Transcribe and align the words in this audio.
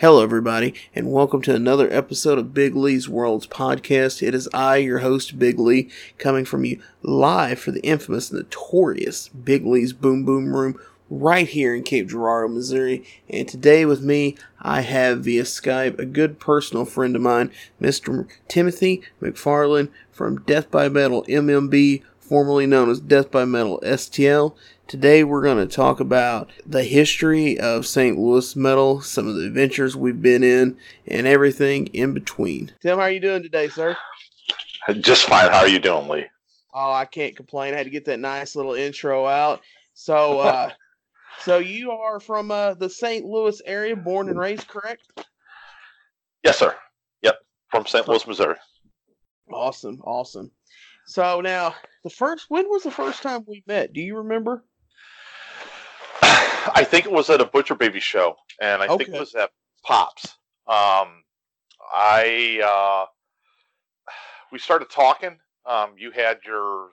Hello, 0.00 0.22
everybody, 0.22 0.72
and 0.94 1.12
welcome 1.12 1.42
to 1.42 1.54
another 1.54 1.86
episode 1.92 2.38
of 2.38 2.54
Big 2.54 2.74
Lee's 2.74 3.06
Worlds 3.06 3.46
podcast. 3.46 4.26
It 4.26 4.34
is 4.34 4.48
I, 4.54 4.76
your 4.78 5.00
host, 5.00 5.38
Big 5.38 5.58
Lee, 5.58 5.90
coming 6.16 6.46
from 6.46 6.64
you 6.64 6.80
live 7.02 7.58
for 7.58 7.70
the 7.70 7.82
infamous, 7.82 8.32
notorious 8.32 9.28
Big 9.28 9.66
Lee's 9.66 9.92
Boom 9.92 10.24
Boom 10.24 10.56
Room 10.56 10.80
right 11.10 11.46
here 11.46 11.74
in 11.74 11.82
Cape 11.82 12.08
Girardeau, 12.08 12.48
Missouri. 12.48 13.04
And 13.28 13.46
today 13.46 13.84
with 13.84 14.00
me, 14.00 14.38
I 14.58 14.80
have 14.80 15.24
via 15.24 15.42
Skype 15.42 15.98
a 15.98 16.06
good 16.06 16.40
personal 16.40 16.86
friend 16.86 17.14
of 17.14 17.20
mine, 17.20 17.52
Mr. 17.78 18.26
Timothy 18.48 19.02
McFarland 19.20 19.90
from 20.10 20.40
Death 20.40 20.70
by 20.70 20.88
Metal 20.88 21.26
MMB, 21.28 22.02
formerly 22.30 22.64
known 22.64 22.88
as 22.88 23.00
Death 23.00 23.28
by 23.32 23.44
Metal 23.44 23.80
STL. 23.82 24.54
Today 24.86 25.24
we're 25.24 25.42
going 25.42 25.58
to 25.58 25.66
talk 25.66 25.98
about 25.98 26.48
the 26.64 26.84
history 26.84 27.58
of 27.58 27.84
St. 27.84 28.16
Louis 28.16 28.54
metal, 28.54 29.00
some 29.00 29.26
of 29.26 29.34
the 29.34 29.46
adventures 29.46 29.96
we've 29.96 30.22
been 30.22 30.44
in, 30.44 30.78
and 31.08 31.26
everything 31.26 31.88
in 31.88 32.14
between. 32.14 32.70
Tim, 32.80 32.98
how 32.98 33.02
are 33.06 33.10
you 33.10 33.18
doing 33.18 33.42
today, 33.42 33.68
sir? 33.68 33.96
Just 35.00 35.24
fine. 35.24 35.50
How 35.50 35.58
are 35.58 35.68
you 35.68 35.80
doing, 35.80 36.06
Lee? 36.06 36.26
Oh, 36.72 36.92
I 36.92 37.04
can't 37.04 37.34
complain. 37.34 37.74
I 37.74 37.78
had 37.78 37.86
to 37.86 37.90
get 37.90 38.04
that 38.04 38.20
nice 38.20 38.54
little 38.54 38.74
intro 38.74 39.26
out. 39.26 39.60
So, 39.94 40.38
uh, 40.38 40.70
so 41.40 41.58
you 41.58 41.90
are 41.90 42.20
from 42.20 42.52
uh, 42.52 42.74
the 42.74 42.88
St. 42.88 43.24
Louis 43.24 43.60
area, 43.66 43.96
born 43.96 44.28
and 44.28 44.38
raised, 44.38 44.68
correct? 44.68 45.02
Yes, 46.44 46.60
sir. 46.60 46.76
Yep, 47.22 47.40
from 47.72 47.86
St. 47.86 48.06
Louis, 48.06 48.24
Missouri. 48.24 48.56
Awesome, 49.52 50.00
awesome. 50.04 50.52
So 51.06 51.40
now, 51.40 51.74
the 52.02 52.10
first 52.10 52.46
when 52.48 52.68
was 52.68 52.82
the 52.82 52.90
first 52.90 53.22
time 53.22 53.44
we 53.46 53.62
met? 53.66 53.92
Do 53.92 54.00
you 54.00 54.18
remember? 54.18 54.64
I 56.22 56.84
think 56.84 57.06
it 57.06 57.12
was 57.12 57.30
at 57.30 57.40
a 57.40 57.44
Butcher 57.44 57.74
Baby 57.74 58.00
show, 58.00 58.36
and 58.60 58.82
I 58.82 58.86
okay. 58.86 59.04
think 59.04 59.16
it 59.16 59.20
was 59.20 59.34
at 59.34 59.50
Pops. 59.84 60.26
Um, 60.66 61.24
I 61.92 62.60
uh, 62.64 63.06
we 64.52 64.58
started 64.58 64.90
talking. 64.90 65.38
Um, 65.66 65.94
you 65.98 66.10
had 66.10 66.38
your 66.46 66.90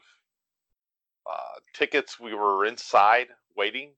uh, 1.29 1.59
tickets. 1.73 2.19
We 2.19 2.33
were 2.33 2.65
inside 2.65 3.27
waiting, 3.55 3.91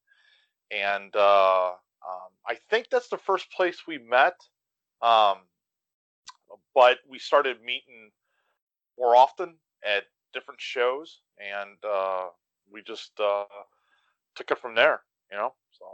and 0.72 1.16
uh, 1.16 1.70
um, 1.70 2.30
I 2.48 2.56
think 2.70 2.88
that's 2.92 3.10
the 3.10 3.18
first 3.18 3.52
place 3.52 3.84
we 3.88 3.98
met. 3.98 4.36
Um, 5.02 5.38
but 6.76 6.98
we 7.10 7.20
started 7.20 7.62
meeting 7.62 8.12
more 8.98 9.16
often 9.16 9.56
at 9.84 10.04
different 10.34 10.62
shows, 10.62 11.22
and 11.40 11.78
uh, 11.84 12.28
we 12.72 12.82
just 12.82 13.12
uh, 13.20 13.46
took 14.36 14.52
it 14.52 14.60
from 14.60 14.76
there 14.76 15.02
you 15.32 15.38
know. 15.38 15.54
So 15.78 15.86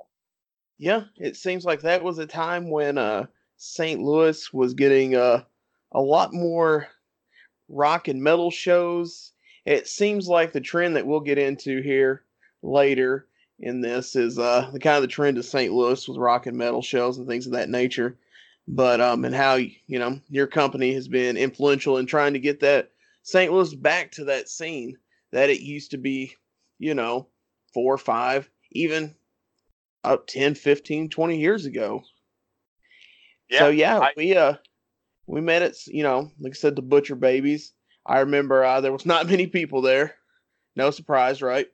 yeah, 0.78 1.04
it 1.18 1.36
seems 1.36 1.66
like 1.66 1.82
that 1.82 2.04
was 2.04 2.18
a 2.20 2.28
time 2.28 2.70
when 2.70 2.98
uh, 2.98 3.26
St. 3.58 4.02
Louis 4.02 4.54
was 4.54 4.74
getting 4.74 5.16
uh, 5.16 5.44
a 5.92 6.02
lot 6.02 6.34
more 6.34 6.88
rock 7.70 8.08
and 8.08 8.22
metal 8.22 8.52
shows. 8.52 9.32
It 9.66 9.88
seems 9.88 10.28
like 10.28 10.52
the 10.54 10.62
trend 10.62 10.96
that 10.96 11.08
we'll 11.08 11.22
get 11.22 11.38
into 11.38 11.82
here 11.82 12.24
later 12.62 13.28
in 13.60 13.82
this 13.82 14.16
is 14.16 14.38
uh, 14.38 14.70
the 14.72 14.80
kind 14.80 14.98
of 14.98 15.02
the 15.02 15.08
trend 15.08 15.38
of 15.38 15.46
St. 15.46 15.74
Louis 15.74 16.08
with 16.08 16.18
rock 16.18 16.46
and 16.46 16.58
metal 16.58 16.82
shows 16.82 17.18
and 17.18 17.28
things 17.28 17.46
of 17.46 17.54
that 17.54 17.70
nature. 17.70 18.18
But 18.68 19.00
um, 19.00 19.26
and 19.26 19.36
how 19.36 19.56
you 19.56 20.00
know 20.00 20.20
your 20.30 20.48
company 20.48 20.94
has 20.94 21.08
been 21.08 21.38
influential 21.38 21.98
in 21.98 22.08
trying 22.08 22.34
to 22.34 22.40
get 22.40 22.62
that 22.62 22.92
St. 23.26 23.52
Louis 23.52 23.74
back 23.74 24.12
to 24.12 24.26
that 24.26 24.48
scene 24.48 24.98
that 25.32 25.50
it 25.50 25.60
used 25.60 25.92
to 25.92 25.98
be, 25.98 26.36
you 26.78 26.94
know, 26.94 27.28
four, 27.74 27.98
five, 27.98 28.48
even 28.72 29.16
up 30.04 30.28
10, 30.28 30.54
15, 30.54 31.10
20 31.10 31.38
years 31.40 31.66
ago. 31.66 32.04
Yeah, 33.50 33.60
so 33.60 33.70
yeah, 33.70 34.00
I, 34.00 34.12
we 34.16 34.36
uh 34.36 34.54
we 35.28 35.42
met 35.42 35.64
at 35.64 35.88
you 35.88 36.04
know, 36.04 36.32
like 36.40 36.54
I 36.54 36.56
said, 36.56 36.76
the 36.76 36.82
Butcher 36.84 37.16
Babies. 37.16 37.74
I 38.06 38.20
remember 38.20 38.64
uh, 38.64 38.82
there 38.82 38.92
was 38.92 39.06
not 39.08 39.28
many 39.28 39.48
people 39.48 39.82
there. 39.82 40.16
No 40.76 40.92
surprise, 40.92 41.42
right? 41.42 41.68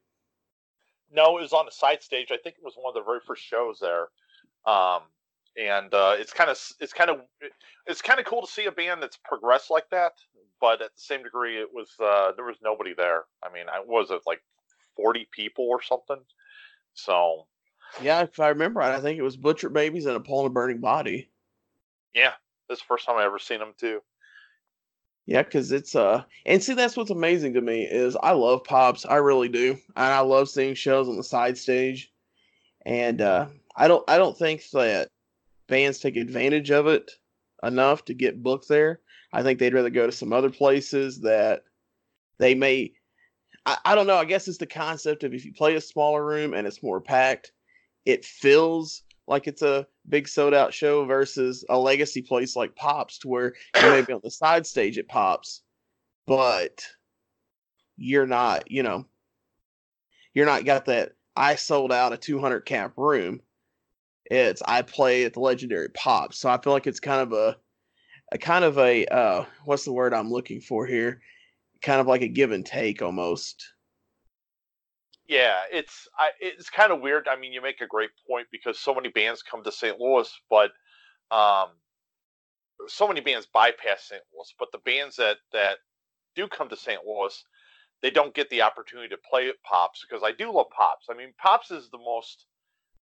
No, 1.11 1.37
it 1.37 1.41
was 1.41 1.53
on 1.53 1.65
the 1.65 1.71
side 1.71 2.01
stage. 2.01 2.29
I 2.31 2.37
think 2.37 2.55
it 2.57 2.63
was 2.63 2.75
one 2.77 2.95
of 2.95 2.95
the 2.95 3.05
very 3.05 3.19
first 3.25 3.43
shows 3.43 3.79
there. 3.81 4.07
Um, 4.65 5.01
and 5.57 5.93
uh, 5.93 6.15
it's 6.17 6.31
kind 6.31 6.49
of 6.49 6.57
it's 6.79 6.93
kind 6.93 7.09
of 7.09 7.21
it's 7.87 8.01
kind 8.01 8.21
of 8.21 8.25
cool 8.25 8.41
to 8.41 8.51
see 8.51 8.65
a 8.65 8.71
band 8.71 9.03
that's 9.03 9.17
progressed 9.17 9.69
like 9.69 9.89
that. 9.91 10.13
But 10.61 10.81
at 10.81 10.93
the 10.95 11.01
same 11.01 11.23
degree, 11.23 11.59
it 11.59 11.73
was 11.73 11.89
uh, 11.99 12.31
there 12.35 12.45
was 12.45 12.57
nobody 12.63 12.93
there. 12.93 13.23
I 13.43 13.51
mean, 13.51 13.65
I 13.67 13.79
was 13.79 14.11
it 14.11 14.21
like 14.27 14.41
forty 14.95 15.27
people 15.31 15.65
or 15.65 15.81
something. 15.81 16.19
So 16.93 17.47
yeah, 18.01 18.21
if 18.21 18.39
I 18.39 18.49
remember 18.49 18.79
right, 18.79 18.93
I 18.93 19.01
think 19.01 19.17
it 19.17 19.23
was 19.23 19.35
Butcher 19.35 19.69
Babies 19.69 20.05
and 20.05 20.15
a 20.15 20.33
a 20.33 20.49
Burning 20.49 20.79
Body. 20.79 21.29
Yeah, 22.13 22.33
this 22.69 22.77
is 22.77 22.83
the 22.83 22.87
first 22.87 23.05
time 23.05 23.17
I 23.17 23.25
ever 23.25 23.39
seen 23.39 23.59
them 23.59 23.73
too. 23.77 24.01
Yeah, 25.25 25.43
because 25.43 25.71
it's 25.71 25.95
uh, 25.95 26.23
and 26.45 26.63
see 26.63 26.73
that's 26.73 26.97
what's 26.97 27.11
amazing 27.11 27.53
to 27.53 27.61
me 27.61 27.83
is 27.83 28.17
I 28.21 28.31
love 28.31 28.63
pops, 28.63 29.05
I 29.05 29.15
really 29.15 29.49
do, 29.49 29.77
and 29.95 30.13
I 30.13 30.19
love 30.19 30.49
seeing 30.49 30.75
shows 30.75 31.07
on 31.07 31.17
the 31.17 31.23
side 31.23 31.57
stage, 31.57 32.11
and 32.85 33.21
uh, 33.21 33.47
I 33.75 33.87
don't 33.87 34.07
I 34.09 34.17
don't 34.17 34.37
think 34.37 34.63
that 34.73 35.07
bands 35.67 35.99
take 35.99 36.17
advantage 36.17 36.71
of 36.71 36.87
it 36.87 37.11
enough 37.63 38.05
to 38.05 38.13
get 38.13 38.43
booked 38.43 38.67
there. 38.67 38.99
I 39.33 39.43
think 39.43 39.59
they'd 39.59 39.73
rather 39.73 39.89
go 39.89 40.05
to 40.05 40.11
some 40.11 40.33
other 40.33 40.49
places 40.49 41.21
that 41.21 41.63
they 42.37 42.55
may. 42.55 42.93
I, 43.65 43.77
I 43.85 43.95
don't 43.95 44.07
know. 44.07 44.17
I 44.17 44.25
guess 44.25 44.47
it's 44.47 44.57
the 44.57 44.65
concept 44.65 45.23
of 45.23 45.33
if 45.33 45.45
you 45.45 45.53
play 45.53 45.75
a 45.75 45.81
smaller 45.81 46.25
room 46.25 46.53
and 46.53 46.67
it's 46.67 46.83
more 46.83 46.99
packed, 46.99 47.51
it 48.05 48.25
feels 48.25 49.03
like 49.27 49.47
it's 49.47 49.61
a 49.61 49.87
big 50.09 50.27
sold 50.27 50.53
out 50.53 50.73
show 50.73 51.05
versus 51.05 51.63
a 51.69 51.77
legacy 51.77 52.21
place 52.21 52.55
like 52.55 52.75
Pops, 52.75 53.19
to 53.19 53.27
where 53.27 53.53
you 53.75 53.89
may 53.89 54.01
be 54.01 54.13
on 54.13 54.21
the 54.23 54.31
side 54.31 54.65
stage 54.65 54.97
at 54.97 55.07
Pops, 55.07 55.61
but 56.27 56.85
you're 57.97 58.27
not, 58.27 58.69
you 58.69 58.83
know, 58.83 59.05
you're 60.33 60.45
not 60.45 60.65
got 60.65 60.85
that. 60.85 61.13
I 61.35 61.55
sold 61.55 61.91
out 61.93 62.13
a 62.13 62.17
200 62.17 62.61
cap 62.61 62.93
room. 62.97 63.41
It's 64.25 64.61
I 64.65 64.81
play 64.81 65.23
at 65.23 65.33
the 65.33 65.39
legendary 65.39 65.89
Pops, 65.89 66.37
so 66.37 66.49
I 66.49 66.59
feel 66.59 66.73
like 66.73 66.87
it's 66.87 66.99
kind 66.99 67.21
of 67.21 67.33
a, 67.33 67.57
a 68.31 68.37
kind 68.37 68.63
of 68.63 68.77
a 68.77 69.05
uh, 69.07 69.45
what's 69.65 69.85
the 69.85 69.93
word 69.93 70.13
I'm 70.13 70.31
looking 70.31 70.61
for 70.61 70.85
here? 70.85 71.21
Kind 71.81 71.99
of 71.99 72.07
like 72.07 72.21
a 72.21 72.27
give 72.27 72.51
and 72.51 72.65
take 72.65 73.01
almost. 73.01 73.63
Yeah, 75.27 75.61
it's 75.71 76.07
I, 76.17 76.29
it's 76.39 76.69
kind 76.69 76.91
of 76.91 77.01
weird. 77.01 77.27
I 77.27 77.35
mean, 77.35 77.53
you 77.53 77.61
make 77.61 77.81
a 77.81 77.87
great 77.87 78.09
point 78.27 78.47
because 78.51 78.79
so 78.79 78.93
many 78.93 79.09
bands 79.09 79.43
come 79.43 79.63
to 79.63 79.71
St. 79.71 79.99
Louis, 79.99 80.29
but 80.49 80.71
um, 81.31 81.69
so 82.87 83.07
many 83.07 83.21
bands 83.21 83.47
bypass 83.53 84.09
St. 84.09 84.21
Louis. 84.33 84.53
But 84.59 84.71
the 84.71 84.79
bands 84.79 85.15
that 85.17 85.37
that 85.53 85.77
do 86.35 86.47
come 86.47 86.69
to 86.69 86.77
St. 86.77 87.01
Louis, 87.05 87.43
they 88.01 88.09
don't 88.09 88.33
get 88.33 88.49
the 88.49 88.61
opportunity 88.61 89.09
to 89.09 89.17
play 89.29 89.49
at 89.49 89.61
Pops 89.63 90.05
because 90.07 90.23
I 90.23 90.31
do 90.31 90.51
love 90.51 90.67
Pops. 90.75 91.07
I 91.09 91.15
mean, 91.15 91.33
Pops 91.37 91.71
is 91.71 91.89
the 91.89 91.97
most. 91.97 92.45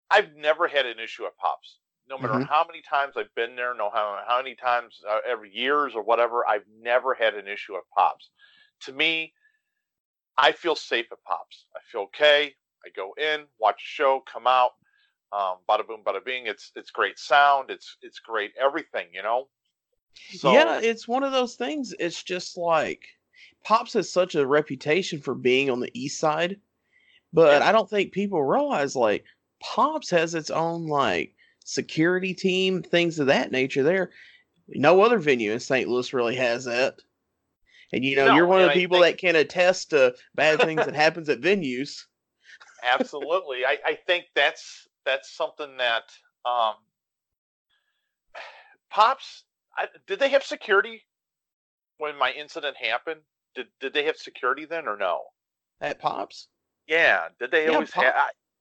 I've 0.09 0.35
never 0.35 0.67
had 0.67 0.85
an 0.85 0.99
issue 0.99 1.25
at 1.25 1.37
Pops. 1.37 1.79
No 2.09 2.17
matter 2.17 2.33
mm-hmm. 2.35 2.43
how 2.43 2.65
many 2.65 2.81
times 2.81 3.13
I've 3.17 3.33
been 3.35 3.55
there, 3.55 3.73
no 3.75 3.89
how 3.89 4.21
how 4.27 4.37
many 4.37 4.55
times 4.55 5.01
uh, 5.09 5.19
every 5.27 5.53
years 5.53 5.93
or 5.93 6.03
whatever, 6.03 6.47
I've 6.47 6.65
never 6.81 7.13
had 7.13 7.35
an 7.35 7.47
issue 7.47 7.75
at 7.75 7.83
Pops. 7.95 8.29
To 8.81 8.93
me, 8.93 9.33
I 10.37 10.51
feel 10.51 10.75
safe 10.75 11.07
at 11.11 11.23
Pops. 11.23 11.65
I 11.75 11.79
feel 11.91 12.01
okay. 12.01 12.55
I 12.85 12.89
go 12.95 13.13
in, 13.17 13.45
watch 13.59 13.81
a 13.81 13.85
show, 13.85 14.23
come 14.31 14.47
out, 14.47 14.71
um, 15.33 15.57
bada 15.67 15.85
boom, 15.85 16.01
bada 16.05 16.23
bing. 16.23 16.47
It's 16.47 16.71
it's 16.75 16.91
great 16.91 17.19
sound. 17.19 17.69
It's 17.69 17.97
it's 18.01 18.19
great 18.19 18.51
everything. 18.61 19.07
You 19.13 19.23
know. 19.23 19.47
So, 20.31 20.51
yeah, 20.51 20.79
it's 20.81 21.07
one 21.07 21.23
of 21.23 21.31
those 21.31 21.55
things. 21.55 21.93
It's 21.99 22.23
just 22.23 22.57
like 22.57 23.05
Pops 23.63 23.93
has 23.93 24.11
such 24.11 24.35
a 24.35 24.47
reputation 24.47 25.19
for 25.19 25.35
being 25.35 25.69
on 25.69 25.79
the 25.79 25.91
east 25.93 26.19
side, 26.19 26.59
but 27.33 27.61
yeah. 27.61 27.67
I 27.67 27.71
don't 27.71 27.89
think 27.89 28.13
people 28.13 28.41
realize 28.43 28.95
like 28.95 29.25
Pops 29.61 30.09
has 30.11 30.33
its 30.35 30.49
own 30.49 30.87
like 30.87 31.35
security 31.67 32.33
team, 32.33 32.81
things 32.81 33.19
of 33.19 33.27
that 33.27 33.51
nature. 33.51 33.83
There, 33.83 34.11
no 34.69 35.01
other 35.01 35.19
venue 35.19 35.51
in 35.51 35.59
St. 35.59 35.87
Louis 35.87 36.13
really 36.13 36.35
has 36.35 36.65
that. 36.65 36.95
And 37.91 38.03
you 38.03 38.15
know, 38.15 38.27
no, 38.27 38.35
you're 38.35 38.47
one 38.47 38.61
of 38.61 38.69
the 38.69 38.73
people 38.73 39.01
think... 39.01 39.17
that 39.17 39.21
can 39.21 39.35
attest 39.35 39.91
to 39.91 40.15
bad 40.33 40.59
things 40.61 40.85
that 40.85 40.95
happens 41.05 41.29
at 41.29 41.41
venues. 41.41 42.05
Absolutely. 42.83 43.65
I, 43.65 43.77
I 43.85 43.99
think 44.07 44.25
that's 44.33 44.87
that's 45.05 45.35
something 45.35 45.77
that 45.77 46.03
um, 46.45 46.75
Pops 48.89 49.43
I, 49.77 49.87
did 50.05 50.19
they 50.19 50.29
have 50.29 50.43
security 50.43 51.03
when 51.97 52.17
my 52.17 52.31
incident 52.31 52.77
happened? 52.77 53.21
Did 53.55 53.67
did 53.79 53.93
they 53.93 54.05
have 54.05 54.17
security 54.17 54.65
then 54.65 54.87
or 54.87 54.97
no? 54.97 55.19
At 55.81 55.99
Pops? 55.99 56.47
Yeah. 56.87 57.27
Did 57.39 57.51
they 57.51 57.65
yeah, 57.65 57.73
always 57.73 57.91
Pop, 57.91 58.03
have 58.05 58.13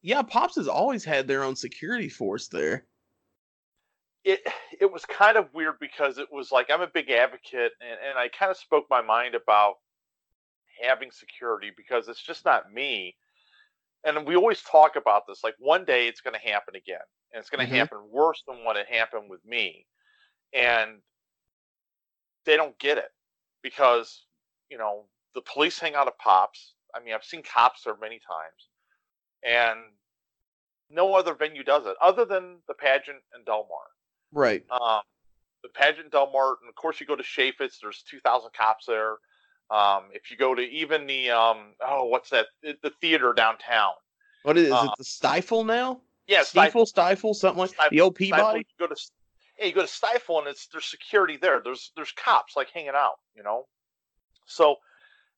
Yeah, 0.02 0.22
Pops 0.22 0.56
has 0.56 0.68
always 0.68 1.04
had 1.04 1.26
their 1.28 1.44
own 1.44 1.56
security 1.56 2.08
force 2.08 2.48
there 2.48 2.84
it 4.26 4.42
it 4.80 4.92
was 4.92 5.06
kind 5.06 5.38
of 5.38 5.54
weird 5.54 5.76
because 5.80 6.18
it 6.18 6.28
was 6.32 6.52
like 6.52 6.70
I'm 6.70 6.82
a 6.82 6.88
big 6.88 7.10
advocate 7.10 7.72
and, 7.80 7.98
and 8.10 8.18
I 8.18 8.28
kind 8.28 8.52
of 8.52 8.58
spoke 8.58 8.86
my 8.90 9.02
mind 9.02 9.36
about 9.36 9.76
having 10.82 11.10
security 11.12 11.72
because 11.76 12.08
it's 12.08 12.22
just 12.22 12.44
not 12.46 12.72
me. 12.72 13.16
and 14.04 14.26
we 14.26 14.36
always 14.36 14.62
talk 14.62 14.96
about 14.96 15.24
this. 15.28 15.44
Like 15.44 15.56
one 15.60 15.84
day 15.84 16.08
it's 16.08 16.22
going 16.22 16.34
to 16.40 16.50
happen 16.50 16.76
again, 16.76 17.00
and 17.32 17.40
it's 17.40 17.50
going 17.50 17.66
to 17.66 17.74
Mhm. 17.74 17.76
happen 17.76 17.98
worse 18.10 18.42
than 18.48 18.64
what 18.64 18.76
it 18.76 18.88
happened 18.88 19.30
with 19.30 19.44
me, 19.44 19.86
and 20.54 21.02
they 22.46 22.56
don't 22.56 22.78
get 22.78 22.98
it 22.98 23.12
because 23.62 24.26
you 24.70 24.78
know 24.78 25.08
the 25.34 25.42
police 25.42 25.78
hang 25.78 25.94
out 25.94 26.08
at 26.08 26.18
pops. 26.18 26.74
I 26.94 27.00
mean, 27.00 27.14
I've 27.14 27.24
seen 27.24 27.42
cops 27.42 27.84
there 27.84 27.96
many 27.96 28.20
times, 28.20 28.68
and 29.44 29.80
no 30.90 31.14
other 31.14 31.34
venue 31.34 31.64
does 31.64 31.86
it 31.86 31.96
other 32.00 32.24
than 32.24 32.62
the 32.68 32.74
pageant 32.74 33.22
and 33.32 33.44
Delmar. 33.46 33.95
Right. 34.36 34.62
Um, 34.70 35.00
the 35.62 35.70
pageant 35.70 36.12
Delmar, 36.12 36.58
and 36.60 36.68
of 36.68 36.74
course 36.74 37.00
you 37.00 37.06
go 37.06 37.16
to 37.16 37.22
Chaifetz. 37.22 37.80
There's 37.80 38.04
2,000 38.08 38.50
cops 38.52 38.84
there. 38.84 39.16
Um, 39.70 40.04
if 40.12 40.30
you 40.30 40.36
go 40.36 40.54
to 40.54 40.60
even 40.62 41.06
the 41.06 41.30
um, 41.30 41.72
oh, 41.84 42.04
what's 42.04 42.28
that? 42.30 42.46
The 42.62 42.76
the 42.82 42.92
theater 43.00 43.32
downtown. 43.32 43.92
What 44.42 44.58
is, 44.58 44.66
is 44.68 44.72
Uh, 44.74 44.88
it? 44.92 44.98
The 44.98 45.04
Stifel 45.04 45.66
now? 45.66 46.00
Yeah, 46.28 46.42
Stifel, 46.42 46.86
Stifel, 46.92 47.34
something 47.34 47.58
like 47.60 47.70
Stifel- 47.70 47.90
the 47.90 48.00
old 48.02 48.14
Stifel, 48.14 48.18
Peabody. 48.18 48.58
you 48.58 48.86
go 48.86 48.94
to 48.94 49.00
yeah, 49.58 49.64
you 49.66 49.72
go 49.72 49.80
to 49.80 49.86
Stifel 49.88 50.38
and 50.40 50.48
it's 50.48 50.66
there's 50.68 50.84
security 50.84 51.38
there. 51.38 51.60
There's 51.64 51.90
there's 51.96 52.12
cops 52.12 52.54
like 52.56 52.68
hanging 52.70 52.90
out, 52.94 53.14
you 53.34 53.42
know. 53.42 53.66
So 54.44 54.76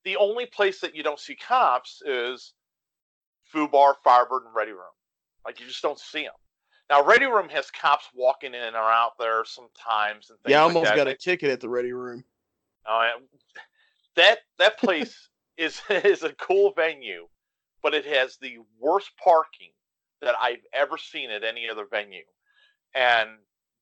the 0.05 0.17
only 0.17 0.45
place 0.47 0.81
that 0.81 0.95
you 0.97 1.03
don't 1.05 1.21
see 1.21 1.37
cops 1.37 2.03
is 2.05 2.53
Fubar, 3.55 3.95
Firebird, 4.05 4.43
and 4.45 4.55
Ready 4.55 4.73
Room. 4.73 4.83
Like 5.47 5.61
you 5.61 5.67
just 5.67 5.83
don't 5.83 5.99
see 6.01 6.25
them. 6.25 6.33
Now 6.91 7.05
Ready 7.05 7.27
Room 7.27 7.49
has 7.51 7.71
cops 7.71 8.09
walking 8.15 8.55
in 8.55 8.75
or 8.75 8.91
out 8.91 9.19
there 9.19 9.45
sometimes 9.45 10.31
and 10.31 10.39
things 10.41 10.51
Yeah, 10.53 10.63
I 10.63 10.67
like 10.67 10.75
almost 10.75 10.91
that. 10.91 10.97
got 10.97 11.09
a 11.09 11.15
ticket 11.15 11.51
at 11.51 11.61
the 11.61 11.69
Ready 11.69 11.93
Room. 11.93 12.25
Oh, 12.87 13.03
yeah. 13.03 13.61
that 14.17 14.39
that 14.59 14.79
place 14.79 15.29
is 15.57 15.83
is 15.91 16.23
a 16.23 16.33
cool 16.35 16.73
venue, 16.75 17.29
but 17.83 17.95
it 17.95 18.07
has 18.07 18.37
the 18.41 18.59
worst 18.79 19.11
parking 19.23 19.71
that 20.23 20.35
I've 20.41 20.65
ever 20.73 20.97
seen 20.97 21.31
at 21.31 21.45
any 21.45 21.69
other 21.69 21.85
venue. 21.91 22.25
And 22.95 23.31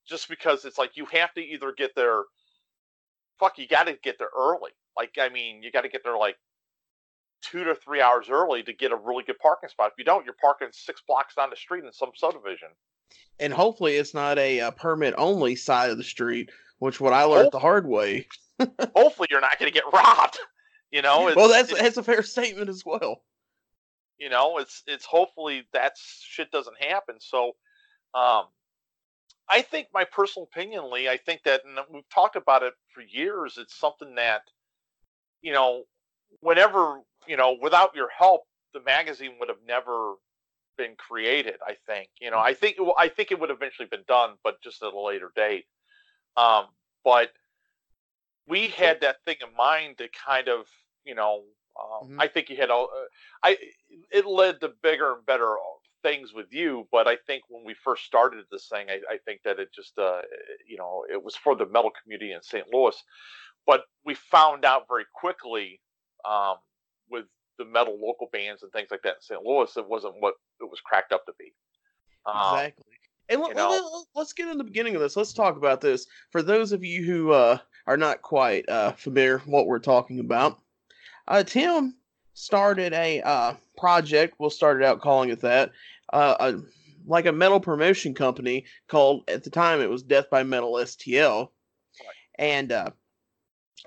just 0.06 0.28
because 0.28 0.64
it's 0.64 0.78
like 0.78 0.96
you 0.96 1.06
have 1.06 1.32
to 1.34 1.40
either 1.40 1.72
get 1.72 1.94
there, 1.94 2.24
fuck, 3.38 3.58
you 3.58 3.68
got 3.68 3.84
to 3.84 3.94
get 4.02 4.18
there 4.18 4.30
early. 4.36 4.72
Like 4.96 5.16
I 5.20 5.28
mean, 5.28 5.62
you 5.62 5.70
got 5.70 5.82
to 5.82 5.88
get 5.88 6.02
there 6.02 6.16
like 6.16 6.36
two 7.42 7.62
to 7.64 7.74
three 7.76 8.00
hours 8.00 8.26
early 8.28 8.62
to 8.64 8.72
get 8.72 8.90
a 8.90 8.96
really 8.96 9.22
good 9.22 9.38
parking 9.38 9.68
spot. 9.68 9.92
If 9.92 9.98
you 9.98 10.04
don't, 10.04 10.24
you're 10.24 10.34
parking 10.40 10.68
six 10.72 11.00
blocks 11.06 11.36
down 11.36 11.50
the 11.50 11.56
street 11.56 11.84
in 11.84 11.92
some 11.92 12.10
subdivision. 12.16 12.68
And 13.38 13.52
hopefully, 13.52 13.96
it's 13.96 14.14
not 14.14 14.38
a, 14.38 14.60
uh 14.60 14.70
permit 14.72 15.14
only 15.18 15.56
side 15.56 15.90
of 15.90 15.98
the 15.98 16.04
street, 16.04 16.50
which 16.78 17.00
what 17.00 17.12
I 17.12 17.24
learned 17.24 17.52
the 17.52 17.58
hard 17.58 17.86
way. 17.86 18.26
Hopefully, 18.96 19.28
you're 19.30 19.40
not 19.40 19.58
going 19.58 19.70
to 19.70 19.74
get 19.74 19.84
robbed. 19.92 20.38
You 20.90 21.02
know, 21.02 21.28
it's, 21.28 21.36
well, 21.36 21.48
that's 21.48 21.70
it's- 21.70 21.82
that's 21.82 21.96
a 21.98 22.02
fair 22.02 22.22
statement 22.22 22.70
as 22.70 22.82
well. 22.86 23.22
you 24.18 24.30
know 24.30 24.56
it's 24.58 24.82
it's 24.86 25.04
hopefully 25.04 25.64
that 25.74 25.92
shit 25.98 26.50
doesn't 26.50 26.80
happen 26.82 27.16
so 27.20 27.48
um 28.14 28.44
i 29.50 29.60
think 29.60 29.88
my 29.92 30.04
personal 30.04 30.48
opinion 30.50 30.90
lee 30.90 31.06
i 31.06 31.18
think 31.18 31.42
that 31.44 31.60
and 31.66 31.78
we've 31.92 32.08
talked 32.08 32.34
about 32.36 32.62
it 32.62 32.72
for 32.94 33.02
years 33.02 33.58
it's 33.58 33.76
something 33.78 34.14
that 34.14 34.40
you 35.42 35.52
know 35.52 35.82
whenever 36.40 37.02
you 37.26 37.36
know 37.36 37.58
without 37.60 37.94
your 37.94 38.08
help 38.08 38.44
the 38.72 38.80
magazine 38.80 39.32
would 39.38 39.50
have 39.50 39.62
never 39.68 40.14
been 40.76 40.94
created 40.96 41.56
i 41.66 41.74
think 41.86 42.08
you 42.20 42.30
know 42.30 42.38
i 42.38 42.54
think 42.54 42.76
well, 42.78 42.94
i 42.98 43.08
think 43.08 43.30
it 43.30 43.40
would 43.40 43.50
have 43.50 43.58
eventually 43.58 43.88
been 43.88 44.04
done 44.06 44.30
but 44.44 44.60
just 44.62 44.82
at 44.82 44.92
a 44.92 45.00
later 45.00 45.32
date 45.34 45.66
um 46.36 46.66
but 47.04 47.32
we 48.48 48.68
had 48.68 49.00
that 49.00 49.16
thing 49.24 49.36
in 49.40 49.54
mind 49.56 49.98
to 49.98 50.08
kind 50.08 50.48
of 50.48 50.66
you 51.04 51.14
know 51.14 51.44
um, 51.80 52.08
Mhm. 52.08 52.16
i 52.20 52.28
think 52.28 52.48
you 52.50 52.56
had 52.56 52.70
all 52.70 52.90
uh, 52.94 53.06
I 53.42 53.58
it 54.10 54.26
led 54.26 54.60
to 54.60 54.68
bigger 54.82 55.14
and 55.14 55.26
better 55.26 55.56
things 56.06 56.32
with 56.32 56.52
you, 56.52 56.86
but 56.92 57.08
I 57.08 57.16
think 57.26 57.42
when 57.48 57.64
we 57.64 57.74
first 57.74 58.04
started 58.04 58.44
this 58.50 58.68
thing, 58.68 58.86
I, 58.88 59.00
I 59.14 59.18
think 59.24 59.40
that 59.44 59.58
it 59.58 59.72
just 59.74 59.98
uh, 59.98 60.22
you 60.66 60.76
know 60.76 61.04
it 61.10 61.22
was 61.22 61.36
for 61.36 61.56
the 61.56 61.66
metal 61.66 61.90
community 62.02 62.32
in 62.32 62.42
St. 62.42 62.66
Louis, 62.72 62.96
but 63.66 63.84
we 64.04 64.14
found 64.14 64.64
out 64.64 64.86
very 64.88 65.06
quickly 65.12 65.80
um, 66.24 66.56
with 67.10 67.24
the 67.58 67.64
metal 67.64 67.98
local 68.00 68.28
bands 68.32 68.62
and 68.62 68.72
things 68.72 68.88
like 68.90 69.02
that 69.02 69.16
in 69.16 69.20
St. 69.20 69.42
Louis, 69.42 69.74
it 69.76 69.88
wasn't 69.88 70.14
what 70.20 70.34
it 70.60 70.70
was 70.70 70.80
cracked 70.80 71.12
up 71.12 71.24
to 71.26 71.32
be. 71.38 71.52
Um, 72.26 72.54
Exactly. 72.54 72.84
And 73.28 73.40
let, 73.40 73.48
you 73.50 73.54
know- 73.54 74.04
let, 74.14 74.22
us 74.22 74.32
get 74.32 74.48
in 74.48 74.58
the 74.58 74.64
beginning 74.64 74.94
of 74.94 75.00
this. 75.00 75.16
Let's 75.16 75.32
talk 75.32 75.56
about 75.56 75.80
this. 75.80 76.06
For 76.30 76.42
those 76.42 76.72
of 76.72 76.84
you 76.84 77.04
who 77.04 77.32
uh, 77.32 77.58
are 77.86 77.96
not 77.96 78.22
quite 78.22 78.68
uh, 78.68 78.92
familiar 78.92 79.38
with 79.38 79.46
what 79.46 79.66
we're 79.66 79.78
talking 79.80 80.20
about, 80.20 80.60
uh, 81.26 81.42
Tim 81.42 81.96
started 82.34 82.92
a 82.92 83.20
uh, 83.22 83.54
project. 83.76 84.36
We'll 84.38 84.50
start 84.50 84.80
it 84.80 84.86
out 84.86 85.00
calling 85.00 85.30
it 85.30 85.40
that. 85.40 85.72
Uh, 86.12 86.36
a, 86.38 86.60
like 87.06 87.26
a 87.26 87.32
metal 87.32 87.60
promotion 87.60 88.14
company 88.14 88.64
called 88.88 89.24
at 89.28 89.44
the 89.44 89.50
time 89.50 89.80
it 89.80 89.90
was 89.90 90.02
Death 90.02 90.28
by 90.30 90.42
Metal 90.42 90.74
STL, 90.74 91.50
and 92.38 92.72
uh, 92.72 92.90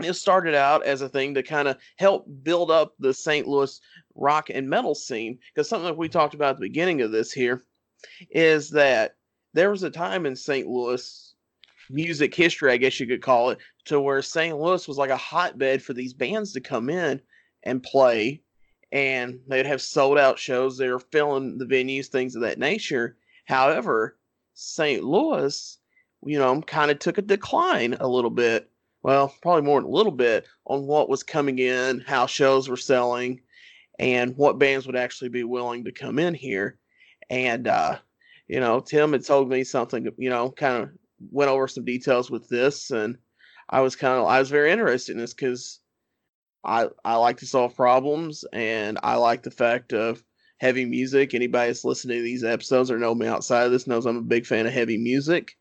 it 0.02 0.14
started 0.14 0.56
out 0.56 0.86
as 0.86 1.02
a 1.02 1.10
thing 1.10 1.34
to 1.34 1.44
kind 1.44 1.68
of 1.68 1.78
help 1.98 2.26
build 2.44 2.72
up 2.72 2.94
the 3.00 3.14
St. 3.14 3.48
Louis 3.48 3.80
rock 4.16 4.50
and 4.50 4.70
metal 4.70 4.96
scene. 4.96 5.40
Because 5.54 5.68
something 5.68 5.88
that 5.88 5.98
we 5.98 6.10
talked 6.10 6.36
about 6.36 6.52
at 6.52 6.56
the 6.58 6.68
beginning 6.68 7.02
of 7.02 7.12
this 7.12 7.32
here 7.32 7.64
is 8.30 8.70
that 8.72 9.16
there 9.54 9.70
was 9.70 9.84
a 9.84 9.90
time 9.90 10.26
in 10.26 10.36
St. 10.36 10.68
Louis 10.68 11.34
music 11.90 12.34
history, 12.36 12.72
I 12.72 12.78
guess 12.78 13.00
you 13.00 13.08
could 13.08 13.22
call 13.22 13.50
it, 13.50 13.58
to 13.86 14.00
where 14.00 14.22
St. 14.22 14.58
Louis 14.58 14.88
was 14.88 14.98
like 14.98 15.10
a 15.10 15.18
hotbed 15.18 15.82
for 15.82 15.94
these 15.94 16.14
bands 16.14 16.54
to 16.54 16.62
come 16.62 16.90
in 16.90 17.22
and 17.64 17.84
play. 17.84 18.42
And 18.92 19.40
they'd 19.48 19.66
have 19.66 19.82
sold 19.82 20.18
out 20.18 20.40
shows. 20.40 20.78
They 20.78 20.90
were 20.90 21.00
filling 21.00 21.58
the 21.58 21.66
venues, 21.66 22.08
things 22.08 22.36
of 22.36 22.42
that 22.42 22.58
nature. 22.58 23.18
However, 23.46 24.18
St. 24.54 25.04
Louis, 25.04 25.78
you 26.26 26.40
know, 26.40 26.62
kind 26.62 26.92
of 26.92 27.00
took 27.00 27.18
a 27.18 27.22
decline 27.24 27.96
a 28.00 28.08
little 28.08 28.30
bit. 28.30 28.69
Well, 29.04 29.34
probably 29.42 29.64
more 29.64 29.82
than 29.82 29.90
a 29.90 29.94
little 29.94 30.12
bit 30.12 30.48
on 30.66 30.86
what 30.86 31.10
was 31.10 31.24
coming 31.24 31.60
in, 31.60 32.02
how 32.02 32.26
shows 32.28 32.68
were 32.70 32.78
selling, 32.78 33.42
and 33.98 34.36
what 34.38 34.60
bands 34.60 34.88
would 34.88 34.96
actually 34.96 35.30
be 35.30 35.44
willing 35.44 35.86
to 35.86 35.92
come 35.92 36.20
in 36.20 36.34
here. 36.34 36.80
And 37.30 37.68
uh, 37.68 38.00
you 38.48 38.60
know, 38.60 38.80
Tim 38.82 39.14
had 39.14 39.26
told 39.26 39.50
me 39.50 39.64
something, 39.64 40.08
you 40.18 40.30
know, 40.30 40.52
kind 40.52 40.84
of 40.84 40.90
went 41.32 41.52
over 41.52 41.68
some 41.68 41.86
details 41.86 42.30
with 42.32 42.48
this, 42.50 42.92
and 42.92 43.18
I 43.70 43.82
was 43.82 43.96
kind 43.96 44.20
of 44.20 44.26
I 44.28 44.40
was 44.40 44.50
very 44.50 44.72
interested 44.72 45.14
in 45.14 45.20
this 45.20 45.34
because 45.34 45.80
I 46.64 46.88
I 47.06 47.16
like 47.16 47.38
to 47.38 47.46
solve 47.48 47.76
problems, 47.76 48.46
and 48.54 48.98
I 49.04 49.16
like 49.16 49.44
the 49.44 49.52
fact 49.52 49.94
of 49.94 50.24
heavy 50.58 50.86
music. 50.86 51.34
Anybody 51.34 51.68
that's 51.70 51.86
listening 51.86 52.18
to 52.18 52.24
these 52.24 52.44
episodes 52.44 52.92
or 52.92 52.98
know 53.00 53.16
me 53.16 53.28
outside 53.28 53.66
of 53.66 53.72
this 53.72 53.88
knows 53.88 54.06
I'm 54.06 54.18
a 54.18 54.22
big 54.22 54.46
fan 54.46 54.66
of 54.68 54.74
heavy 54.74 54.98
music, 54.98 55.58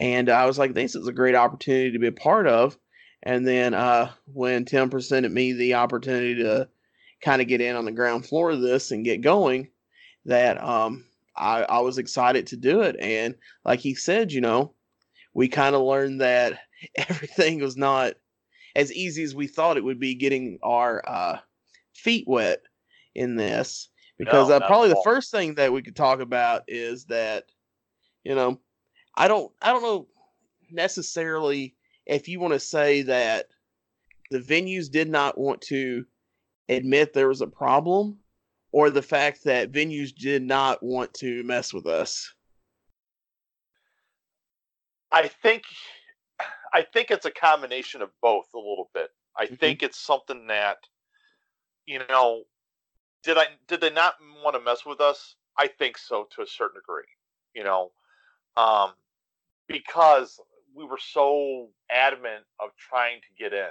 and 0.00 0.28
I 0.28 0.46
was 0.46 0.58
like, 0.58 0.74
this 0.74 0.94
is 0.94 1.06
a 1.06 1.12
great 1.12 1.34
opportunity 1.34 1.92
to 1.92 1.98
be 1.98 2.08
a 2.08 2.12
part 2.12 2.46
of. 2.46 2.76
And 3.22 3.46
then 3.46 3.74
uh, 3.74 4.12
when 4.26 4.64
Tim 4.64 4.90
presented 4.90 5.32
me 5.32 5.52
the 5.52 5.74
opportunity 5.74 6.36
to 6.42 6.68
kind 7.22 7.40
of 7.40 7.48
get 7.48 7.60
in 7.60 7.76
on 7.76 7.84
the 7.84 7.92
ground 7.92 8.26
floor 8.26 8.50
of 8.50 8.60
this 8.60 8.90
and 8.90 9.04
get 9.04 9.22
going, 9.22 9.68
that 10.26 10.62
um, 10.62 11.06
I, 11.36 11.62
I 11.62 11.80
was 11.80 11.98
excited 11.98 12.46
to 12.48 12.56
do 12.56 12.82
it. 12.82 12.96
And 13.00 13.34
like 13.64 13.80
he 13.80 13.94
said, 13.94 14.32
you 14.32 14.40
know, 14.40 14.74
we 15.32 15.48
kind 15.48 15.74
of 15.74 15.82
learned 15.82 16.20
that 16.20 16.60
everything 16.96 17.60
was 17.60 17.76
not 17.76 18.14
as 18.76 18.92
easy 18.92 19.22
as 19.22 19.34
we 19.34 19.46
thought 19.46 19.76
it 19.76 19.84
would 19.84 20.00
be 20.00 20.14
getting 20.14 20.58
our 20.62 21.02
uh, 21.06 21.38
feet 21.94 22.24
wet 22.26 22.60
in 23.14 23.36
this. 23.36 23.88
Because 24.18 24.48
No, 24.48 24.56
uh, 24.56 24.66
probably 24.66 24.90
the 24.90 25.02
first 25.04 25.30
thing 25.30 25.54
that 25.54 25.72
we 25.72 25.82
could 25.82 25.96
talk 25.96 26.20
about 26.20 26.62
is 26.68 27.06
that, 27.06 27.44
you 28.22 28.34
know, 28.34 28.60
I 29.16 29.28
don't, 29.28 29.52
I 29.62 29.70
don't 29.72 29.82
know 29.82 30.08
necessarily 30.70 31.76
if 32.06 32.28
you 32.28 32.40
want 32.40 32.54
to 32.54 32.60
say 32.60 33.02
that 33.02 33.46
the 34.30 34.38
venues 34.40 34.90
did 34.90 35.08
not 35.08 35.38
want 35.38 35.60
to 35.62 36.04
admit 36.68 37.12
there 37.12 37.28
was 37.28 37.40
a 37.40 37.46
problem 37.46 38.18
or 38.72 38.90
the 38.90 39.02
fact 39.02 39.44
that 39.44 39.70
venues 39.72 40.14
did 40.14 40.42
not 40.42 40.82
want 40.82 41.14
to 41.14 41.42
mess 41.44 41.72
with 41.72 41.86
us. 41.86 42.34
I 45.12 45.28
think 45.28 45.62
I 46.72 46.82
think 46.82 47.12
it's 47.12 47.26
a 47.26 47.30
combination 47.30 48.02
of 48.02 48.10
both 48.20 48.46
a 48.52 48.58
little 48.58 48.90
bit. 48.92 49.10
I 49.36 49.46
Mhm. 49.46 49.58
think 49.60 49.82
it's 49.84 49.98
something 49.98 50.48
that 50.48 50.78
you 51.86 52.00
know 52.08 52.44
did 53.22 53.38
I 53.38 53.46
did 53.68 53.80
they 53.80 53.90
not 53.90 54.14
want 54.42 54.56
to 54.56 54.60
mess 54.60 54.84
with 54.84 55.00
us? 55.00 55.36
I 55.56 55.68
think 55.68 55.96
so 55.96 56.24
to 56.34 56.42
a 56.42 56.46
certain 56.46 56.80
degree. 56.80 57.04
You 57.54 57.62
know, 57.62 57.92
um, 58.56 58.94
because 59.68 60.40
we 60.74 60.84
were 60.84 60.98
so 60.98 61.68
adamant 61.90 62.44
of 62.60 62.70
trying 62.76 63.20
to 63.20 63.42
get 63.42 63.52
in. 63.52 63.70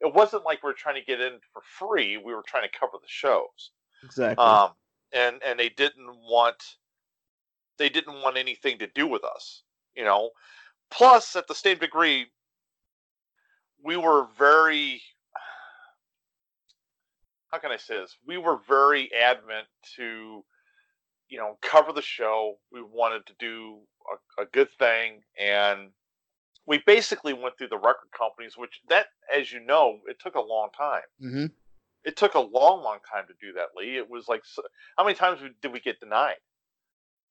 It 0.00 0.14
wasn't 0.14 0.44
like 0.44 0.62
we 0.62 0.68
were 0.68 0.74
trying 0.74 0.94
to 0.94 1.04
get 1.04 1.20
in 1.20 1.38
for 1.52 1.62
free. 1.78 2.16
We 2.16 2.34
were 2.34 2.44
trying 2.46 2.68
to 2.68 2.78
cover 2.78 2.98
the 3.00 3.08
shows 3.08 3.70
Exactly. 4.04 4.44
um, 4.44 4.70
and 5.12 5.42
and 5.44 5.58
they 5.58 5.70
didn't 5.70 6.16
want 6.28 6.62
they 7.78 7.88
didn't 7.88 8.22
want 8.22 8.36
anything 8.36 8.78
to 8.78 8.86
do 8.88 9.06
with 9.06 9.24
us, 9.24 9.62
you 9.96 10.04
know. 10.04 10.30
Plus, 10.90 11.36
at 11.36 11.46
the 11.48 11.54
same 11.54 11.78
degree, 11.78 12.26
we 13.82 13.96
were 13.96 14.26
very 14.38 15.02
how 17.50 17.58
can 17.58 17.72
I 17.72 17.76
say 17.76 17.96
this? 17.98 18.16
We 18.26 18.36
were 18.36 18.58
very 18.68 19.10
adamant 19.12 19.66
to, 19.96 20.44
you 21.28 21.38
know, 21.38 21.58
cover 21.62 21.92
the 21.92 22.02
show. 22.02 22.56
We 22.72 22.82
wanted 22.82 23.26
to 23.26 23.32
do 23.38 23.78
a, 24.38 24.42
a 24.42 24.46
good 24.46 24.68
thing, 24.78 25.22
and 25.40 25.90
we 26.66 26.82
basically 26.86 27.32
went 27.32 27.56
through 27.56 27.68
the 27.68 27.76
record 27.76 28.10
companies, 28.16 28.56
which 28.56 28.80
that, 28.88 29.06
as 29.34 29.52
you 29.52 29.60
know, 29.60 29.98
it 30.06 30.18
took 30.20 30.34
a 30.34 30.40
long 30.40 30.68
time. 30.76 31.02
Mm-hmm. 31.22 31.46
It 32.04 32.16
took 32.16 32.34
a 32.34 32.40
long, 32.40 32.82
long 32.82 32.98
time 33.12 33.24
to 33.26 33.34
do 33.46 33.52
that, 33.54 33.68
Lee. 33.76 33.96
It 33.96 34.08
was 34.08 34.28
like, 34.28 34.42
how 34.96 35.04
many 35.04 35.14
times 35.14 35.40
did 35.60 35.72
we 35.72 35.80
get 35.80 36.00
denied? 36.00 36.36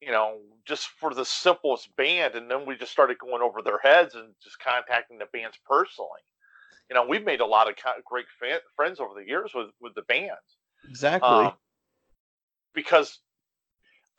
You 0.01 0.11
know, 0.11 0.37
just 0.65 0.89
for 0.99 1.13
the 1.13 1.25
simplest 1.25 1.95
band, 1.95 2.35
and 2.35 2.51
then 2.51 2.65
we 2.67 2.75
just 2.75 2.91
started 2.91 3.17
going 3.17 3.41
over 3.41 3.61
their 3.61 3.79
heads 3.79 4.13
and 4.13 4.33
just 4.43 4.59
contacting 4.59 5.17
the 5.17 5.25
bands 5.31 5.57
personally 5.67 6.21
you 6.89 6.93
know, 6.93 7.05
we've 7.05 7.25
made 7.25 7.41
a 7.41 7.45
lot 7.45 7.69
of 7.69 7.75
great 8.05 8.25
fan, 8.39 8.59
friends 8.75 8.99
over 8.99 9.13
the 9.13 9.27
years 9.27 9.51
with 9.53 9.67
with 9.81 9.93
the 9.95 10.03
bands. 10.03 10.57
Exactly. 10.87 11.29
Um, 11.29 11.53
because 12.73 13.19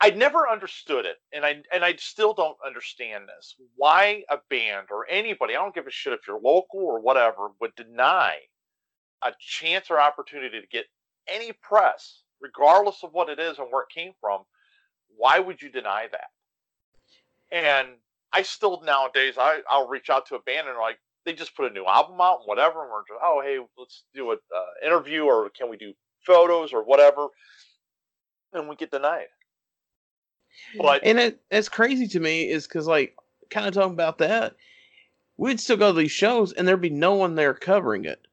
I 0.01 0.11
never 0.11 0.47
understood 0.47 1.05
it, 1.05 1.17
and 1.33 1.45
I 1.45 1.61
and 1.73 1.83
I 1.83 1.95
still 1.97 2.33
don't 2.33 2.57
understand 2.65 3.25
this. 3.27 3.55
Why 3.75 4.23
a 4.29 4.37
band 4.49 4.87
or 4.91 5.05
anybody, 5.09 5.55
I 5.55 5.61
don't 5.61 5.75
give 5.75 5.87
a 5.87 5.91
shit 5.91 6.13
if 6.13 6.21
you're 6.25 6.39
local 6.39 6.79
or 6.79 7.01
whatever, 7.01 7.49
would 7.59 7.75
deny 7.75 8.37
a 9.21 9.33
chance 9.39 9.91
or 9.91 9.99
opportunity 9.99 10.61
to 10.61 10.67
get 10.67 10.85
any 11.27 11.51
press, 11.51 12.23
regardless 12.39 13.03
of 13.03 13.11
what 13.11 13.29
it 13.29 13.39
is 13.39 13.59
and 13.59 13.67
where 13.71 13.83
it 13.83 13.93
came 13.93 14.13
from. 14.21 14.43
Why 15.17 15.39
would 15.39 15.61
you 15.61 15.69
deny 15.69 16.07
that? 16.11 16.29
And 17.51 17.89
I 18.31 18.43
still 18.43 18.81
nowadays 18.81 19.35
I 19.37 19.59
I'll 19.69 19.89
reach 19.89 20.09
out 20.09 20.27
to 20.27 20.35
a 20.35 20.41
band 20.41 20.69
and 20.69 20.77
like, 20.77 20.99
they 21.25 21.33
just 21.33 21.57
put 21.57 21.69
a 21.69 21.73
new 21.73 21.85
album 21.85 22.21
out 22.21 22.39
and 22.39 22.47
whatever, 22.47 22.83
and 22.83 22.91
we're 22.91 23.01
just, 23.01 23.19
oh 23.21 23.41
hey, 23.43 23.59
let's 23.77 24.05
do 24.15 24.31
an 24.31 24.37
uh, 24.55 24.87
interview 24.87 25.23
or 25.23 25.49
can 25.49 25.69
we 25.69 25.75
do 25.75 25.91
photos 26.25 26.71
or 26.71 26.85
whatever, 26.85 27.27
and 28.53 28.69
we 28.69 28.77
get 28.77 28.91
denied. 28.91 29.25
But 30.77 31.01
and 31.03 31.19
it, 31.19 31.41
it's 31.49 31.69
crazy 31.69 32.07
to 32.07 32.19
me 32.19 32.49
is 32.49 32.67
because 32.67 32.87
like 32.87 33.15
kind 33.49 33.67
of 33.67 33.73
talking 33.73 33.93
about 33.93 34.19
that, 34.19 34.55
we'd 35.37 35.59
still 35.59 35.77
go 35.77 35.91
to 35.91 35.97
these 35.97 36.11
shows 36.11 36.53
and 36.53 36.67
there'd 36.67 36.81
be 36.81 36.89
no 36.89 37.15
one 37.15 37.35
there 37.35 37.53
covering 37.53 38.05
it. 38.05 38.27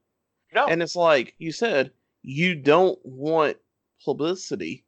No. 0.54 0.66
And 0.66 0.82
it's 0.82 0.96
like 0.96 1.34
you 1.38 1.52
said, 1.52 1.92
you 2.22 2.54
don't 2.54 2.98
want 3.04 3.56
publicity 4.04 4.84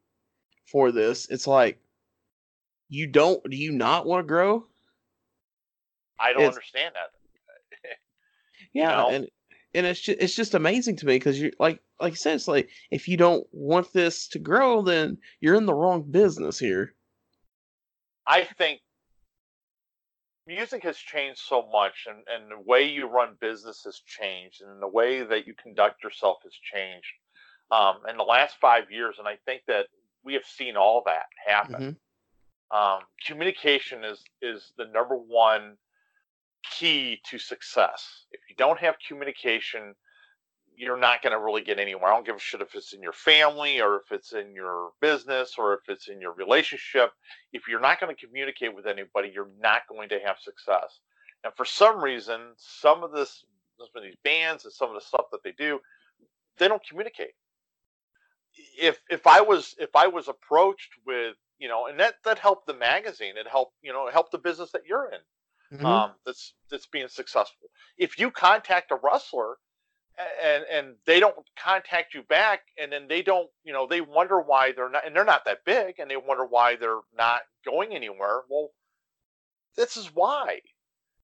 for 0.66 0.92
this. 0.92 1.28
It's 1.30 1.46
like 1.46 1.78
you 2.88 3.06
don't 3.06 3.42
do 3.48 3.56
you 3.56 3.72
not 3.72 4.06
want 4.06 4.24
to 4.24 4.28
grow? 4.28 4.66
I 6.18 6.32
don't 6.32 6.42
it's, 6.42 6.56
understand 6.56 6.94
that. 6.94 7.10
Yeah, 8.74 8.96
know? 8.96 9.08
and 9.08 9.28
and 9.74 9.86
it's 9.86 10.00
just, 10.00 10.20
it's 10.20 10.34
just 10.34 10.54
amazing 10.54 10.96
to 10.96 11.06
me 11.06 11.16
because 11.16 11.40
you 11.40 11.52
like 11.58 11.80
like 12.00 12.12
I 12.12 12.16
said, 12.16 12.34
it's 12.34 12.48
like 12.48 12.68
if 12.90 13.08
you 13.08 13.16
don't 13.16 13.46
want 13.52 13.92
this 13.92 14.28
to 14.28 14.38
grow, 14.38 14.82
then 14.82 15.18
you're 15.40 15.54
in 15.54 15.66
the 15.66 15.74
wrong 15.74 16.02
business 16.02 16.58
here. 16.58 16.94
I 18.28 18.44
think 18.44 18.80
music 20.46 20.82
has 20.84 20.96
changed 20.96 21.40
so 21.40 21.68
much, 21.72 22.06
and 22.06 22.18
and 22.28 22.50
the 22.50 22.62
way 22.70 22.84
you 22.84 23.06
run 23.06 23.36
business 23.40 23.82
has 23.84 24.00
changed, 24.06 24.60
and 24.62 24.80
the 24.82 24.88
way 24.88 25.22
that 25.22 25.46
you 25.46 25.54
conduct 25.54 26.04
yourself 26.04 26.38
has 26.44 26.52
changed 26.52 27.12
um, 27.70 27.96
in 28.08 28.16
the 28.16 28.24
last 28.24 28.56
five 28.60 28.90
years, 28.90 29.16
and 29.18 29.26
I 29.26 29.36
think 29.46 29.62
that 29.66 29.86
we 30.22 30.34
have 30.34 30.44
seen 30.44 30.76
all 30.76 31.02
that 31.06 31.26
happen. 31.46 31.74
Mm-hmm. 31.74 32.76
Um, 32.76 33.00
communication 33.26 34.04
is 34.04 34.22
is 34.42 34.72
the 34.76 34.86
number 34.86 35.16
one 35.16 35.76
key 36.78 37.20
to 37.30 37.38
success. 37.38 38.26
If 38.32 38.40
you 38.50 38.56
don't 38.56 38.78
have 38.78 38.96
communication, 39.06 39.94
you're 40.78 40.96
not 40.96 41.22
going 41.22 41.32
to 41.32 41.40
really 41.40 41.62
get 41.62 41.78
anywhere. 41.78 42.10
I 42.10 42.14
don't 42.14 42.24
give 42.24 42.36
a 42.36 42.40
shit 42.40 42.60
if 42.60 42.74
it's 42.74 42.92
in 42.92 43.02
your 43.02 43.12
family 43.12 43.80
or 43.80 43.96
if 43.96 44.12
it's 44.12 44.32
in 44.32 44.54
your 44.54 44.90
business 45.00 45.54
or 45.58 45.74
if 45.74 45.80
it's 45.88 46.08
in 46.08 46.20
your 46.20 46.32
relationship. 46.32 47.10
If 47.52 47.66
you're 47.68 47.80
not 47.80 48.00
going 48.00 48.14
to 48.14 48.26
communicate 48.26 48.74
with 48.74 48.86
anybody, 48.86 49.30
you're 49.34 49.50
not 49.60 49.82
going 49.88 50.08
to 50.10 50.20
have 50.24 50.36
success. 50.38 51.00
And 51.42 51.52
for 51.56 51.64
some 51.64 52.02
reason, 52.02 52.40
some 52.56 53.02
of 53.02 53.10
this, 53.12 53.44
some 53.78 53.88
of 53.96 54.02
these 54.02 54.16
bands 54.22 54.64
and 54.64 54.72
some 54.72 54.88
of 54.88 54.94
the 54.94 55.00
stuff 55.00 55.26
that 55.32 55.42
they 55.42 55.52
do, 55.52 55.80
they 56.58 56.68
don't 56.68 56.86
communicate. 56.88 57.34
If 58.80 59.00
if 59.08 59.26
I 59.26 59.40
was 59.40 59.74
if 59.78 59.94
I 59.94 60.08
was 60.08 60.26
approached 60.28 60.90
with 61.06 61.36
you 61.58 61.68
know, 61.68 61.86
and 61.86 61.98
that 62.00 62.14
that 62.24 62.38
helped 62.38 62.66
the 62.66 62.74
magazine, 62.74 63.34
it 63.36 63.46
helped 63.48 63.74
you 63.82 63.92
know, 63.92 64.08
it 64.08 64.12
helped 64.12 64.32
the 64.32 64.38
business 64.38 64.72
that 64.72 64.82
you're 64.88 65.10
in 65.12 65.20
mm-hmm. 65.72 65.86
um, 65.86 66.12
that's 66.24 66.54
that's 66.70 66.86
being 66.86 67.08
successful. 67.08 67.68
If 67.96 68.18
you 68.18 68.30
contact 68.30 68.90
a 68.90 68.98
wrestler 69.02 69.56
and 70.42 70.64
and 70.70 70.96
they 71.06 71.20
don't 71.20 71.36
contact 71.62 72.14
you 72.14 72.22
back, 72.22 72.60
and 72.80 72.92
then 72.92 73.06
they 73.08 73.22
don't, 73.22 73.48
you 73.64 73.72
know, 73.72 73.86
they 73.86 74.00
wonder 74.00 74.40
why 74.40 74.72
they're 74.72 74.90
not, 74.90 75.06
and 75.06 75.14
they're 75.14 75.24
not 75.24 75.44
that 75.44 75.64
big, 75.64 75.96
and 75.98 76.10
they 76.10 76.16
wonder 76.16 76.44
why 76.44 76.76
they're 76.76 77.00
not 77.16 77.42
going 77.64 77.94
anywhere. 77.94 78.42
Well, 78.48 78.70
this 79.76 79.96
is 79.96 80.10
why. 80.14 80.60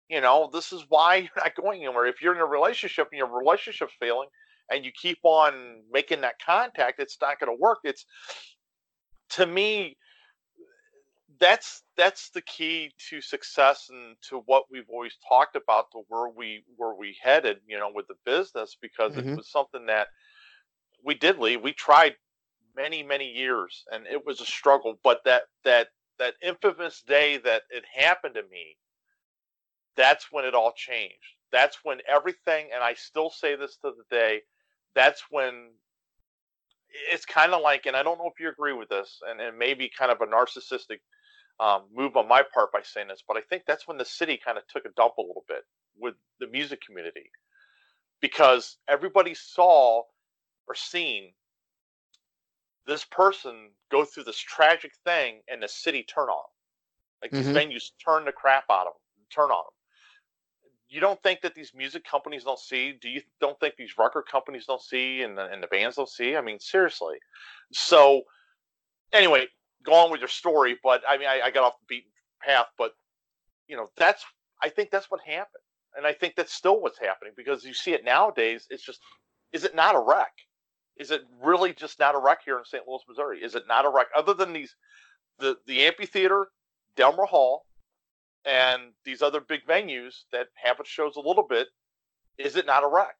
You 0.08 0.20
know, 0.20 0.50
this 0.52 0.72
is 0.72 0.84
why 0.88 1.16
you're 1.16 1.30
not 1.36 1.54
going 1.54 1.84
anywhere. 1.84 2.06
If 2.06 2.22
you're 2.22 2.34
in 2.34 2.40
a 2.40 2.46
relationship 2.46 3.08
and 3.10 3.18
your 3.18 3.38
relationship's 3.38 3.94
failing, 3.98 4.28
and 4.70 4.84
you 4.84 4.92
keep 4.92 5.18
on 5.22 5.82
making 5.92 6.20
that 6.22 6.34
contact, 6.44 7.00
it's 7.00 7.18
not 7.20 7.40
going 7.40 7.54
to 7.54 7.60
work. 7.60 7.78
It's 7.84 8.04
to 9.30 9.46
me, 9.46 9.96
that's 11.40 11.82
that's 11.96 12.30
the 12.30 12.42
key 12.42 12.92
to 13.10 13.20
success 13.20 13.88
and 13.90 14.16
to 14.28 14.42
what 14.46 14.64
we've 14.70 14.88
always 14.90 15.16
talked 15.28 15.56
about 15.56 15.90
to 15.92 16.02
where 16.08 16.28
we 16.28 16.62
where 16.76 16.94
we 16.94 17.16
headed 17.22 17.58
you 17.66 17.78
know 17.78 17.90
with 17.94 18.06
the 18.08 18.14
business 18.24 18.76
because 18.80 19.12
mm-hmm. 19.12 19.30
it 19.30 19.36
was 19.36 19.50
something 19.50 19.86
that 19.86 20.08
we 21.04 21.14
did 21.14 21.38
leave 21.38 21.62
we 21.62 21.72
tried 21.72 22.14
many 22.76 23.02
many 23.02 23.30
years 23.30 23.84
and 23.92 24.06
it 24.06 24.24
was 24.26 24.40
a 24.40 24.46
struggle 24.46 24.98
but 25.02 25.20
that 25.24 25.42
that 25.64 25.88
that 26.18 26.34
infamous 26.42 27.02
day 27.06 27.38
that 27.38 27.62
it 27.70 27.84
happened 27.92 28.34
to 28.34 28.42
me 28.50 28.76
that's 29.96 30.26
when 30.30 30.44
it 30.44 30.54
all 30.54 30.72
changed 30.76 31.14
that's 31.52 31.78
when 31.84 31.98
everything 32.08 32.68
and 32.74 32.82
i 32.82 32.94
still 32.94 33.30
say 33.30 33.56
this 33.56 33.76
to 33.76 33.92
the 33.96 34.16
day 34.16 34.40
that's 34.94 35.24
when 35.30 35.70
it's 37.10 37.24
kind 37.24 37.52
of 37.52 37.62
like 37.62 37.86
and 37.86 37.96
i 37.96 38.02
don't 38.02 38.18
know 38.18 38.30
if 38.32 38.40
you 38.40 38.48
agree 38.48 38.72
with 38.72 38.88
this 38.88 39.20
and, 39.28 39.40
and 39.40 39.56
maybe 39.56 39.90
kind 39.96 40.12
of 40.12 40.20
a 40.20 40.26
narcissistic 40.26 40.98
um, 41.60 41.82
move 41.94 42.16
on 42.16 42.28
my 42.28 42.42
part 42.52 42.72
by 42.72 42.80
saying 42.82 43.08
this, 43.08 43.22
but 43.26 43.36
I 43.36 43.40
think 43.40 43.64
that's 43.66 43.86
when 43.86 43.98
the 43.98 44.04
city 44.04 44.38
kind 44.42 44.58
of 44.58 44.66
took 44.68 44.84
a 44.84 44.94
dump 44.96 45.14
a 45.18 45.22
little 45.22 45.44
bit 45.48 45.62
with 45.98 46.14
the 46.40 46.48
music 46.48 46.80
community 46.84 47.30
because 48.20 48.78
everybody 48.88 49.34
saw 49.34 50.02
or 50.66 50.74
seen 50.74 51.32
this 52.86 53.04
person 53.04 53.70
go 53.90 54.04
through 54.04 54.24
this 54.24 54.38
tragic 54.38 54.92
thing 55.04 55.40
and 55.48 55.62
the 55.62 55.68
city 55.68 56.02
turn 56.02 56.28
on 56.28 56.44
Like 57.22 57.30
mm-hmm. 57.30 57.52
these 57.52 57.56
venues 57.56 57.90
turn 58.04 58.24
the 58.24 58.32
crap 58.32 58.64
out 58.70 58.86
of 58.86 58.92
them, 58.94 59.26
turn 59.34 59.50
on 59.50 59.64
them. 59.64 59.72
You 60.88 61.00
don't 61.00 61.20
think 61.22 61.40
that 61.42 61.54
these 61.54 61.72
music 61.74 62.04
companies 62.04 62.44
don't 62.44 62.58
see? 62.58 62.94
Do 63.00 63.08
you 63.08 63.22
don't 63.40 63.58
think 63.58 63.76
these 63.76 63.96
record 63.98 64.24
companies 64.30 64.66
don't 64.66 64.82
see 64.82 65.22
and 65.22 65.36
the, 65.36 65.46
and 65.46 65.62
the 65.62 65.66
bands 65.66 65.96
don't 65.96 66.08
see? 66.08 66.36
I 66.36 66.40
mean, 66.40 66.60
seriously. 66.60 67.16
So, 67.72 68.22
anyway, 69.12 69.46
go 69.84 69.92
on 69.92 70.10
with 70.10 70.20
your 70.20 70.28
story, 70.28 70.76
but 70.82 71.02
I 71.08 71.18
mean, 71.18 71.28
I, 71.28 71.42
I 71.44 71.50
got 71.50 71.64
off 71.64 71.78
the 71.80 71.86
beaten 71.94 72.10
path. 72.42 72.66
But 72.76 72.92
you 73.68 73.76
know, 73.76 73.88
that's 73.96 74.24
I 74.62 74.68
think 74.68 74.90
that's 74.90 75.10
what 75.10 75.20
happened, 75.20 75.62
and 75.96 76.06
I 76.06 76.12
think 76.12 76.34
that's 76.36 76.52
still 76.52 76.80
what's 76.80 76.98
happening 76.98 77.32
because 77.36 77.64
you 77.64 77.74
see 77.74 77.92
it 77.92 78.04
nowadays. 78.04 78.66
It's 78.70 78.84
just, 78.84 79.00
is 79.52 79.64
it 79.64 79.74
not 79.74 79.94
a 79.94 80.00
wreck? 80.00 80.32
Is 80.96 81.10
it 81.10 81.22
really 81.42 81.72
just 81.72 81.98
not 81.98 82.14
a 82.14 82.18
wreck 82.18 82.40
here 82.44 82.58
in 82.58 82.64
St. 82.64 82.86
Louis, 82.86 83.02
Missouri? 83.08 83.42
Is 83.42 83.54
it 83.54 83.64
not 83.68 83.84
a 83.84 83.90
wreck 83.90 84.06
other 84.16 84.34
than 84.34 84.52
these, 84.52 84.74
the 85.38 85.56
the 85.66 85.82
amphitheater, 85.82 86.48
Delmar 86.96 87.26
Hall, 87.26 87.66
and 88.44 88.92
these 89.04 89.22
other 89.22 89.40
big 89.40 89.66
venues 89.66 90.22
that 90.32 90.48
have 90.54 90.80
shows 90.84 91.16
a 91.16 91.20
little 91.20 91.46
bit? 91.46 91.68
Is 92.38 92.56
it 92.56 92.66
not 92.66 92.84
a 92.84 92.88
wreck? 92.88 93.16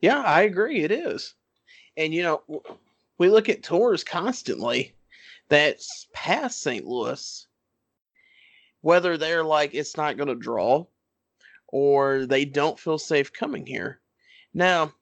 Yeah, 0.00 0.22
I 0.22 0.42
agree. 0.42 0.82
It 0.82 0.92
is, 0.92 1.34
and 1.96 2.14
you 2.14 2.22
know, 2.22 2.62
we 3.18 3.28
look 3.28 3.48
at 3.48 3.64
tours 3.64 4.04
constantly 4.04 4.94
that's 5.48 6.06
past 6.12 6.60
St. 6.60 6.86
Louis, 6.86 7.46
whether 8.80 9.16
they're 9.16 9.44
like 9.44 9.74
it's 9.74 9.96
not 9.96 10.16
going 10.16 10.28
to 10.28 10.34
draw 10.34 10.86
or 11.68 12.26
they 12.26 12.44
don't 12.44 12.78
feel 12.78 12.98
safe 12.98 13.32
coming 13.32 13.66
here. 13.66 14.00
Now, 14.54 14.92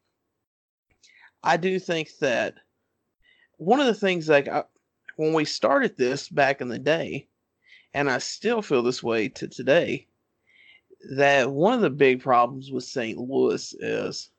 I 1.43 1.57
do 1.57 1.79
think 1.79 2.11
that 2.19 2.55
one 3.59 3.81
of 3.81 3.87
the 3.87 3.95
things 3.95 4.29
like 4.29 4.49
I, 4.49 4.65
when 5.17 5.33
we 5.33 5.45
started 5.45 5.97
this 5.97 6.29
back 6.29 6.61
in 6.61 6.69
the 6.69 6.79
day, 6.79 7.29
and 7.95 8.11
I 8.11 8.19
still 8.19 8.63
feel 8.63 8.83
this 8.83 9.03
way 9.03 9.29
to 9.31 9.49
today, 9.49 10.07
that 11.17 11.51
one 11.51 11.73
of 11.73 11.81
the 11.81 11.91
big 11.91 12.23
problems 12.23 12.71
with 12.71 12.85
St. 12.85 13.17
Louis 13.17 13.75
is 13.79 14.31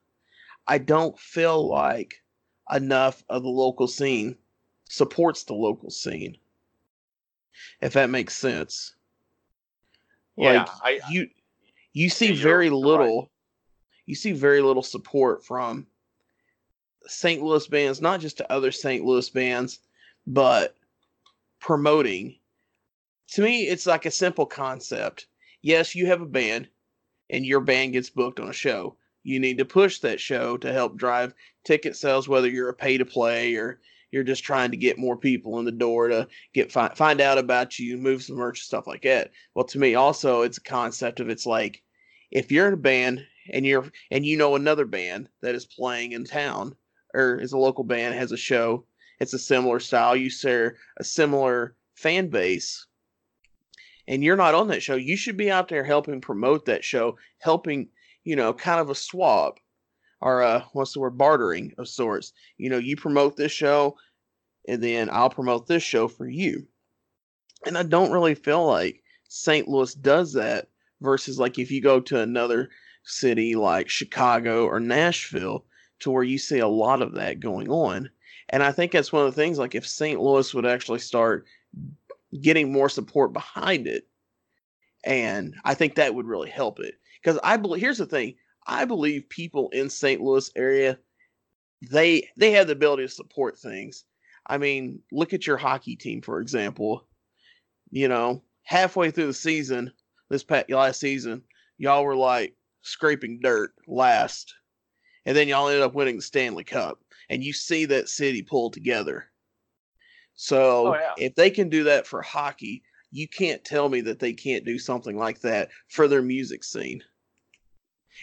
I 0.67 0.77
don't 0.77 1.17
feel 1.17 1.67
like 1.67 2.21
enough 2.71 3.23
of 3.29 3.43
the 3.43 3.49
local 3.49 3.87
scene 3.87 4.37
supports 4.89 5.43
the 5.43 5.53
local 5.53 5.89
scene. 5.89 6.37
If 7.81 7.93
that 7.93 8.09
makes 8.09 8.37
sense. 8.37 8.95
Yeah, 10.35 10.59
like 10.59 10.69
I, 10.83 10.99
you 11.09 11.29
you 11.93 12.09
see 12.09 12.33
very 12.33 12.69
little 12.69 13.21
right. 13.21 13.29
you 14.05 14.13
see 14.13 14.31
very 14.31 14.61
little 14.61 14.83
support 14.83 15.43
from 15.43 15.87
St. 17.07 17.41
Louis 17.41 17.65
bands, 17.67 18.01
not 18.01 18.19
just 18.19 18.37
to 18.37 18.51
other 18.51 18.71
St. 18.71 19.03
Louis 19.03 19.29
bands, 19.29 19.79
but 20.27 20.75
promoting. 21.59 22.35
To 23.31 23.41
me, 23.41 23.67
it's 23.67 23.87
like 23.87 24.05
a 24.05 24.11
simple 24.11 24.45
concept. 24.45 25.27
Yes, 25.61 25.95
you 25.95 26.05
have 26.05 26.21
a 26.21 26.25
band 26.25 26.69
and 27.29 27.45
your 27.45 27.59
band 27.59 27.93
gets 27.93 28.09
booked 28.09 28.39
on 28.39 28.49
a 28.49 28.53
show. 28.53 28.95
You 29.23 29.39
need 29.39 29.57
to 29.57 29.65
push 29.65 29.99
that 29.99 30.21
show 30.21 30.57
to 30.57 30.71
help 30.71 30.95
drive 30.95 31.33
ticket 31.63 31.95
sales, 31.95 32.29
whether 32.29 32.47
you're 32.47 32.69
a 32.69 32.73
pay 32.73 32.97
to 32.97 33.05
play 33.05 33.55
or 33.55 33.79
you're 34.11 34.23
just 34.23 34.43
trying 34.43 34.71
to 34.71 34.77
get 34.77 34.97
more 34.97 35.17
people 35.17 35.59
in 35.59 35.65
the 35.65 35.71
door 35.71 36.07
to 36.07 36.27
get 36.53 36.71
fi- 36.71 36.93
find 36.95 37.19
out 37.21 37.37
about 37.37 37.77
you, 37.77 37.97
move 37.97 38.23
some 38.23 38.37
merch, 38.37 38.61
stuff 38.61 38.87
like 38.87 39.01
that. 39.03 39.31
Well, 39.53 39.65
to 39.65 39.79
me, 39.79 39.95
also, 39.95 40.41
it's 40.41 40.57
a 40.57 40.61
concept 40.61 41.19
of 41.19 41.29
it's 41.29 41.45
like 41.45 41.83
if 42.31 42.51
you're 42.51 42.67
in 42.67 42.73
a 42.73 42.77
band 42.77 43.25
and 43.51 43.65
you're 43.65 43.89
and 44.11 44.25
you 44.25 44.37
know 44.37 44.55
another 44.55 44.85
band 44.85 45.29
that 45.41 45.55
is 45.55 45.65
playing 45.65 46.13
in 46.13 46.23
town 46.23 46.75
or 47.13 47.39
is 47.39 47.53
a 47.53 47.57
local 47.57 47.83
band 47.83 48.15
has 48.15 48.31
a 48.31 48.37
show, 48.37 48.85
it's 49.19 49.33
a 49.33 49.39
similar 49.39 49.79
style. 49.79 50.15
You 50.15 50.29
share 50.29 50.77
a 50.97 51.03
similar 51.03 51.75
fan 51.95 52.27
base. 52.27 52.85
And 54.07 54.23
you're 54.23 54.37
not 54.37 54.55
on 54.55 54.69
that 54.69 54.81
show. 54.81 54.95
You 54.95 55.17
should 55.17 55.35
be 55.35 55.51
out 55.51 55.67
there 55.67 55.83
helping 55.83 56.21
promote 56.21 56.65
that 56.65 56.85
show, 56.85 57.17
helping, 57.39 57.89
you 58.23 58.37
know, 58.37 58.53
kind 58.53 58.79
of 58.79 58.89
a 58.89 58.95
swap 58.95 59.59
or 60.21 60.41
uh, 60.41 60.63
what's 60.73 60.93
the 60.93 60.99
word 60.99 61.17
bartering 61.17 61.73
of 61.77 61.87
sorts. 61.87 62.33
You 62.57 62.69
know, 62.69 62.77
you 62.77 62.95
promote 62.95 63.37
this 63.37 63.51
show, 63.51 63.97
and 64.67 64.81
then 64.83 65.09
I'll 65.11 65.29
promote 65.29 65.67
this 65.67 65.83
show 65.83 66.07
for 66.07 66.27
you. 66.27 66.67
And 67.65 67.77
I 67.77 67.83
don't 67.83 68.11
really 68.11 68.35
feel 68.35 68.65
like 68.65 69.03
St. 69.27 69.67
Louis 69.67 69.93
does 69.93 70.33
that 70.33 70.69
versus 71.01 71.39
like 71.39 71.59
if 71.59 71.71
you 71.71 71.81
go 71.81 71.99
to 71.99 72.19
another 72.19 72.69
city 73.03 73.55
like 73.55 73.89
Chicago 73.89 74.65
or 74.65 74.79
Nashville, 74.79 75.65
to 75.99 76.11
where 76.11 76.23
you 76.23 76.37
see 76.37 76.59
a 76.59 76.67
lot 76.67 77.01
of 77.01 77.13
that 77.15 77.39
going 77.39 77.69
on. 77.69 78.09
And 78.49 78.63
I 78.63 78.71
think 78.71 78.91
that's 78.91 79.11
one 79.11 79.25
of 79.25 79.33
the 79.33 79.41
things 79.41 79.57
like 79.57 79.75
if 79.75 79.87
St. 79.87 80.19
Louis 80.19 80.53
would 80.53 80.65
actually 80.65 80.99
start 80.99 81.45
getting 82.41 82.71
more 82.71 82.89
support 82.89 83.33
behind 83.33 83.87
it, 83.87 84.07
and 85.03 85.55
I 85.63 85.73
think 85.73 85.95
that 85.95 86.15
would 86.15 86.25
really 86.25 86.49
help 86.49 86.79
it. 86.79 86.95
Because 87.21 87.39
I 87.43 87.57
believe 87.57 87.81
here's 87.81 87.97
the 87.97 88.05
thing 88.05 88.35
I 88.67 88.85
believe 88.85 89.29
people 89.29 89.69
in 89.69 89.89
St. 89.89 90.21
Louis 90.21 90.51
area 90.55 90.99
they 91.91 92.27
they 92.37 92.51
have 92.51 92.67
the 92.67 92.73
ability 92.73 93.03
to 93.03 93.09
support 93.09 93.57
things. 93.57 94.05
I 94.47 94.57
mean, 94.57 94.99
look 95.11 95.33
at 95.33 95.45
your 95.45 95.57
hockey 95.57 95.95
team 95.95 96.21
for 96.21 96.39
example. 96.39 97.07
You 97.91 98.07
know, 98.07 98.43
halfway 98.63 99.11
through 99.11 99.27
the 99.27 99.33
season, 99.33 99.93
this 100.29 100.43
past 100.43 100.69
last 100.69 100.99
season, 100.99 101.43
y'all 101.77 102.03
were 102.03 102.15
like 102.15 102.55
scraping 102.81 103.39
dirt 103.41 103.73
last, 103.87 104.53
and 105.25 105.37
then 105.37 105.47
y'all 105.47 105.67
ended 105.67 105.83
up 105.83 105.93
winning 105.93 106.17
the 106.17 106.21
Stanley 106.21 106.63
Cup, 106.63 106.99
and 107.29 107.43
you 107.43 107.53
see 107.53 107.85
that 107.85 108.09
city 108.09 108.41
pull 108.41 108.69
together. 108.71 109.25
So 110.33 110.87
Oh, 110.87 110.93
yeah. 110.95 111.13
if 111.17 111.35
they 111.35 111.49
can 111.49 111.69
do 111.69 111.83
that 111.85 112.05
for 112.05 112.21
hockey, 112.21 112.83
you 113.11 113.27
can't 113.27 113.63
tell 113.63 113.87
me 113.89 114.01
that 114.01 114.19
they 114.19 114.33
can't 114.33 114.65
do 114.65 114.77
something 114.77 115.17
like 115.17 115.39
that 115.41 115.69
for 115.89 116.07
their 116.07 116.21
music 116.21 116.63
scene 116.63 117.01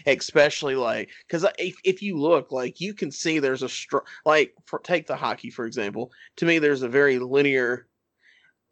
especially 0.06 0.76
like 0.76 1.10
because 1.26 1.44
uh, 1.44 1.52
if, 1.58 1.76
if 1.84 2.02
you 2.02 2.16
look 2.16 2.52
like 2.52 2.80
you 2.80 2.94
can 2.94 3.10
see 3.10 3.38
there's 3.38 3.62
a 3.62 3.68
str- 3.68 3.98
like 4.24 4.54
for, 4.64 4.78
take 4.80 5.06
the 5.06 5.16
hockey 5.16 5.50
for 5.50 5.66
example. 5.66 6.10
To 6.36 6.46
me 6.46 6.58
there's 6.58 6.82
a 6.82 6.88
very 6.88 7.18
linear 7.18 7.86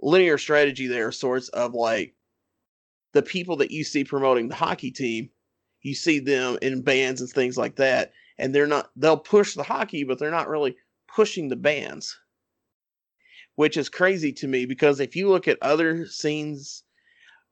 linear 0.01 0.39
strategy 0.39 0.87
there 0.87 1.13
sorts 1.13 1.49
of 1.51 1.75
like 1.75 2.15
the 3.13 3.23
people 3.23 3.57
that 3.57 3.71
you 3.71 3.85
see 3.85 4.05
promoting 4.05 4.49
the 4.49 4.55
hockey 4.55 4.91
team 4.91 5.31
you 5.83 5.95
see 5.95 6.19
them 6.19 6.59
in 6.63 6.83
bands 6.83 7.21
and 7.21 7.31
things 7.31 7.57
like 7.57 7.77
that 7.77 8.13
and 8.39 8.55
they're 8.55 8.67
not 8.67 8.91
they'll 8.97 9.17
push 9.17 9.55
the 9.55 9.63
hockey 9.63 10.03
but 10.03 10.19
they're 10.19 10.31
not 10.31 10.49
really 10.49 10.77
pushing 11.15 11.49
the 11.49 11.57
bands. 11.57 12.19
Which 13.57 13.77
is 13.77 13.89
crazy 13.89 14.33
to 14.33 14.49
me 14.49 14.65
because 14.65 14.99
if 14.99 15.15
you 15.15 15.29
look 15.29 15.47
at 15.47 15.59
other 15.61 16.07
scenes 16.07 16.85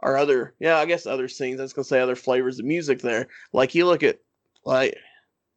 or 0.02 0.16
other 0.16 0.54
yeah 0.59 0.78
i 0.78 0.87
guess 0.87 1.07
other 1.07 1.28
scenes 1.28 1.61
i 1.61 1.62
was 1.62 1.73
going 1.73 1.85
to 1.85 1.88
say 1.88 2.00
other 2.00 2.16
flavors 2.16 2.59
of 2.59 2.64
music 2.64 3.00
there. 3.00 3.28
Like 3.52 3.75
you 3.75 3.87
look 3.87 4.02
at 4.02 4.21
like 4.64 4.97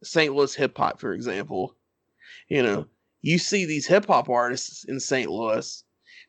st 0.02 0.34
louis 0.34 0.54
hip 0.54 0.76
hop 0.76 1.00
for 1.00 1.12
example 1.12 1.76
you 2.48 2.62
know 2.62 2.86
you 3.22 3.38
see 3.38 3.64
these 3.64 3.86
hip 3.86 4.06
hop 4.06 4.28
artists 4.28 4.84
in 4.84 5.00
st 5.00 5.30
louis 5.30 5.84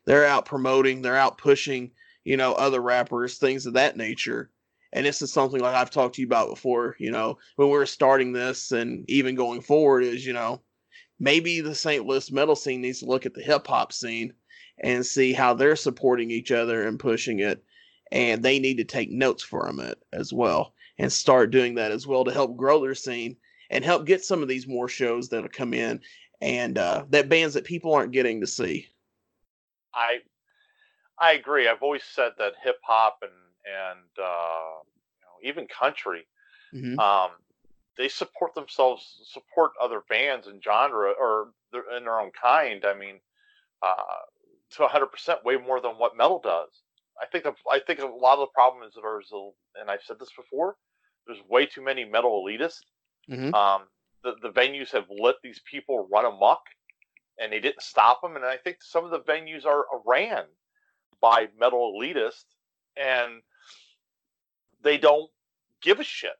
they're 0.06 0.26
out 0.26 0.46
promoting 0.46 1.02
they're 1.02 1.16
out 1.16 1.38
pushing 1.38 1.90
you 2.24 2.36
know 2.36 2.52
other 2.54 2.80
rappers 2.80 3.38
things 3.38 3.66
of 3.66 3.74
that 3.74 3.96
nature. 3.96 4.50
And 4.92 5.04
this 5.04 5.20
is 5.20 5.32
something 5.32 5.60
like 5.60 5.74
i've 5.74 5.90
talked 5.90 6.14
to 6.14 6.22
you 6.22 6.26
about 6.26 6.48
before 6.48 6.96
you 6.98 7.10
know 7.10 7.36
when 7.56 7.68
we 7.68 7.76
were 7.76 7.86
starting 7.86 8.32
this 8.32 8.72
and 8.72 9.04
even 9.10 9.34
going 9.34 9.60
forward 9.60 10.04
is 10.04 10.24
you 10.24 10.32
know 10.32 10.62
maybe 11.18 11.60
the 11.60 11.74
st 11.74 12.06
louis 12.06 12.32
metal 12.32 12.56
scene 12.56 12.80
needs 12.80 13.00
to 13.00 13.06
look 13.06 13.26
at 13.26 13.34
the 13.34 13.42
hip 13.42 13.66
hop 13.66 13.92
scene 13.92 14.32
and 14.82 15.04
see 15.04 15.32
how 15.32 15.52
they're 15.52 15.76
supporting 15.76 16.30
each 16.30 16.50
other 16.50 16.86
and 16.86 16.98
pushing 16.98 17.40
it 17.40 17.62
and 18.12 18.42
they 18.42 18.58
need 18.58 18.76
to 18.78 18.84
take 18.84 19.10
notes 19.10 19.42
from 19.42 19.80
it 19.80 20.02
as 20.12 20.32
well 20.32 20.74
and 20.98 21.12
start 21.12 21.50
doing 21.50 21.74
that 21.74 21.92
as 21.92 22.06
well 22.06 22.24
to 22.24 22.32
help 22.32 22.56
grow 22.56 22.80
their 22.80 22.94
scene 22.94 23.36
and 23.70 23.84
help 23.84 24.06
get 24.06 24.24
some 24.24 24.42
of 24.42 24.48
these 24.48 24.66
more 24.66 24.88
shows 24.88 25.28
that'll 25.28 25.48
come 25.48 25.74
in 25.74 26.00
and 26.40 26.78
uh, 26.78 27.04
that 27.10 27.28
bands 27.28 27.54
that 27.54 27.64
people 27.64 27.94
aren't 27.94 28.12
getting 28.12 28.40
to 28.40 28.46
see. 28.46 28.88
I 29.94 30.20
I 31.18 31.32
agree. 31.32 31.68
I've 31.68 31.82
always 31.82 32.04
said 32.04 32.32
that 32.38 32.54
hip 32.62 32.78
hop 32.82 33.18
and 33.22 33.32
and 33.64 34.00
uh, 34.18 34.78
you 35.14 35.22
know, 35.22 35.38
even 35.42 35.66
country, 35.66 36.26
Mhm. 36.72 36.98
um, 37.00 37.32
they 37.96 38.08
support 38.08 38.54
themselves, 38.54 39.20
support 39.32 39.72
other 39.80 40.02
bands 40.08 40.46
and 40.46 40.62
genre 40.62 41.12
or 41.12 41.52
their, 41.72 41.96
in 41.96 42.04
their 42.04 42.20
own 42.20 42.30
kind. 42.32 42.84
I 42.84 42.94
mean, 42.94 43.20
uh, 43.82 44.22
to 44.70 44.82
100% 44.84 45.44
way 45.44 45.56
more 45.56 45.80
than 45.80 45.98
what 45.98 46.16
metal 46.16 46.40
does. 46.40 46.70
I 47.20 47.26
think 47.26 47.44
the, 47.44 47.54
I 47.70 47.80
think 47.80 48.00
a 48.00 48.06
lot 48.06 48.34
of 48.34 48.40
the 48.40 48.52
problem 48.54 48.82
is 48.86 48.94
there's 48.94 49.30
a, 49.32 49.50
and 49.80 49.90
I've 49.90 50.02
said 50.02 50.18
this 50.18 50.32
before. 50.36 50.76
There's 51.26 51.38
way 51.48 51.66
too 51.66 51.82
many 51.82 52.04
metal 52.04 52.44
elitists. 52.44 52.80
Mhm. 53.28 53.52
Um, 53.54 53.88
the 54.22 54.36
the 54.42 54.50
venues 54.50 54.90
have 54.90 55.06
let 55.10 55.36
these 55.42 55.60
people 55.70 56.08
run 56.12 56.24
amok, 56.24 56.60
and 57.38 57.52
they 57.52 57.60
didn't 57.60 57.82
stop 57.82 58.22
them. 58.22 58.36
And 58.36 58.44
I 58.44 58.56
think 58.56 58.82
some 58.82 59.04
of 59.04 59.10
the 59.10 59.20
venues 59.20 59.64
are 59.66 59.84
ran 60.04 60.44
by 61.20 61.48
metal 61.58 61.92
elitists, 61.98 62.44
and 62.96 63.42
they 64.82 64.98
don't 64.98 65.30
give 65.80 66.00
a 66.00 66.04
shit. 66.04 66.36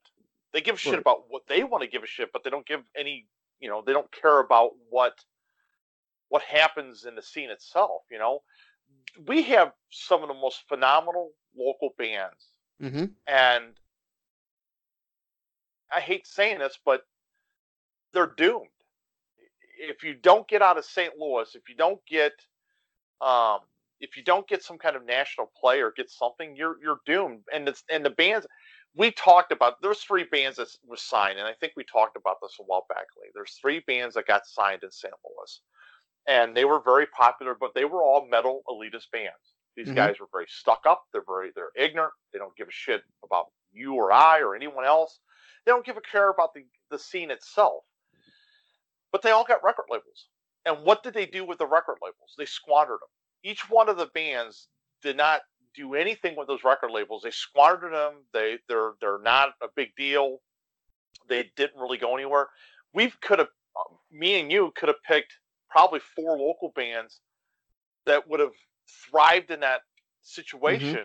They 0.52 0.60
give 0.60 0.76
a 0.76 0.78
shit 0.78 0.92
Right. 0.92 1.00
about 1.00 1.24
what 1.28 1.46
they 1.48 1.64
want 1.64 1.82
to 1.82 1.88
give 1.90 2.02
a 2.02 2.06
shit, 2.06 2.32
but 2.32 2.44
they 2.44 2.50
don't 2.50 2.66
give 2.66 2.82
any. 2.96 3.26
You 3.60 3.70
know, 3.70 3.82
they 3.82 3.92
don't 3.92 4.10
care 4.12 4.38
about 4.40 4.72
what 4.90 5.24
what 6.28 6.42
happens 6.42 7.04
in 7.04 7.14
the 7.14 7.22
scene 7.22 7.50
itself. 7.50 8.02
You 8.10 8.18
know, 8.18 8.42
we 9.26 9.42
have 9.44 9.72
some 9.90 10.22
of 10.22 10.28
the 10.28 10.34
most 10.34 10.66
phenomenal 10.68 11.32
local 11.56 11.94
bands, 11.98 12.52
Mhm. 12.80 13.14
and 13.26 13.78
I 15.90 16.00
hate 16.00 16.26
saying 16.26 16.58
this, 16.58 16.78
but 16.84 17.06
they're 18.12 18.26
doomed. 18.26 18.68
If 19.78 20.02
you 20.02 20.14
don't 20.14 20.48
get 20.48 20.62
out 20.62 20.78
of 20.78 20.84
St. 20.84 21.16
Louis, 21.18 21.54
if 21.54 21.68
you 21.68 21.74
don't 21.76 22.04
get, 22.06 22.32
um, 23.20 23.60
if 24.00 24.16
you 24.16 24.22
don't 24.22 24.48
get 24.48 24.62
some 24.62 24.78
kind 24.78 24.96
of 24.96 25.04
national 25.04 25.46
play 25.58 25.80
or 25.80 25.92
get 25.92 26.10
something, 26.10 26.56
you're 26.56 26.80
you're 26.82 27.00
doomed. 27.06 27.44
And 27.52 27.68
it's 27.68 27.84
and 27.88 28.04
the 28.04 28.10
bands 28.10 28.46
we 28.94 29.10
talked 29.10 29.52
about. 29.52 29.80
There's 29.82 30.02
three 30.02 30.24
bands 30.24 30.56
that 30.56 30.68
was 30.86 31.02
signed, 31.02 31.38
and 31.38 31.46
I 31.46 31.52
think 31.54 31.74
we 31.76 31.84
talked 31.84 32.16
about 32.16 32.38
this 32.40 32.56
a 32.58 32.62
while 32.62 32.86
back. 32.88 33.06
Lee. 33.20 33.30
There's 33.34 33.54
three 33.60 33.80
bands 33.80 34.14
that 34.14 34.26
got 34.26 34.46
signed 34.46 34.82
in 34.82 34.90
St. 34.90 35.14
Louis, 35.24 35.60
and 36.26 36.56
they 36.56 36.64
were 36.64 36.80
very 36.80 37.06
popular, 37.06 37.54
but 37.54 37.74
they 37.74 37.84
were 37.84 38.02
all 38.02 38.26
metal 38.26 38.62
elitist 38.68 39.10
bands. 39.12 39.54
These 39.76 39.90
Mhm. 39.90 39.96
guys 39.96 40.20
were 40.20 40.28
very 40.32 40.46
stuck 40.48 40.86
up. 40.86 41.04
They're 41.12 41.24
very 41.24 41.50
they're 41.52 41.72
ignorant. 41.76 42.14
They 42.32 42.38
don't 42.38 42.56
give 42.56 42.68
a 42.68 42.72
shit 42.72 43.04
about 43.22 43.52
you 43.72 43.94
or 43.94 44.10
I 44.12 44.40
or 44.40 44.54
anyone 44.54 44.84
else. 44.84 45.20
They 45.64 45.72
don't 45.72 45.84
give 45.84 45.96
a 45.96 46.00
care 46.00 46.30
about 46.30 46.54
the, 46.54 46.66
the 46.90 46.98
scene 46.98 47.30
itself. 47.30 47.84
But 49.12 49.22
they 49.22 49.30
all 49.30 49.44
got 49.44 49.62
record 49.62 49.86
labels. 49.90 50.28
And 50.64 50.82
what 50.84 51.02
did 51.02 51.14
they 51.14 51.26
do 51.26 51.44
with 51.44 51.58
the 51.58 51.66
record 51.66 51.98
labels? 52.02 52.34
They 52.36 52.46
squandered 52.46 53.00
them. 53.00 53.08
Each 53.42 53.68
one 53.68 53.88
of 53.88 53.96
the 53.96 54.06
bands 54.06 54.68
did 55.02 55.16
not 55.16 55.42
do 55.74 55.94
anything 55.94 56.36
with 56.36 56.48
those 56.48 56.64
record 56.64 56.90
labels. 56.90 57.22
They 57.22 57.30
squandered 57.30 57.92
them. 57.92 58.24
They 58.32 58.58
they're 58.68 58.94
they're 59.00 59.20
not 59.20 59.50
a 59.62 59.68
big 59.74 59.94
deal. 59.96 60.38
They 61.28 61.50
didn't 61.56 61.80
really 61.80 61.98
go 61.98 62.14
anywhere. 62.14 62.48
We 62.92 63.10
could 63.20 63.38
have 63.38 63.48
me 64.10 64.40
and 64.40 64.50
you 64.50 64.72
could 64.74 64.88
have 64.88 65.02
picked 65.06 65.38
probably 65.76 66.00
four 66.00 66.38
local 66.38 66.72
bands 66.74 67.20
that 68.06 68.26
would 68.28 68.40
have 68.40 68.54
thrived 69.10 69.50
in 69.50 69.60
that 69.60 69.80
situation. 70.22 71.04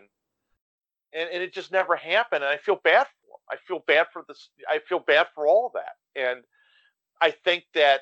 And, 1.14 1.30
and 1.30 1.44
it 1.44 1.54
just 1.54 1.74
never 1.74 1.98
happened. 1.98 2.42
And 2.46 2.54
I 2.54 2.56
feel 2.58 2.80
bad 2.82 3.06
for 3.06 3.28
them. 3.28 3.40
I 3.52 3.58
feel 3.68 3.84
bad 3.86 4.08
for 4.14 4.24
this. 4.30 4.50
I 4.70 4.80
feel 4.88 5.00
bad 5.00 5.28
for 5.36 5.46
all 5.46 5.68
of 5.68 5.74
that. 5.74 5.96
And 6.16 6.44
I 7.20 7.32
think 7.32 7.66
that, 7.74 8.02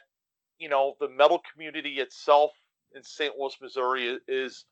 you 0.59 0.69
know, 0.69 0.93
the 0.99 1.09
metal 1.09 1.41
community 1.51 1.93
itself 1.99 2.51
in 2.95 3.01
St. 3.03 3.33
Louis, 3.35 3.55
Missouri 3.59 4.11
i- 4.11 4.17
is 4.27 4.65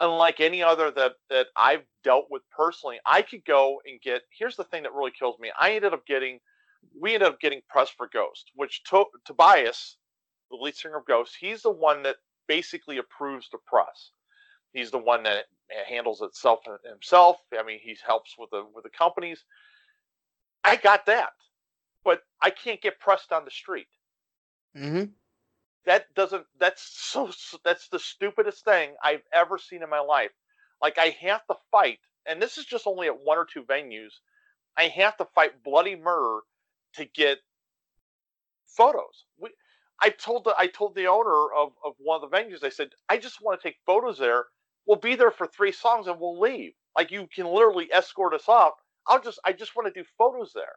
unlike 0.00 0.40
any 0.40 0.62
other 0.62 0.90
that, 0.90 1.12
that 1.30 1.46
I've 1.56 1.84
dealt 2.04 2.26
with 2.30 2.42
personally. 2.50 2.98
I 3.06 3.22
could 3.22 3.44
go 3.46 3.80
and 3.86 3.98
get, 4.02 4.20
here's 4.38 4.56
the 4.56 4.64
thing 4.64 4.82
that 4.82 4.92
really 4.92 5.12
kills 5.18 5.38
me. 5.38 5.50
I 5.58 5.72
ended 5.72 5.94
up 5.94 6.04
getting 6.06 6.40
we 7.00 7.14
ended 7.14 7.28
up 7.30 7.40
getting 7.40 7.60
press 7.70 7.88
for 7.88 8.08
Ghost, 8.12 8.50
which 8.54 8.82
to- 8.84 9.06
Tobias, 9.24 9.96
the 10.50 10.56
lead 10.56 10.74
singer 10.74 10.98
of 10.98 11.06
Ghost, 11.06 11.36
he's 11.38 11.62
the 11.62 11.70
one 11.70 12.02
that 12.02 12.16
basically 12.46 12.98
approves 12.98 13.48
the 13.50 13.58
press. 13.66 14.10
He's 14.72 14.90
the 14.90 14.98
one 14.98 15.22
that 15.24 15.46
handles 15.88 16.20
itself 16.22 16.60
himself. 16.88 17.38
I 17.58 17.62
mean, 17.62 17.78
he 17.82 17.96
helps 18.06 18.34
with 18.38 18.50
the 18.50 18.64
with 18.74 18.84
the 18.84 18.90
companies. 18.90 19.44
I 20.64 20.76
got 20.76 21.06
that, 21.06 21.30
but 22.04 22.22
I 22.42 22.50
can't 22.50 22.80
get 22.80 23.00
pressed 23.00 23.32
on 23.32 23.44
the 23.44 23.50
street. 23.50 23.88
Mm-hmm. 24.76 25.04
That 25.86 26.12
doesn't. 26.14 26.44
That's 26.58 26.82
so. 26.82 27.30
That's 27.64 27.88
the 27.88 27.98
stupidest 27.98 28.64
thing 28.64 28.90
I've 29.02 29.22
ever 29.32 29.58
seen 29.58 29.82
in 29.82 29.90
my 29.90 30.00
life. 30.00 30.32
Like 30.82 30.98
I 30.98 31.16
have 31.20 31.46
to 31.46 31.56
fight, 31.70 31.98
and 32.26 32.40
this 32.40 32.58
is 32.58 32.66
just 32.66 32.86
only 32.86 33.06
at 33.06 33.20
one 33.20 33.38
or 33.38 33.46
two 33.46 33.62
venues. 33.62 34.12
I 34.76 34.88
have 34.88 35.16
to 35.16 35.24
fight 35.34 35.64
bloody 35.64 35.96
murder 35.96 36.40
to 36.94 37.04
get 37.06 37.38
photos. 38.66 39.24
We, 39.40 39.50
I 40.00 40.10
told 40.10 40.44
the 40.44 40.54
I 40.58 40.68
told 40.68 40.94
the 40.94 41.06
owner 41.06 41.52
of, 41.56 41.72
of 41.84 41.94
one 41.98 42.22
of 42.22 42.30
the 42.30 42.36
venues, 42.36 42.64
I 42.64 42.68
said, 42.68 42.90
I 43.08 43.18
just 43.18 43.42
want 43.42 43.60
to 43.60 43.68
take 43.68 43.78
photos 43.84 44.18
there. 44.18 44.44
We'll 44.86 44.98
be 44.98 45.16
there 45.16 45.30
for 45.30 45.46
three 45.46 45.72
songs 45.72 46.06
and 46.06 46.18
we'll 46.20 46.40
leave. 46.40 46.72
Like 46.96 47.10
you 47.10 47.28
can 47.34 47.46
literally 47.46 47.88
escort 47.92 48.34
us 48.34 48.48
off. 48.48 48.74
I'll 49.06 49.20
just 49.20 49.40
I 49.44 49.52
just 49.52 49.74
want 49.74 49.92
to 49.92 50.00
do 50.00 50.06
photos 50.16 50.52
there. 50.54 50.76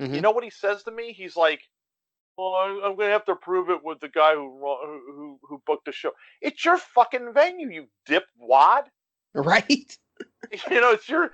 Mm-hmm. 0.00 0.14
You 0.14 0.20
know 0.20 0.30
what 0.30 0.44
he 0.44 0.50
says 0.50 0.82
to 0.84 0.90
me? 0.90 1.12
He's 1.12 1.36
like, 1.36 1.60
"Well, 2.36 2.54
I'm 2.54 2.96
going 2.96 3.08
to 3.08 3.12
have 3.12 3.24
to 3.26 3.36
prove 3.36 3.70
it 3.70 3.84
with 3.84 4.00
the 4.00 4.08
guy 4.08 4.34
who 4.34 4.58
who 4.60 5.38
who 5.42 5.62
booked 5.66 5.86
the 5.86 5.92
show. 5.92 6.10
It's 6.40 6.64
your 6.64 6.78
fucking 6.78 7.32
venue, 7.32 7.70
you 7.70 7.86
dip 8.06 8.24
wad. 8.38 8.84
Right. 9.36 9.98
you 10.70 10.80
know, 10.80 10.92
it's 10.92 11.08
your. 11.08 11.32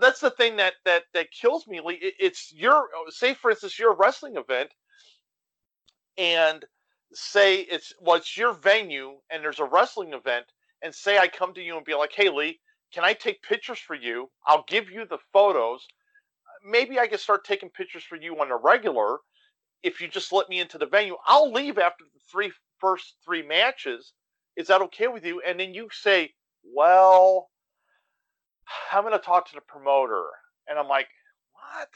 That's 0.00 0.20
the 0.20 0.30
thing 0.30 0.56
that 0.56 0.72
that 0.86 1.02
that 1.12 1.30
kills 1.30 1.66
me. 1.66 1.82
It's 1.84 2.50
your 2.50 2.88
say, 3.10 3.34
for 3.34 3.50
instance, 3.50 3.78
your 3.78 3.94
wrestling 3.94 4.36
event, 4.36 4.70
and 6.18 6.64
say 7.12 7.60
it's 7.60 7.92
well, 8.00 8.16
it's 8.16 8.36
your 8.36 8.54
venue, 8.54 9.12
and 9.30 9.42
there's 9.42 9.60
a 9.60 9.64
wrestling 9.64 10.12
event, 10.12 10.46
and 10.82 10.94
say 10.94 11.18
I 11.18 11.28
come 11.28 11.54
to 11.54 11.62
you 11.62 11.76
and 11.76 11.84
be 11.84 11.94
like, 11.94 12.12
"Hey, 12.12 12.28
Lee, 12.28 12.60
can 12.92 13.04
I 13.04 13.14
take 13.14 13.42
pictures 13.42 13.78
for 13.78 13.94
you? 13.94 14.30
I'll 14.46 14.64
give 14.68 14.90
you 14.90 15.06
the 15.06 15.18
photos. 15.32 15.86
Maybe 16.64 16.98
I 16.98 17.06
can 17.06 17.18
start 17.18 17.44
taking 17.44 17.70
pictures 17.70 18.04
for 18.04 18.16
you 18.16 18.38
on 18.40 18.50
a 18.50 18.56
regular. 18.56 19.18
If 19.82 20.00
you 20.00 20.08
just 20.08 20.32
let 20.32 20.48
me 20.48 20.60
into 20.60 20.78
the 20.78 20.86
venue, 20.86 21.16
I'll 21.26 21.50
leave 21.50 21.78
after 21.78 22.04
the 22.04 22.20
three 22.30 22.52
first 22.78 23.16
three 23.24 23.42
matches. 23.42 24.12
Is 24.56 24.68
that 24.68 24.82
okay 24.82 25.08
with 25.08 25.24
you? 25.24 25.40
And 25.46 25.58
then 25.58 25.72
you 25.72 25.88
say, 25.90 26.32
well, 26.62 27.48
I'm 28.92 29.02
going 29.02 29.12
to 29.12 29.18
talk 29.18 29.48
to 29.48 29.54
the 29.54 29.62
promoter. 29.62 30.24
And 30.68 30.78
I'm 30.78 30.88
like, 30.88 31.08
what? 31.52 31.88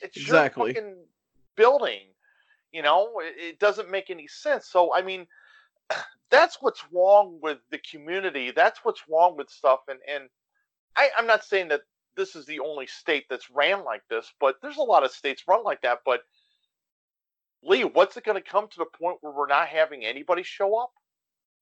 It's 0.00 0.16
exactly. 0.16 0.72
your 0.72 0.74
fucking 0.74 0.96
building. 1.56 2.00
You 2.74 2.82
know, 2.82 3.20
it, 3.20 3.34
it 3.38 3.58
doesn't 3.60 3.90
make 3.90 4.10
any 4.10 4.26
sense. 4.26 4.66
So, 4.66 4.92
I 4.92 5.00
mean, 5.00 5.26
that's 6.30 6.58
what's 6.60 6.84
wrong 6.92 7.38
with 7.40 7.58
the 7.70 7.78
community. 7.78 8.50
That's 8.50 8.80
what's 8.82 9.04
wrong 9.08 9.36
with 9.36 9.48
stuff. 9.48 9.80
And, 9.88 10.00
and 10.12 10.24
I, 10.96 11.08
I'm 11.16 11.26
not 11.28 11.44
saying 11.44 11.68
that 11.68 11.82
this 12.16 12.34
is 12.34 12.46
the 12.46 12.58
only 12.58 12.88
state 12.88 13.26
that's 13.30 13.48
ran 13.48 13.84
like 13.84 14.02
this, 14.10 14.32
but 14.40 14.56
there's 14.60 14.76
a 14.76 14.82
lot 14.82 15.04
of 15.04 15.12
states 15.12 15.44
run 15.46 15.62
like 15.62 15.82
that. 15.82 16.00
But 16.04 16.22
Lee, 17.62 17.84
what's 17.84 18.16
it 18.16 18.24
going 18.24 18.42
to 18.42 18.50
come 18.50 18.66
to 18.66 18.78
the 18.78 18.98
point 18.98 19.18
where 19.20 19.32
we're 19.32 19.46
not 19.46 19.68
having 19.68 20.04
anybody 20.04 20.42
show 20.42 20.76
up? 20.76 20.90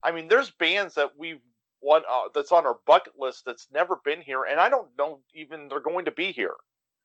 I 0.03 0.13
mean, 0.13 0.29
there's 0.29 0.51
bands 0.51 0.95
that 0.95 1.11
we've 1.19 1.41
one 1.81 2.03
uh, 2.11 2.29
that's 2.35 2.53
on 2.53 2.65
our 2.65 2.79
bucket 2.87 3.15
list 3.19 3.43
that's 3.45 3.69
never 3.73 4.01
been 4.05 4.23
here, 4.23 4.45
and 4.45 4.59
I 4.59 4.69
don't 4.69 4.89
know 4.97 5.21
even 5.35 5.69
they're 5.69 5.81
going 5.81 6.07
to 6.07 6.11
be 6.11 6.33
here. 6.33 6.55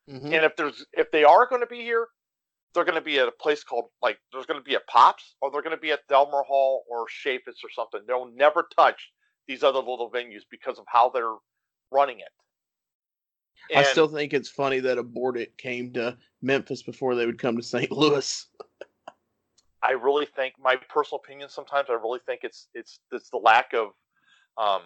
Mm-hmm. 0.09 0.27
And 0.27 0.45
if 0.45 0.55
there's 0.55 0.85
if 0.93 1.11
they 1.11 1.23
are 1.23 1.47
going 1.47 1.61
to 1.61 1.67
be 1.67 1.81
here, 1.81 2.07
they're 2.77 2.85
going 2.85 2.93
to 2.93 3.01
be 3.01 3.17
at 3.17 3.27
a 3.27 3.31
place 3.31 3.63
called 3.63 3.85
like 4.03 4.19
there's 4.31 4.45
going 4.45 4.59
to 4.59 4.63
be 4.63 4.75
a 4.75 4.79
Pops, 4.81 5.35
or 5.41 5.49
they're 5.49 5.63
going 5.63 5.75
to 5.75 5.81
be 5.81 5.91
at 5.91 6.07
Delmar 6.07 6.43
Hall 6.43 6.83
or 6.87 7.07
Chaifetz 7.07 7.63
or 7.63 7.71
something. 7.75 8.01
They'll 8.07 8.31
never 8.35 8.67
touch 8.77 9.11
these 9.47 9.63
other 9.63 9.79
little 9.79 10.11
venues 10.11 10.43
because 10.51 10.77
of 10.77 10.85
how 10.87 11.09
they're 11.09 11.37
running 11.91 12.19
it. 12.19 12.27
And 13.71 13.79
I 13.79 13.89
still 13.89 14.07
think 14.07 14.31
it's 14.31 14.47
funny 14.47 14.79
that 14.81 14.99
Aborted 14.99 15.57
came 15.57 15.91
to 15.93 16.15
Memphis 16.43 16.83
before 16.83 17.15
they 17.15 17.25
would 17.25 17.39
come 17.39 17.57
to 17.57 17.63
St. 17.63 17.91
Louis. 17.91 18.47
I 19.81 19.91
really 19.93 20.27
think 20.27 20.53
my 20.59 20.75
personal 20.87 21.19
opinion 21.25 21.49
sometimes 21.49 21.87
I 21.89 21.93
really 21.93 22.19
think 22.27 22.41
it's 22.43 22.67
it's 22.75 22.99
it's 23.11 23.31
the 23.31 23.37
lack 23.37 23.73
of 23.73 23.87
um, 24.59 24.83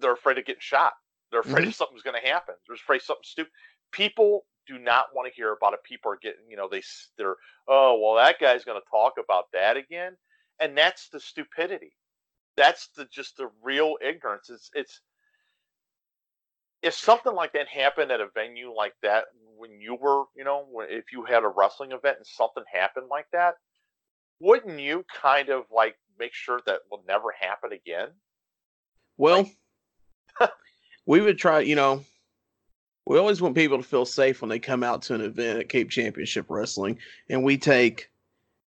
they're 0.00 0.14
afraid 0.14 0.38
of 0.38 0.46
getting 0.46 0.60
shot. 0.62 0.94
They're 1.30 1.40
afraid 1.40 1.62
mm-hmm. 1.62 1.68
of 1.68 1.74
something's 1.74 2.02
going 2.02 2.18
to 2.18 2.26
happen. 2.26 2.54
They're 2.66 2.76
afraid 2.76 3.02
something 3.02 3.24
stupid. 3.24 3.52
People 3.92 4.46
do 4.66 4.78
not 4.78 5.06
want 5.14 5.28
to 5.28 5.34
hear 5.34 5.52
about 5.52 5.74
it. 5.74 5.80
People 5.84 6.12
are 6.12 6.18
getting, 6.20 6.48
you 6.48 6.56
know, 6.56 6.68
they 6.70 6.82
they're 7.18 7.36
oh 7.68 7.98
well, 8.02 8.16
that 8.16 8.40
guy's 8.40 8.64
going 8.64 8.80
to 8.80 8.90
talk 8.90 9.14
about 9.22 9.44
that 9.52 9.76
again, 9.76 10.16
and 10.60 10.76
that's 10.76 11.08
the 11.08 11.20
stupidity. 11.20 11.92
That's 12.56 12.88
the 12.96 13.06
just 13.06 13.36
the 13.36 13.50
real 13.62 13.96
ignorance. 14.06 14.50
It's 14.50 14.70
it's 14.74 15.00
if 16.82 16.94
something 16.94 17.34
like 17.34 17.52
that 17.54 17.68
happened 17.68 18.12
at 18.12 18.20
a 18.20 18.28
venue 18.34 18.72
like 18.74 18.94
that 19.02 19.24
when 19.56 19.80
you 19.80 19.94
were, 19.94 20.24
you 20.36 20.44
know, 20.44 20.66
if 20.88 21.12
you 21.12 21.24
had 21.24 21.44
a 21.44 21.48
wrestling 21.48 21.92
event 21.92 22.18
and 22.18 22.26
something 22.26 22.64
happened 22.72 23.06
like 23.10 23.26
that, 23.32 23.54
wouldn't 24.40 24.78
you 24.78 25.04
kind 25.14 25.48
of 25.48 25.64
like 25.74 25.96
make 26.18 26.34
sure 26.34 26.60
that 26.66 26.80
will 26.90 27.02
never 27.08 27.32
happen 27.38 27.72
again? 27.72 28.08
Well, 29.16 29.48
like, 30.40 30.50
we 31.06 31.20
would 31.20 31.38
try, 31.38 31.60
you 31.60 31.76
know, 31.76 32.04
we 33.06 33.18
always 33.18 33.40
want 33.40 33.54
people 33.54 33.76
to 33.76 33.82
feel 33.82 34.06
safe 34.06 34.40
when 34.40 34.48
they 34.48 34.58
come 34.58 34.82
out 34.82 35.02
to 35.02 35.14
an 35.14 35.20
event 35.20 35.60
at 35.60 35.68
Cape 35.68 35.90
Championship 35.90 36.46
Wrestling, 36.48 36.98
and 37.28 37.44
we 37.44 37.58
take 37.58 38.10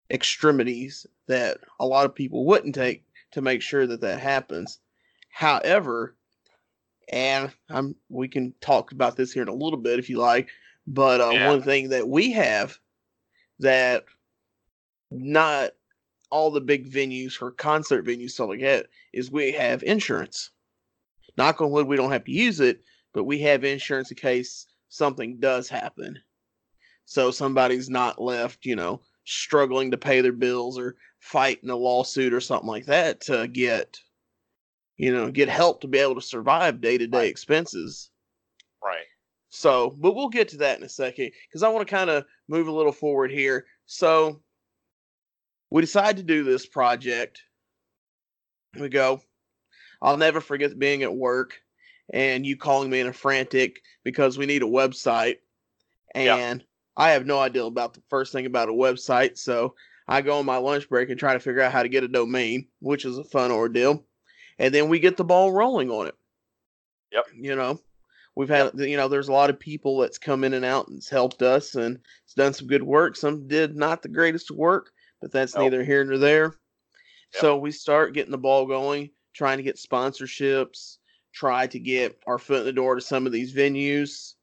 extremities 0.10 1.06
that 1.28 1.58
a 1.80 1.86
lot 1.86 2.06
of 2.06 2.15
people 2.15 2.46
wouldn't 2.46 2.76
take 2.76 3.04
to 3.32 3.41
make 3.41 3.62
sure 3.62 3.88
that 3.88 4.02
that 4.02 4.20
happens. 4.20 4.80
However, 5.30 6.15
and 7.12 7.52
I'm 7.70 7.96
we 8.10 8.28
can 8.28 8.54
talk 8.62 8.91
about 8.91 9.15
this 9.15 9.34
here 9.34 9.44
in 9.44 9.50
a 9.50 9.54
little 9.54 9.80
bit 9.80 10.00
if 10.00 10.10
you 10.10 10.17
like, 10.17 10.50
but 10.88 11.20
uh, 11.20 11.32
yeah. 11.32 11.48
one 11.50 11.62
thing 11.62 11.89
that 11.89 12.08
we 12.08 12.32
have 12.32 12.78
that 13.60 14.06
not 15.10 15.72
all 16.30 16.52
the 16.52 16.62
big 16.62 16.89
venues 16.89 17.41
or 17.41 17.52
concert 17.52 18.06
venues 18.06 18.32
stuff 18.32 18.50
like 18.50 18.62
that 18.62 18.88
is 19.12 19.30
we 19.30 19.52
have 19.52 19.84
insurance. 19.84 20.52
Knock 21.38 21.62
on 21.62 21.72
wood, 21.72 21.88
we 21.88 21.98
don't 21.98 22.12
have 22.12 22.26
to 22.26 22.32
use 22.32 22.60
it, 22.60 22.82
but 23.13 23.24
we 23.24 23.39
have 23.39 23.63
insurance 23.63 24.12
in 24.12 24.17
case 24.17 24.67
something 24.89 25.39
does 25.39 25.69
happen. 25.69 26.19
So 27.06 27.32
somebody's 27.32 27.89
not 27.89 28.21
left, 28.21 28.65
you 28.65 28.76
know, 28.76 29.02
struggling 29.26 29.91
to 29.91 29.97
pay 29.97 30.21
their 30.21 30.32
bills 30.32 30.78
or 30.78 30.95
fighting 31.19 31.69
a 31.69 31.76
lawsuit 31.76 32.34
or 32.34 32.39
something 32.39 32.67
like 32.67 32.86
that 32.86 33.21
to 33.21 33.47
get, 33.47 34.00
you 34.97 35.13
know, 35.13 35.32
get 35.32 35.50
help 35.50 35.82
to 35.82 35.88
be 35.88 35.97
able 35.97 36.15
to 36.15 36.21
survive 36.21 36.82
day 36.82 36.97
to 36.97 37.08
day 37.08 37.28
expenses. 37.28 38.10
Right. 38.84 39.06
So, 39.50 39.95
but 40.00 40.15
we'll 40.15 40.30
get 40.30 40.47
to 40.50 40.58
that 40.58 40.78
in 40.78 40.86
a 40.86 40.89
second 40.89 41.32
because 41.47 41.63
I 41.63 41.69
want 41.69 41.86
to 41.86 41.93
kind 41.93 42.10
of 42.10 42.26
move 42.47 42.67
a 42.67 42.71
little 42.71 42.93
forward 42.93 43.32
here. 43.32 43.65
So, 43.86 44.41
we 45.69 45.82
decide 45.82 46.17
to 46.17 46.24
do 46.24 46.43
this 46.43 46.65
project. 46.65 47.41
We 48.80 48.89
go. 48.89 49.21
I'll 50.02 50.17
never 50.17 50.41
forget 50.41 50.78
being 50.80 51.04
at 51.04 51.13
work 51.13 51.62
and 52.12 52.45
you 52.45 52.58
calling 52.58 52.89
me 52.89 53.00
in 53.00 53.08
a 53.08 53.13
frantic 53.13 53.82
because 54.04 54.38
we 54.38 54.45
need 54.45 54.63
a 54.63 54.67
website. 54.67 55.38
And 56.13 56.60
yeah. 56.60 56.65
I 56.97 57.12
have 57.12 57.26
no 57.26 57.39
idea 57.39 57.63
about 57.63 57.93
the 57.93 58.04
first 58.10 58.34
thing 58.34 58.45
about 58.45 58.69
a 58.69 58.74
website. 58.74 59.38
So 59.38 59.76
I 60.08 60.21
go 60.21 60.39
on 60.39 60.45
my 60.45 60.58
lunch 60.58 60.89
break 60.89 61.10
and 61.10 61.19
try 61.19 61.34
to 61.34 61.39
figure 61.39 61.62
out 61.62 61.71
how 61.71 61.84
to 61.84 61.89
get 61.89 62.04
a 62.04 62.08
domain, 62.08 62.67
which 62.80 63.06
is 63.06 63.17
a 63.17 63.24
fun 63.24 63.52
ordeal. 63.52 64.04
And 64.60 64.74
then 64.74 64.89
we 64.89 65.00
get 65.00 65.17
the 65.17 65.24
ball 65.24 65.52
rolling 65.52 65.89
on 65.89 66.08
it. 66.08 66.15
Yep. 67.13 67.26
You 67.34 67.56
know, 67.56 67.80
we've 68.36 68.50
had, 68.50 68.71
you 68.76 68.97
know, 68.97 69.08
there's 69.08 69.30
a 69.30 69.34
lot 69.34 69.50
of 69.50 69.60
people 69.60 70.00
that's 70.00 70.17
come 70.17 70.43
in 70.43 70.54
and 70.54 70.65
out 70.65 70.88
and 70.88 70.97
it's 70.97 71.10
helped 71.10 71.41
us 71.41 71.76
and 71.76 72.00
it's 72.26 72.34
done 72.34 72.54
some 72.54 72.67
good 72.67 72.84
work. 72.84 73.15
Some 73.15 73.47
did 73.47 73.76
not 73.76 74.02
the 74.02 74.10
greatest 74.10 74.52
work, 74.52 74.91
but 75.21 75.32
that's 75.32 75.56
nope. 75.56 75.63
neither 75.63 75.84
here 75.84 76.04
nor 76.04 76.17
there. 76.17 76.56
Yep. 77.34 77.41
So 77.41 77.58
we 77.58 77.71
start 77.71 78.13
getting 78.13 78.32
the 78.32 78.38
ball 78.38 78.65
going, 78.65 79.12
trying 79.34 79.58
to 79.58 79.63
get 79.63 79.78
sponsorships, 79.78 80.97
try 81.34 81.67
to 81.67 81.80
get 81.80 82.20
our 82.28 82.38
foot 82.38 82.60
in 82.60 82.65
the 82.65 82.74
door 82.74 82.96
to 82.96 83.02
some 83.02 83.26
of 83.26 83.32
these 83.32 83.54
venues. 83.54 84.34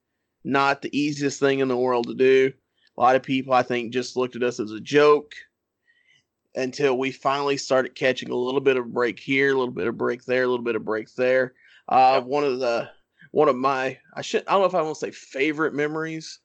Not 0.44 0.82
the 0.82 0.98
easiest 0.98 1.40
thing 1.40 1.58
in 1.58 1.68
the 1.68 1.76
world 1.76 2.06
to 2.06 2.14
do. 2.14 2.52
A 2.96 3.00
lot 3.00 3.16
of 3.16 3.22
people, 3.22 3.52
I 3.52 3.62
think, 3.62 3.92
just 3.92 4.16
looked 4.16 4.36
at 4.36 4.42
us 4.42 4.58
as 4.60 4.72
a 4.72 4.80
joke 4.80 5.34
until 6.54 6.98
we 6.98 7.12
finally 7.12 7.56
started 7.56 7.94
catching 7.94 8.30
a 8.30 8.34
little 8.34 8.60
bit 8.60 8.76
of 8.76 8.92
break 8.92 9.20
here, 9.20 9.54
a 9.54 9.58
little 9.58 9.74
bit 9.74 9.86
of 9.86 9.96
break 9.96 10.24
there, 10.24 10.44
a 10.44 10.48
little 10.48 10.64
bit 10.64 10.76
of 10.76 10.84
break 10.84 11.14
there. 11.14 11.54
Uh. 11.88 12.20
One 12.20 12.44
of 12.44 12.58
the 12.58 12.90
one 13.30 13.48
of 13.48 13.56
my 13.56 13.98
I 14.14 14.22
should 14.22 14.44
I 14.46 14.52
don't 14.52 14.62
know 14.62 14.66
if 14.66 14.74
I 14.74 14.82
want 14.82 14.96
to 14.96 15.00
say 15.00 15.10
favorite 15.10 15.74
memories, 15.74 16.40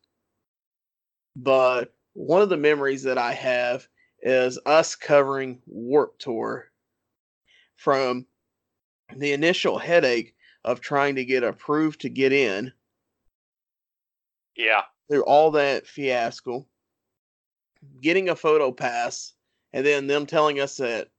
but 1.36 1.94
one 2.14 2.42
of 2.42 2.50
the 2.50 2.58
memories 2.58 3.04
that 3.04 3.18
I 3.18 3.34
have 3.34 3.88
is 4.22 4.60
us 4.66 4.96
covering 4.96 5.62
Warp 5.66 6.18
Tour 6.20 6.66
from 7.76 8.26
the 9.16 9.34
initial 9.34 9.78
headache 9.78 10.33
of 10.66 10.82
trying 10.82 11.16
to 11.16 11.26
get 11.26 11.44
approved 11.44 12.02
to 12.02 12.10
get 12.10 12.32
in 12.32 12.72
Yeah. 14.56 14.84
Through 15.10 15.24
all 15.24 15.52
that 15.52 15.88
fiasco, 15.88 16.68
getting 18.02 18.30
a 18.30 18.36
photo 18.36 18.72
pass, 18.72 19.34
and 19.74 19.86
then 19.86 20.08
them 20.08 20.26
telling 20.26 20.60
us 20.60 20.78
that 20.78 21.10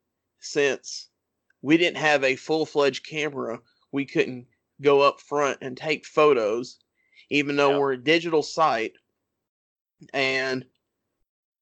since 0.40 1.08
we 1.62 1.76
didn't 1.76 1.96
have 1.98 2.24
a 2.24 2.36
full 2.36 2.64
fledged 2.64 3.06
camera, 3.06 3.60
we 3.92 4.04
couldn't 4.04 4.46
go 4.80 5.00
up 5.00 5.20
front 5.20 5.58
and 5.62 5.76
take 5.76 6.06
photos, 6.06 6.78
even 7.30 7.56
though 7.56 7.72
Yeah. 7.72 7.78
we're 7.78 7.92
a 7.92 8.02
digital 8.02 8.42
site. 8.42 8.94
And 10.12 10.64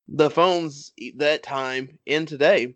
the 0.09 0.31
phones 0.31 0.93
that 1.17 1.43
time 1.43 1.99
and 2.07 2.27
today 2.29 2.75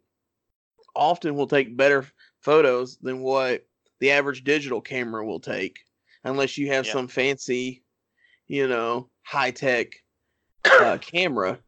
often 0.94 1.34
will 1.36 1.48
take 1.48 1.76
better 1.76 2.06
photos 2.40 2.96
than 2.98 3.20
what 3.20 3.66
the 4.00 4.10
average 4.10 4.44
digital 4.44 4.80
camera 4.80 5.24
will 5.24 5.40
take, 5.40 5.78
unless 6.24 6.58
you 6.58 6.68
have 6.68 6.86
Yeah. 6.86 6.92
some 6.92 7.08
fancy, 7.08 7.82
you 8.46 8.68
know, 8.68 9.10
high 9.22 9.50
tech 9.50 9.88
uh, 10.64 10.98
camera, 11.00 11.58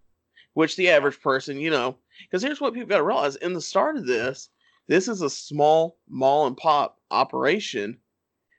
which 0.54 0.76
the 0.76 0.90
average 0.90 1.20
person, 1.20 1.58
you 1.58 1.70
know, 1.70 1.96
because 2.22 2.42
here's 2.42 2.60
what 2.60 2.74
people 2.74 2.88
got 2.88 2.98
to 2.98 3.04
realize 3.04 3.36
in 3.36 3.52
the 3.52 3.60
start 3.60 3.96
of 3.96 4.06
this, 4.06 4.50
this 4.88 5.08
is 5.08 5.22
a 5.22 5.30
small 5.30 5.98
mall 6.08 6.46
and 6.46 6.56
pop 6.56 6.98
operation 7.10 7.98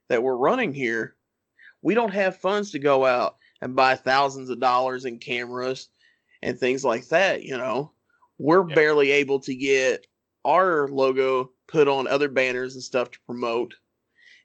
that 0.10 0.22
we're 0.24 0.38
running 0.38 0.74
here. 0.74 1.16
We 1.82 1.94
don't 1.94 2.14
have 2.14 2.38
funds 2.38 2.72
to 2.72 2.80
go 2.80 3.06
out 3.06 3.38
and 3.62 3.76
buy 3.76 3.96
thousands 3.96 4.50
of 4.50 4.60
dollars 4.60 5.06
in 5.06 5.20
cameras 5.20 5.90
and 6.42 6.58
things 6.58 6.84
like 6.86 7.08
that, 7.10 7.44
you 7.44 7.58
know. 7.58 7.92
We're 8.38 8.68
Yeah. 8.68 8.76
barely 8.76 9.12
able 9.12 9.40
to 9.42 9.56
get 9.56 10.06
our 10.46 10.88
logo 10.88 11.52
put 11.70 11.88
on 11.88 12.08
other 12.08 12.28
banners 12.30 12.74
and 12.76 12.84
stuff 12.84 13.12
to 13.12 13.20
promote 13.26 13.76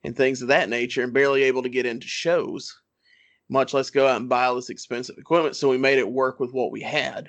and 0.05 0.17
things 0.17 0.43
of 0.43 0.49
that 0.49 0.69
nature 0.69 1.03
and 1.03 1.13
barely 1.13 1.45
able 1.45 1.63
to 1.63 1.69
get 1.69 1.87
into 1.87 2.07
shows 2.07 2.77
much 3.49 3.75
less 3.75 3.91
go 3.91 4.07
out 4.07 4.21
and 4.21 4.29
buy 4.29 4.45
all 4.47 4.55
this 4.55 4.71
expensive 4.71 5.19
equipment. 5.19 5.57
So 5.57 5.69
we 5.69 5.79
made 5.79 5.99
it 5.99 6.11
work 6.11 6.41
with 6.41 6.53
what 6.53 6.71
we 6.71 6.81
had. 6.81 7.29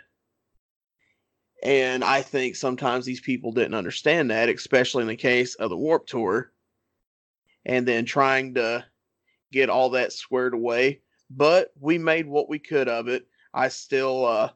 And 1.64 2.04
I 2.04 2.22
think 2.22 2.56
sometimes 2.56 3.06
these 3.06 3.22
people 3.22 3.52
didn't 3.52 3.74
understand 3.74 4.32
that, 4.32 4.50
especially 4.50 5.02
in 5.02 5.08
the 5.08 5.16
case 5.16 5.56
of 5.56 5.70
the 5.70 5.78
Warp 5.78 6.06
Tour. 6.06 6.52
And 7.66 7.88
then 7.88 8.06
trying 8.06 8.54
to 8.56 8.86
get 9.52 9.70
all 9.70 9.90
that 9.92 10.14
squared 10.14 10.54
away. 10.54 11.02
But 11.30 11.72
we 11.80 11.98
made 11.98 12.28
what 12.28 12.50
we 12.50 12.60
could 12.60 12.88
of 12.88 13.08
it. 13.08 13.28
I 13.54 13.70
still 13.70 14.26
uh, 14.26 14.50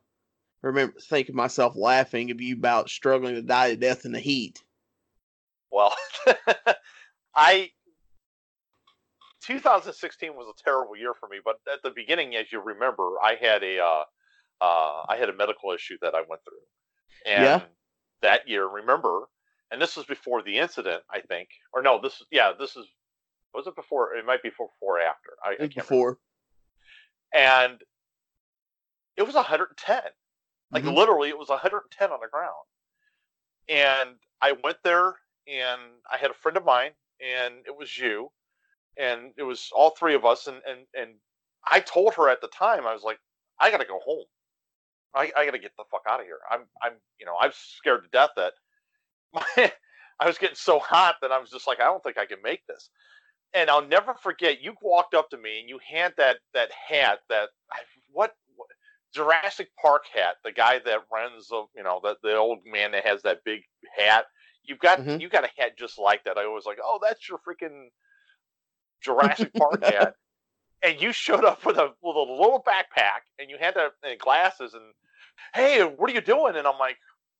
remember 0.61 0.99
thinking 0.99 1.35
myself 1.35 1.75
laughing 1.75 2.31
about 2.51 2.89
struggling 2.89 3.35
to 3.35 3.41
die 3.41 3.71
to 3.71 3.75
death 3.75 4.05
in 4.05 4.11
the 4.11 4.19
heat. 4.19 4.63
Well, 5.71 5.93
I 7.35 7.69
2016 9.41 10.35
was 10.35 10.47
a 10.47 10.63
terrible 10.63 10.95
year 10.97 11.13
for 11.19 11.29
me, 11.29 11.37
but 11.43 11.55
at 11.71 11.81
the 11.83 11.91
beginning, 11.91 12.35
as 12.35 12.51
you 12.51 12.59
remember, 12.61 13.11
I 13.21 13.35
had 13.35 13.63
a 13.63 13.79
uh, 13.79 14.03
uh, 14.61 15.03
I 15.07 15.17
had 15.17 15.29
a 15.29 15.35
medical 15.35 15.71
issue 15.71 15.97
that 16.01 16.15
I 16.15 16.23
went 16.29 16.41
through, 16.43 17.31
and 17.31 17.43
Yeah. 17.43 17.61
that 18.21 18.49
year, 18.49 18.67
remember, 18.67 19.29
and 19.71 19.81
this 19.81 19.95
was 19.95 20.05
before 20.05 20.41
the 20.43 20.57
incident, 20.57 21.03
I 21.09 21.21
think, 21.21 21.49
or 21.73 21.81
no, 21.81 21.99
this 22.01 22.21
yeah, 22.31 22.51
this 22.57 22.75
is 22.75 22.85
was 23.53 23.67
it 23.67 23.75
before? 23.75 24.15
It 24.15 24.25
might 24.25 24.43
be 24.43 24.49
before, 24.49 24.69
before 24.79 24.99
or 24.99 25.01
after. 25.01 25.31
I, 25.43 25.51
I 25.51 25.67
can't 25.67 25.89
remember. 25.89 26.15
Before. 26.15 26.17
And 27.33 27.81
it 29.17 29.23
was 29.23 29.35
110. 29.35 30.01
Like 30.71 30.83
Mhm. 30.83 30.95
literally, 30.95 31.29
it 31.29 31.37
was 31.37 31.49
110 31.49 32.11
on 32.11 32.19
the 32.21 32.27
ground. 32.27 32.53
And 33.67 34.17
I 34.41 34.53
went 34.63 34.77
there, 34.83 35.15
and 35.49 35.81
I 36.11 36.17
had 36.17 36.31
a 36.31 36.35
friend 36.35 36.57
of 36.57 36.65
mine, 36.65 36.91
and 37.21 37.55
it 37.65 37.75
was 37.77 37.97
you, 37.97 38.31
and 38.97 39.31
it 39.37 39.43
was 39.43 39.69
all 39.73 39.91
three 39.91 40.15
of 40.15 40.25
us, 40.25 40.47
and 40.47 40.57
and 40.67 40.81
and 40.97 41.15
I 41.65 41.79
told 41.79 42.13
her 42.15 42.29
at 42.29 42.41
the 42.41 42.47
time, 42.47 42.85
I 42.85 42.93
was 42.93 43.03
like, 43.03 43.19
I 43.59 43.71
gotta 43.71 43.85
go 43.85 43.99
home. 44.03 44.25
I, 45.15 45.31
I 45.35 45.45
gotta 45.45 45.59
get 45.59 45.71
the 45.77 45.83
fuck 45.91 46.03
out 46.07 46.19
of 46.19 46.25
here. 46.25 46.39
I'm 46.49 46.61
I'm 46.83 46.93
you 47.19 47.25
know 47.25 47.35
I'm 47.39 47.51
scared 47.53 48.03
to 48.03 48.09
death 48.09 48.31
that 48.35 48.53
my 49.33 49.43
I 50.19 50.27
was 50.27 50.37
getting 50.37 50.55
so 50.55 50.79
hot 50.79 51.15
that 51.21 51.31
I 51.31 51.39
was 51.39 51.49
just 51.49 51.67
like 51.67 51.79
I 51.79 51.85
don't 51.85 52.03
think 52.03 52.17
I 52.17 52.25
can 52.25 52.41
make 52.43 52.65
this. 52.67 52.89
And 53.53 53.69
I'll 53.69 53.85
never 53.85 54.13
forget 54.13 54.61
you 54.61 54.75
walked 54.81 55.15
up 55.15 55.29
to 55.31 55.37
me 55.37 55.59
and 55.59 55.69
you 55.69 55.79
had 55.87 56.13
that 56.17 56.37
that 56.53 56.71
hat 56.71 57.19
that 57.29 57.49
what, 58.11 58.35
what 58.55 58.69
Jurassic 59.13 59.69
Park 59.81 60.03
hat, 60.13 60.35
the 60.43 60.51
guy 60.51 60.79
that 60.85 60.99
runs 61.11 61.47
the 61.47 61.65
you 61.75 61.83
know 61.83 61.99
the 62.03 62.15
the 62.23 62.35
old 62.35 62.59
man 62.65 62.91
that 62.91 63.05
has 63.05 63.21
that 63.23 63.43
big 63.43 63.61
hat. 63.97 64.25
You've 64.63 64.79
got 64.79 64.99
Mhm. 64.99 65.19
you 65.19 65.29
got 65.29 65.43
a 65.43 65.49
hat 65.57 65.77
just 65.77 65.97
like 65.97 66.23
that. 66.25 66.37
I 66.37 66.47
was 66.47 66.65
like, 66.65 66.79
oh, 66.83 66.99
that's 67.01 67.27
your 67.27 67.39
freaking 67.39 67.89
Jurassic 69.01 69.53
Park 69.57 69.83
hat. 69.83 70.15
And 70.81 71.01
you 71.01 71.11
showed 71.11 71.43
up 71.43 71.65
with 71.65 71.77
a 71.77 71.93
with 72.01 72.15
a 72.15 72.19
little 72.19 72.63
backpack 72.65 73.21
and 73.39 73.49
you 73.49 73.57
had 73.59 73.73
the 73.75 73.91
and 74.03 74.19
glasses 74.19 74.73
and 74.73 74.93
hey, 75.53 75.83
what 75.83 76.09
are 76.09 76.13
you 76.13 76.21
doing? 76.21 76.55
And 76.55 76.67
I'm 76.67 76.77
like, 76.77 76.97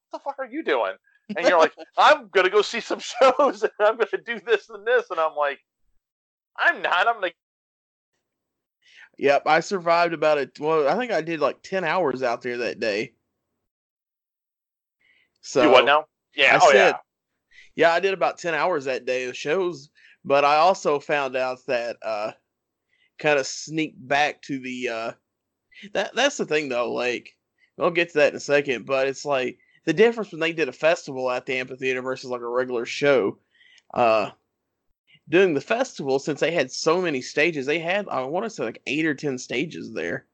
what 0.10 0.20
the 0.20 0.24
fuck 0.24 0.40
are 0.40 0.52
you 0.52 0.64
doing? 0.64 0.94
And 1.38 1.48
you're 1.48 1.60
like, 1.60 1.74
I'm 1.98 2.30
gonna 2.30 2.50
go 2.50 2.62
see 2.62 2.80
some 2.82 3.00
shows 3.22 3.64
and 3.64 3.72
I'm 3.80 3.98
gonna 3.98 4.24
do 4.26 4.40
this 4.40 4.70
and 4.70 4.86
this. 4.86 5.10
And 5.10 5.20
I'm 5.20 5.36
like, 5.36 5.60
I'm 6.58 6.82
not. 6.82 7.08
I'm 7.08 7.22
like, 7.22 7.36
Yep, 9.18 9.44
I 9.48 9.60
survived 9.60 10.14
about 10.14 10.38
it. 10.38 10.58
Well, 10.60 10.88
I 10.88 10.96
think 10.98 11.12
I 11.12 11.22
did 11.22 11.42
like 11.42 11.62
10 11.62 11.84
hours 11.84 12.24
out 12.24 12.42
there 12.42 12.58
that 12.58 12.80
day. 12.80 13.14
So 15.42 15.64
you 15.64 15.72
what 15.72 15.86
now? 15.86 16.06
Yeah. 16.36 16.56
I 16.56 16.60
oh 16.64 16.72
said, 16.72 16.76
yeah. 16.76 16.98
Yeah, 17.80 17.94
I 17.94 18.02
did 18.02 18.14
about 18.14 18.38
10 18.38 18.54
hours 18.54 18.84
that 18.86 19.06
day 19.06 19.24
of 19.24 19.38
shows, 19.38 19.90
but 20.26 20.44
I 20.44 20.58
also 20.58 21.00
found 21.00 21.38
out 21.38 21.60
that 21.68 21.96
uh 22.04 22.34
kind 23.18 23.40
of 23.40 23.48
sneaked 23.48 24.06
back 24.06 24.42
to 24.44 24.60
the 24.60 24.90
uh 24.90 25.12
that 25.94 26.14
that's 26.14 26.36
the 26.36 26.46
thing 26.46 26.68
though, 26.68 26.92
like 26.92 27.38
we'll 27.78 27.92
get 27.92 28.10
to 28.10 28.18
that 28.18 28.34
in 28.34 28.36
a 28.36 28.42
second, 28.42 28.86
but 28.86 29.08
it's 29.08 29.24
like 29.24 29.60
the 29.86 29.94
difference 29.94 30.30
when 30.34 30.42
they 30.42 30.52
did 30.52 30.68
a 30.68 30.74
festival 30.74 31.32
at 31.32 31.46
the 31.46 31.56
amphitheater 31.56 32.02
versus 32.02 32.30
like 32.30 32.42
a 32.42 32.48
regular 32.50 32.86
show. 32.86 33.40
Uh 33.94 34.32
doing 35.30 35.54
the 35.54 35.62
festival 35.62 36.20
since 36.20 36.42
they 36.42 36.52
had 36.52 36.70
so 36.70 37.02
many 37.02 37.22
stages, 37.22 37.66
they 37.66 37.80
had 37.80 38.10
I 38.10 38.24
want 38.24 38.44
to 38.44 38.50
say 38.50 38.66
like 38.66 38.82
8 38.88 39.06
or 39.06 39.16
10 39.16 39.38
stages 39.38 39.94
there 39.94 40.26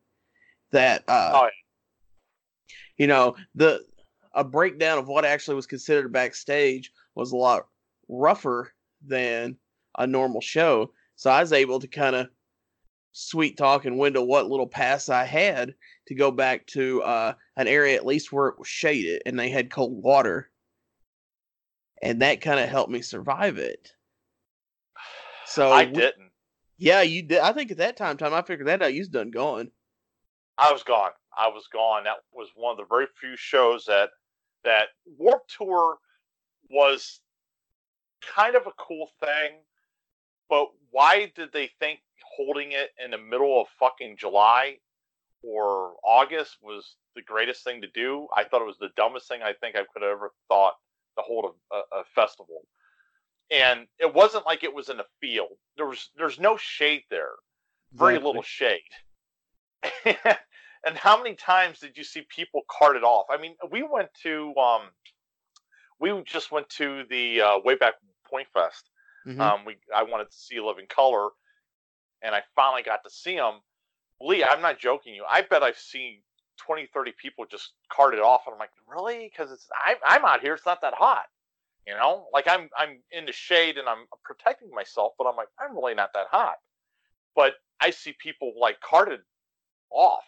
that 0.72 1.04
uh 1.08 1.32
Oh, 1.36 1.44
yeah. 1.44 2.74
you 2.98 3.06
know, 3.06 3.36
the 3.54 3.86
a 4.34 4.44
breakdown 4.44 4.98
of 4.98 5.08
what 5.08 5.26
actually 5.26 5.56
was 5.56 5.68
considered 5.68 6.12
backstage 6.12 6.92
was 7.16 7.32
a 7.32 7.38
lot 7.38 7.68
rougher 8.08 8.74
than 9.06 9.58
a 9.98 10.06
normal 10.06 10.42
show. 10.42 10.92
So 11.16 11.30
I 11.30 11.42
was 11.42 11.54
able 11.54 11.80
to 11.80 11.88
kind 11.88 12.16
of 12.16 12.28
sweet 13.14 13.58
talk 13.58 13.86
and 13.86 13.98
window 13.98 14.22
what 14.22 14.50
little 14.50 14.68
pass 14.68 15.08
I 15.08 15.24
had 15.24 15.74
to 16.08 16.16
go 16.16 16.32
back 16.32 16.68
to 16.68 17.02
uh, 17.04 17.34
an 17.56 17.68
area 17.68 17.96
at 17.96 18.06
least 18.06 18.32
where 18.32 18.48
it 18.48 18.60
was 18.60 18.68
shaded 18.68 19.22
and 19.26 19.40
they 19.40 19.50
had 19.50 19.72
cold 19.72 20.04
water. 20.04 20.50
And 22.02 22.22
that 22.22 22.42
kind 22.42 22.60
of 22.60 22.68
helped 22.68 22.92
me 22.92 23.02
survive 23.02 23.58
it. 23.58 23.94
So 25.46 25.72
I 25.72 25.86
we- 25.86 25.94
didn't. 25.94 26.32
Yeah, 26.78 27.04
you 27.04 27.22
did. 27.22 27.40
I 27.40 27.54
think 27.54 27.72
at 27.72 27.78
that 27.78 27.96
time, 27.96 28.18
time 28.18 28.34
I 28.34 28.42
figured 28.42 28.68
that 28.68 28.82
out. 28.82 28.94
You's 28.94 29.08
done 29.08 29.32
gone. 29.32 29.72
I 30.58 30.74
was 30.74 30.84
gone. 30.84 31.12
I 31.38 31.48
was 31.48 31.68
gone. 31.72 32.04
That 32.04 32.18
was 32.34 32.50
one 32.54 32.72
of 32.74 32.78
the 32.78 32.94
very 32.94 33.08
few 33.18 33.38
shows 33.38 33.86
that 33.86 34.10
that 34.66 34.88
Warp 35.18 35.44
Tour 35.48 35.98
was 36.70 37.22
kind 38.36 38.56
of 38.56 38.68
a 38.68 38.72
cool 38.78 39.10
thing, 39.20 39.60
but 40.50 40.68
why 40.92 41.32
did 41.36 41.52
they 41.54 41.70
think 41.80 42.00
holding 42.38 42.72
it 42.72 42.92
in 43.04 43.12
the 43.12 43.18
middle 43.18 43.62
of 43.62 43.68
fucking 43.80 44.18
July 44.18 44.78
or 45.44 45.96
August 46.04 46.58
was 46.62 46.96
the 47.16 47.22
greatest 47.22 47.64
thing 47.64 47.82
to 47.82 47.88
do? 47.94 48.28
I 48.36 48.44
thought 48.44 48.62
it 48.62 48.68
was 48.68 48.80
the 48.80 48.90
dumbest 48.96 49.28
thing 49.28 49.42
I 49.44 49.54
think 49.54 49.76
I 49.76 49.86
could 49.94 50.02
have 50.02 50.12
ever 50.12 50.32
thought 50.48 50.74
to 51.18 51.24
hold 51.24 51.56
a, 51.72 51.76
a, 51.76 52.02
a 52.02 52.04
festival. 52.16 52.62
And 53.52 53.88
it 54.00 54.14
wasn't 54.14 54.46
like 54.46 54.64
it 54.64 54.74
was 54.74 54.90
in 54.90 55.00
a 55.00 55.06
field. 55.22 55.58
There 55.78 55.86
was 55.86 56.10
there's 56.18 56.40
no 56.40 56.58
shade 56.58 57.04
there 57.10 57.34
very 57.94 58.16
Exactly. 58.16 58.28
little 58.28 58.44
shade. 58.44 58.82
and 60.86 60.98
how 60.98 61.22
many 61.22 61.36
times 61.36 61.80
did 61.80 61.98
you 61.98 62.04
see 62.04 62.26
people 62.30 62.62
carted 62.70 63.04
off? 63.04 63.26
I 63.30 63.38
mean, 63.38 63.56
we 63.72 63.84
went 63.84 64.10
to 64.24 64.54
um, 64.58 64.82
we 66.00 66.22
just 66.24 66.52
went 66.52 66.70
to 66.70 67.04
the 67.10 67.42
uh, 67.42 67.60
Wayback 67.66 67.94
Point 68.26 68.48
Fest. 68.54 68.90
Mhm. 69.26 69.40
Um, 69.40 69.66
we 69.66 69.78
I 69.94 70.04
wanted 70.04 70.32
to 70.32 70.38
see 70.38 70.60
Living 70.60 70.88
Colour, 70.88 71.30
and 72.22 72.36
I 72.36 72.44
finally 72.56 72.84
got 72.84 73.04
to 73.04 73.10
see 73.10 73.36
them. 73.36 73.62
Lee, 74.22 74.44
I'm 74.44 74.62
not 74.62 74.80
joking 74.80 75.14
you. 75.14 75.26
I 75.30 75.42
bet 75.42 75.64
I've 75.64 75.78
seen 75.78 76.22
20, 76.58 76.86
30 76.88 77.12
people 77.14 77.46
just 77.46 77.74
carted 77.90 78.20
off, 78.20 78.44
and 78.46 78.54
I'm 78.54 78.60
like, 78.60 78.72
really? 78.88 79.30
Because 79.30 79.52
it's 79.52 79.68
I'm 79.86 79.98
I'm 80.06 80.26
out 80.26 80.42
here. 80.42 80.54
It's 80.54 80.66
not 80.66 80.82
that 80.82 80.94
hot. 80.94 81.26
You 81.88 81.94
know, 81.94 82.28
like 82.34 82.48
I'm 82.48 82.70
I'm 82.78 83.02
in 83.12 83.26
the 83.26 83.32
shade 83.32 83.78
and 83.78 83.88
I'm 83.88 84.08
protecting 84.24 84.72
myself, 84.72 85.14
but 85.18 85.28
I'm 85.28 85.36
like 85.36 85.50
I'm 85.60 85.76
really 85.76 85.94
not 85.94 86.14
that 86.14 86.28
hot. 86.32 86.56
But 87.36 87.56
I 87.80 87.92
see 87.92 88.14
people 88.14 88.54
like 88.60 88.80
carted 88.82 89.22
off, 89.92 90.24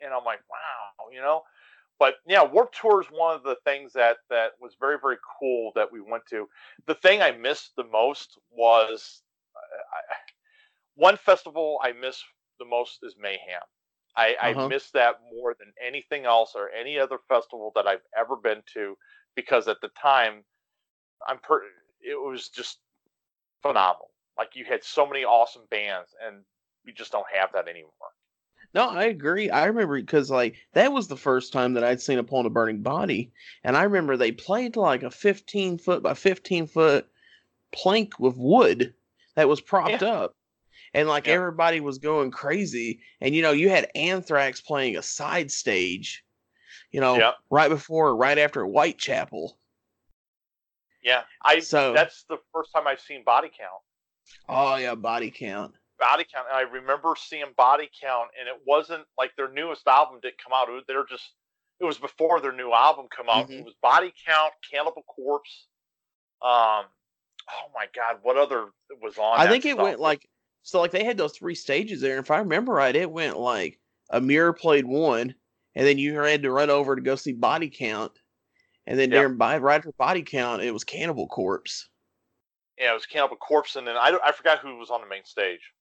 and 0.00 0.12
I'm 0.12 0.24
like, 0.24 0.40
wow, 0.50 1.10
you 1.12 1.20
know. 1.20 1.42
But 2.02 2.16
yeah, 2.26 2.42
Warp 2.42 2.72
Tour 2.74 3.00
is 3.02 3.06
one 3.12 3.36
of 3.36 3.44
the 3.44 3.58
things 3.64 3.92
that 3.92 4.16
that 4.28 4.52
was 4.60 4.74
very 4.80 4.98
very 5.00 5.18
cool 5.38 5.70
that 5.76 5.92
we 5.92 6.00
went 6.00 6.24
to. 6.30 6.48
The 6.88 6.96
thing 6.96 7.22
I 7.22 7.30
missed 7.30 7.76
the 7.76 7.84
most 7.84 8.40
was 8.50 9.22
uh, 9.54 9.60
I, 9.96 10.00
one 10.96 11.16
festival 11.16 11.78
I 11.84 11.92
miss 11.92 12.20
the 12.58 12.64
most 12.64 12.98
is 13.04 13.14
Mayhem. 13.20 13.62
I, 14.16 14.36
I 14.42 14.54
Uh-huh. 14.54 14.68
miss 14.68 14.90
that 14.90 15.20
more 15.32 15.54
than 15.60 15.72
anything 15.80 16.24
else 16.26 16.54
or 16.56 16.70
any 16.70 16.98
other 16.98 17.18
festival 17.28 17.70
that 17.76 17.86
I've 17.86 18.04
ever 18.18 18.34
been 18.34 18.62
to, 18.74 18.96
because 19.36 19.68
at 19.68 19.80
the 19.80 19.90
time, 19.90 20.44
I'm 21.28 21.38
per 21.38 21.62
it 22.00 22.20
was 22.20 22.48
just 22.48 22.80
phenomenal. 23.62 24.10
Like 24.36 24.56
you 24.56 24.64
had 24.64 24.82
so 24.82 25.06
many 25.06 25.24
awesome 25.24 25.66
bands, 25.70 26.10
and 26.26 26.44
we 26.84 26.92
just 26.92 27.12
don't 27.12 27.26
have 27.32 27.50
that 27.52 27.68
anymore. 27.68 27.92
No, 28.74 28.88
I 28.88 29.04
agree. 29.04 29.50
I 29.50 29.66
remember 29.66 30.00
because 30.00 30.30
like 30.30 30.56
that 30.72 30.92
was 30.92 31.06
the 31.08 31.16
first 31.16 31.52
time 31.52 31.74
that 31.74 31.84
I'd 31.84 32.00
seen 32.00 32.18
Upon 32.18 32.46
a 32.46 32.50
Burning 32.50 32.80
Body, 32.82 33.32
and 33.64 33.76
I 33.76 33.82
remember 33.82 34.16
they 34.16 34.32
played 34.32 34.76
like 34.76 35.02
a 35.02 35.10
15 35.10 35.78
foot 35.78 36.02
by 36.02 36.14
15 36.14 36.66
foot 36.66 37.06
plank 37.72 38.18
with 38.18 38.36
wood 38.36 38.94
that 39.34 39.48
was 39.48 39.60
propped 39.60 40.02
up, 40.02 40.34
and 40.94 41.06
like 41.08 41.26
Yeah. 41.26 41.34
everybody 41.34 41.80
was 41.80 41.98
going 41.98 42.30
crazy. 42.30 43.00
And 43.20 43.34
you 43.34 43.42
know, 43.42 43.52
you 43.52 43.68
had 43.68 43.90
Anthrax 43.94 44.60
playing 44.62 44.96
a 44.96 45.02
side 45.02 45.50
stage, 45.50 46.24
you 46.90 47.00
know, 47.00 47.16
Yep. 47.18 47.34
right 47.50 47.68
before, 47.68 48.08
or 48.08 48.16
right 48.16 48.38
after 48.38 48.64
Whitechapel. 48.64 49.58
Yeah, 51.02 51.24
I 51.44 51.58
So- 51.60 51.92
that's 51.92 52.24
the 52.24 52.38
first 52.54 52.72
time 52.72 52.86
I've 52.86 53.00
seen 53.00 53.22
Body 53.24 53.48
Count. 53.48 53.82
Oh 54.48 54.76
yeah, 54.76 54.94
body 54.94 55.30
count. 55.30 55.74
Body 56.02 56.26
Count, 56.34 56.48
and 56.50 56.56
I 56.56 56.62
remember 56.62 57.14
seeing 57.16 57.44
Body 57.56 57.88
Count, 58.02 58.30
and 58.38 58.48
it 58.48 58.60
wasn't 58.66 59.04
like 59.16 59.36
their 59.36 59.48
newest 59.48 59.86
album 59.86 60.18
didn't 60.20 60.42
come 60.42 60.52
out. 60.52 60.68
They're 60.88 61.06
just 61.06 61.30
it 61.78 61.84
was 61.84 61.98
before 61.98 62.40
their 62.40 62.52
new 62.52 62.72
album 62.72 63.06
come 63.14 63.28
out. 63.28 63.48
Mhm. 63.48 63.60
It 63.60 63.64
was 63.64 63.74
Body 63.80 64.12
Count, 64.26 64.52
Cannibal 64.68 65.02
Corpse. 65.04 65.66
Um, 66.42 66.86
oh 67.50 67.70
my 67.72 67.86
God, 67.94 68.18
what 68.22 68.36
other 68.36 68.70
was 69.00 69.16
on? 69.16 69.38
I 69.38 69.46
think 69.46 69.64
it 69.64 69.74
stuff? 69.74 69.84
went 69.84 70.00
like 70.00 70.28
so 70.62 70.80
like 70.80 70.90
they 70.90 71.04
had 71.04 71.16
those 71.16 71.36
three 71.36 71.54
stages 71.54 72.00
there, 72.00 72.16
and 72.16 72.24
if 72.24 72.32
I 72.32 72.38
remember 72.38 72.72
right, 72.72 72.94
it 72.96 73.10
went 73.10 73.38
like 73.38 73.78
Emmure 74.12 74.56
played 74.56 74.84
one, 74.84 75.36
and 75.76 75.86
then 75.86 75.98
you 75.98 76.18
had 76.18 76.42
to 76.42 76.50
run 76.50 76.68
over 76.68 76.96
to 76.96 77.02
go 77.02 77.14
see 77.14 77.32
Body 77.32 77.70
Count, 77.70 78.12
and 78.88 78.98
then 78.98 79.10
during 79.10 79.36
by 79.36 79.58
right 79.58 79.76
after 79.76 79.92
Body 79.92 80.22
Count, 80.22 80.62
it 80.62 80.72
was 80.72 80.82
Cannibal 80.82 81.28
Corpse. 81.28 81.88
yeah, 82.76 82.90
it 82.90 82.94
was 82.94 83.06
Cannibal 83.06 83.36
Corpse, 83.36 83.76
and 83.76 83.86
then 83.86 83.96
I 83.96 84.18
I 84.24 84.32
forgot 84.32 84.58
who 84.58 84.78
was 84.78 84.90
on 84.90 85.00
the 85.00 85.06
main 85.06 85.24
stage. 85.24 85.72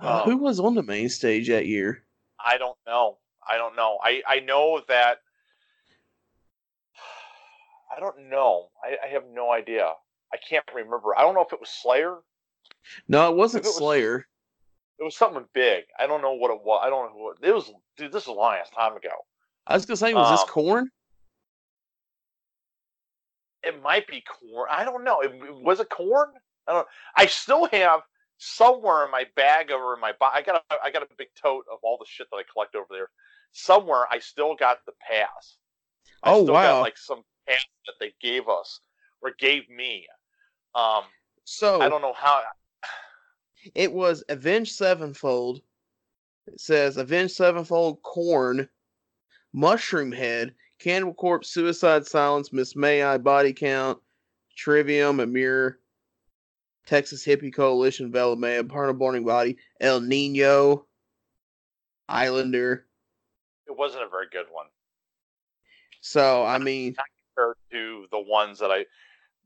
Uh, 0.00 0.22
Um, 0.24 0.30
who 0.30 0.36
was 0.36 0.60
on 0.60 0.74
the 0.74 0.82
main 0.82 1.08
stage 1.08 1.48
that 1.48 1.66
year? 1.66 2.04
I 2.44 2.58
don't 2.58 2.76
know. 2.86 3.18
I 3.48 3.56
don't 3.56 3.76
know. 3.76 3.98
I 4.02 4.22
I 4.26 4.40
know 4.40 4.80
that. 4.88 5.18
I 7.96 8.00
don't 8.00 8.28
know. 8.28 8.68
I, 8.82 8.96
I 9.06 9.08
have 9.08 9.24
no 9.32 9.52
idea. 9.52 9.92
I 10.32 10.36
can't 10.36 10.64
remember. 10.74 11.16
I 11.16 11.22
don't 11.22 11.34
know 11.34 11.42
if 11.42 11.52
it 11.52 11.60
was 11.60 11.70
Slayer. 11.70 12.18
No, 13.08 13.30
it 13.30 13.36
wasn't 13.36 13.64
it 13.64 13.68
was- 13.68 13.76
Slayer. 13.76 14.26
It 14.98 15.04
was 15.04 15.14
something 15.14 15.44
big. 15.52 15.84
I 15.98 16.06
don't 16.06 16.22
know 16.22 16.32
what 16.32 16.50
it 16.50 16.62
was. 16.64 16.80
I 16.82 16.88
don't 16.88 17.12
know 17.12 17.18
who 17.18 17.30
it, 17.32 17.36
it 17.50 17.54
was. 17.54 17.70
Dude, 17.98 18.12
this 18.12 18.22
is 18.22 18.28
a 18.28 18.32
long 18.32 18.54
ass 18.54 18.70
time 18.70 18.96
ago. 18.96 19.10
I 19.66 19.74
was 19.74 19.84
gonna 19.84 19.98
say, 19.98 20.14
was 20.14 20.30
this 20.30 20.40
um, 20.40 20.48
Korn? 20.48 20.90
It 23.62 23.82
might 23.82 24.06
be 24.06 24.22
Korn. 24.22 24.68
I 24.70 24.84
don't 24.84 25.04
know. 25.04 25.20
It, 25.20 25.32
was 25.62 25.80
it 25.80 25.90
Korn? 25.90 26.30
I 26.66 26.72
don't. 26.72 26.88
I 27.14 27.26
still 27.26 27.66
have 27.72 28.00
somewhere 28.38 29.04
in 29.04 29.10
my 29.10 29.24
bag 29.36 29.70
over 29.70 29.94
in 29.94 30.00
my. 30.00 30.12
bo- 30.18 30.30
I 30.32 30.42
got 30.42 30.62
a, 30.70 30.76
I 30.82 30.90
got 30.90 31.02
a 31.02 31.08
big 31.16 31.28
tote 31.40 31.64
of 31.72 31.78
all 31.82 31.98
the 31.98 32.06
shit 32.08 32.28
that 32.30 32.36
I 32.36 32.42
collect 32.52 32.74
over 32.74 32.86
there. 32.90 33.10
Somewhere 33.52 34.04
I 34.10 34.18
still 34.18 34.54
got 34.54 34.78
the 34.86 34.92
pass. 35.00 35.56
I 36.22 36.32
Oh, 36.32 36.42
still 36.42 36.54
wow. 36.54 36.62
Got 36.62 36.80
like 36.82 36.98
some 36.98 37.22
pass 37.48 37.64
that 37.86 37.94
they 38.00 38.14
gave 38.20 38.48
us 38.48 38.80
or 39.22 39.32
gave 39.38 39.68
me. 39.70 40.06
Um, 40.74 41.04
So 41.44 41.80
I 41.80 41.88
don't 41.88 42.02
know 42.02 42.12
how. 42.14 42.42
it 43.74 43.92
was 43.92 44.22
Avenged 44.28 44.74
Sevenfold. 44.74 45.62
It 46.46 46.60
says 46.60 46.96
Avenged 46.96 47.34
Sevenfold, 47.34 48.02
Korn, 48.02 48.68
Mushroom 49.52 50.12
Head, 50.12 50.54
Cannibal 50.78 51.14
Corpse, 51.14 51.48
Suicide 51.50 52.06
Silence, 52.06 52.52
Miss 52.52 52.76
May 52.76 53.02
I, 53.02 53.18
Body 53.18 53.52
Count, 53.52 53.98
Trivium, 54.56 55.18
Emmure, 55.18 55.76
Texas 56.86 57.24
Hippie 57.24 57.52
Coalition, 57.54 58.10
Veil 58.12 58.32
of 58.32 58.38
Maya, 58.38 58.62
Parna 58.62 58.96
Burning 58.96 59.24
Body, 59.24 59.58
Ill 59.80 60.00
Niño, 60.00 60.84
Islander. 62.08 62.86
It 63.66 63.76
wasn't 63.76 64.04
a 64.04 64.08
very 64.08 64.26
good 64.30 64.46
one 64.50 64.66
So 66.00 66.44
I 66.44 66.58
mean, 66.58 66.94
compared 67.34 67.56
to 67.72 68.06
the 68.10 68.20
ones 68.20 68.58
that 68.60 68.70
I. 68.70 68.86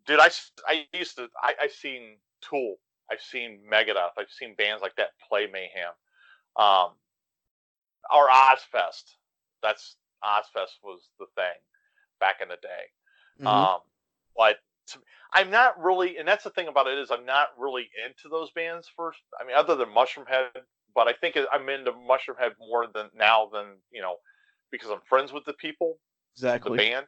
Dude, 0.06 0.20
I 0.20 0.86
used 0.92 1.16
to. 1.16 1.28
I, 1.42 1.54
I've 1.62 1.72
seen 1.72 2.16
Tool. 2.40 2.76
I've 3.10 3.20
seen 3.20 3.60
Megadeth. 3.70 4.10
I've 4.18 4.30
seen 4.30 4.54
bands 4.56 4.82
like 4.82 4.96
that 4.96 5.10
play 5.28 5.46
Mayhem. 5.50 5.92
Um, 6.56 6.90
or 8.14 8.28
Ozzfest. 8.28 9.14
That's 9.62 9.96
Ozzfest 10.24 10.78
was 10.82 11.08
the 11.18 11.26
thing 11.34 11.56
back 12.18 12.36
in 12.42 12.48
the 12.48 12.56
day. 12.56 13.42
mhm. 13.42 13.46
Um, 13.46 13.80
but 14.36 14.56
I'm 15.32 15.50
not 15.50 15.80
really, 15.82 16.18
and 16.18 16.26
that's 16.26 16.44
the 16.44 16.50
thing 16.50 16.68
about 16.68 16.86
it 16.86 16.98
is 16.98 17.10
I'm 17.10 17.26
not 17.26 17.48
really 17.58 17.88
into 18.04 18.28
those 18.30 18.50
bands 18.50 18.88
first. 18.96 19.20
I 19.40 19.46
mean, 19.46 19.56
other 19.56 19.76
than 19.76 19.88
Mushroomhead, 19.88 20.62
but 20.94 21.08
I 21.08 21.12
think 21.12 21.38
I'm 21.52 21.68
into 21.68 21.92
Mushroomhead 21.92 22.52
more 22.58 22.86
than 22.92 23.10
now 23.14 23.48
than 23.52 23.76
you 23.92 24.02
know 24.02 24.16
because 24.70 24.90
I'm 24.90 25.00
friends 25.08 25.32
with 25.32 25.44
the 25.44 25.52
people, 25.54 25.98
the 26.36 26.48
exactly. 26.48 26.78
band. 26.78 27.06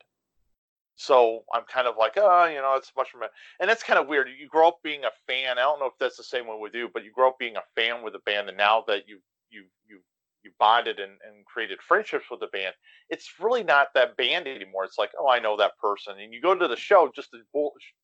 So 0.94 1.44
I'm 1.52 1.64
kind 1.64 1.88
of 1.88 1.94
like, 1.98 2.12
oh, 2.16 2.44
you 2.44 2.58
know, 2.58 2.74
it's 2.76 2.92
Mushroomhead, 2.96 3.30
and 3.60 3.68
that's 3.68 3.82
kind 3.82 3.98
of 3.98 4.08
weird. 4.08 4.28
You 4.28 4.48
grow 4.48 4.68
up 4.68 4.78
being 4.84 5.04
a 5.04 5.10
fan. 5.26 5.58
I 5.58 5.62
don't 5.62 5.80
know 5.80 5.86
if 5.86 5.94
that's 5.98 6.16
the 6.16 6.22
same 6.22 6.46
way 6.46 6.56
with 6.58 6.74
you, 6.74 6.90
but 6.92 7.04
you 7.04 7.10
grow 7.12 7.28
up 7.28 7.38
being 7.38 7.56
a 7.56 7.62
fan 7.74 8.04
with 8.04 8.14
a 8.14 8.20
band, 8.20 8.48
and 8.48 8.58
now 8.58 8.84
that 8.86 9.08
you 9.08 9.18
you 9.50 9.64
you 9.88 10.00
you 10.44 10.50
bonded 10.58 10.98
and, 10.98 11.12
and 11.26 11.44
created 11.46 11.80
friendships 11.80 12.26
with 12.30 12.40
the 12.40 12.46
band, 12.48 12.74
it's 13.08 13.34
really 13.40 13.62
not 13.62 13.88
that 13.94 14.16
band 14.16 14.46
anymore. 14.46 14.84
It's 14.84 14.98
like, 14.98 15.10
oh, 15.18 15.28
I 15.28 15.38
know 15.38 15.56
that 15.56 15.78
person, 15.78 16.18
and 16.18 16.32
you 16.32 16.40
go 16.40 16.54
to 16.54 16.68
the 16.68 16.76
show 16.76 17.10
just 17.14 17.30
to 17.30 17.38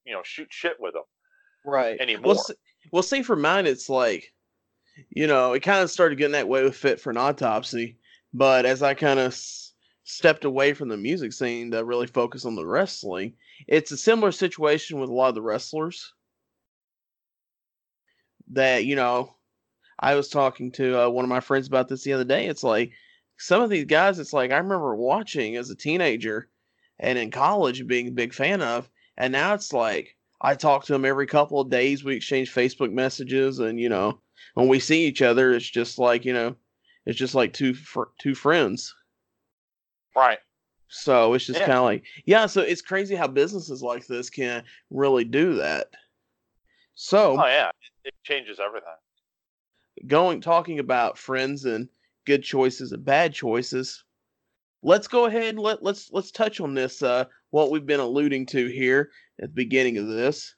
you 0.05 0.13
know 0.13 0.23
shoot 0.25 0.49
shit 0.51 0.77
with 0.79 0.95
them 0.95 1.05
Right. 1.65 2.01
anymore. 2.01 2.35
Well, 2.35 2.47
well, 2.93 3.03
see, 3.03 3.23
for 3.23 3.37
mine, 3.37 3.67
it's 3.67 3.89
like, 3.89 4.33
you 5.11 5.27
know, 5.27 5.53
it 5.53 5.61
kind 5.61 5.83
of 5.83 5.91
started 5.91 6.17
getting 6.19 6.33
that 6.33 6.49
way 6.49 6.63
with 6.63 6.77
Fit 6.77 7.01
for 7.01 7.11
an 7.11 7.17
Autopsy. 7.17 7.99
But 8.33 8.67
as 8.67 8.83
I 8.83 8.95
kind 8.95 9.19
of 9.19 9.27
s- 9.27 9.75
stepped 10.05 10.45
away 10.45 10.75
from 10.75 10.89
the 10.89 10.97
music 10.97 11.33
scene 11.33 11.71
to 11.71 11.85
really 11.85 12.07
focus 12.07 12.45
on 12.45 12.55
the 12.55 12.67
wrestling, 12.67 13.35
it's 13.67 13.91
a 13.91 13.97
similar 13.97 14.33
situation 14.33 14.99
with 15.01 15.11
a 15.11 15.13
lot 15.13 15.29
of 15.29 15.35
the 15.35 15.43
wrestlers. 15.43 16.13
That, 18.53 18.85
you 18.85 18.97
know, 18.97 19.37
I 19.99 20.15
was 20.15 20.29
talking 20.29 20.71
to 20.73 21.05
uh, 21.07 21.09
one 21.09 21.25
of 21.25 21.29
my 21.29 21.41
friends 21.41 21.67
about 21.67 21.89
this 21.89 22.05
the 22.05 22.13
other 22.13 22.25
day. 22.25 22.47
It's 22.47 22.63
like 22.65 22.93
some 23.39 23.63
of 23.63 23.71
these 23.71 23.85
guys, 23.85 24.19
it's 24.19 24.33
like 24.33 24.51
I 24.53 24.59
remember 24.59 24.95
watching 24.95 25.57
as 25.57 25.71
a 25.71 25.77
teenager 25.77 26.49
and 26.99 27.19
in 27.19 27.31
college 27.31 27.87
being 27.87 28.09
a 28.09 28.13
big 28.13 28.35
fan 28.35 28.63
of. 28.63 28.89
And 29.17 29.33
now 29.33 29.55
it's 29.55 29.73
like, 29.73 30.17
I 30.41 30.55
talk 30.55 30.85
to 30.85 30.95
him 30.95 31.05
every 31.05 31.27
couple 31.27 31.61
of 31.61 31.71
days. 31.71 32.05
We 32.05 32.15
exchange 32.15 32.55
Facebook 32.55 32.93
messages, 32.93 33.59
and 33.59 33.81
you 33.81 33.89
know, 33.89 34.21
when 34.55 34.69
we 34.69 34.79
see 34.79 35.05
each 35.07 35.21
other, 35.23 35.53
it's 35.53 35.69
just 35.69 35.99
like 35.99 36.25
you 36.25 36.33
know, 36.33 36.55
it's 37.07 37.19
just 37.19 37.35
like 37.35 37.53
two 37.53 37.75
fr- 37.75 38.13
two 38.21 38.37
friends. 38.37 38.95
right? 40.15 40.39
So 40.89 41.35
it's 41.35 41.45
just 41.47 41.59
Yeah. 41.61 41.67
kind 41.67 41.79
of 41.79 41.85
like 41.85 42.05
yeah. 42.25 42.47
So 42.47 42.61
it's 42.63 42.83
crazy 42.83 43.17
how 43.17 43.27
businesses 43.27 43.83
like 43.83 44.07
this 44.07 44.31
can 44.31 44.63
really 44.91 45.25
do 45.25 45.55
that. 45.57 45.89
So 46.95 47.33
Oh 47.33 47.47
yeah, 47.47 47.71
it, 48.05 48.09
it 48.09 48.15
changes 48.23 48.59
everything. 48.61 48.89
Going 50.07 50.41
talking 50.41 50.79
about 50.79 51.19
friends 51.19 51.65
and 51.65 51.89
good 52.27 52.43
choices 52.43 52.93
and 52.93 53.05
bad 53.05 53.33
choices. 53.33 54.05
Let's 54.83 55.09
go 55.09 55.27
ahead 55.27 55.55
and 55.55 55.59
let 55.59 55.83
let's 55.83 56.11
let's 56.13 56.31
touch 56.31 56.61
on 56.61 56.75
this. 56.75 57.03
Uh, 57.03 57.25
what 57.51 57.71
we've 57.71 57.87
been 57.87 58.01
alluding 58.01 58.47
to 58.47 58.67
here 58.67 59.11
at 59.41 59.49
the 59.49 59.55
beginning 59.55 59.99
of 59.99 60.07
this. 60.07 60.55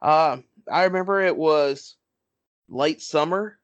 Uh, 0.00 0.38
I 0.70 0.84
remember 0.84 1.20
it 1.20 1.36
was 1.36 1.96
late 2.68 3.02
summer 3.02 3.58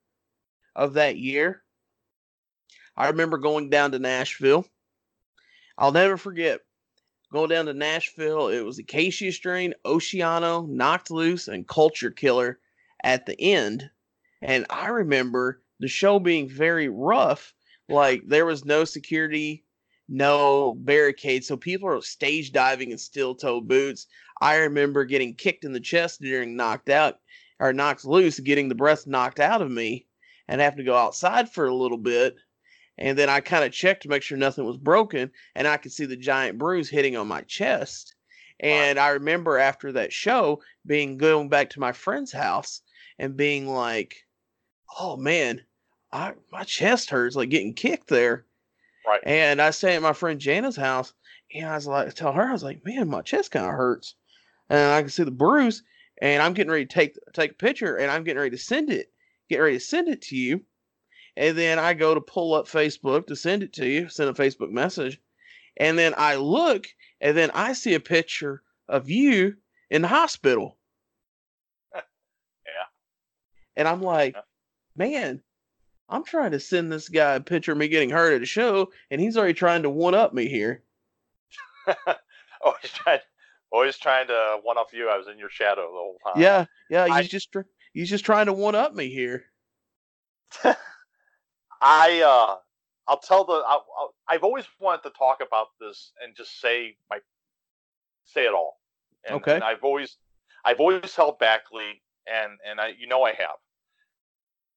of 0.74 0.94
that 0.94 1.16
year. 1.16 1.62
I 2.96 3.08
remember 3.08 3.38
going 3.38 3.70
down 3.70 3.92
to 3.92 3.98
Nashville. 3.98 4.66
I'll 5.78 5.92
never 5.92 6.16
forget 6.16 6.60
going 7.32 7.50
down 7.50 7.66
to 7.66 7.74
Nashville. 7.74 8.48
It 8.48 8.62
was 8.62 8.78
Acacia 8.78 9.32
Strain, 9.32 9.74
Oceano, 9.84 10.66
Knocked 10.68 11.10
Loose, 11.10 11.48
and 11.48 11.68
Culture 11.68 12.10
Killer 12.10 12.58
at 13.04 13.26
the 13.26 13.38
end. 13.40 13.90
And 14.42 14.66
I 14.70 14.88
remember 14.88 15.62
the 15.80 15.88
show 15.88 16.18
being 16.18 16.48
very 16.48 16.88
rough. 16.88 17.54
Like 17.88 18.22
there 18.26 18.46
was 18.46 18.64
no 18.64 18.84
security, 18.84 19.64
no 20.08 20.74
barricades. 20.74 21.46
So 21.46 21.56
people 21.56 21.88
are 21.88 22.00
stage 22.02 22.52
diving 22.52 22.90
in 22.90 22.98
steel 22.98 23.34
toe 23.34 23.60
boots. 23.60 24.06
I 24.40 24.56
remember 24.56 25.04
getting 25.04 25.34
kicked 25.34 25.64
in 25.64 25.72
the 25.72 25.80
chest 25.80 26.20
during 26.20 26.56
knocked 26.56 26.90
out 26.90 27.18
or 27.58 27.72
knocked 27.72 28.04
loose, 28.04 28.38
getting 28.40 28.68
the 28.68 28.74
breath 28.74 29.06
knocked 29.06 29.40
out 29.40 29.62
of 29.62 29.70
me 29.70 30.06
and 30.48 30.60
having 30.60 30.78
to 30.78 30.84
go 30.84 30.96
outside 30.96 31.50
for 31.50 31.66
a 31.66 31.74
little 31.74 31.98
bit. 31.98 32.36
And 32.98 33.18
then 33.18 33.28
I 33.28 33.40
kind 33.40 33.64
of 33.64 33.72
checked 33.72 34.02
to 34.02 34.08
make 34.08 34.22
sure 34.22 34.38
nothing 34.38 34.64
was 34.64 34.78
broken, 34.78 35.30
and 35.54 35.68
I 35.68 35.76
could 35.76 35.92
see 35.92 36.06
the 36.06 36.16
giant 36.16 36.58
bruise 36.58 36.88
hitting 36.88 37.16
on 37.16 37.28
my 37.28 37.42
chest. 37.42 38.14
And 38.60 38.98
I 38.98 39.08
remember 39.08 39.58
after 39.58 39.92
that 39.92 40.14
show 40.14 40.62
being 40.86 41.18
going 41.18 41.50
back 41.50 41.70
to 41.70 41.80
my 41.80 41.92
friend's 41.92 42.32
house 42.32 42.80
and 43.18 43.36
being 43.36 43.68
like, 43.68 44.16
oh 44.98 45.16
man, 45.16 45.62
I 46.12 46.34
my 46.52 46.64
chest 46.64 47.10
hurts 47.10 47.36
like 47.36 47.50
getting 47.50 47.74
kicked 47.74 48.08
there. 48.08 48.44
Right. 49.06 49.20
And 49.24 49.62
I 49.62 49.70
stay 49.70 49.94
at 49.94 50.02
my 50.02 50.12
friend 50.12 50.40
Jana's 50.40 50.76
house, 50.76 51.12
and 51.54 51.68
I 51.68 51.76
was 51.76 51.86
like, 51.86 52.12
tell 52.14 52.32
her 52.32 52.48
I 52.48 52.52
was 52.52 52.64
like, 52.64 52.84
man, 52.84 53.08
my 53.08 53.22
chest 53.22 53.52
kind 53.52 53.66
of 53.66 53.72
hurts, 53.72 54.14
and 54.68 54.92
I 54.92 55.00
can 55.00 55.10
see 55.10 55.22
the 55.22 55.30
bruise, 55.30 55.82
and 56.20 56.42
I'm 56.42 56.54
getting 56.54 56.72
ready 56.72 56.86
to 56.86 56.94
take 56.94 57.16
take 57.32 57.52
a 57.52 57.54
picture, 57.54 57.96
and 57.96 58.10
I'm 58.10 58.24
getting 58.24 58.40
ready 58.40 58.56
to 58.56 58.62
send 58.62 58.90
it, 58.90 59.12
get 59.48 59.58
ready 59.58 59.78
to 59.78 59.84
send 59.84 60.08
it 60.08 60.22
to 60.22 60.36
you, 60.36 60.62
and 61.36 61.56
then 61.56 61.78
I 61.78 61.94
go 61.94 62.14
to 62.14 62.20
pull 62.20 62.54
up 62.54 62.66
Facebook 62.66 63.26
to 63.28 63.36
send 63.36 63.62
it 63.62 63.72
to 63.74 63.86
you, 63.86 64.08
send 64.08 64.30
a 64.30 64.32
Facebook 64.32 64.70
message, 64.70 65.20
and 65.76 65.98
then 65.98 66.14
I 66.16 66.36
look, 66.36 66.86
and 67.20 67.36
then 67.36 67.50
I 67.52 67.74
see 67.74 67.94
a 67.94 68.00
picture 68.00 68.62
of 68.88 69.08
you 69.08 69.56
in 69.90 70.02
the 70.02 70.08
hospital. 70.08 70.78
yeah. 71.94 72.02
And 73.76 73.86
I'm 73.86 74.02
like. 74.02 74.34
Man, 74.96 75.42
I'm 76.08 76.24
trying 76.24 76.52
to 76.52 76.60
send 76.60 76.92
this 76.92 77.08
guy 77.08 77.34
a 77.34 77.40
picture 77.40 77.72
of 77.72 77.78
me 77.78 77.88
getting 77.88 78.10
hurt 78.10 78.34
at 78.34 78.42
a 78.42 78.46
show, 78.46 78.90
and 79.10 79.20
he's 79.20 79.36
already 79.36 79.54
trying 79.54 79.82
to 79.82 79.90
one 79.90 80.14
up 80.14 80.32
me 80.32 80.48
here. 80.48 80.82
always 82.64 82.90
trying, 82.92 83.20
always 83.70 83.96
trying 83.98 84.26
to 84.28 84.58
one 84.62 84.78
up 84.78 84.88
you. 84.92 85.08
I 85.08 85.18
was 85.18 85.28
in 85.28 85.38
your 85.38 85.50
shadow 85.50 85.82
the 85.82 85.98
whole 85.98 86.18
time. 86.24 86.42
yeah, 86.42 86.64
yeah, 86.90 87.06
he's 87.06 87.14
I- 87.14 87.22
just 87.22 87.54
he's 87.92 88.08
just 88.10 88.24
trying 88.24 88.46
to 88.46 88.52
one 88.52 88.74
up 88.74 88.94
me 88.94 89.08
here. 89.08 89.44
I 91.80 92.22
uh, 92.22 92.56
I'll 93.08 93.18
tell 93.18 93.44
the. 93.44 93.52
I, 93.54 93.78
I've 94.28 94.44
always 94.44 94.64
wanted 94.80 95.02
to 95.04 95.10
talk 95.10 95.38
about 95.46 95.68
this 95.80 96.12
and 96.22 96.34
just 96.36 96.60
say 96.60 96.96
my, 97.10 97.18
say 98.24 98.44
it 98.46 98.54
all. 98.54 98.78
And, 99.26 99.36
Okay. 99.36 99.56
And 99.56 99.64
I've 99.64 99.82
always, 99.82 100.16
I've 100.64 100.80
always 100.80 101.14
held 101.14 101.38
back, 101.38 101.62
Lee, 101.72 102.00
and 102.32 102.52
and 102.68 102.80
I, 102.80 102.94
you 102.98 103.06
know, 103.08 103.24
I 103.24 103.32
have 103.32 103.56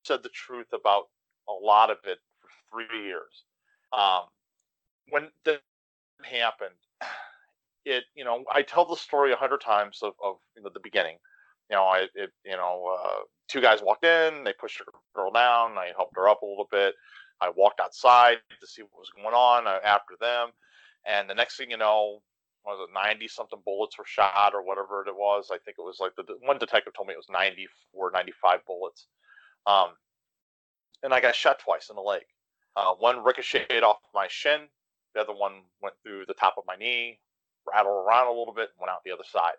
said 0.09 0.23
the 0.23 0.29
truth 0.29 0.73
about 0.73 1.03
a 1.47 1.53
lot 1.53 1.91
of 1.91 1.97
it 2.05 2.17
for 2.41 2.49
three 2.71 3.05
years. 3.05 3.45
Um, 3.93 4.23
when 5.09 5.27
that 5.45 5.61
happened, 6.23 6.73
it, 7.85 8.05
you 8.15 8.25
know, 8.25 8.43
I 8.51 8.63
tell 8.63 8.85
the 8.85 8.95
story 8.95 9.31
a 9.31 9.35
hundred 9.35 9.61
times 9.61 9.99
of, 10.01 10.13
of 10.23 10.37
you 10.57 10.63
know, 10.63 10.69
the 10.73 10.79
beginning. 10.79 11.17
You 11.69 11.75
know, 11.77 11.83
I, 11.83 12.07
it, 12.15 12.31
you 12.43 12.57
know, 12.57 12.97
uh, 12.99 13.19
two 13.47 13.61
guys 13.61 13.81
walked 13.83 14.03
in, 14.03 14.43
they 14.43 14.53
pushed 14.59 14.79
the 14.79 14.91
girl 15.15 15.31
down, 15.31 15.77
I 15.77 15.91
helped 15.95 16.15
her 16.15 16.27
up 16.27 16.41
a 16.41 16.45
little 16.45 16.67
bit. 16.71 16.95
I 17.39 17.51
walked 17.55 17.79
outside 17.79 18.37
to 18.59 18.67
see 18.67 18.81
what 18.81 18.99
was 18.99 19.11
going 19.15 19.35
on 19.35 19.67
uh, 19.67 19.79
after 19.85 20.15
them, 20.19 20.49
and 21.05 21.29
the 21.29 21.35
next 21.35 21.55
thing 21.55 21.69
you 21.69 21.77
know, 21.77 22.19
was 22.65 22.79
it 22.81 22.93
90 22.93 23.27
something 23.27 23.59
bullets 23.63 23.97
were 23.97 24.05
shot 24.05 24.53
or 24.53 24.65
whatever 24.65 25.05
it 25.07 25.15
was? 25.15 25.49
I 25.51 25.57
think 25.63 25.77
it 25.77 25.85
was 25.85 25.99
like 26.01 26.11
the 26.17 26.25
one 26.41 26.57
detective 26.57 26.93
told 26.93 27.07
me 27.07 27.13
it 27.13 27.17
was 27.17 27.29
94, 27.29 28.11
95 28.11 28.65
bullets. 28.65 29.07
Um, 29.65 29.89
and 31.03 31.13
I 31.13 31.21
got 31.21 31.35
shot 31.35 31.59
twice 31.59 31.89
in 31.89 31.95
the 31.95 32.01
leg. 32.01 32.23
Uh, 32.75 32.93
one 32.93 33.23
ricocheted 33.23 33.83
off 33.83 33.97
my 34.13 34.27
shin, 34.29 34.61
the 35.15 35.21
other 35.21 35.33
one 35.33 35.61
went 35.81 35.95
through 36.03 36.25
the 36.27 36.33
top 36.33 36.55
of 36.57 36.63
my 36.67 36.75
knee, 36.75 37.19
rattled 37.71 38.05
around 38.05 38.27
a 38.27 38.31
little 38.31 38.53
bit, 38.53 38.69
and 38.69 38.79
went 38.79 38.91
out 38.91 39.03
the 39.05 39.11
other 39.11 39.23
side. 39.29 39.55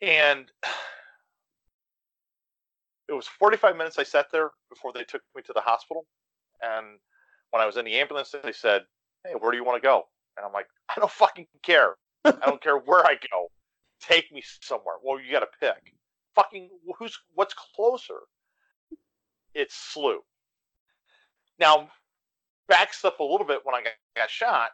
And 0.00 0.50
it 3.08 3.12
was 3.12 3.26
45 3.26 3.76
minutes 3.76 3.98
I 3.98 4.02
sat 4.02 4.26
there 4.32 4.50
before 4.68 4.92
they 4.92 5.04
took 5.04 5.22
me 5.34 5.42
to 5.42 5.52
the 5.52 5.60
hospital. 5.60 6.06
And 6.62 6.98
when 7.50 7.62
I 7.62 7.66
was 7.66 7.76
in 7.76 7.84
the 7.84 7.94
ambulance, 7.94 8.34
they 8.42 8.52
said, 8.52 8.82
Hey, 9.24 9.34
where 9.38 9.50
do 9.50 9.56
you 9.56 9.64
want 9.64 9.80
to 9.80 9.86
go? 9.86 10.06
And 10.36 10.46
I'm 10.46 10.52
like, 10.52 10.66
I 10.88 10.98
don't 10.98 11.10
fucking 11.10 11.46
care. 11.62 11.96
I 12.24 12.32
don't 12.44 12.62
care 12.62 12.78
where 12.78 13.04
I 13.04 13.18
go. 13.30 13.48
Take 14.00 14.30
me 14.32 14.42
somewhere. 14.60 14.96
Well, 15.02 15.20
you 15.20 15.32
got 15.32 15.40
to 15.40 15.46
pick. 15.60 15.94
Fucking 16.34 16.68
who's 16.98 17.18
what's 17.34 17.54
closer? 17.54 18.20
It's 19.56 19.74
SLU. 19.74 20.20
Now, 21.58 21.88
backs 22.68 23.04
up 23.04 23.20
a 23.20 23.24
little 23.24 23.46
bit 23.46 23.60
when 23.64 23.74
I 23.74 23.82
got, 23.82 23.94
got 24.16 24.30
shot. 24.30 24.70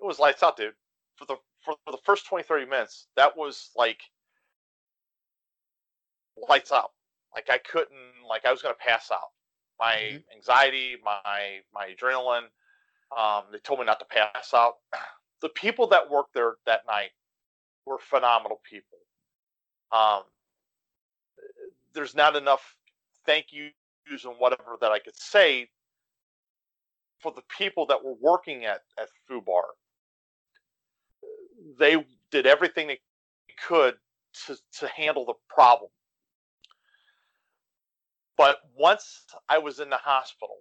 It 0.00 0.04
was 0.06 0.18
lights 0.18 0.42
out, 0.42 0.56
dude. 0.56 0.74
For 1.16 1.24
the 1.24 1.36
for 1.64 1.76
the 1.90 1.98
first 2.04 2.26
20, 2.26 2.44
30 2.44 2.66
minutes, 2.66 3.08
that 3.16 3.36
was 3.36 3.70
like 3.74 4.00
lights 6.48 6.72
out. 6.72 6.90
Like 7.34 7.50
I 7.50 7.58
couldn't, 7.58 8.26
like 8.28 8.44
I 8.44 8.52
was 8.52 8.62
gonna 8.62 8.74
pass 8.74 9.10
out. 9.10 9.30
My 9.78 9.96
Mhm. 9.96 10.24
anxiety, 10.34 10.96
my 11.02 11.62
my 11.72 11.88
adrenaline. 11.88 12.50
Um, 13.16 13.50
they 13.52 13.58
told 13.60 13.80
me 13.80 13.86
not 13.86 13.98
to 14.00 14.06
pass 14.06 14.52
out. 14.54 14.78
The 15.40 15.50
people 15.50 15.86
that 15.88 16.10
worked 16.10 16.34
there 16.34 16.56
that 16.66 16.84
night 16.86 17.12
were 17.86 17.98
phenomenal 17.98 18.60
people. 18.64 18.98
Um, 19.92 20.24
there's 21.94 22.14
not 22.14 22.36
enough 22.36 22.76
thank 23.24 23.52
and 24.10 24.34
whatever 24.38 24.76
that 24.80 24.92
I 24.92 24.98
could 24.98 25.16
say 25.16 25.68
for 27.20 27.32
the 27.32 27.42
people 27.56 27.86
that 27.86 28.04
were 28.04 28.14
working 28.20 28.64
at 28.64 28.82
at 28.98 29.08
Fubar. 29.28 29.62
They 31.78 31.96
did 32.30 32.46
everything 32.46 32.88
they 32.88 33.00
could 33.66 33.94
to 34.46 34.56
to 34.78 34.88
handle 34.88 35.24
the 35.24 35.34
problem. 35.48 35.90
But 38.36 38.58
once 38.76 39.24
I 39.48 39.58
was 39.58 39.80
in 39.80 39.90
the 39.90 39.96
hospital, 39.96 40.56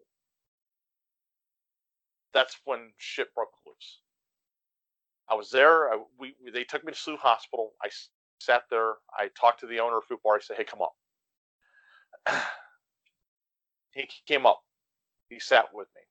that's 2.34 2.58
when 2.66 2.92
shit 2.98 3.34
broke 3.36 3.52
loose. 3.68 4.00
I 5.30 5.36
was 5.36 5.52
there. 5.52 5.94
I, 5.94 6.00
we, 6.20 6.34
they 6.52 6.64
took 6.64 6.84
me 6.84 6.94
to 6.94 6.98
SLU 6.98 7.18
Hospital. 7.20 7.74
I 7.84 7.90
sat 8.40 8.64
there. 8.72 8.94
I 9.16 9.30
talked 9.40 9.60
to 9.60 9.68
the 9.68 9.80
owner 9.80 9.98
of 9.98 10.06
Fubar. 10.06 10.38
I 10.38 10.40
said, 10.42 10.58
"Hey, 10.58 10.64
come 10.64 10.82
up." 10.82 10.96
He 13.98 14.08
came 14.28 14.46
up. 14.46 14.62
He 15.30 15.40
sat 15.40 15.66
with 15.74 15.88
me. 15.96 16.02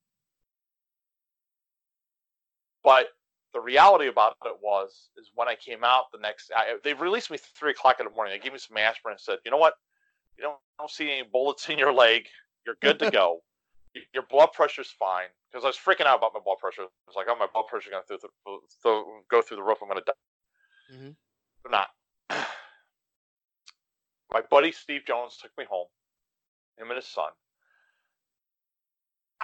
But 2.82 3.09
the 3.53 3.61
reality 3.61 4.09
about 4.09 4.37
it 4.45 4.57
was, 4.62 5.09
is 5.16 5.30
when 5.34 5.49
I 5.49 5.55
came 5.55 5.82
out 5.82 6.05
the 6.12 6.18
next, 6.18 6.51
I, 6.55 6.76
they 6.84 6.95
released 6.95 7.30
me 7.30 7.39
three 7.39 7.70
o'clock 7.70 7.97
in 8.01 8.07
the 8.07 8.12
morning. 8.12 8.34
They 8.34 8.43
gave 8.43 8.53
me 8.53 8.59
some 8.59 8.76
aspirin 8.76 9.14
and 9.14 9.20
said, 9.20 9.39
"You 9.45 9.51
know 9.51 9.57
what? 9.57 9.74
You 10.37 10.45
don't, 10.45 10.59
don't 10.78 10.91
see 10.91 11.11
any 11.11 11.26
bullets 11.32 11.68
in 11.68 11.78
your 11.78 11.93
leg. 11.93 12.26
You're 12.66 12.76
good 12.82 12.99
to 12.99 13.11
go. 13.11 13.43
Your 14.14 14.24
blood 14.28 14.51
pressure's 14.53 14.91
fine." 14.91 15.28
Because 15.51 15.64
I 15.64 15.68
was 15.68 15.76
freaking 15.76 16.07
out 16.07 16.18
about 16.18 16.32
my 16.34 16.41
blood 16.45 16.59
pressure. 16.61 16.82
I 16.82 17.09
was 17.09 17.16
like, 17.16 17.26
"Oh, 17.30 17.37
my 17.37 17.47
blood 17.53 17.66
pressure's 17.68 17.91
gonna 17.91 18.05
through 18.07 18.18
the, 18.22 18.28
th- 18.47 19.05
go 19.30 19.43
through 19.43 19.57
the 19.57 19.62
roof. 19.62 19.78
I'm 19.80 19.89
gonna 19.89 20.03
die." 20.07 20.12
Mhm. 20.93 21.16
But 21.62 21.72
not. 21.72 21.89
my 24.30 24.43
buddy 24.51 24.70
Steve 24.70 25.03
Jones 25.07 25.39
took 25.41 25.51
me 25.57 25.64
home. 25.64 25.89
Him 26.78 26.91
and 26.91 26.97
his 26.97 27.07
son. 27.09 27.30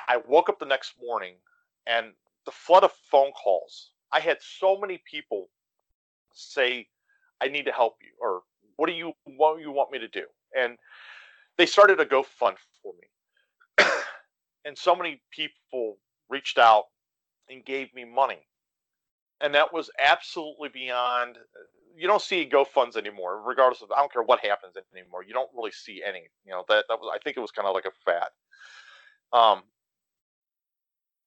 I 0.09 0.19
woke 0.29 0.49
up 0.49 0.59
the 0.59 0.67
next 0.67 0.95
morning 1.01 1.35
and 1.87 2.13
the 2.45 2.53
flood 2.53 2.85
of 2.85 2.93
phone 3.11 3.33
calls. 3.33 3.91
I 4.13 4.21
had 4.21 4.39
so 4.41 4.79
many 4.79 5.03
people 5.11 5.49
say, 6.35 6.89
"I 7.41 7.49
need 7.49 7.65
to 7.65 7.73
help 7.73 7.97
you," 8.03 8.13
or 8.21 8.43
"What 8.77 8.87
do 8.87 8.93
you 8.93 9.15
what 9.25 9.57
do 9.57 9.63
you 9.63 9.71
want 9.71 9.91
me 9.91 9.99
to 9.99 10.09
do?" 10.09 10.27
And 10.57 10.79
they 11.57 11.67
started 11.67 12.01
a 12.01 12.07
GoFund 12.07 12.57
for 12.83 12.93
me, 12.95 13.87
and 14.65 14.77
so 14.77 14.95
many 14.95 15.23
people 15.31 15.99
reached 16.29 16.59
out 16.59 16.87
and 17.49 17.65
gave 17.65 17.93
me 17.95 18.05
money, 18.05 18.47
and 19.41 19.55
that 19.55 19.73
was 19.73 19.91
absolutely 19.99 20.69
beyond. 20.69 21.39
You 21.95 22.07
don't 22.09 22.23
see 22.23 22.49
GoFunds 22.49 22.97
anymore, 22.97 23.43
regardless 23.43 23.83
of 23.83 23.93
I 23.93 24.01
don't 24.01 24.13
care 24.13 24.23
what 24.23 24.41
happens 24.41 24.77
anymore. 24.95 25.23
You 25.23 25.35
don't 25.35 25.51
really 25.55 25.73
see 25.73 26.03
any. 26.03 26.29
You 26.45 26.53
know 26.53 26.65
that 26.69 26.87
that 26.89 26.99
was 26.99 27.11
I 27.15 27.19
think 27.23 27.37
it 27.37 27.41
was 27.41 27.51
kind 27.51 27.69
of 27.69 27.75
like 27.75 27.87
a 27.87 27.93
fad. 28.05 28.29
Um, 29.33 29.63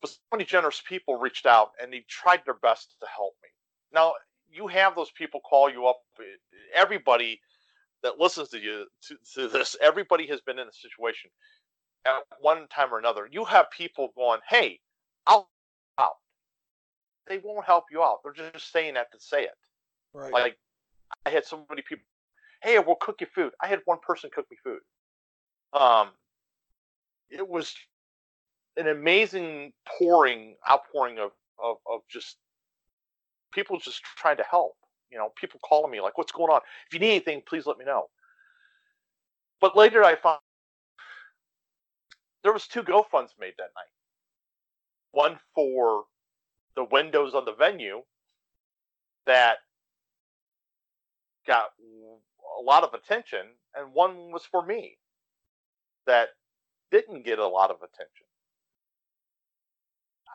but 0.02 0.10
so 0.10 0.18
many 0.32 0.46
generous 0.46 0.82
people 0.88 1.16
reached 1.16 1.46
out 1.46 1.72
and 1.82 1.92
they 1.92 2.04
tried 2.08 2.42
their 2.46 2.56
best 2.56 2.96
to 3.00 3.08
help 3.08 3.34
me. 3.44 3.50
Now 3.94 4.14
you 4.52 4.68
have 4.68 4.96
those 4.96 5.12
people 5.12 5.40
call 5.42 5.70
you 5.70 5.88
up. 5.88 5.98
Everybody 6.74 7.40
that 8.04 8.20
listens 8.20 8.50
to 8.50 8.60
you 8.60 8.86
to, 9.08 9.18
to 9.34 9.48
this, 9.48 9.76
everybody 9.82 10.28
has 10.28 10.42
been 10.42 10.60
in 10.60 10.68
a 10.68 10.74
situation 10.74 11.30
at 12.06 12.24
one 12.40 12.68
time 12.68 12.94
or 12.94 13.00
another. 13.00 13.28
You 13.32 13.46
have 13.46 13.70
people 13.72 14.14
going, 14.16 14.40
"Hey, 14.48 14.80
I'll 15.26 15.50
help 15.98 16.10
out." 16.10 16.16
They 17.28 17.40
won't 17.40 17.66
help 17.66 17.86
you 17.92 18.04
out. 18.04 18.20
They're 18.24 18.52
just 18.52 18.72
saying 18.72 18.94
that 18.94 19.12
to 19.12 19.20
say 19.20 19.44
it. 19.44 19.58
Right. 20.14 20.32
Like 20.32 20.58
I 21.26 21.32
had 21.32 21.46
so 21.46 21.66
many 21.70 21.82
people, 21.82 22.06
"Hey, 22.62 22.78
we'll 22.80 22.96
cook 22.96 23.22
you 23.22 23.28
food." 23.28 23.54
I 23.62 23.68
had 23.68 23.82
one 23.86 24.00
person 24.00 24.30
cook 24.34 24.46
me 24.52 24.58
food. 24.64 24.82
Um, 25.74 26.10
it 27.30 27.48
was 27.48 27.76
an 28.78 28.88
amazing 28.88 29.74
pouring, 29.98 30.56
outpouring 30.70 31.20
of, 31.20 31.32
of, 31.64 31.78
of 31.90 32.02
just 32.10 32.38
people 33.54 33.80
just 33.80 34.02
trying 34.18 34.38
to 34.38 34.44
help. 34.50 34.74
You 35.12 35.18
know, 35.18 35.30
people 35.40 35.60
calling 35.64 35.92
me 35.92 36.02
like, 36.02 36.18
"What's 36.18 36.32
going 36.32 36.52
on? 36.52 36.62
If 36.88 36.94
you 36.94 37.00
need 37.00 37.12
anything, 37.12 37.42
please 37.48 37.66
let 37.66 37.78
me 37.78 37.86
know." 37.86 38.10
But 39.62 39.78
later, 39.78 40.04
I 40.04 40.16
found 40.16 40.40
there 42.44 42.54
was 42.54 42.68
two 42.68 42.84
GoFunds 42.84 43.30
made 43.40 43.54
that 43.58 43.72
night. 43.76 43.94
One 45.12 45.40
for 45.54 46.04
the 46.76 46.84
windows 46.84 47.34
on 47.34 47.46
the 47.46 47.54
venue 47.54 48.02
that 49.26 49.58
got 51.48 51.70
a 52.60 52.62
lot 52.62 52.84
of 52.84 52.94
attention, 52.94 53.48
and 53.76 53.94
one 53.94 54.32
was 54.32 54.44
for 54.44 54.66
me 54.66 54.98
that 56.06 56.30
didn't 56.92 57.26
get 57.26 57.40
a 57.40 57.48
lot 57.48 57.72
of 57.72 57.78
attention. 57.78 58.25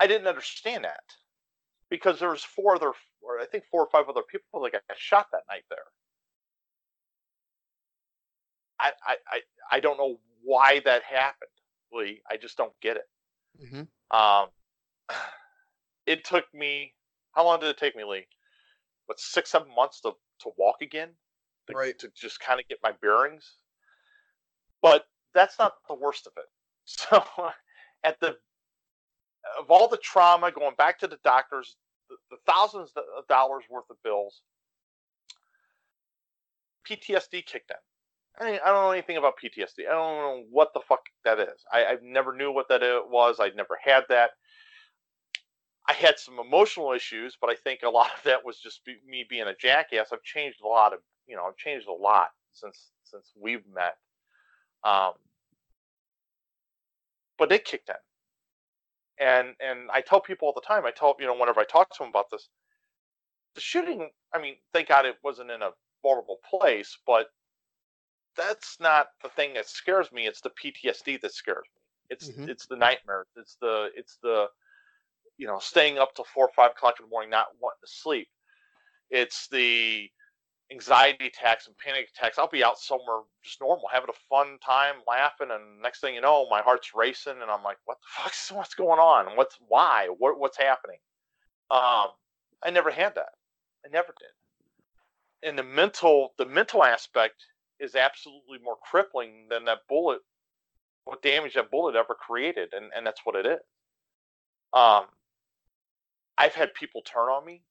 I 0.01 0.07
didn't 0.07 0.27
understand 0.27 0.85
that 0.85 1.05
because 1.91 2.19
there 2.19 2.31
was 2.31 2.43
four 2.43 2.75
other, 2.77 2.93
or 3.21 3.39
I 3.39 3.45
think 3.47 3.65
four 3.71 3.83
or 3.83 3.91
five 3.91 4.09
other 4.09 4.23
people 4.23 4.63
that 4.63 4.73
got 4.73 4.83
shot 4.97 5.27
that 5.33 5.43
night 5.49 5.65
there. 5.69 5.79
I 8.81 8.93
I 9.07 9.17
I, 9.29 9.41
I 9.77 9.81
don't 9.81 9.99
know 9.99 10.19
why 10.43 10.81
that 10.87 11.03
happened, 11.03 11.51
Lee. 11.93 12.23
I 12.31 12.39
just 12.39 12.57
don't 12.57 12.73
get 12.81 12.97
it. 12.97 13.09
Mm-hmm. 13.63 14.17
Um, 14.17 14.49
it 16.07 16.25
took 16.25 16.47
me 16.55 16.95
how 17.33 17.45
long 17.45 17.61
did 17.61 17.69
it 17.69 17.79
take 17.79 17.95
me, 17.95 18.05
Lee? 18.05 18.27
What 19.07 19.21
six, 19.21 19.51
seven 19.51 19.69
months 19.75 20.01
to 20.01 20.13
to 20.41 20.51
walk 20.57 20.77
again, 20.81 21.11
to, 21.69 21.77
Right. 21.77 21.99
To 21.99 22.11
just 22.17 22.41
kind 22.41 22.59
of 22.59 22.69
get 22.69 22.79
my 22.83 22.93
bearings. 23.03 23.57
But 24.83 25.05
that's 25.35 25.59
not 25.59 25.75
the 25.89 25.95
worst 25.95 26.27
of 26.27 26.33
it. 26.37 26.47
So, 26.87 27.23
at 28.03 28.19
the 28.19 28.37
of 29.59 29.71
all 29.71 29.89
the 29.89 29.99
trauma, 29.99 30.51
going 30.51 30.75
back 30.77 30.99
to 31.01 31.07
the 31.07 31.19
doctors, 31.25 31.77
the, 32.09 32.17
the 32.31 32.37
thousands 32.47 32.93
of 32.97 33.27
dollars 33.29 33.65
worth 33.71 33.89
of 33.91 33.97
bills, 34.03 34.43
PTSD 36.89 37.45
kicked 37.47 37.71
in. 37.71 37.77
I, 38.39 38.51
mean, 38.51 38.61
I 38.65 38.69
don't 38.69 38.85
know 38.85 38.91
anything 38.91 39.17
about 39.17 39.35
PTSD. 39.43 39.89
I 39.89 39.93
don't 39.93 40.17
know 40.17 40.45
what 40.51 40.73
the 40.73 40.81
fuck 40.81 41.01
that 41.25 41.39
is. 41.39 41.65
I, 41.73 41.85
I 41.85 41.97
never 42.03 42.35
knew 42.35 42.53
what 42.53 42.69
that 42.69 42.81
was. 43.09 43.37
I 43.41 43.51
never 43.57 43.79
had 43.83 44.05
that. 44.09 44.31
I 45.89 45.93
had 45.93 46.19
some 46.19 46.39
emotional 46.39 46.93
issues, 46.93 47.37
but 47.41 47.51
I 47.51 47.55
think 47.55 47.81
a 47.83 47.91
lot 47.91 48.11
of 48.17 48.23
that 48.25 48.45
was 48.45 48.59
just 48.59 48.85
be, 48.85 48.97
me 49.07 49.27
being 49.29 49.49
a 49.49 49.57
jackass. 49.57 50.09
I've 50.13 50.23
changed 50.23 50.61
a 50.63 50.69
lot 50.69 50.93
of, 50.93 51.01
you 51.27 51.37
know, 51.37 51.45
I've 51.45 51.57
changed 51.57 51.89
a 51.89 51.93
lot 51.93 52.29
since 52.53 52.91
since 53.05 53.33
we've 53.39 53.65
met. 53.75 53.97
Um, 54.85 55.13
but 57.39 57.51
it 57.53 57.65
kicked 57.65 57.89
in, 57.89 57.95
and 59.21 59.55
and 59.61 59.91
I 59.93 60.03
tell 60.03 60.21
people 60.21 60.49
all 60.49 60.55
the 60.55 60.67
time. 60.67 60.87
I 60.87 60.93
tell 60.93 61.17
you 61.21 61.27
know 61.27 61.37
whenever 61.37 61.61
I 61.61 61.65
talk 61.65 61.91
to 61.91 61.99
them 62.01 62.09
about 62.11 62.27
this, 62.33 62.49
the 63.55 63.61
shooting. 63.63 64.11
I 64.35 64.41
mean, 64.41 64.57
thank 64.75 64.89
God 64.89 65.07
it 65.07 65.17
wasn't 65.25 65.51
in 65.51 65.63
a 65.63 65.71
vulnerable 66.03 66.39
place, 66.49 66.99
but 67.07 67.29
that's 68.37 68.77
not 68.81 69.09
the 69.23 69.29
thing 69.31 69.55
that 69.55 69.69
scares 69.69 70.13
me. 70.13 70.27
It's 70.27 70.41
the 70.41 70.51
PTSD 70.51 71.21
that 71.23 71.35
scares 71.35 71.65
me. 71.77 71.83
It's 72.11 72.31
Mhm. 72.31 72.49
it's 72.49 72.67
the 72.67 72.77
nightmares. 72.77 73.29
It's 73.37 73.57
the 73.61 73.91
it's 73.97 74.19
the 74.23 74.49
you 75.39 75.47
know 75.47 75.59
staying 75.61 75.99
up 75.99 76.15
till 76.15 76.27
four 76.27 76.47
or 76.47 76.53
five 76.57 76.73
o'clock 76.73 76.97
in 77.01 77.07
the 77.07 77.11
morning, 77.11 77.31
not 77.31 77.49
wanting 77.61 77.81
to 77.85 77.93
sleep. 77.93 78.29
It's 79.11 79.49
the 79.49 80.11
anxiety 80.73 81.27
attacks 81.27 81.67
and 81.67 81.77
panic 81.79 82.09
attacks. 82.15 82.39
I'll 82.39 82.49
be 82.49 82.65
out 82.65 82.79
somewhere 82.79 83.21
just 83.43 83.61
normal, 83.61 83.89
having 83.93 84.11
a 84.11 84.29
fun 84.29 84.59
time, 84.65 84.97
laughing, 85.07 85.49
and 85.51 85.81
next 85.83 86.01
thing 86.01 86.15
you 86.15 86.21
know, 86.21 86.47
my 86.49 86.63
heart's 86.63 86.95
racing, 86.95 87.41
and 87.43 87.51
I'm 87.51 87.63
like, 87.63 87.79
"What 87.85 87.99
the 88.01 88.23
fuck's 88.23 88.53
what's 88.53 88.75
going 88.75 89.01
on? 89.01 89.37
What's 89.37 89.57
why? 89.69 90.09
What 90.19 90.39
what's 90.39 90.59
happening?" 90.59 90.99
Um, 91.71 92.09
I 92.63 92.71
never 92.71 92.91
had 92.91 93.15
that. 93.15 93.35
I 93.85 93.89
never 93.89 94.15
did. 94.19 95.49
And 95.49 95.59
the 95.59 95.63
mental 95.63 96.35
the 96.39 96.47
mental 96.47 96.85
aspect 96.85 97.45
is 97.79 97.95
absolutely 97.95 98.59
more 98.63 98.77
crippling 98.91 99.47
than 99.49 99.65
that 99.65 99.81
bullet. 99.89 100.21
What 101.05 101.23
damage 101.23 101.55
that 101.55 101.71
bullet 101.71 101.97
ever 101.97 102.15
created, 102.15 102.73
and 102.75 102.93
and 102.95 103.07
that's 103.07 103.21
what 103.25 103.37
it 103.37 103.47
is. 103.47 103.61
Um, 104.73 105.07
I've 106.39 106.55
had 106.55 106.75
people 106.75 107.03
turn 107.03 107.29
on 107.29 107.45
me. 107.45 107.63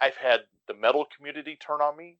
I've 0.00 0.16
had 0.16 0.40
the 0.68 0.74
metal 0.74 1.06
community 1.16 1.56
turn 1.56 1.80
on 1.80 1.96
me. 1.96 2.18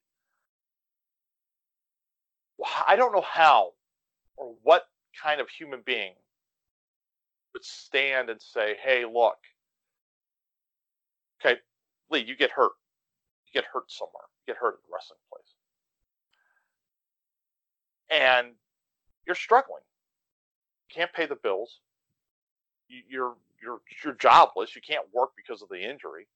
I 2.86 2.96
don't 2.96 3.12
know 3.12 3.20
how 3.22 3.72
or 4.36 4.54
what 4.62 4.88
kind 5.22 5.40
of 5.40 5.48
human 5.48 5.82
being 5.84 6.14
would 7.52 7.64
stand 7.64 8.30
and 8.30 8.40
say, 8.40 8.76
"Hey, 8.82 9.04
look, 9.04 9.38
okay, 11.40 11.60
Lee, 12.10 12.20
you 12.20 12.36
get 12.36 12.50
hurt. 12.50 12.72
You 13.46 13.52
get 13.52 13.64
hurt 13.64 13.90
somewhere. 13.90 14.24
You 14.46 14.54
get 14.54 14.60
hurt 14.60 14.74
at 14.74 14.82
the 14.82 14.88
wrestling 14.92 15.20
place, 15.30 15.54
and 18.10 18.54
you're 19.26 19.34
struggling. 19.36 19.82
You 20.88 20.94
can't 20.94 21.12
pay 21.12 21.26
the 21.26 21.36
bills. 21.36 21.80
You're 22.88 23.36
you're 23.60 23.80
you're 24.04 24.14
jobless. 24.14 24.74
You 24.76 24.82
can't 24.82 25.06
work 25.12 25.30
because 25.36 25.62
of 25.62 25.68
the 25.68 25.80
injury. 25.80 26.26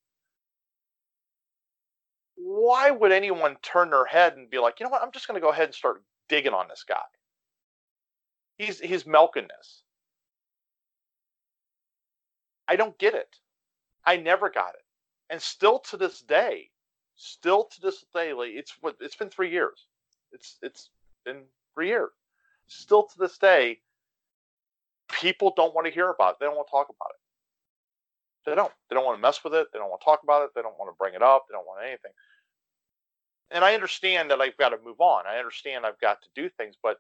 Why 2.43 2.91
would 2.91 3.13
anyone 3.13 3.57
turn 3.63 3.91
their 3.91 4.07
head 4.07 4.37
and 4.37 4.49
be 4.49 4.59
like, 4.59 4.81
you 4.81 4.85
know 4.85 4.91
what? 4.91 5.03
I'm 5.03 5.13
just 5.13 5.27
going 5.27 5.41
to 5.41 5.45
go 5.45 5.51
ahead 5.51 5.67
and 5.67 5.75
start 5.75 6.03
digging 6.29 6.55
on 6.55 6.69
this 6.69 6.85
guy. 6.89 7.03
He's 8.57 8.79
he's 8.79 9.07
milking 9.07 9.49
this. 9.49 9.83
I 12.69 12.77
don't 12.77 12.97
get 12.99 13.15
it. 13.15 13.37
I 14.05 14.17
never 14.17 14.49
got 14.51 14.75
it, 14.75 14.85
and 15.29 15.41
still 15.41 15.79
to 15.91 15.97
this 15.97 16.21
day, 16.21 16.71
still 17.17 17.65
to 17.65 17.81
this 17.81 18.05
day, 18.15 18.31
it's 18.33 18.75
what 18.81 18.97
it's 19.01 19.17
been 19.17 19.31
three 19.31 19.51
years. 19.51 19.87
It's 20.33 20.59
it's 20.63 20.91
been 21.25 21.43
three 21.75 21.89
years. 21.89 22.11
Still 22.69 23.05
to 23.05 23.19
this 23.19 23.39
day, 23.39 23.81
people 25.11 25.53
don't 25.57 25.75
want 25.75 25.87
to 25.87 25.93
hear 25.93 26.11
about 26.11 26.33
it. 26.33 26.37
They 26.41 26.47
don't 26.47 26.57
want 26.57 26.69
to 26.69 26.73
talk 26.73 26.89
about 26.89 27.11
it. 27.15 27.21
They 28.47 28.55
don't. 28.55 28.73
They 28.89 28.95
don't 28.95 29.05
want 29.05 29.19
to 29.19 29.23
mess 29.23 29.43
with 29.45 29.55
it. 29.55 29.69
They 29.73 29.79
don't 29.79 29.91
want 29.91 30.01
to 30.01 30.05
talk 30.05 30.21
about 30.23 30.45
it. 30.45 30.51
They 30.55 30.63
don't 30.63 30.79
want 30.79 30.91
to 30.91 30.97
bring 30.99 31.15
it 31.15 31.23
up. 31.23 31.47
They 31.49 31.55
don't 31.55 31.67
want 31.67 31.85
anything. 31.85 32.13
And 33.51 33.65
I 33.65 33.75
understand 33.75 34.31
that 34.31 34.41
I've 34.41 34.57
got 34.57 34.71
to 34.71 34.79
move 34.85 35.01
on. 35.01 35.25
I 35.27 35.39
understand 35.39 35.85
I've 35.85 36.01
got 36.01 36.23
to 36.23 36.29
do 36.35 36.49
things, 36.49 36.77
but 36.83 36.99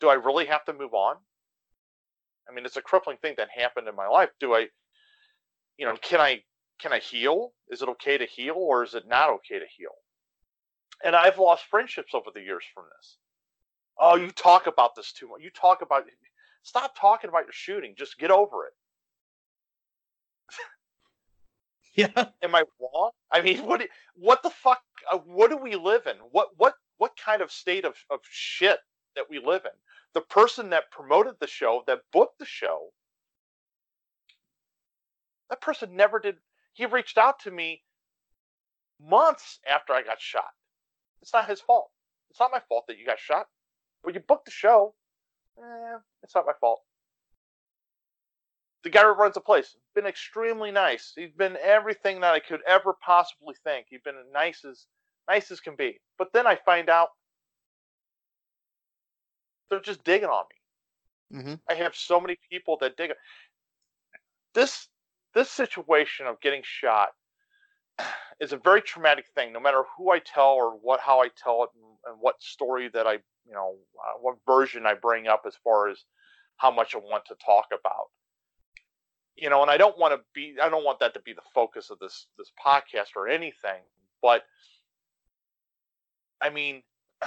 do 0.00 0.08
I 0.08 0.14
really 0.14 0.46
have 0.46 0.64
to 0.66 0.72
move 0.72 0.94
on? 0.94 1.16
I 2.48 2.54
mean, 2.54 2.64
it's 2.64 2.76
a 2.76 2.82
crippling 2.82 3.16
thing 3.18 3.34
that 3.38 3.48
happened 3.54 3.88
in 3.88 3.96
my 3.96 4.06
life. 4.06 4.30
Do 4.40 4.54
I, 4.54 4.68
you 5.76 5.86
know, 5.86 5.96
can 5.96 6.20
I 6.20 6.42
can 6.80 6.92
I 6.92 6.98
heal? 6.98 7.52
Is 7.70 7.82
it 7.82 7.88
okay 7.88 8.18
to 8.18 8.26
heal, 8.26 8.54
or 8.56 8.82
is 8.82 8.94
it 8.94 9.06
not 9.06 9.30
okay 9.30 9.58
to 9.58 9.66
heal? 9.76 9.92
And 11.04 11.14
I've 11.14 11.38
lost 11.38 11.64
friendships 11.70 12.14
over 12.14 12.30
the 12.34 12.40
years 12.40 12.64
from 12.74 12.84
this. 12.96 13.16
Oh, 13.98 14.16
you 14.16 14.30
talk 14.30 14.66
about 14.66 14.94
this 14.96 15.12
too 15.12 15.28
much. 15.28 15.42
You 15.42 15.50
talk 15.50 15.82
about 15.82 16.04
stop 16.62 16.98
talking 16.98 17.28
about 17.28 17.44
your 17.44 17.52
shooting. 17.52 17.94
Just 17.96 18.18
get 18.18 18.30
over 18.30 18.66
it. 18.66 18.72
Yeah. 21.94 22.28
Am 22.42 22.54
I 22.54 22.64
wrong? 22.80 23.10
I 23.30 23.42
mean, 23.42 23.66
what 23.66 23.86
what 24.14 24.42
the 24.42 24.48
fuck? 24.48 24.80
Uh, 25.10 25.18
what 25.18 25.50
do 25.50 25.56
we 25.56 25.76
live 25.76 26.06
in? 26.06 26.16
What 26.30 26.48
what 26.56 26.74
what 26.98 27.12
kind 27.22 27.42
of 27.42 27.50
state 27.50 27.84
of 27.84 27.94
of 28.10 28.20
shit 28.28 28.78
that 29.16 29.24
we 29.28 29.38
live 29.38 29.64
in? 29.64 29.72
The 30.14 30.20
person 30.20 30.70
that 30.70 30.90
promoted 30.90 31.34
the 31.40 31.46
show, 31.46 31.82
that 31.86 32.00
booked 32.12 32.38
the 32.38 32.44
show, 32.44 32.90
that 35.50 35.60
person 35.60 35.96
never 35.96 36.18
did. 36.18 36.36
He 36.74 36.86
reached 36.86 37.18
out 37.18 37.40
to 37.40 37.50
me 37.50 37.82
months 39.00 39.58
after 39.68 39.92
I 39.92 40.02
got 40.02 40.20
shot. 40.20 40.50
It's 41.20 41.32
not 41.32 41.48
his 41.48 41.60
fault. 41.60 41.90
It's 42.30 42.40
not 42.40 42.50
my 42.52 42.60
fault 42.68 42.84
that 42.88 42.98
you 42.98 43.06
got 43.06 43.18
shot. 43.18 43.46
But 44.02 44.14
you 44.14 44.20
booked 44.20 44.46
the 44.46 44.50
show. 44.50 44.94
Eh, 45.58 45.98
it's 46.22 46.34
not 46.34 46.46
my 46.46 46.54
fault 46.60 46.80
the 48.84 48.90
guy 48.90 49.02
who 49.02 49.10
runs 49.10 49.34
the 49.34 49.40
place 49.40 49.76
been 49.94 50.06
extremely 50.06 50.70
nice. 50.70 51.12
He's 51.14 51.32
been 51.32 51.56
everything 51.62 52.20
that 52.20 52.32
I 52.32 52.40
could 52.40 52.60
ever 52.66 52.94
possibly 53.04 53.54
think. 53.64 53.86
He's 53.88 54.00
been 54.02 54.14
nice 54.32 54.64
as 54.64 54.86
nice 55.28 55.50
as 55.50 55.60
can 55.60 55.76
be. 55.76 56.00
But 56.18 56.32
then 56.32 56.46
I 56.46 56.56
find 56.56 56.88
out 56.88 57.08
they're 59.70 59.80
just 59.80 60.04
digging 60.04 60.28
on 60.28 60.44
me. 60.50 61.38
Mm-hmm. 61.38 61.54
I 61.68 61.74
have 61.74 61.94
so 61.94 62.20
many 62.20 62.38
people 62.50 62.76
that 62.80 62.96
dig. 62.96 63.12
This 64.54 64.88
this 65.34 65.50
situation 65.50 66.26
of 66.26 66.40
getting 66.40 66.62
shot 66.64 67.10
is 68.40 68.52
a 68.52 68.58
very 68.58 68.82
traumatic 68.82 69.26
thing. 69.34 69.52
No 69.52 69.60
matter 69.60 69.84
who 69.96 70.10
I 70.10 70.18
tell 70.18 70.50
or 70.50 70.72
what 70.72 71.00
how 71.00 71.20
I 71.20 71.28
tell 71.42 71.64
it 71.64 71.70
and, 71.74 72.12
and 72.12 72.20
what 72.20 72.42
story 72.42 72.90
that 72.92 73.06
I 73.06 73.14
you 73.46 73.54
know 73.54 73.76
uh, 73.98 74.18
what 74.20 74.36
version 74.46 74.86
I 74.86 74.94
bring 74.94 75.26
up 75.28 75.42
as 75.46 75.54
far 75.62 75.88
as 75.88 76.04
how 76.56 76.70
much 76.70 76.94
I 76.94 76.98
want 76.98 77.24
to 77.26 77.34
talk 77.44 77.66
about 77.68 78.08
you 79.36 79.50
know, 79.50 79.62
and 79.62 79.70
I 79.70 79.76
don't 79.76 79.98
want 79.98 80.14
to 80.14 80.20
be 80.34 80.56
I 80.62 80.68
don't 80.68 80.84
want 80.84 81.00
that 81.00 81.14
to 81.14 81.20
be 81.20 81.32
the 81.32 81.42
focus 81.54 81.90
of 81.90 81.98
this 81.98 82.26
this 82.38 82.52
podcast 82.64 83.16
or 83.16 83.28
anything, 83.28 83.80
but 84.20 84.42
I 86.40 86.50
mean 86.50 86.82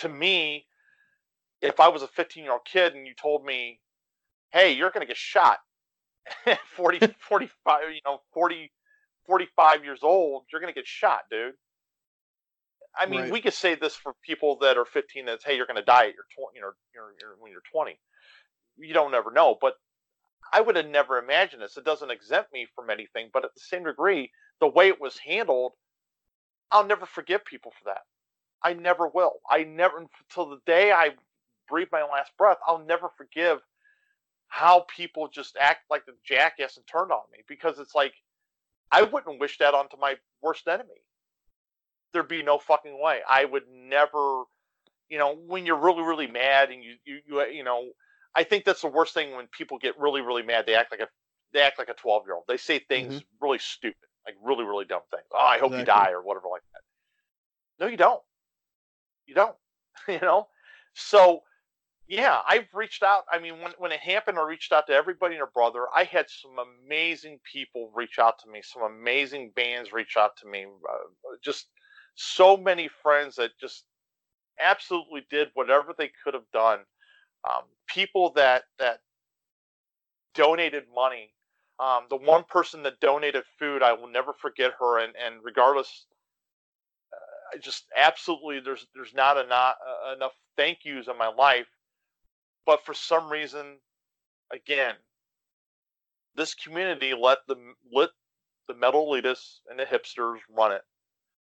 to 0.00 0.08
me 0.08 0.66
if 1.62 1.80
I 1.80 1.88
was 1.88 2.02
a 2.02 2.08
15-year-old 2.08 2.64
kid 2.64 2.94
and 2.94 3.06
you 3.06 3.14
told 3.14 3.44
me, 3.44 3.80
"Hey, 4.50 4.72
you're 4.72 4.90
going 4.90 5.00
to 5.00 5.06
get 5.06 5.16
shot." 5.16 5.58
40 6.76 7.14
45, 7.20 7.80
you 7.94 8.00
know, 8.04 8.20
40 8.34 8.72
45 9.26 9.84
years 9.84 10.00
old, 10.02 10.44
you're 10.50 10.60
going 10.60 10.72
to 10.72 10.78
get 10.78 10.86
shot, 10.86 11.22
dude. 11.30 11.54
I 12.98 13.06
mean, 13.06 13.20
Right. 13.20 13.32
we 13.32 13.40
could 13.40 13.54
say 13.54 13.74
this 13.74 13.94
for 13.94 14.14
people 14.22 14.56
that 14.60 14.78
are 14.78 14.84
15 14.84 15.26
that's 15.26 15.44
hey, 15.44 15.56
you're 15.56 15.66
going 15.66 15.76
to 15.76 15.84
die 15.84 16.08
at 16.08 16.14
your 16.14 16.24
20, 16.34 16.54
you 16.54 16.60
know, 16.62 16.72
you're, 16.94 17.14
you're, 17.20 17.36
when 17.38 17.52
you're 17.52 17.62
20. 17.72 17.98
You 18.78 18.94
don't 18.94 19.14
ever 19.14 19.30
know, 19.30 19.56
but 19.60 19.74
I 20.52 20.60
would 20.60 20.76
have 20.76 20.86
never 20.86 21.18
imagined 21.18 21.62
this. 21.62 21.76
It 21.76 21.84
doesn't 21.84 22.10
exempt 22.10 22.52
me 22.52 22.66
from 22.74 22.90
anything, 22.90 23.30
but 23.32 23.44
at 23.44 23.54
the 23.54 23.60
same 23.60 23.84
degree, 23.84 24.30
the 24.60 24.68
way 24.68 24.88
it 24.88 25.00
was 25.00 25.18
handled, 25.18 25.72
I'll 26.70 26.86
never 26.86 27.06
forgive 27.06 27.44
people 27.44 27.72
for 27.72 27.84
that. 27.86 28.02
I 28.62 28.72
never 28.72 29.08
will. 29.08 29.34
I 29.48 29.64
never 29.64 30.06
until 30.28 30.50
the 30.50 30.60
day 30.66 30.92
I 30.92 31.10
breathe 31.68 31.88
my 31.92 32.02
last 32.02 32.32
breath, 32.38 32.58
I'll 32.66 32.84
never 32.84 33.10
forgive 33.16 33.60
how 34.48 34.86
people 34.94 35.28
just 35.28 35.56
act 35.60 35.80
like 35.90 36.06
the 36.06 36.14
jackass 36.24 36.76
and 36.76 36.86
turned 36.86 37.12
on 37.12 37.22
me 37.32 37.38
because 37.48 37.78
it's 37.78 37.94
like 37.94 38.14
I 38.90 39.02
wouldn't 39.02 39.40
wish 39.40 39.58
that 39.58 39.74
onto 39.74 39.96
my 39.98 40.14
worst 40.40 40.68
enemy. 40.68 41.02
There'd 42.12 42.28
be 42.28 42.42
no 42.42 42.58
fucking 42.58 43.00
way. 43.00 43.20
I 43.28 43.44
would 43.44 43.64
never, 43.70 44.44
you 45.08 45.18
know, 45.18 45.36
when 45.46 45.66
you're 45.66 45.76
really 45.76 46.02
really 46.02 46.28
mad 46.28 46.70
and 46.70 46.82
you 46.82 46.94
you 47.04 47.20
you, 47.26 47.46
you 47.46 47.64
know, 47.64 47.90
I 48.36 48.44
think 48.44 48.64
that's 48.64 48.82
the 48.82 48.88
worst 48.88 49.14
thing 49.14 49.34
when 49.34 49.46
people 49.48 49.78
get 49.78 49.98
really 49.98 50.20
really 50.20 50.42
mad. 50.42 50.66
They 50.66 50.74
act 50.74 50.92
like 50.92 51.00
a 51.00 51.08
they 51.52 51.62
act 51.62 51.78
like 51.78 51.88
a 51.88 51.94
12 51.94 52.24
year 52.26 52.34
old. 52.34 52.44
They 52.46 52.58
say 52.58 52.78
things 52.78 53.14
mm-hmm. 53.14 53.44
really 53.44 53.58
stupid, 53.58 53.96
like 54.26 54.36
really 54.42 54.64
really 54.64 54.84
dumb 54.84 55.02
things. 55.10 55.24
Oh, 55.32 55.38
I 55.38 55.58
hope 55.58 55.72
exactly. 55.72 55.78
you 55.78 55.84
die 55.86 56.10
or 56.12 56.22
whatever 56.22 56.48
like 56.50 56.62
that. 56.72 57.84
No, 57.84 57.90
you 57.90 57.96
don't. 57.96 58.22
You 59.26 59.34
don't. 59.34 59.56
you 60.08 60.20
know. 60.20 60.48
So 60.94 61.42
yeah, 62.08 62.38
I've 62.48 62.68
reached 62.72 63.02
out. 63.02 63.24
I 63.30 63.38
mean, 63.38 63.60
when 63.60 63.72
when 63.78 63.92
it 63.92 64.00
happened, 64.00 64.38
I 64.38 64.42
reached 64.42 64.72
out 64.72 64.86
to 64.86 64.92
everybody 64.92 65.34
and 65.34 65.40
their 65.40 65.50
brother. 65.52 65.86
I 65.94 66.04
had 66.04 66.26
some 66.28 66.56
amazing 66.58 67.40
people 67.50 67.90
reach 67.94 68.18
out 68.18 68.38
to 68.40 68.50
me. 68.50 68.60
Some 68.62 68.82
amazing 68.82 69.52
bands 69.56 69.92
reach 69.92 70.16
out 70.16 70.36
to 70.38 70.48
me. 70.48 70.64
Uh, 70.64 71.36
just 71.42 71.66
so 72.14 72.56
many 72.56 72.88
friends 73.02 73.36
that 73.36 73.50
just 73.60 73.84
absolutely 74.60 75.26
did 75.30 75.48
whatever 75.54 75.94
they 75.96 76.10
could 76.22 76.34
have 76.34 76.50
done. 76.52 76.80
Um, 77.48 77.62
people 77.88 78.32
that 78.36 78.64
that 78.78 79.00
donated 80.34 80.84
money. 80.94 81.32
Um, 81.78 82.04
the 82.08 82.16
one 82.16 82.44
person 82.44 82.82
that 82.84 83.00
donated 83.00 83.44
food, 83.58 83.82
I 83.82 83.92
will 83.92 84.08
never 84.08 84.32
forget 84.32 84.72
her. 84.80 84.98
And 84.98 85.14
and 85.16 85.36
regardless, 85.42 86.06
uh, 87.12 87.58
just 87.58 87.84
absolutely, 87.96 88.60
there's 88.60 88.86
there's 88.94 89.14
not 89.14 89.36
enough 89.36 89.76
uh, 89.86 90.14
enough 90.14 90.32
thank 90.56 90.78
yous 90.84 91.06
in 91.08 91.18
my 91.18 91.28
life 91.28 91.66
but 92.66 92.84
for 92.84 92.92
some 92.92 93.30
reason, 93.30 93.78
again, 94.52 94.94
this 96.34 96.52
community 96.52 97.14
let 97.14 97.38
the 97.46 97.54
let 97.92 98.10
the 98.68 98.74
metal 98.74 99.06
elitists 99.06 99.60
and 99.70 99.78
the 99.78 99.84
hipsters 99.84 100.38
run 100.54 100.72
it. 100.72 100.82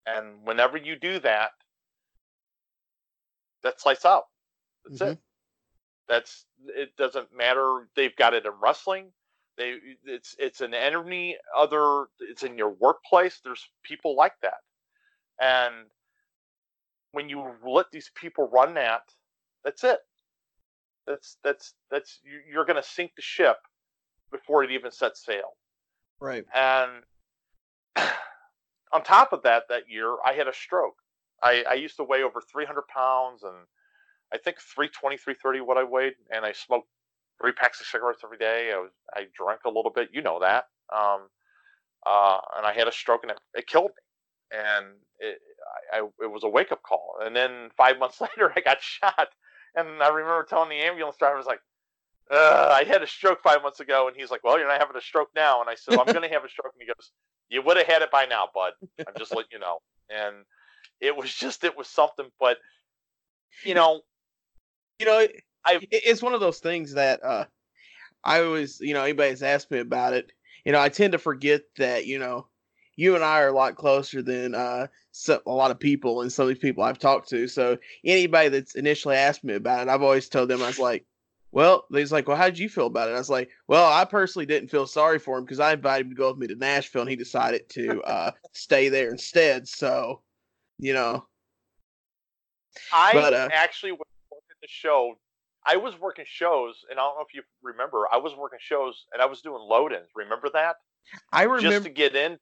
And 0.07 0.43
whenever 0.43 0.77
you 0.77 0.95
do 0.95 1.19
that, 1.19 1.51
that's 3.61 3.85
lights 3.85 4.05
out. 4.05 4.23
That's 4.85 5.01
mm-hmm. 5.01 5.11
it. 5.11 5.19
That's 6.07 6.45
it 6.67 6.95
doesn't 6.97 7.35
matter. 7.35 7.87
They've 7.95 8.15
got 8.15 8.33
it 8.33 8.45
in 8.45 8.51
wrestling. 8.61 9.07
They 9.57 9.75
it's 10.05 10.35
it's 10.39 10.61
an 10.61 10.73
enemy 10.73 11.37
other 11.57 12.05
it's 12.19 12.43
in 12.43 12.57
your 12.57 12.69
workplace. 12.69 13.39
There's 13.43 13.67
people 13.83 14.15
like 14.15 14.33
that. 14.41 14.59
And 15.41 15.85
when 17.11 17.29
you 17.29 17.45
let 17.65 17.91
these 17.91 18.11
people 18.15 18.49
run 18.51 18.73
that, 18.75 19.01
that's 19.63 19.83
it. 19.83 19.99
That's 21.07 21.37
that's 21.43 21.73
that's 21.89 22.19
you're 22.49 22.65
going 22.65 22.81
to 22.81 22.87
sink 22.87 23.11
the 23.15 23.21
ship 23.21 23.57
before 24.31 24.63
it 24.63 24.71
even 24.71 24.91
sets 24.91 25.25
sail. 25.25 25.55
Right. 26.19 26.45
And 26.53 27.03
on 28.93 29.03
top 29.03 29.33
of 29.33 29.43
that, 29.43 29.63
that 29.69 29.89
year 29.89 30.15
I 30.25 30.33
had 30.33 30.47
a 30.47 30.53
stroke. 30.53 30.95
I, 31.43 31.63
I 31.67 31.73
used 31.73 31.97
to 31.97 32.03
weigh 32.03 32.23
over 32.23 32.39
300 32.39 32.83
pounds 32.87 33.43
and 33.43 33.55
I 34.33 34.37
think 34.37 34.57
320, 34.59 35.17
330 35.17 35.61
what 35.61 35.77
I 35.77 35.83
weighed, 35.83 36.13
and 36.33 36.45
I 36.45 36.53
smoked 36.53 36.87
three 37.41 37.51
packs 37.51 37.81
of 37.81 37.87
cigarettes 37.87 38.21
every 38.23 38.37
day. 38.37 38.71
I 38.73 38.77
was 38.77 38.91
I 39.13 39.25
drank 39.35 39.61
a 39.65 39.69
little 39.69 39.91
bit, 39.93 40.09
you 40.13 40.21
know 40.21 40.39
that. 40.39 40.65
Um, 40.93 41.27
uh, 42.05 42.39
and 42.57 42.65
I 42.65 42.73
had 42.73 42.87
a 42.87 42.91
stroke 42.91 43.23
and 43.23 43.31
it, 43.31 43.39
it 43.53 43.67
killed 43.67 43.91
me. 43.91 44.57
And 44.59 44.85
it, 45.19 45.39
I, 45.93 45.99
I, 45.99 46.07
it 46.23 46.31
was 46.31 46.43
a 46.43 46.49
wake 46.49 46.71
up 46.71 46.83
call. 46.83 47.17
And 47.21 47.35
then 47.35 47.69
five 47.77 47.99
months 47.99 48.19
later, 48.21 48.51
I 48.55 48.61
got 48.61 48.81
shot 48.81 49.29
and 49.75 50.01
I 50.01 50.09
remember 50.09 50.43
telling 50.43 50.69
the 50.69 50.75
ambulance 50.75 51.17
driver, 51.17 51.35
I 51.35 51.37
was 51.37 51.45
like, 51.45 51.61
I 52.29 52.83
had 52.87 53.01
a 53.01 53.07
stroke 53.07 53.41
five 53.43 53.61
months 53.61 53.79
ago. 53.79 54.07
And 54.07 54.15
he's 54.15 54.31
like, 54.31 54.43
well, 54.43 54.57
you're 54.57 54.67
not 54.67 54.79
having 54.79 54.95
a 54.95 55.01
stroke 55.01 55.29
now. 55.35 55.61
And 55.61 55.69
I 55.69 55.75
said, 55.75 55.91
well, 55.91 56.05
I'm 56.05 56.13
going 56.13 56.27
to 56.27 56.33
have 56.33 56.45
a 56.45 56.49
stroke. 56.49 56.73
And 56.73 56.81
he 56.81 56.87
goes, 56.87 57.11
you 57.49 57.61
would 57.61 57.77
have 57.77 57.87
had 57.87 58.01
it 58.01 58.11
by 58.11 58.25
now, 58.25 58.47
bud. 58.53 58.73
I'm 58.99 59.13
just 59.17 59.31
letting 59.35 59.51
you 59.51 59.59
know. 59.59 59.79
And 60.09 60.35
it 61.01 61.15
was 61.15 61.33
just, 61.33 61.63
it 61.63 61.77
was 61.77 61.87
something. 61.87 62.27
But, 62.39 62.57
you 63.65 63.73
know, 63.73 64.01
you 65.01 65.07
know, 65.07 65.27
I, 65.65 65.79
it's 65.91 66.21
one 66.21 66.33
of 66.33 66.39
those 66.39 66.59
things 66.59 66.93
that 66.93 67.23
uh, 67.23 67.45
I 68.23 68.43
always, 68.43 68.79
you 68.79 68.93
know, 68.93 69.03
anybody's 69.03 69.41
asked 69.41 69.71
me 69.71 69.79
about 69.79 70.13
it. 70.13 70.31
You 70.63 70.71
know, 70.71 70.79
I 70.79 70.89
tend 70.89 71.13
to 71.13 71.17
forget 71.17 71.63
that, 71.77 72.05
you 72.05 72.19
know, 72.19 72.47
you 72.95 73.15
and 73.15 73.23
I 73.23 73.41
are 73.41 73.47
a 73.47 73.53
lot 73.53 73.75
closer 73.75 74.21
than 74.21 74.53
uh, 74.53 74.87
so, 75.11 75.41
a 75.47 75.51
lot 75.51 75.71
of 75.71 75.79
people 75.79 76.21
and 76.21 76.31
some 76.31 76.43
of 76.43 76.49
these 76.49 76.59
people 76.59 76.83
I've 76.83 76.99
talked 76.99 77.29
to. 77.29 77.47
So 77.47 77.79
anybody 78.05 78.49
that's 78.49 78.75
initially 78.75 79.15
asked 79.15 79.43
me 79.43 79.55
about 79.55 79.87
it, 79.87 79.89
I've 79.91 80.03
always 80.03 80.29
told 80.29 80.49
them 80.49 80.61
I 80.61 80.67
was 80.67 80.77
like, 80.77 81.03
well, 81.51 81.85
he's 81.91 82.11
like, 82.11 82.27
well, 82.27 82.37
how 82.37 82.45
did 82.45 82.59
you 82.59 82.69
feel 82.69 82.85
about 82.85 83.09
it? 83.09 83.13
I 83.13 83.17
was 83.17 83.29
like, 83.29 83.49
well, 83.67 83.91
I 83.91 84.05
personally 84.05 84.45
didn't 84.45 84.69
feel 84.69 84.85
sorry 84.85 85.17
for 85.17 85.37
him 85.37 85.45
because 85.45 85.59
I 85.59 85.73
invited 85.73 86.05
him 86.05 86.11
to 86.11 86.15
go 86.15 86.29
with 86.29 86.37
me 86.37 86.47
to 86.47 86.55
Nashville 86.55 87.01
and 87.01 87.09
he 87.09 87.15
decided 87.15 87.67
to 87.69 88.01
uh, 88.03 88.31
stay 88.53 88.89
there 88.89 89.09
instead. 89.09 89.67
So, 89.67 90.21
you 90.77 90.93
know, 90.93 91.25
I 92.93 93.13
but, 93.13 93.33
uh, 93.33 93.49
actually 93.51 93.93
was 93.93 93.99
working 93.99 94.10
the 94.10 94.10
show. 94.71 95.15
I 95.65 95.75
was 95.75 95.99
working 95.99 96.25
shows, 96.27 96.75
and 96.89 96.99
I 96.99 97.03
don't 97.03 97.17
know 97.17 97.25
if 97.27 97.35
you 97.35 97.43
remember. 97.61 98.07
I 98.11 98.17
was 98.17 98.33
working 98.35 98.59
shows, 98.59 99.05
and 99.13 99.21
I 99.21 99.25
was 99.25 99.41
doing 99.41 99.61
load-ins. 99.61 100.07
Remember 100.15 100.49
that? 100.53 100.77
I 101.31 101.43
remember 101.43 101.69
just 101.69 101.83
to 101.83 101.89
get 101.89 102.15
in, 102.15 102.37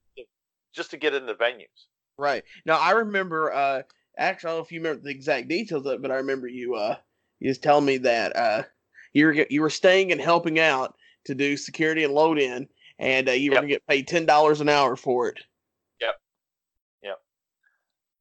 just 0.73 0.91
to 0.91 0.97
get 0.97 1.13
in 1.13 1.25
the 1.25 1.33
venues. 1.33 1.87
Right. 2.17 2.43
Now 2.65 2.77
I 2.79 2.91
remember 2.91 3.51
uh 3.53 3.81
actually 4.17 4.49
I 4.49 4.51
don't 4.51 4.59
know 4.59 4.65
if 4.65 4.71
you 4.71 4.81
remember 4.81 5.03
the 5.03 5.09
exact 5.09 5.47
details 5.47 5.85
of 5.85 5.93
it, 5.93 6.01
but 6.01 6.11
I 6.11 6.15
remember 6.15 6.47
you 6.47 6.75
uh 6.75 6.97
you 7.39 7.47
was 7.47 7.57
telling 7.57 7.85
me 7.85 7.97
that 7.99 8.35
uh 8.35 8.63
you 9.13 9.25
were 9.25 9.45
you 9.49 9.61
were 9.61 9.69
staying 9.69 10.11
and 10.11 10.19
helping 10.19 10.59
out 10.59 10.95
to 11.25 11.35
do 11.35 11.55
security 11.57 12.03
and 12.03 12.13
load 12.13 12.37
in 12.37 12.67
and 12.99 13.29
uh, 13.29 13.31
you 13.31 13.51
were 13.51 13.55
yep. 13.55 13.61
gonna 13.61 13.73
get 13.73 13.87
paid 13.87 14.07
ten 14.07 14.25
dollars 14.25 14.59
an 14.59 14.69
hour 14.69 14.95
for 14.95 15.29
it. 15.29 15.39
Yep. 16.01 16.15
Yep. 17.03 17.17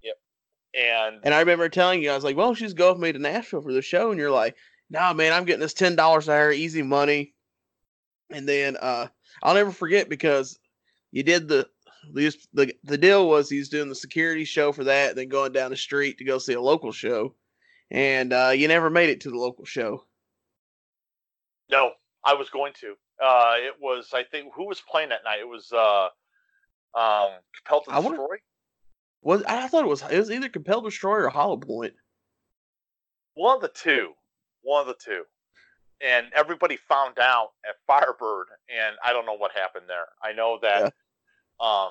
Yep. 0.05 0.15
And 0.75 1.21
and 1.25 1.35
I 1.35 1.41
remember 1.41 1.69
telling 1.69 2.03
you, 2.03 2.11
I 2.11 2.15
was 2.15 2.25
like, 2.25 2.37
Well, 2.37 2.55
she's 2.55 2.75
go 2.75 2.93
with 2.93 3.01
me 3.01 3.13
to 3.13 3.19
Nashville 3.19 3.63
for 3.63 3.73
the 3.73 3.83
show 3.83 4.11
and 4.11 4.21
you're 4.21 4.31
like, 4.31 4.57
No 4.91 5.01
nah, 5.01 5.13
man, 5.13 5.33
I'm 5.33 5.45
getting 5.45 5.61
this 5.61 5.75
ten 5.75 5.97
dollars 5.97 6.29
an 6.29 6.35
hour, 6.35 6.53
easy 6.53 6.83
money. 6.83 7.35
And 8.31 8.49
then 8.49 8.77
uh 8.77 9.09
I'll 9.43 9.55
never 9.55 9.73
forget 9.73 10.09
because 10.09 10.59
you 11.11 11.23
did 11.23 11.49
the 11.49 11.69
the 12.13 12.37
the 12.53 12.75
the 12.85 12.99
deal 12.99 13.29
was 13.29 13.49
he's 13.49 13.69
doing 13.69 13.89
the 13.89 13.95
security 13.95 14.45
show 14.45 14.73
for 14.73 14.85
that, 14.85 15.17
then 15.17 15.29
going 15.29 15.53
down 15.53 15.71
the 15.71 15.77
street 15.77 16.19
to 16.19 16.25
go 16.25 16.39
see 16.39 16.55
a 16.55 16.61
local 16.61 16.93
show, 16.93 17.35
and 17.91 18.33
uh, 18.33 18.53
you 18.55 18.69
never 18.69 18.91
made 18.91 19.11
it 19.11 19.21
to 19.23 19.31
the 19.31 19.37
local 19.37 19.65
show. 19.65 20.05
No, 21.71 21.93
I 22.25 22.35
was 22.35 22.51
going 22.51 22.73
to. 22.81 22.95
Uh, 23.23 23.55
it 23.57 23.75
was 23.81 24.11
I 24.15 24.23
think 24.25 24.53
who 24.55 24.67
was 24.67 24.81
playing 24.81 25.11
that 25.11 25.25
night. 25.25 25.41
It 25.41 25.49
was 25.49 25.73
uh, 25.73 26.09
um, 26.99 27.31
Compelled 27.57 27.85
to 27.85 27.91
Destroy. 27.91 28.17
Wonder, 28.17 28.41
was 29.29 29.43
I 29.45 29.69
thought 29.69 29.85
it 29.85 29.89
was 29.89 30.03
it 30.03 30.19
was 30.19 30.31
either 30.31 30.49
Compelled 30.49 30.85
Destroyer 30.85 31.25
or 31.25 31.29
Hollow 31.31 31.57
Point. 31.57 31.95
One 33.35 33.57
of 33.57 33.63
the 33.63 33.69
two. 33.69 34.13
One 34.63 34.81
of 34.81 34.87
the 34.87 34.97
two. 35.03 35.25
And 36.01 36.27
everybody 36.35 36.77
found 36.77 37.19
out 37.19 37.51
at 37.69 37.75
Firebird, 37.87 38.47
and 38.69 38.97
I 39.05 39.13
don't 39.13 39.27
know 39.27 39.37
what 39.37 39.51
happened 39.53 39.87
there. 39.89 40.07
I 40.23 40.33
know 40.33 40.59
that 40.63 40.81
yeah 40.81 40.91
um, 41.61 41.91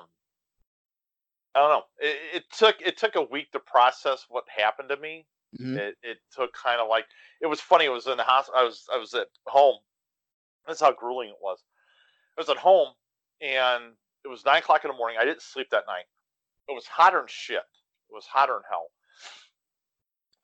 I 1.54 1.60
don't 1.60 1.70
know. 1.70 1.82
It, 1.98 2.18
it, 2.36 2.44
took 2.56 2.76
it 2.80 2.96
took 2.96 3.16
a 3.16 3.22
week 3.22 3.52
to 3.52 3.58
process 3.58 4.26
what 4.28 4.44
happened 4.54 4.88
to 4.90 4.96
me. 4.96 5.26
Mm-hmm. 5.60 5.76
It, 5.76 5.96
it 6.02 6.18
took 6.34 6.52
kind 6.54 6.80
of 6.80 6.88
like 6.88 7.04
it 7.42 7.46
was 7.46 7.60
funny. 7.60 7.84
It 7.84 7.90
was 7.90 8.06
in 8.06 8.16
the 8.16 8.22
house. 8.22 8.48
I 8.54 8.64
was 8.64 8.84
I 8.92 8.98
was 8.98 9.12
at 9.14 9.28
home. 9.46 9.76
That's 10.66 10.80
how 10.80 10.92
grueling 10.92 11.30
it 11.30 11.38
was. 11.40 11.58
I 12.36 12.40
was 12.40 12.48
at 12.48 12.56
home, 12.56 12.88
and 13.40 13.92
it 14.24 14.28
was 14.28 14.44
nine 14.44 14.58
o'clock 14.58 14.84
in 14.84 14.90
the 14.90 14.96
morning. 14.96 15.18
I 15.20 15.24
didn't 15.24 15.42
sleep 15.42 15.68
that 15.70 15.84
night. 15.86 16.04
It 16.68 16.74
was 16.74 16.86
hotter 16.86 17.18
than 17.18 17.26
shit. 17.28 17.56
It 17.56 18.14
was 18.14 18.26
hotter 18.26 18.54
than 18.54 18.62
hell. 18.70 18.88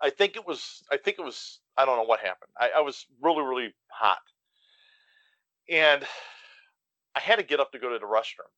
I 0.00 0.10
think 0.10 0.36
it 0.36 0.46
was. 0.46 0.82
I 0.90 0.96
think 0.96 1.18
it 1.18 1.24
was. 1.24 1.60
I 1.76 1.84
don't 1.84 1.96
know 1.96 2.04
what 2.04 2.20
happened. 2.20 2.50
I, 2.58 2.70
I 2.76 2.80
was 2.80 3.06
really 3.22 3.42
really 3.42 3.74
hot, 3.88 4.18
and 5.70 6.04
I 7.14 7.20
had 7.20 7.36
to 7.36 7.44
get 7.44 7.60
up 7.60 7.72
to 7.72 7.78
go 7.78 7.90
to 7.90 7.98
the 7.98 8.06
restroom 8.06 8.50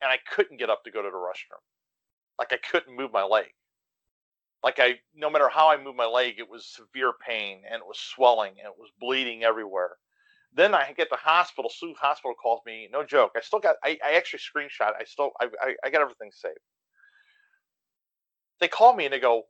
and 0.00 0.10
I 0.10 0.18
couldn't 0.34 0.58
get 0.58 0.70
up 0.70 0.84
to 0.84 0.90
go 0.90 1.02
to 1.02 1.10
the 1.10 1.16
restroom. 1.16 1.62
Like 2.38 2.52
I 2.52 2.58
couldn't 2.70 2.96
move 2.96 3.12
my 3.12 3.22
leg. 3.22 3.46
Like 4.62 4.78
I, 4.78 4.98
no 5.14 5.28
matter 5.30 5.48
how 5.48 5.70
I 5.70 5.82
moved 5.82 5.96
my 5.96 6.06
leg, 6.06 6.34
it 6.38 6.48
was 6.48 6.66
severe 6.66 7.12
pain 7.26 7.62
and 7.70 7.80
it 7.80 7.86
was 7.86 7.98
swelling 7.98 8.52
and 8.58 8.66
it 8.66 8.78
was 8.78 8.90
bleeding 9.00 9.44
everywhere. 9.44 9.96
Then 10.54 10.74
I 10.74 10.92
get 10.96 11.10
to 11.10 11.16
hospital. 11.16 11.70
SLU 11.70 11.96
Hospital 11.96 12.34
calls 12.40 12.60
me. 12.64 12.88
No 12.92 13.04
joke. 13.04 13.32
I 13.36 13.40
still 13.40 13.58
got. 13.58 13.76
I, 13.82 13.98
I 14.04 14.12
actually 14.12 14.38
screenshot. 14.38 14.92
I 14.98 15.04
still. 15.04 15.32
I, 15.40 15.48
I, 15.60 15.74
I 15.84 15.90
got 15.90 16.00
everything 16.00 16.30
saved. 16.32 16.58
They 18.60 18.68
call 18.68 18.94
me 18.94 19.04
and 19.04 19.12
they 19.12 19.20
go, 19.20 19.44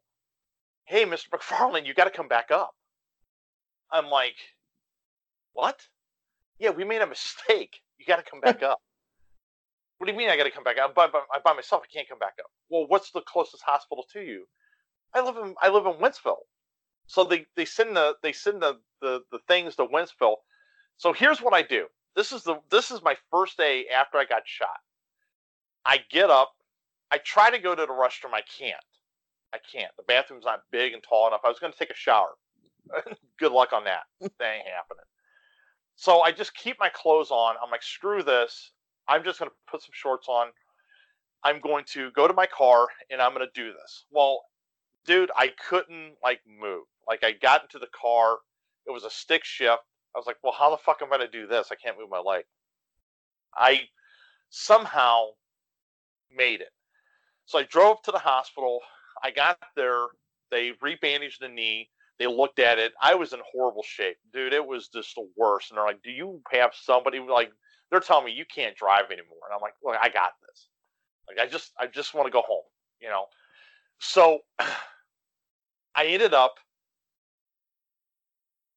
"Hey, 0.85 1.05
Mr. 1.05 1.29
McFarland, 1.31 1.87
you 1.87 1.95
got 1.95 2.05
to 2.05 2.11
come 2.11 2.29
back 2.29 2.51
up." 2.51 2.75
I'm 3.91 4.09
like, 4.09 4.37
"What? 5.53 5.89
Yeah, 6.59 6.71
we 6.71 6.85
made 6.85 7.03
a 7.03 7.07
mistake. 7.07 7.81
You 7.99 8.07
got 8.07 8.17
to 8.17 8.31
come 8.31 8.41
back 8.41 8.63
up." 8.63 8.81
What 9.99 10.09
do 10.09 10.13
you 10.13 10.19
mean 10.19 10.29
I 10.29 10.37
got 10.37 10.45
to 10.45 10.51
come 10.51 10.65
back? 10.65 10.77
I'm 10.83 10.93
by, 10.93 11.07
by, 11.07 11.21
by, 11.45 11.53
myself. 11.55 11.83
I 11.85 11.91
can't 11.91 12.09
come 12.09 12.19
back 12.19 12.35
up. 12.41 12.51
Well, 12.69 12.85
what's 12.89 13.13
the 13.13 13.23
closest 13.23 13.63
hospital 13.63 14.05
to 14.13 14.21
you? 14.21 14.45
I 15.15 15.21
live 15.21 15.37
in 15.37 15.55
I 15.63 15.69
live 15.69 15.87
in 15.87 15.93
Wentzville. 15.95 16.43
So 17.07 17.25
they, 17.25 17.47
they 17.57 17.65
send 17.65 17.97
the 17.97 18.17
they 18.23 18.33
send 18.33 18.61
the, 18.61 18.81
the 19.01 19.21
the 19.31 19.39
things 19.47 19.77
to 19.77 19.87
Wentzville. 19.87 20.37
So 20.97 21.13
here's 21.13 21.41
what 21.41 21.55
I 21.55 21.63
do. 21.63 21.87
This 22.17 22.33
is 22.33 22.43
the 22.43 22.57
this 22.71 22.91
is 22.91 23.03
my 23.03 23.17
first 23.31 23.57
day 23.57 23.87
after 23.87 24.19
I 24.19 24.25
got 24.25 24.43
shot. 24.47 24.81
I 25.85 26.01
get 26.11 26.31
up. 26.31 26.53
I 27.11 27.19
try 27.19 27.51
to 27.51 27.59
go 27.59 27.75
to 27.75 27.83
the 27.83 27.89
restroom. 27.89 28.35
I 28.35 28.43
can't. 28.59 28.77
I 29.55 29.59
can't. 29.73 29.93
The 29.97 30.03
bathroom's 30.03 30.45
not 30.45 30.63
big 30.73 30.93
and 30.93 31.03
tall 31.03 31.29
enough. 31.29 31.43
I 31.45 31.49
was 31.49 31.61
going 31.61 31.73
to 31.73 31.79
take 31.79 31.91
a 31.91 31.95
shower. 31.95 32.35
Good 33.39 33.53
luck 33.53 33.73
on 33.73 33.85
that. 33.85 34.03
that 34.21 34.31
ain't 34.41 34.67
happening. 34.67 35.05
So 35.95 36.23
I 36.23 36.33
just 36.33 36.55
keep 36.57 36.77
my 36.81 36.89
clothes 36.89 37.31
on. 37.31 37.55
I'm 37.63 37.71
like, 37.71 37.83
screw 37.83 38.23
this. 38.23 38.73
I'm 39.07 39.23
just 39.23 39.39
going 39.39 39.51
to 39.51 39.55
put 39.71 39.83
some 39.83 39.93
shorts 39.93 40.27
on. 40.29 40.49
I'm 41.45 41.61
going 41.61 41.85
to 41.93 42.11
go 42.13 42.27
to 42.27 42.35
my 42.35 42.47
car 42.47 42.89
and 43.11 43.21
I'm 43.21 43.33
going 43.33 43.47
to 43.47 43.61
do 43.63 43.73
this. 43.73 44.07
Well, 44.11 44.43
dude, 45.07 45.31
I 45.37 45.53
couldn't 45.69 46.15
like 46.23 46.41
move. 46.61 46.85
Like 47.07 47.23
I 47.23 47.33
got 47.33 47.63
into 47.63 47.79
the 47.79 47.91
car. 47.95 48.39
It 48.87 48.91
was 48.91 49.05
a 49.05 49.11
stick 49.11 49.45
shift. 49.45 49.83
I 50.15 50.19
was 50.19 50.27
like, 50.27 50.37
well, 50.43 50.55
how 50.59 50.71
the 50.71 50.79
fuck 50.79 51.01
am 51.01 51.13
I 51.13 51.19
going 51.19 51.31
to 51.31 51.41
do 51.41 51.47
this? 51.47 51.69
I 51.71 51.77
can't 51.77 51.99
move 51.99 52.11
my 52.11 52.19
leg. 52.19 52.45
I 53.55 53.83
somehow 54.51 55.27
made 56.35 56.61
it. 56.61 56.71
So 57.47 57.59
I 57.59 57.65
drove 57.65 58.03
to 58.03 58.11
the 58.11 58.19
hospital. 58.19 58.81
I 59.25 59.31
got 59.31 59.59
there. 59.75 60.07
They 60.51 60.72
rebandaged 60.83 61.39
the 61.41 61.49
knee. 61.49 61.89
They 62.18 62.27
looked 62.27 62.59
at 62.59 62.79
it. 62.79 62.93
I 63.03 63.14
was 63.14 63.33
in 63.33 63.41
horrible 63.51 63.83
shape, 63.83 64.18
dude. 64.33 64.53
It 64.53 64.64
was 64.64 64.89
just 64.89 65.14
the 65.16 65.27
worst. 65.37 65.70
And 65.70 65.79
they're 65.79 65.87
like, 65.87 66.03
"Do 66.03 66.11
you 66.11 66.43
have 66.53 66.72
somebody 66.75 67.18
like?" 67.18 67.51
They're 67.91 68.01
telling 68.01 68.27
me 68.27 68.33
you 68.33 68.45
can't 68.45 68.77
drive 68.77 69.07
anymore, 69.11 69.39
and 69.47 69.55
I'm 69.55 69.61
like, 69.61 69.75
"Look, 69.83 69.97
I 70.01 70.09
got 70.11 70.33
this. 70.47 70.68
Like, 71.27 71.39
I 71.39 71.51
just, 71.51 71.72
I 71.79 71.87
just 71.87 72.14
want 72.14 72.27
to 72.27 72.31
go 72.31 72.43
home, 72.43 72.64
you 73.01 73.09
know." 73.09 73.27
So 73.99 74.41
I 75.95 76.07
ended 76.07 76.35
up 76.35 76.57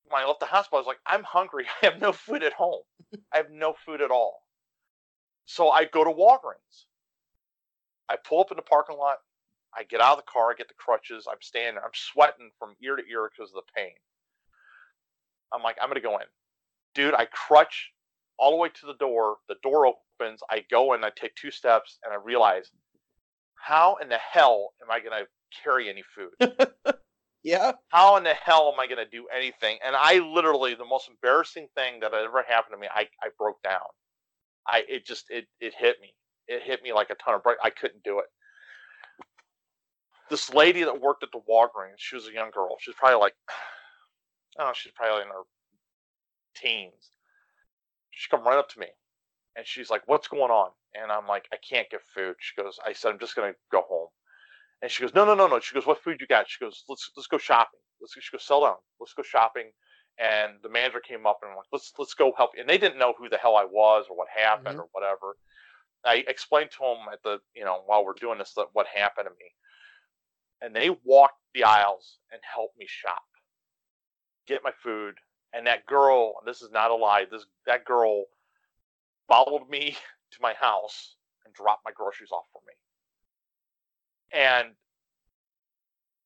when 0.05 0.23
I 0.23 0.25
left 0.25 0.39
the 0.39 0.45
hospital. 0.45 0.77
I 0.77 0.81
was 0.81 0.87
like, 0.87 1.01
"I'm 1.05 1.23
hungry. 1.23 1.65
I 1.83 1.87
have 1.87 2.01
no 2.01 2.13
food 2.13 2.41
at 2.41 2.53
home. 2.53 2.83
I 3.33 3.37
have 3.37 3.51
no 3.51 3.75
food 3.85 4.01
at 4.01 4.11
all." 4.11 4.43
So 5.45 5.69
I 5.69 5.85
go 5.85 6.03
to 6.03 6.11
Walgreens. 6.11 6.85
I 8.09 8.15
pull 8.15 8.41
up 8.41 8.51
in 8.51 8.57
the 8.57 8.63
parking 8.63 8.97
lot. 8.97 9.17
I 9.75 9.83
get 9.83 10.01
out 10.01 10.17
of 10.17 10.25
the 10.25 10.31
car, 10.31 10.51
I 10.51 10.55
get 10.57 10.67
the 10.67 10.73
crutches, 10.73 11.25
I'm 11.29 11.41
standing, 11.41 11.81
I'm 11.83 11.91
sweating 11.93 12.51
from 12.57 12.75
ear 12.83 12.95
to 12.95 13.03
ear 13.09 13.29
because 13.29 13.51
of 13.51 13.55
the 13.55 13.71
pain. 13.75 13.93
I'm 15.53 15.63
like, 15.63 15.77
I'm 15.81 15.89
gonna 15.89 16.01
go 16.01 16.17
in. 16.17 16.25
Dude, 16.95 17.13
I 17.13 17.25
crutch 17.25 17.91
all 18.37 18.51
the 18.51 18.57
way 18.57 18.69
to 18.69 18.85
the 18.85 18.95
door. 18.95 19.37
The 19.47 19.55
door 19.63 19.87
opens, 19.87 20.41
I 20.49 20.65
go 20.69 20.93
in, 20.93 21.03
I 21.03 21.11
take 21.15 21.35
two 21.35 21.51
steps, 21.51 21.99
and 22.03 22.13
I 22.13 22.17
realize, 22.17 22.71
how 23.55 23.97
in 24.01 24.09
the 24.09 24.17
hell 24.17 24.73
am 24.81 24.91
I 24.91 24.99
gonna 24.99 25.25
carry 25.63 25.89
any 25.89 26.03
food? 26.15 26.31
yeah. 27.43 27.73
How 27.89 28.17
in 28.17 28.23
the 28.23 28.33
hell 28.33 28.71
am 28.73 28.79
I 28.79 28.87
gonna 28.87 29.09
do 29.09 29.27
anything? 29.35 29.77
And 29.85 29.95
I 29.95 30.19
literally, 30.19 30.75
the 30.75 30.85
most 30.85 31.09
embarrassing 31.09 31.67
thing 31.75 31.99
that 32.01 32.13
ever 32.13 32.43
happened 32.47 32.73
to 32.75 32.79
me, 32.79 32.87
I, 32.93 33.07
I 33.23 33.29
broke 33.37 33.61
down. 33.63 33.87
I 34.67 34.83
it 34.89 35.05
just 35.05 35.25
it 35.29 35.47
it 35.61 35.73
hit 35.77 35.97
me. 36.01 36.13
It 36.47 36.61
hit 36.63 36.83
me 36.83 36.91
like 36.93 37.09
a 37.09 37.15
ton 37.15 37.35
of 37.35 37.43
brick. 37.43 37.57
I 37.63 37.69
couldn't 37.69 38.03
do 38.03 38.19
it 38.19 38.25
this 40.29 40.53
lady 40.53 40.83
that 40.83 41.01
worked 41.01 41.23
at 41.23 41.31
the 41.31 41.41
Walgreens, 41.49 41.97
she 41.97 42.15
was 42.15 42.27
a 42.27 42.33
young 42.33 42.51
girl. 42.51 42.77
She's 42.79 42.95
probably 42.95 43.19
like, 43.19 43.33
oh, 44.59 44.71
she's 44.75 44.93
probably 44.93 45.21
in 45.23 45.27
her 45.29 45.43
teens. 46.55 47.11
She 48.11 48.29
come 48.29 48.43
right 48.43 48.57
up 48.57 48.69
to 48.69 48.79
me, 48.79 48.87
and 49.55 49.65
she's 49.65 49.89
like, 49.89 50.01
"What's 50.07 50.27
going 50.27 50.51
on?" 50.51 50.71
And 50.95 51.11
I'm 51.11 51.27
like, 51.27 51.47
"I 51.53 51.57
can't 51.57 51.89
get 51.89 52.01
food." 52.13 52.35
She 52.39 52.59
goes, 52.61 52.79
"I 52.85 52.93
said 52.93 53.11
I'm 53.11 53.19
just 53.19 53.35
gonna 53.35 53.53
go 53.71 53.81
home." 53.81 54.09
And 54.81 54.89
she 54.89 55.03
goes, 55.03 55.13
"No, 55.13 55.23
no, 55.23 55.35
no, 55.35 55.47
no." 55.47 55.59
She 55.59 55.75
goes, 55.75 55.85
"What 55.85 56.01
food 56.01 56.19
you 56.19 56.27
got?" 56.27 56.49
She 56.49 56.63
goes, 56.63 56.83
"Let's 56.89 57.11
let's 57.15 57.27
go 57.27 57.37
shopping." 57.37 57.79
Let's 58.01 58.13
she 58.19 58.31
goes, 58.31 58.43
"Sell 58.43 58.61
down. 58.61 58.77
Let's 58.99 59.13
go 59.13 59.23
shopping." 59.23 59.71
And 60.17 60.55
the 60.63 60.69
manager 60.69 60.99
came 60.99 61.27
up 61.27 61.39
and 61.43 61.51
I'm 61.51 61.57
like, 61.57 61.67
"Let's 61.71 61.93
let's 61.99 62.15
go 62.15 62.33
help." 62.35 62.51
And 62.57 62.67
they 62.67 62.79
didn't 62.79 62.97
know 62.97 63.13
who 63.17 63.29
the 63.29 63.37
hell 63.37 63.55
I 63.55 63.65
was 63.65 64.05
or 64.09 64.17
what 64.17 64.29
happened 64.29 64.77
mm-hmm. 64.77 64.79
or 64.79 64.89
whatever. 64.91 65.37
I 66.03 66.23
explained 66.27 66.71
to 66.71 66.79
them 66.79 67.13
at 67.13 67.21
the 67.23 67.39
you 67.53 67.65
know 67.65 67.83
while 67.85 68.03
we're 68.03 68.13
doing 68.13 68.39
this 68.39 68.53
that 68.55 68.67
what 68.73 68.87
happened 68.87 69.27
to 69.27 69.31
me 69.31 69.51
and 70.61 70.75
they 70.75 70.89
walked 71.03 71.39
the 71.53 71.63
aisles 71.63 72.17
and 72.31 72.41
helped 72.43 72.77
me 72.77 72.85
shop, 72.87 73.23
get 74.47 74.63
my 74.63 74.71
food. 74.83 75.15
And 75.53 75.65
that 75.67 75.85
girl, 75.85 76.35
this 76.45 76.61
is 76.61 76.71
not 76.71 76.91
a 76.91 76.95
lie, 76.95 77.25
this 77.29 77.45
that 77.65 77.85
girl 77.85 78.25
followed 79.27 79.69
me 79.69 79.97
to 80.31 80.37
my 80.41 80.53
house 80.53 81.15
and 81.45 81.53
dropped 81.53 81.85
my 81.85 81.91
groceries 81.91 82.31
off 82.31 82.45
for 82.51 82.61
me. 82.67 82.73
And 84.33 84.73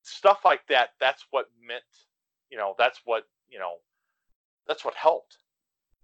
stuff 0.02 0.40
like 0.44 0.66
that, 0.68 0.90
that's 1.00 1.24
what 1.30 1.46
meant, 1.66 1.84
you 2.50 2.58
know, 2.58 2.74
that's 2.78 3.00
what, 3.04 3.24
you 3.48 3.58
know, 3.58 3.74
that's 4.66 4.84
what 4.84 4.94
helped. 4.94 5.36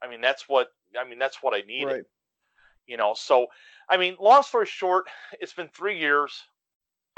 I 0.03 0.09
mean, 0.09 0.21
that's 0.21 0.49
what 0.49 0.69
I 0.99 1.09
mean, 1.09 1.19
that's 1.19 1.43
what 1.43 1.55
I 1.55 1.63
needed. 1.67 1.87
Right. 1.87 2.05
You 2.87 2.97
know, 2.97 3.15
so 3.17 3.49
I 3.91 3.97
mean, 3.97 4.17
long 4.21 4.43
story 4.43 4.67
short, 4.67 5.07
it's 5.41 5.53
been 5.53 5.69
three 5.69 5.99
years. 5.99 6.33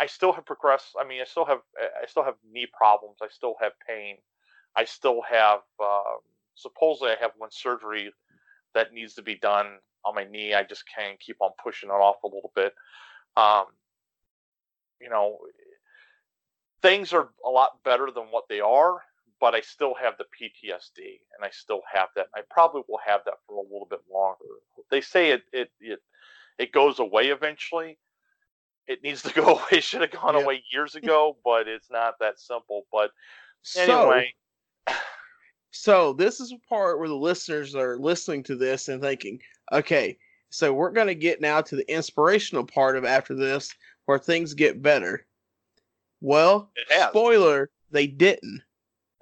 I 0.01 0.07
still 0.07 0.33
have 0.33 0.47
progressed. 0.47 0.97
I 0.99 1.07
mean, 1.07 1.21
I 1.21 1.25
still 1.25 1.45
have 1.45 1.61
I 1.79 2.07
still 2.07 2.25
have 2.25 2.35
knee 2.51 2.67
problems. 2.73 3.19
I 3.23 3.29
still 3.29 3.55
have 3.61 3.73
pain. 3.87 4.17
I 4.75 4.85
still 4.87 5.21
have 5.31 5.61
um, 5.79 6.21
supposedly 6.55 7.11
I 7.11 7.17
have 7.21 7.33
one 7.37 7.51
surgery 7.53 8.11
that 8.75 8.95
needs 8.95 9.15
to 9.15 9.23
be 9.23 9.37
done 9.37 9.67
on 10.07 10.15
my 10.15 10.25
knee. 10.25 10.55
I 10.55 10.63
just 10.63 10.85
can't 10.97 11.21
keep 11.21 11.37
on 11.41 11.51
pushing 11.63 11.91
it 11.91 11.93
off 11.93 12.23
a 12.25 12.29
little 12.29 12.51
bit. 12.57 12.73
Um, 13.37 13.67
you 15.03 15.11
know, 15.11 15.37
things 16.81 17.13
are 17.13 17.29
a 17.45 17.51
lot 17.51 17.83
better 17.85 18.11
than 18.11 18.25
what 18.25 18.45
they 18.49 18.61
are, 18.61 19.03
but 19.39 19.55
I 19.55 19.61
still 19.61 19.95
have 20.01 20.15
the 20.17 20.25
PTSD, 20.25 21.21
and 21.37 21.45
I 21.45 21.51
still 21.51 21.83
have 21.93 22.09
that. 22.17 22.29
I 22.35 22.41
probably 22.51 22.83
will 22.89 23.01
have 23.05 23.21
that 23.27 23.35
for 23.47 23.57
a 23.57 23.63
little 23.63 23.87
bit 23.91 24.01
longer. 24.11 24.47
They 24.91 25.03
say 25.03 25.33
it 25.33 25.43
it 25.53 25.71
it, 25.79 25.99
it 26.59 26.73
goes 26.73 27.01
away 27.01 27.27
eventually 27.27 27.99
it 28.87 29.03
needs 29.03 29.23
to 29.23 29.33
go 29.35 29.55
away. 29.55 29.63
It 29.73 29.85
should 29.85 30.03
have 30.03 30.11
gone 30.11 30.35
yeah. 30.35 30.43
away 30.43 30.63
years 30.73 30.95
ago, 30.95 31.37
but 31.45 31.69
it's 31.69 31.91
not 31.91 32.15
that 32.21 32.39
simple. 32.39 32.87
But 32.93 33.11
anyway. 33.77 34.35
So, 34.89 34.95
so 35.71 36.13
this 36.13 36.41
is 36.41 36.53
a 36.53 36.69
part 36.69 36.99
where 36.99 37.09
the 37.09 37.15
listeners 37.15 37.75
are 37.75 37.97
listening 37.97 38.43
to 38.45 38.57
this 38.57 38.89
and 38.89 39.01
thinking, 39.01 39.41
okay, 39.73 40.19
so 40.51 40.73
we're 40.73 40.91
going 40.91 41.07
to 41.07 41.15
get 41.15 41.41
now 41.41 41.61
to 41.61 41.77
the 41.77 41.91
inspirational 41.93 42.65
part 42.65 42.97
of 42.97 43.05
after 43.05 43.35
this 43.35 43.73
where 44.07 44.19
things 44.19 44.55
get 44.55 44.83
better. 44.83 45.25
Well, 46.21 46.71
spoiler, 47.09 47.71
they 47.91 48.07
didn't. 48.09 48.63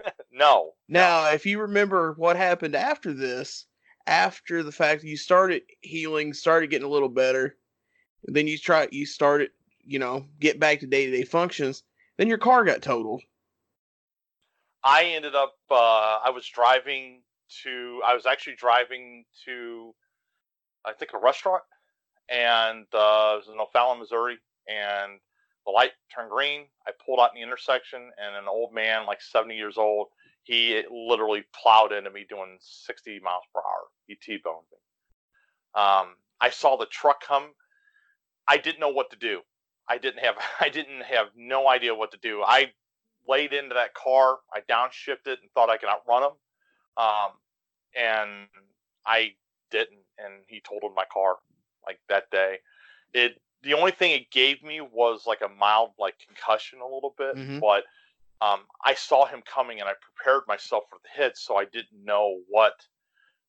no. 0.33 0.73
Now, 0.89 1.25
no. 1.25 1.31
if 1.31 1.45
you 1.47 1.61
remember 1.61 2.15
what 2.17 2.37
happened 2.37 2.75
after 2.75 3.13
this, 3.13 3.67
after 4.07 4.63
the 4.63 4.73
fact 4.73 5.05
you 5.05 5.17
started 5.17 5.63
healing, 5.81 6.33
started 6.33 6.71
getting 6.71 6.87
a 6.87 6.91
little 6.91 7.11
better, 7.11 7.57
then 8.35 8.47
you 8.47 8.59
try 8.59 8.89
you 8.91 9.07
started 9.07 9.51
you 9.89 9.99
know, 9.99 10.27
get 10.39 10.61
back 10.61 10.81
to 10.81 10.87
day 10.87 11.07
to 11.07 11.13
day 11.13 11.25
functions, 11.25 11.83
then 12.19 12.29
your 12.29 12.39
car 12.39 12.63
got 12.65 12.83
totaled. 12.83 13.23
I 14.85 15.05
ended 15.05 15.35
up, 15.35 15.55
uh, 15.71 16.19
I 16.25 16.31
was 16.33 16.47
driving 16.47 17.23
to, 17.65 18.01
I 18.07 18.15
was 18.15 18.27
actually 18.27 18.57
driving 18.57 19.25
to, 19.47 19.95
I 20.85 20.93
think, 20.93 21.13
a 21.15 21.19
restaurant, 21.19 21.63
and 22.29 22.87
uh, 22.93 23.35
it 23.35 23.39
was 23.39 23.49
in 23.53 23.59
O'Fallon, 23.59 23.99
Missouri, 23.99 24.39
and 24.69 25.19
the 25.67 25.73
light 25.73 25.93
turned 26.15 26.31
green. 26.31 26.67
I 26.87 26.93
pulled 27.05 27.19
out 27.19 27.31
in 27.35 27.41
the 27.41 27.47
intersection, 27.47 28.01
and 28.01 28.37
an 28.37 28.45
old 28.47 28.75
man, 28.75 29.07
like 29.07 29.23
70 29.23 29.57
years 29.57 29.79
old, 29.79 30.09
he 30.45 30.83
literally 30.91 31.45
plowed 31.61 31.93
into 31.93 32.11
me 32.11 32.27
doing 32.29 32.59
60 32.61 33.21
miles 33.21 33.43
per 33.55 33.61
hour. 33.61 33.89
He 34.07 34.15
T-boned 34.15 34.65
me. 34.71 34.79
Um, 35.83 36.15
I 36.41 36.51
saw 36.51 36.77
the 36.77 36.87
truck 36.87 37.23
come. 37.23 37.53
I 38.49 38.57
didn't 38.57 38.81
know 38.81 38.89
what 38.89 39.11
to 39.11 39.17
do. 39.17 39.43
I 39.89 39.99
didn't 39.99 40.25
have 40.25 40.37
I 40.61 40.69
didn't 40.69 41.03
have 41.03 41.29
no 41.37 41.69
idea 41.69 41.95
what 41.95 42.11
to 42.13 42.19
do. 42.19 42.43
I 42.43 42.73
laid 43.29 43.53
into 43.53 43.75
that 43.75 43.95
car, 43.95 44.39
I 44.53 44.61
downshifted 44.61 45.37
and 45.41 45.51
thought 45.55 45.69
I 45.69 45.77
could 45.77 45.91
outrun 45.91 46.23
him, 46.23 46.33
um, 46.97 47.31
and 47.95 48.49
I 49.07 49.33
didn't. 49.71 50.01
And 50.19 50.35
he 50.49 50.61
totaled 50.61 50.95
my 50.97 51.05
car 51.13 51.37
like 51.87 52.01
that 52.09 52.31
day. 52.31 52.59
It 53.13 53.41
the 53.63 53.75
only 53.75 53.93
thing 53.93 54.13
it 54.13 54.31
gave 54.31 54.63
me 54.63 54.81
was 54.81 55.25
like 55.27 55.43
a 55.43 55.49
mild 55.49 55.91
like 55.99 56.15
concussion 56.27 56.81
a 56.81 56.85
little 56.85 57.15
bit, 57.17 57.37
mm-hmm. 57.37 57.59
but 57.61 57.85
um, 58.41 58.61
I 58.85 58.95
saw 58.95 59.27
him 59.27 59.43
coming 59.53 59.81
and 59.81 59.89
I 59.89 59.95
prepared 60.01 60.43
myself 60.47 60.85
for 60.89 60.99
the 61.03 61.23
hit, 61.23 61.37
so 61.37 61.57
I 61.57 61.65
didn't 61.65 62.05
know 62.05 62.39
what. 62.49 62.75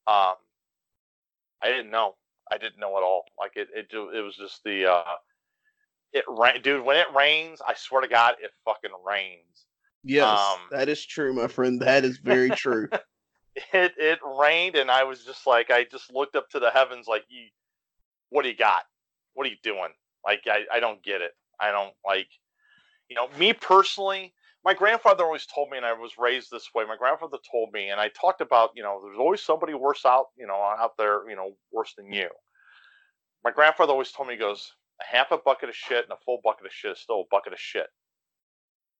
Um, 0.07 0.33
I 1.61 1.67
didn't 1.67 1.91
know. 1.91 2.15
I 2.51 2.57
didn't 2.57 2.79
know 2.79 2.97
at 2.97 3.03
all. 3.03 3.25
Like 3.37 3.53
it, 3.55 3.67
it, 3.73 3.87
it 3.91 4.21
was 4.21 4.35
just 4.35 4.63
the 4.63 4.91
uh, 4.91 5.03
it 6.13 6.25
rain, 6.27 6.61
dude. 6.61 6.83
When 6.83 6.97
it 6.97 7.07
rains, 7.15 7.61
I 7.65 7.73
swear 7.75 8.01
to 8.01 8.07
God, 8.07 8.35
it 8.41 8.51
fucking 8.65 8.91
rains. 9.05 9.65
Yes, 10.03 10.25
um, 10.25 10.59
that 10.71 10.89
is 10.89 11.05
true, 11.05 11.33
my 11.33 11.47
friend. 11.47 11.81
That 11.81 12.05
is 12.05 12.17
very 12.17 12.49
true. 12.49 12.89
it 13.73 13.93
it 13.97 14.19
rained, 14.39 14.75
and 14.75 14.89
I 14.89 15.03
was 15.03 15.23
just 15.23 15.45
like, 15.45 15.71
I 15.71 15.83
just 15.83 16.13
looked 16.13 16.35
up 16.35 16.49
to 16.51 16.59
the 16.59 16.71
heavens, 16.71 17.07
like, 17.07 17.25
you, 17.29 17.45
what 18.29 18.43
do 18.43 18.49
you 18.49 18.55
got? 18.55 18.83
What 19.33 19.45
are 19.45 19.49
you 19.49 19.57
doing? 19.63 19.89
Like, 20.25 20.41
I 20.47 20.63
I 20.73 20.79
don't 20.79 21.03
get 21.03 21.21
it. 21.21 21.31
I 21.59 21.71
don't 21.71 21.93
like, 22.05 22.29
you 23.09 23.15
know, 23.15 23.27
me 23.37 23.53
personally. 23.53 24.33
My 24.69 24.75
grandfather 24.75 25.23
always 25.23 25.47
told 25.47 25.71
me, 25.71 25.77
and 25.77 25.85
I 25.85 25.93
was 25.93 26.11
raised 26.19 26.51
this 26.51 26.69
way. 26.75 26.85
My 26.85 26.95
grandfather 26.95 27.39
told 27.51 27.73
me, 27.73 27.89
and 27.89 27.99
I 27.99 28.09
talked 28.09 28.39
about, 28.39 28.69
you 28.75 28.83
know, 28.83 29.01
there's 29.03 29.17
always 29.17 29.41
somebody 29.41 29.73
worse 29.73 30.05
out, 30.05 30.27
you 30.37 30.45
know, 30.45 30.53
out 30.53 30.91
there, 30.95 31.27
you 31.27 31.35
know, 31.35 31.53
worse 31.71 31.95
than 31.97 32.13
you. 32.13 32.29
My 33.43 33.49
grandfather 33.49 33.93
always 33.93 34.11
told 34.11 34.27
me, 34.27 34.35
he 34.35 34.39
goes, 34.39 34.71
a 35.01 35.05
half 35.05 35.31
a 35.31 35.39
bucket 35.39 35.69
of 35.69 35.75
shit 35.75 36.03
and 36.03 36.13
a 36.13 36.23
full 36.23 36.39
bucket 36.43 36.67
of 36.67 36.71
shit 36.71 36.91
is 36.91 36.99
still 36.99 37.21
a 37.21 37.31
bucket 37.31 37.51
of 37.51 37.59
shit. 37.59 37.87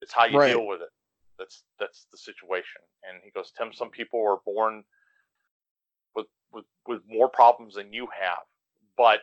It's 0.01 0.11
how 0.11 0.25
you 0.25 0.39
Right. 0.39 0.53
deal 0.53 0.65
with 0.65 0.81
it. 0.81 0.89
That's 1.37 1.61
that's 1.79 2.07
the 2.11 2.17
situation. 2.17 2.81
And 3.07 3.21
he 3.23 3.29
goes, 3.29 3.51
Tim, 3.55 3.71
some 3.71 3.91
people 3.91 4.25
are 4.25 4.39
born 4.43 4.83
with 6.15 6.25
with 6.51 6.65
with 6.87 7.01
more 7.07 7.29
problems 7.29 7.75
than 7.75 7.93
you 7.93 8.07
have, 8.19 8.41
but 8.97 9.21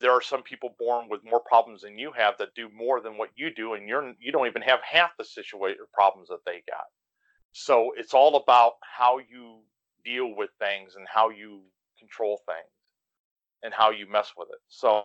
there 0.00 0.12
are 0.12 0.22
some 0.22 0.42
people 0.42 0.74
born 0.78 1.08
with 1.08 1.24
more 1.24 1.40
problems 1.40 1.82
than 1.82 1.98
you 1.98 2.12
have 2.16 2.38
that 2.38 2.54
do 2.54 2.68
more 2.74 3.00
than 3.00 3.18
what 3.18 3.30
you 3.36 3.52
do, 3.54 3.74
and 3.74 3.86
you're 3.88 4.14
you 4.18 4.32
don't 4.32 4.46
even 4.46 4.62
have 4.62 4.80
half 4.82 5.10
the 5.18 5.24
situation 5.24 5.78
problems 5.92 6.28
that 6.28 6.44
they 6.46 6.62
got. 6.68 6.86
So 7.52 7.92
it's 7.96 8.14
all 8.14 8.36
about 8.36 8.74
how 8.80 9.18
you 9.18 9.58
deal 10.04 10.34
with 10.34 10.50
things 10.58 10.94
and 10.96 11.06
how 11.12 11.30
you 11.30 11.60
control 11.98 12.40
things 12.46 12.70
and 13.62 13.74
how 13.74 13.90
you 13.90 14.10
mess 14.10 14.32
with 14.36 14.48
it. 14.50 14.60
So, 14.68 15.02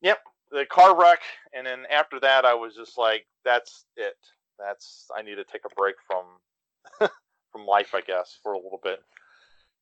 yep, 0.00 0.18
the 0.50 0.64
car 0.66 0.98
wreck, 0.98 1.20
and 1.54 1.66
then 1.66 1.80
after 1.90 2.18
that, 2.20 2.44
I 2.44 2.54
was 2.54 2.74
just 2.74 2.96
like, 2.96 3.26
that's 3.44 3.84
it. 3.96 4.16
That's 4.58 5.06
I 5.16 5.22
need 5.22 5.36
to 5.36 5.44
take 5.44 5.62
a 5.64 5.74
break 5.76 5.96
from 6.06 7.08
from 7.52 7.66
life, 7.66 7.94
I 7.94 8.00
guess, 8.00 8.38
for 8.42 8.54
a 8.54 8.58
little 8.58 8.80
bit. 8.82 9.00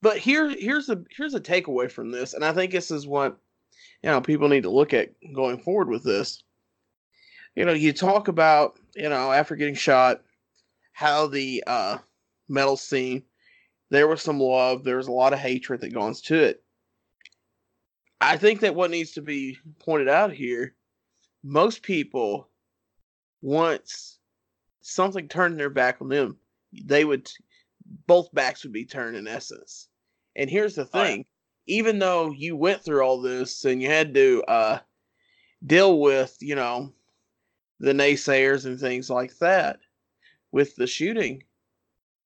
But 0.03 0.19
here, 0.19 0.51
here's 0.51 0.89
a 0.89 1.03
here's 1.11 1.35
a 1.35 1.41
takeaway 1.41 1.91
from 1.91 2.11
this, 2.11 2.35
and 2.35 2.45
I 2.45 2.53
think 2.53 2.73
this 2.73 2.91
is 2.91 3.07
what 3.07 3.39
you 4.07 4.13
know 4.13 4.21
people 4.21 4.49
need 4.49 4.63
to 4.63 4.71
look 4.71 4.95
at 4.95 5.11
going 5.35 5.59
forward 5.59 5.89
with 5.89 6.05
this. 6.05 6.45
You 7.57 7.65
know, 7.65 7.73
you 7.73 7.93
talk 7.93 8.29
about 8.29 8.79
you 8.95 9.09
know 9.09 9.33
after 9.33 9.57
getting 9.57 9.75
shot, 9.75 10.23
how 10.93 11.27
the 11.27 11.65
uh, 11.67 11.99
metal 12.49 12.77
scene 12.77 13.25
there 13.91 14.07
was 14.07 14.23
some 14.23 14.39
love, 14.39 14.85
there 14.85 14.97
was 14.97 15.09
a 15.09 15.13
lot 15.13 15.33
of 15.33 15.41
hatred 15.41 15.81
that 15.81 15.93
goes 15.93 16.21
to 16.23 16.37
it. 16.41 16.63
I 18.21 18.37
think 18.37 18.61
that 18.61 18.77
what 18.77 18.93
needs 18.93 19.13
to 19.13 19.23
be 19.23 19.59
pointed 19.81 20.09
out 20.09 20.33
here, 20.33 20.75
most 21.43 21.83
people, 21.83 22.49
once 23.43 24.19
something 24.83 25.27
turned 25.27 25.59
their 25.59 25.71
back 25.71 26.01
on 26.01 26.09
them, 26.09 26.37
they 26.85 27.05
would 27.05 27.29
both 28.07 28.33
backs 28.33 28.63
would 28.63 28.73
be 28.73 28.87
turned 28.87 29.17
in 29.17 29.27
essence. 29.27 29.89
And 30.37 30.49
here's 30.49 30.77
the 30.77 30.83
Oh, 30.83 31.03
thing: 31.03 31.25
even 31.67 31.99
though 31.99 32.31
you 32.31 32.57
went 32.57 32.85
through 32.85 33.03
all 33.03 33.21
this 33.21 33.65
and 33.65 33.83
you 33.83 33.89
had 33.89 34.15
to 34.15 34.43
uh, 34.45 34.79
deal 35.67 36.01
with, 36.01 36.37
you 36.41 36.55
know, 36.55 36.93
the 37.81 37.93
naysayers 37.93 38.65
and 38.67 38.79
things 38.81 39.11
like 39.11 39.37
that 39.39 39.79
with 40.53 40.77
the 40.77 40.87
shooting, 40.87 41.43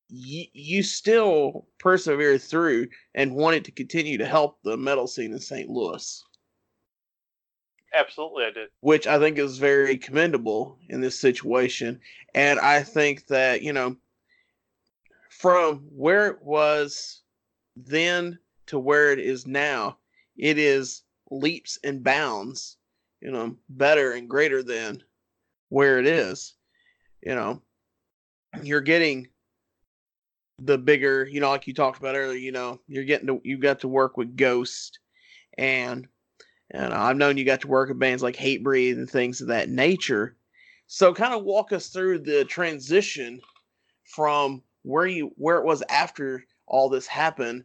you, 0.09 0.45
you 0.53 0.82
still 0.82 1.66
persevered 1.78 2.43
through 2.43 2.88
and 3.14 3.34
wanted 3.34 3.64
to 3.64 3.72
continue 3.72 4.18
to 4.18 4.26
help 4.26 4.59
the 4.62 4.76
metal 4.76 5.07
scene 5.07 5.32
in 5.32 5.41
St. 5.41 5.68
Louis, 5.68 6.24
Absolutely, 7.95 8.45
I 8.45 8.51
did. 8.51 8.68
which 8.80 9.07
I 9.07 9.18
think 9.18 9.38
is 9.38 9.59
very 9.59 9.97
commendable 9.99 10.78
in 10.88 11.01
this 11.01 11.18
situation. 11.18 12.01
And 12.34 12.61
I 12.61 12.82
think 12.82 13.26
that, 13.26 13.62
you 13.62 13.72
know, 13.72 13.97
from 15.30 15.78
where 15.91 16.28
it 16.28 16.43
was 16.43 17.22
then 17.76 18.38
to 18.71 18.79
where 18.79 19.12
it 19.12 19.18
is 19.18 19.49
now, 19.49 19.99
it 20.37 20.57
is 20.57 21.03
leaps 21.31 21.79
and 21.83 22.05
bounds, 22.05 22.77
you 23.21 23.31
know, 23.31 23.57
better 23.68 24.12
and 24.12 24.31
greater 24.31 24.62
than 24.62 25.03
where 25.71 25.99
it 25.99 26.07
is. 26.07 26.55
You 27.21 27.35
know, 27.35 27.62
you're 28.62 28.81
getting 28.81 29.27
the 30.61 30.79
bigger, 30.79 31.27
you 31.27 31.41
know, 31.41 31.51
like 31.51 31.66
you 31.66 31.75
talked 31.75 31.99
about 31.99 32.14
earlier, 32.14 32.39
you 32.39 32.53
know, 32.53 32.81
you're 32.87 33.05
getting 33.05 33.27
to 33.27 33.41
you 33.43 33.59
got 33.59 33.81
to 33.81 33.89
work 33.89 34.16
with 34.16 34.37
Ghost 34.37 35.01
and 35.59 36.07
and 36.71 36.95
I've 36.95 37.16
known 37.16 37.37
you 37.37 37.45
got 37.45 37.62
to 37.62 37.68
work 37.68 37.89
with 37.89 37.99
bands 37.99 38.23
like 38.23 38.37
Hatebreed 38.37 38.93
and 38.93 39.11
things 39.11 39.41
of 39.41 39.49
that 39.49 39.68
nature. 39.68 40.37
So 40.87 41.12
kind 41.12 41.35
of 41.35 41.43
walk 41.43 41.73
us 41.73 41.89
through 41.89 42.21
the 42.21 42.45
transition 42.45 43.41
from 44.05 44.62
where 44.83 45.09
you 45.09 45.33
where 45.37 45.59
it 45.59 45.64
was 45.64 45.83
after 45.89 46.45
all 46.68 46.89
this 46.89 47.09
happened 47.09 47.64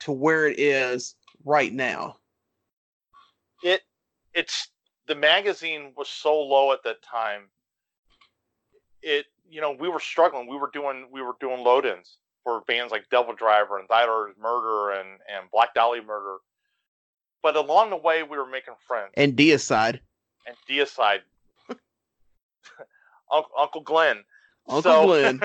to 0.00 0.12
where 0.12 0.46
it 0.46 0.58
is 0.58 1.14
right 1.44 1.72
now. 1.72 2.16
it 3.62 3.82
it's 4.34 4.68
the 5.06 5.14
magazine 5.14 5.92
was 5.96 6.08
so 6.08 6.38
low 6.40 6.72
at 6.72 6.82
that 6.84 7.00
time. 7.02 7.42
It 9.02 9.26
you 9.48 9.60
know 9.60 9.72
we 9.72 9.88
were 9.88 10.00
struggling. 10.00 10.48
We 10.48 10.56
were 10.56 10.70
doing 10.72 11.06
we 11.10 11.22
were 11.22 11.36
doing 11.40 11.62
load-ins 11.64 12.18
for 12.44 12.60
bands 12.62 12.92
like 12.92 13.08
DevilDriver 13.10 13.78
and 13.78 13.88
Thy 13.88 14.06
Art 14.06 14.30
Is 14.30 14.36
Murder 14.40 14.90
and 15.00 15.08
and 15.32 15.50
Black 15.52 15.74
Dahlia 15.74 16.02
Murder. 16.02 16.36
But 17.42 17.56
along 17.56 17.90
the 17.90 17.96
way 17.96 18.22
we 18.24 18.36
were 18.36 18.46
making 18.48 18.74
friends. 18.88 19.12
And 19.14 19.36
Deicide, 19.36 20.00
and 20.46 20.56
deicide. 20.68 21.20
Uncle, 23.30 23.50
uncle 23.58 23.80
glenn. 23.82 24.24
Uncle 24.68 24.82
So- 24.82 25.06
Glenn, 25.06 25.40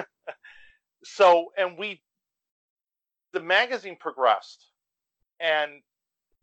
so 1.04 1.52
and 1.58 1.78
we 1.78 2.02
the 3.34 3.40
magazine 3.40 3.98
progressed. 4.00 4.68
And 5.40 5.82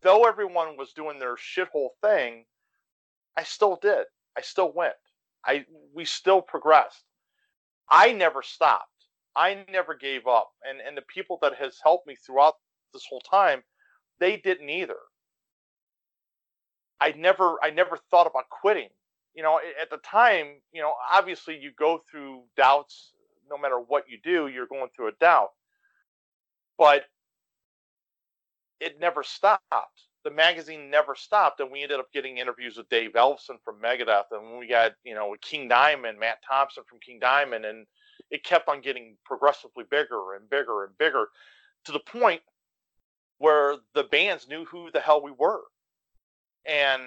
though 0.03 0.25
everyone 0.25 0.77
was 0.77 0.93
doing 0.93 1.19
their 1.19 1.37
shithole 1.37 1.91
thing 2.03 2.45
i 3.39 3.45
still 3.45 3.79
did. 3.81 4.05
I 4.37 4.41
still 4.41 4.73
went. 4.73 4.95
I 5.47 5.65
we 5.95 6.05
still 6.05 6.43
progressed. 6.43 7.05
I 7.89 8.13
never 8.13 8.43
stopped. 8.43 9.07
I 9.37 9.65
never 9.71 9.95
gave 9.95 10.27
up. 10.27 10.51
And 10.69 10.81
and 10.81 10.97
the 10.97 11.03
people 11.03 11.39
that 11.43 11.55
has 11.55 11.79
helped 11.83 12.09
me 12.09 12.17
throughout 12.17 12.55
this 12.93 13.07
whole 13.09 13.21
time 13.21 13.63
they 14.19 14.37
didn't 14.37 14.69
either. 14.69 14.99
I 17.01 17.13
never 17.13 17.57
i 17.63 17.71
never 17.71 17.97
thought 18.11 18.27
about 18.27 18.49
quitting. 18.51 18.89
You 19.35 19.45
know 19.45 19.61
at 19.81 19.89
the 19.89 19.99
time 19.99 20.61
you 20.73 20.83
know 20.83 20.95
obviously 21.13 21.57
you 21.57 21.71
go 21.79 22.03
through 22.11 22.43
doubts 22.57 23.13
no 23.49 23.57
matter 23.57 23.79
what 23.79 24.05
you 24.09 24.19
do 24.25 24.49
you're 24.49 24.67
going 24.67 24.89
through 24.95 25.09
a 25.09 25.19
doubt 25.21 25.51
but 26.79 27.05
it 28.81 29.01
never 29.01 29.23
stopped. 29.23 29.63
The 30.25 30.31
magazine 30.31 30.91
never 30.91 31.15
stopped 31.15 31.61
and 31.61 31.71
we 31.71 31.83
ended 31.83 32.01
up 32.01 32.13
getting 32.13 32.39
interviews 32.39 32.77
with 32.77 32.89
Dave 32.89 33.13
Ellefson 33.13 33.61
from 33.65 33.81
megadeth 33.83 34.25
and 34.31 34.59
we 34.59 34.67
got 34.67 34.93
you 35.05 35.15
know 35.15 35.29
with 35.29 35.41
king 35.41 35.69
diamond 35.69 36.19
matt 36.19 36.39
thompson 36.47 36.85
from 36.89 36.99
king 37.01 37.19
diamond 37.19 37.65
and 37.65 37.87
it 38.31 38.45
kept 38.45 38.69
on 38.69 38.81
getting 38.81 39.17
progressively 39.25 39.85
bigger 39.91 40.35
and 40.35 40.49
bigger 40.51 40.85
and 40.85 40.97
bigger 40.99 41.29
to 41.85 41.93
the 41.93 42.01
point 42.01 42.43
where 43.39 43.77
the 43.95 44.05
bands 44.05 44.49
knew 44.49 44.65
who 44.65 44.91
the 44.91 45.01
hell 45.01 45.23
we 45.23 45.31
were. 45.31 45.63
And 46.67 47.03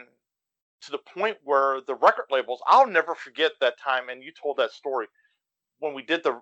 to 0.81 0.91
the 0.91 0.97
point 0.97 1.37
where 1.43 1.81
the 1.85 1.95
record 1.95 2.25
labels 2.31 2.59
i'll 2.67 2.87
never 2.87 3.13
forget 3.15 3.51
that 3.61 3.79
time 3.79 4.09
and 4.09 4.23
you 4.23 4.31
told 4.31 4.57
that 4.57 4.71
story 4.71 5.07
when 5.79 5.93
we 5.93 6.01
did 6.01 6.23
the 6.23 6.39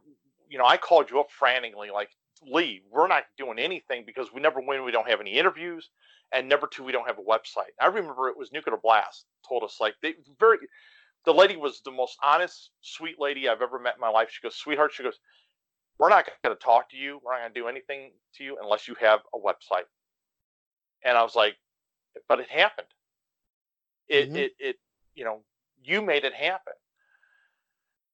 you 0.49 0.57
know 0.57 0.65
i 0.65 0.77
called 0.77 1.09
you 1.09 1.19
up 1.19 1.29
frantically 1.29 1.89
like 1.91 2.09
lee 2.47 2.81
we're 2.91 3.07
not 3.07 3.23
doing 3.37 3.59
anything 3.59 4.03
because 4.05 4.31
we 4.33 4.39
never 4.39 4.61
win 4.61 4.83
we 4.83 4.91
don't 4.91 5.09
have 5.09 5.19
any 5.19 5.33
interviews 5.37 5.89
and 6.31 6.47
number 6.47 6.67
two 6.67 6.83
we 6.83 6.91
don't 6.91 7.07
have 7.07 7.17
a 7.17 7.21
website. 7.21 7.71
I 7.81 7.87
remember 7.87 8.29
it 8.29 8.37
was 8.37 8.51
nuclear 8.51 8.77
blast 8.77 9.25
told 9.47 9.63
us 9.63 9.77
like 9.81 9.95
they 10.01 10.15
very 10.39 10.57
the 11.25 11.33
lady 11.33 11.57
was 11.57 11.81
the 11.81 11.91
most 11.91 12.17
honest 12.23 12.71
sweet 12.81 13.19
lady 13.19 13.49
i've 13.49 13.61
ever 13.61 13.79
met 13.79 13.95
in 13.95 14.01
my 14.01 14.09
life. 14.09 14.29
She 14.31 14.41
goes 14.41 14.55
sweetheart 14.55 14.93
she 14.93 15.03
goes 15.03 15.19
we're 15.97 16.09
not 16.09 16.29
going 16.45 16.55
to 16.55 16.63
talk 16.63 16.89
to 16.91 16.95
you. 16.97 17.19
We're 17.21 17.33
not 17.33 17.41
going 17.41 17.53
to 17.53 17.59
do 17.59 17.67
anything 17.67 18.11
to 18.35 18.43
you 18.45 18.57
unless 18.61 18.87
you 18.87 18.95
have 19.01 19.19
a 19.35 19.37
website. 19.37 19.83
And 21.03 21.17
i 21.17 21.23
was 21.23 21.35
like 21.35 21.55
but 22.27 22.39
it 22.39 22.49
happened. 22.49 22.87
It 24.07 24.29
Mhm. 24.31 24.35
it 24.37 24.55
it 24.59 24.79
you 25.13 25.25
know 25.25 25.43
you 25.83 26.01
made 26.01 26.23
it 26.23 26.33
happen. 26.33 26.73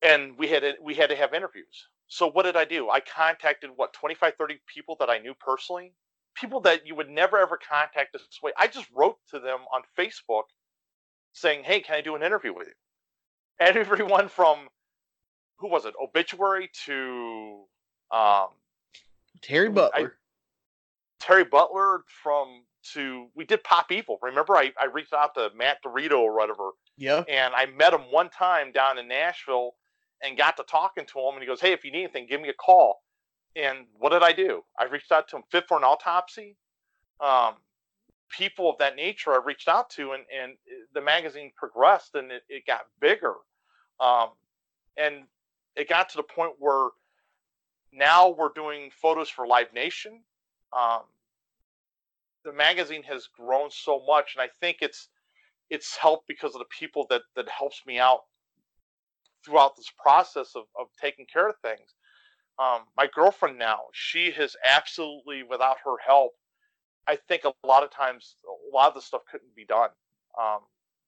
And 0.02 0.38
we 0.38 0.48
had 0.48 0.62
to, 0.62 0.76
we 0.82 0.94
had 0.94 1.10
to 1.10 1.16
have 1.16 1.34
interviews 1.34 1.88
so 2.08 2.30
what 2.30 2.44
did 2.44 2.56
i 2.56 2.66
do 2.66 2.90
i 2.90 3.00
contacted 3.00 3.70
what 3.76 3.94
25 3.94 4.34
30 4.38 4.60
people 4.74 4.96
that 5.00 5.10
i 5.10 5.18
knew 5.18 5.34
personally 5.34 5.94
people 6.36 6.60
that 6.60 6.86
you 6.86 6.96
would 6.96 7.10
never 7.10 7.38
ever 7.38 7.58
contact 7.58 8.14
this 8.14 8.24
way 8.44 8.52
i 8.58 8.68
just 8.68 8.88
wrote 8.96 9.18
to 9.30 9.40
them 9.40 9.60
on 9.74 9.82
facebook 9.98 10.44
saying 11.34 11.64
hey 11.64 11.80
can 11.80 11.96
i 11.96 12.02
do 12.02 12.16
an 12.16 12.24
interview 12.24 12.54
with 12.54 12.68
you 12.68 12.74
and 13.60 13.78
everyone 13.78 14.28
from 14.28 14.68
who 15.58 15.70
was 15.70 15.86
it 15.86 15.94
obituary 16.02 16.70
to 16.86 17.64
um, 18.12 18.48
Terry 19.42 19.68
I- 19.68 19.72
Butler. 19.72 20.14
Terry 21.20 21.46
Butler 21.46 22.04
from 22.24 22.64
to 22.94 23.28
we 23.36 23.46
did 23.46 23.64
Pop 23.64 23.92
Evil. 23.92 24.20
Remember, 24.22 24.56
I, 24.56 24.72
I 24.80 24.86
reached 24.86 25.14
out 25.14 25.34
to 25.36 25.50
Matt 25.58 25.78
DiRito 25.84 26.20
or 26.20 26.36
whatever, 26.36 26.72
yeah. 26.98 27.24
and 27.28 27.54
I 27.56 27.66
met 27.66 27.94
him 27.94 28.02
one 28.12 28.30
time 28.30 28.72
down 28.72 29.00
in 29.00 29.08
Nashville 29.08 29.72
and 30.24 30.38
got 30.38 30.58
to 30.58 30.64
talking 30.64 31.06
to 31.06 31.20
him. 31.20 31.34
And 31.34 31.42
he 31.42 31.48
goes, 31.48 31.62
"Hey, 31.62 31.74
if 31.74 31.84
you 31.84 31.92
need 31.92 32.04
anything, 32.04 32.28
give 32.28 32.42
me 32.42 32.50
a 32.50 32.54
call." 32.54 33.02
And 33.56 33.88
what 33.98 34.12
did 34.12 34.24
I 34.24 34.34
do? 34.34 34.64
I 34.78 34.86
reached 34.86 35.12
out 35.12 35.28
to 35.30 35.38
him. 35.38 35.44
Fit 35.50 35.68
for 35.68 35.78
an 35.78 35.84
autopsy. 35.84 36.58
Um, 37.20 37.56
people 38.30 38.70
of 38.70 38.78
that 38.80 38.96
nature 38.96 39.32
I 39.32 39.40
reached 39.46 39.68
out 39.68 39.90
to, 39.92 40.12
and 40.14 40.24
and 40.34 40.54
the 40.94 41.02
magazine 41.02 41.52
progressed 41.56 42.16
and 42.16 42.32
it, 42.32 42.44
it 42.50 42.66
got 42.66 42.82
bigger. 43.00 43.36
Um, 44.00 44.30
and 44.98 45.24
it 45.76 45.90
got 45.90 46.10
to 46.10 46.18
the 46.18 46.24
point 46.24 46.54
where 46.60 46.90
now 47.92 48.30
we're 48.30 48.52
doing 48.54 48.92
photos 48.92 49.30
for 49.30 49.48
Live 49.48 49.74
Nation. 49.74 50.22
Um, 50.74 51.02
the 52.44 52.54
magazine 52.54 53.04
has 53.04 53.28
grown 53.28 53.72
so 53.72 54.04
much, 54.06 54.36
and 54.36 54.42
I 54.42 54.50
think 54.60 54.78
it's 54.82 55.10
it's 55.70 55.96
helped 55.98 56.28
because 56.28 56.54
of 56.54 56.60
the 56.60 56.66
people 56.78 57.08
that 57.10 57.22
that 57.36 57.50
helps 57.50 57.82
me 57.86 58.00
out 58.00 58.22
throughout 59.46 59.76
this 59.76 59.92
process 60.02 60.52
of, 60.56 60.64
of 60.80 60.88
taking 61.00 61.26
care 61.32 61.48
of 61.48 61.56
things. 61.62 61.94
Um, 62.58 62.82
my 62.98 63.08
girlfriend 63.14 63.60
now, 63.60 63.80
she 63.94 64.32
has 64.32 64.56
absolutely, 64.66 65.44
without 65.44 65.78
her 65.84 65.96
help, 66.06 66.32
I 67.08 67.18
think 67.28 67.44
a 67.44 67.54
lot 67.68 67.84
of 67.84 67.92
times 67.92 68.36
a 68.46 68.76
lot 68.76 68.88
of 68.88 68.96
the 68.96 69.02
stuff 69.02 69.22
couldn't 69.30 69.56
be 69.56 69.66
done. 69.66 69.90
Um, 70.40 70.60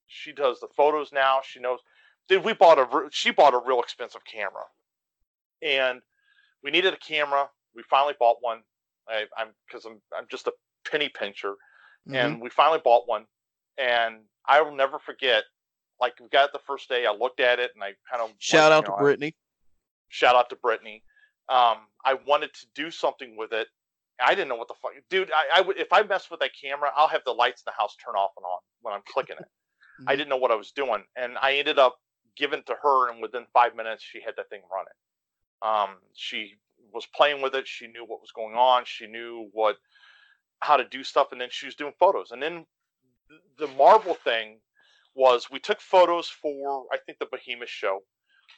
she 0.07 0.31
does 0.31 0.59
the 0.59 0.67
photos 0.75 1.11
now. 1.11 1.41
She 1.43 1.59
knows. 1.59 1.79
Dude, 2.29 2.43
we 2.43 2.53
bought 2.53 2.77
a 2.77 3.07
she 3.11 3.31
bought 3.31 3.53
a 3.53 3.61
real 3.65 3.79
expensive 3.79 4.21
camera, 4.25 4.63
and 5.61 6.01
we 6.63 6.71
needed 6.71 6.93
a 6.93 6.97
camera. 6.97 7.49
We 7.75 7.83
finally 7.89 8.15
bought 8.19 8.37
one. 8.41 8.59
I, 9.09 9.25
am 9.39 9.49
because 9.67 9.85
I'm 9.85 10.01
I'm 10.15 10.25
just 10.29 10.47
a 10.47 10.53
penny 10.89 11.09
pincher, 11.09 11.51
mm-hmm. 12.07 12.15
and 12.15 12.41
we 12.41 12.49
finally 12.49 12.81
bought 12.83 13.07
one. 13.07 13.25
And 13.77 14.21
I 14.45 14.61
will 14.61 14.75
never 14.75 14.99
forget. 14.99 15.43
Like 15.99 16.19
we 16.19 16.27
got 16.29 16.45
it 16.45 16.53
the 16.53 16.59
first 16.59 16.89
day. 16.89 17.05
I 17.05 17.13
looked 17.13 17.39
at 17.39 17.59
it 17.59 17.71
and 17.73 17.83
I 17.83 17.93
kind 18.09 18.23
of 18.23 18.31
shout 18.39 18.71
out 18.71 18.85
to 18.85 18.91
know, 18.91 18.97
Brittany. 18.97 19.35
Shout 20.09 20.35
out 20.35 20.49
to 20.49 20.55
Brittany. 20.55 21.03
Um, 21.49 21.77
I 22.05 22.15
wanted 22.25 22.53
to 22.53 22.67
do 22.75 22.91
something 22.91 23.35
with 23.37 23.53
it. 23.53 23.67
I 24.19 24.33
didn't 24.33 24.49
know 24.49 24.55
what 24.55 24.67
the 24.67 24.73
fuck, 24.81 24.91
dude. 25.09 25.31
I, 25.31 25.59
I 25.59 25.61
would 25.61 25.77
if 25.77 25.91
I 25.93 26.01
mess 26.03 26.29
with 26.29 26.39
that 26.39 26.51
camera, 26.59 26.91
I'll 26.95 27.07
have 27.07 27.21
the 27.25 27.31
lights 27.33 27.61
in 27.61 27.65
the 27.65 27.79
house 27.79 27.95
turn 28.03 28.15
off 28.15 28.31
and 28.37 28.45
on 28.45 28.59
when 28.81 28.93
I'm 28.93 29.01
clicking 29.07 29.35
it. 29.39 29.43
mm-hmm. 29.43 30.09
I 30.09 30.15
didn't 30.15 30.29
know 30.29 30.37
what 30.37 30.51
I 30.51 30.55
was 30.55 30.71
doing, 30.71 31.03
and 31.15 31.37
I 31.41 31.55
ended 31.55 31.77
up 31.77 31.97
giving 32.35 32.63
to 32.63 32.75
her, 32.81 33.09
and 33.11 33.21
within 33.21 33.45
five 33.53 33.75
minutes, 33.75 34.03
she 34.03 34.21
had 34.21 34.35
that 34.37 34.49
thing 34.49 34.61
running. 34.71 34.93
Um, 35.61 35.97
she 36.13 36.53
was 36.93 37.05
playing 37.15 37.41
with 37.41 37.55
it. 37.55 37.67
She 37.67 37.87
knew 37.87 38.05
what 38.05 38.21
was 38.21 38.31
going 38.31 38.55
on. 38.55 38.83
She 38.85 39.07
knew 39.07 39.49
what 39.53 39.77
how 40.59 40.77
to 40.77 40.85
do 40.85 41.03
stuff, 41.03 41.31
and 41.31 41.39
then 41.39 41.49
she 41.51 41.65
was 41.65 41.75
doing 41.75 41.93
photos. 41.99 42.31
And 42.31 42.41
then 42.41 42.65
the 43.59 43.67
Marvel 43.67 44.15
thing 44.15 44.59
was 45.17 45.49
we 45.51 45.59
took 45.59 45.81
photos 45.81 46.29
for 46.29 46.85
I 46.93 46.97
think 46.97 47.17
the 47.17 47.25
Behemoth 47.25 47.69
show. 47.69 48.03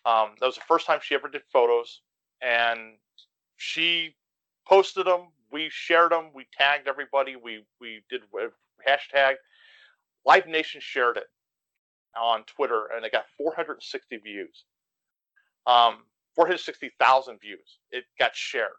Um, 0.06 0.32
that 0.40 0.46
was 0.46 0.56
the 0.56 0.62
first 0.68 0.86
time 0.86 1.00
she 1.02 1.16
ever 1.16 1.30
did 1.30 1.42
photos, 1.52 2.02
and 2.42 2.98
she 3.56 4.16
posted 4.68 5.08
them. 5.08 5.30
We 5.52 5.70
shared 5.72 6.12
them. 6.12 6.30
We 6.36 6.46
tagged 6.56 6.88
everybody. 6.88 7.36
We 7.36 7.64
we 7.80 8.04
did 8.10 8.22
hashtag. 8.88 9.36
Live 10.26 10.48
Nation 10.48 10.82
shared 10.84 11.18
it 11.18 11.28
on 12.20 12.44
Twitter, 12.44 12.90
and 12.94 13.06
it 13.06 13.12
got 13.12 13.26
460 13.38 14.18
views. 14.18 14.66
Um, 15.66 16.04
460,000 16.36 17.40
views. 17.40 17.80
It 17.92 18.04
got 18.20 18.36
shared, 18.36 18.70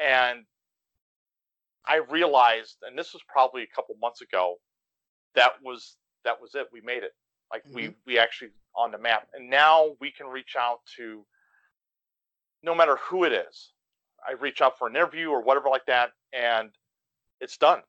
and 0.00 0.44
I 1.86 1.96
realized, 1.96 2.76
and 2.82 2.98
this 2.98 3.12
was 3.12 3.22
probably 3.28 3.62
a 3.62 3.74
couple 3.74 3.96
months 4.00 4.20
ago, 4.20 4.56
that 5.34 5.52
was 5.62 5.96
that 6.24 6.40
was 6.40 6.54
it. 6.54 6.68
We 6.72 6.80
made 6.80 7.02
it. 7.02 7.12
Like 7.52 7.64
mm-hmm. 7.64 7.76
we 7.76 7.94
we 8.06 8.18
actually 8.18 8.50
on 8.76 8.90
the 8.90 8.98
map, 8.98 9.28
and 9.34 9.48
now 9.48 9.90
we 10.00 10.10
can 10.10 10.26
reach 10.26 10.56
out 10.58 10.80
to 10.96 11.24
no 12.62 12.74
matter 12.74 12.96
who 12.96 13.24
it 13.24 13.32
is. 13.32 13.72
I 14.26 14.32
reach 14.32 14.62
out 14.62 14.78
for 14.78 14.88
an 14.88 14.96
interview 14.96 15.28
or 15.28 15.42
whatever 15.42 15.68
like 15.68 15.86
that, 15.86 16.12
and 16.32 16.70
it's 17.40 17.56
done. 17.56 17.80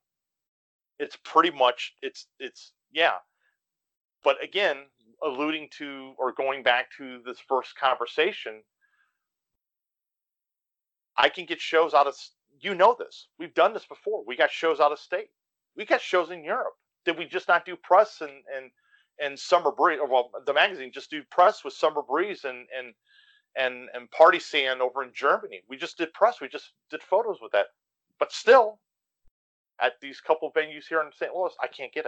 It's 1.00 1.18
pretty 1.24 1.52
much 1.52 1.94
it's 2.02 2.28
it's 2.40 2.74
yeah. 2.92 3.16
But 4.24 4.44
again, 4.44 4.78
alluding 5.24 5.70
to 5.78 6.14
or 6.18 6.32
going 6.32 6.64
back 6.64 6.88
to 6.98 7.22
this 7.26 7.40
first 7.48 7.76
conversation, 7.76 8.62
I 11.18 11.30
can 11.30 11.46
get 11.46 11.62
shows 11.62 11.94
out 11.94 12.08
of 12.08 12.16
you 12.60 12.76
know 12.76 12.96
this. 12.98 13.28
We've 13.40 13.54
done 13.54 13.74
this 13.74 13.86
before. 13.86 14.24
We 14.26 14.36
got 14.36 14.52
shows 14.52 14.80
out 14.80 14.92
of 14.92 15.00
state. 15.00 15.30
We 15.76 15.86
got 15.86 16.02
shows 16.02 16.32
in 16.32 16.44
Europe. 16.44 16.76
Did 17.06 17.18
we 17.18 17.26
just 17.26 17.48
not 17.48 17.66
do 17.66 17.76
press 17.76 18.22
and 18.22 18.44
and 18.56 18.72
and 19.20 19.40
Summer 19.40 19.72
Breeze? 19.72 20.00
Or 20.02 20.08
well, 20.08 20.32
the 20.46 20.54
magazine 20.54 20.92
just 20.92 21.10
do 21.10 21.24
press 21.32 21.64
with 21.64 21.74
Summer 21.74 22.02
Breeze 22.02 22.44
and 22.44 22.68
and 22.78 22.94
and 23.56 23.90
and 23.94 24.10
Party.San 24.12 24.82
over 24.82 25.04
in 25.04 25.12
Germany. 25.14 25.62
We 25.70 25.78
just 25.78 25.98
did 25.98 26.14
press. 26.14 26.42
We 26.42 26.50
just 26.50 26.72
did 26.90 27.02
photos 27.02 27.38
with 27.42 27.52
that. 27.54 27.68
But 28.20 28.32
still, 28.32 28.80
at 29.80 29.94
these 30.02 30.22
couple 30.22 30.52
venues 30.52 30.88
here 30.88 31.02
in 31.02 31.12
St. 31.14 31.34
Louis, 31.34 31.54
I 31.62 31.68
can't 31.68 31.94
get 31.94 32.06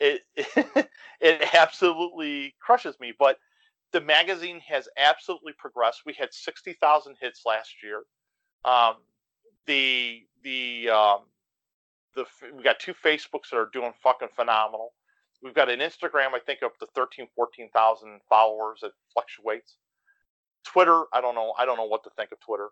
it. 0.00 0.22
It 0.36 0.88
it 1.20 1.54
absolutely 1.54 2.54
crushes 2.60 2.98
me. 3.00 3.12
But 3.18 3.38
the 3.92 4.00
magazine 4.00 4.60
has 4.60 4.88
absolutely 4.96 5.54
progressed. 5.58 6.02
We 6.04 6.14
had 6.14 6.32
sixty 6.32 6.74
thousand 6.74 7.16
hits 7.20 7.42
last 7.46 7.82
year. 7.82 8.02
Um, 8.64 8.96
the 9.66 10.26
the 10.42 10.90
um, 10.90 11.20
the 12.18 12.26
we 12.56 12.62
got 12.62 12.78
two 12.78 12.94
Facebooks 12.94 13.50
that 13.50 13.56
are 13.56 13.70
doing 13.72 13.92
fucking 14.02 14.28
phenomenal. 14.34 14.92
We've 15.42 15.54
got 15.54 15.70
an 15.70 15.78
Instagram, 15.78 16.34
I 16.34 16.40
think, 16.44 16.62
up 16.64 16.76
to 16.78 16.86
13, 16.94 17.28
14,000 17.34 18.20
followers. 18.28 18.80
It 18.82 18.92
fluctuates. 19.12 19.76
Twitter, 20.64 21.04
I 21.12 21.20
don't 21.20 21.36
know. 21.36 21.54
I 21.56 21.64
don't 21.64 21.76
know 21.76 21.84
what 21.84 22.02
to 22.04 22.10
think 22.10 22.32
of 22.32 22.40
Twitter. 22.40 22.68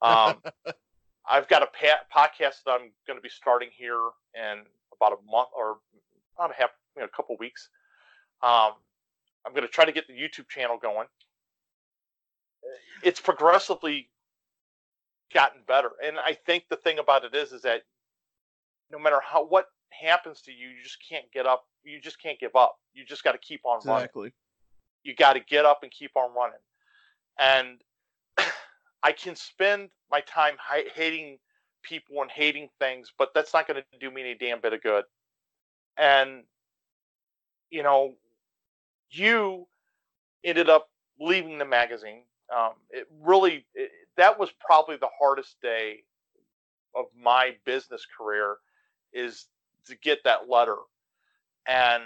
Um, 0.00 0.36
I've 1.28 1.48
got 1.48 1.62
a 1.62 1.66
pa- 1.66 2.04
podcast 2.14 2.62
that 2.66 2.72
I'm 2.72 2.92
going 3.06 3.18
to 3.18 3.22
be 3.22 3.28
starting 3.28 3.70
here 3.76 4.10
in 4.34 4.62
about 4.96 5.12
a 5.12 5.30
month 5.30 5.48
or 5.56 5.78
about 6.38 6.52
a 6.52 6.54
half, 6.54 6.70
you 6.96 7.02
know, 7.02 7.06
a 7.06 7.16
couple 7.16 7.36
weeks. 7.38 7.68
Um, 8.42 8.72
I'm 9.44 9.52
going 9.52 9.62
to 9.62 9.68
try 9.68 9.84
to 9.84 9.92
get 9.92 10.06
the 10.06 10.12
YouTube 10.12 10.48
channel 10.48 10.78
going. 10.80 11.08
It's 13.02 13.20
progressively 13.20 14.08
gotten 15.32 15.62
better, 15.66 15.90
and 16.02 16.16
I 16.18 16.34
think 16.46 16.64
the 16.70 16.76
thing 16.76 16.98
about 16.98 17.24
it 17.24 17.34
is, 17.34 17.52
is 17.52 17.62
that 17.62 17.82
no 18.94 19.00
matter 19.00 19.20
how 19.20 19.44
what 19.44 19.66
happens 19.90 20.40
to 20.42 20.52
you, 20.52 20.68
you 20.68 20.82
just 20.82 20.98
can't 21.06 21.30
get 21.32 21.46
up. 21.46 21.64
You 21.82 22.00
just 22.00 22.22
can't 22.22 22.38
give 22.38 22.54
up. 22.54 22.76
You 22.94 23.04
just 23.04 23.24
got 23.24 23.32
to 23.32 23.38
keep 23.38 23.60
on 23.64 23.78
exactly. 23.78 24.22
running. 24.22 24.32
You 25.02 25.14
got 25.16 25.32
to 25.34 25.40
get 25.40 25.64
up 25.64 25.80
and 25.82 25.90
keep 25.90 26.12
on 26.16 26.30
running. 26.34 26.60
And 27.38 27.82
I 29.02 29.12
can 29.12 29.34
spend 29.34 29.90
my 30.10 30.20
time 30.20 30.54
hating 30.94 31.38
people 31.82 32.22
and 32.22 32.30
hating 32.30 32.68
things, 32.78 33.12
but 33.18 33.30
that's 33.34 33.52
not 33.52 33.66
going 33.66 33.82
to 33.82 33.98
do 33.98 34.10
me 34.10 34.22
any 34.22 34.34
damn 34.34 34.60
bit 34.60 34.72
of 34.72 34.82
good. 34.82 35.04
And 35.98 36.44
you 37.70 37.82
know, 37.82 38.14
you 39.10 39.66
ended 40.44 40.70
up 40.70 40.88
leaving 41.20 41.58
the 41.58 41.64
magazine. 41.64 42.22
Um, 42.56 42.72
it 42.90 43.08
really 43.20 43.66
it, 43.74 43.90
that 44.16 44.38
was 44.38 44.50
probably 44.64 44.96
the 44.96 45.08
hardest 45.18 45.56
day 45.60 46.04
of 46.94 47.06
my 47.20 47.56
business 47.64 48.06
career 48.16 48.58
is 49.14 49.46
to 49.86 49.96
get 49.96 50.24
that 50.24 50.48
letter. 50.48 50.76
And 51.66 52.02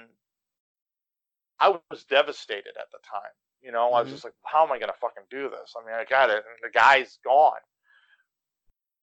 i 1.60 1.68
was 1.90 2.04
devastated 2.04 2.72
at 2.78 2.90
the 2.92 2.98
time 3.08 3.30
you 3.62 3.72
know 3.72 3.86
mm-hmm. 3.86 3.94
i 3.94 4.00
was 4.00 4.06
mm-hmm. 4.06 4.14
just 4.14 4.24
like 4.24 4.34
how 4.44 4.64
am 4.64 4.72
i 4.72 4.78
going 4.78 4.88
to 4.88 4.98
fucking 5.00 5.24
do 5.30 5.50
this? 5.50 5.74
I 5.76 5.84
mean 5.86 5.94
i 5.94 6.04
got 6.04 6.30
it 6.30 6.36
and 6.36 6.44
the 6.62 6.70
guy's 6.70 7.18
gone. 7.24 7.60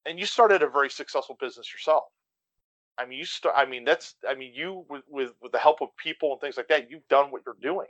And 0.08 0.20
you 0.20 0.26
started 0.26 0.62
a 0.62 0.70
very 0.70 0.90
successful 0.90 1.36
business 1.40 1.74
yourself. 1.74 2.06
I 2.98 3.06
mean 3.06 3.20
you 3.20 3.26
start 3.26 3.56
i 3.58 3.66
mean 3.66 3.84
that's 3.84 4.16
i 4.28 4.36
mean 4.36 4.54
you 4.54 4.86
with, 4.90 5.04
with 5.10 5.32
with 5.42 5.52
the 5.52 5.58
help 5.58 5.82
of 5.82 5.90
people 5.98 6.32
and 6.32 6.42
things 6.42 6.58
like 6.58 6.68
that 6.70 6.90
you've 6.90 7.08
done 7.10 7.32
what 7.32 7.42
you're 7.46 7.58
doing. 7.62 7.88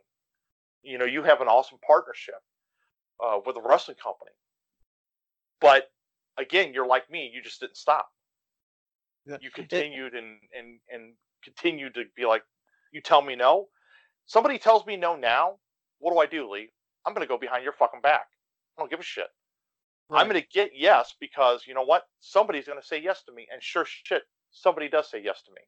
You 0.84 0.97
know 0.97 1.05
you 1.05 1.24
have 1.24 1.41
an 1.41 1.47
awesome 1.47 1.80
partnership 1.86 2.41
uh, 3.24 3.39
with 3.45 3.57
a 3.57 3.61
wrestling 3.61 3.97
company. 4.01 4.32
But 5.61 5.91
again 6.38 6.74
you're 6.74 6.88
like 6.88 7.09
me 7.11 7.32
you 7.34 7.41
just 7.41 7.59
didn't 7.59 7.78
stop 7.78 8.09
you 9.39 9.51
continued 9.51 10.13
it, 10.13 10.23
and 10.23 10.38
and 10.57 10.80
and 10.91 11.13
continued 11.43 11.93
to 11.95 12.03
be 12.15 12.26
like, 12.26 12.43
you 12.91 13.01
tell 13.01 13.21
me 13.21 13.36
no. 13.36 13.67
Somebody 14.26 14.57
tells 14.57 14.86
me 14.86 14.97
no 14.97 15.15
now. 15.15 15.55
What 15.99 16.13
do 16.13 16.19
I 16.19 16.26
do, 16.26 16.49
Lee? 16.51 16.69
I'm 17.05 17.13
gonna 17.13 17.28
go 17.28 17.38
behind 17.38 17.63
your 17.63 17.73
fucking 17.73 18.01
back. 18.01 18.28
I 18.78 18.82
don't 18.82 18.89
give 18.89 18.99
a 18.99 19.03
shit. 19.03 19.28
Right. 20.09 20.21
I'm 20.21 20.28
gonna 20.28 20.43
get 20.51 20.71
yes 20.76 21.13
because 21.19 21.63
you 21.67 21.73
know 21.73 21.84
what? 21.84 22.03
Somebody's 22.19 22.67
gonna 22.67 22.84
say 22.84 23.01
yes 23.01 23.23
to 23.23 23.34
me, 23.34 23.47
and 23.51 23.61
sure 23.61 23.86
shit, 23.86 24.23
somebody 24.51 24.89
does 24.89 25.09
say 25.09 25.21
yes 25.23 25.41
to 25.43 25.51
me. 25.51 25.61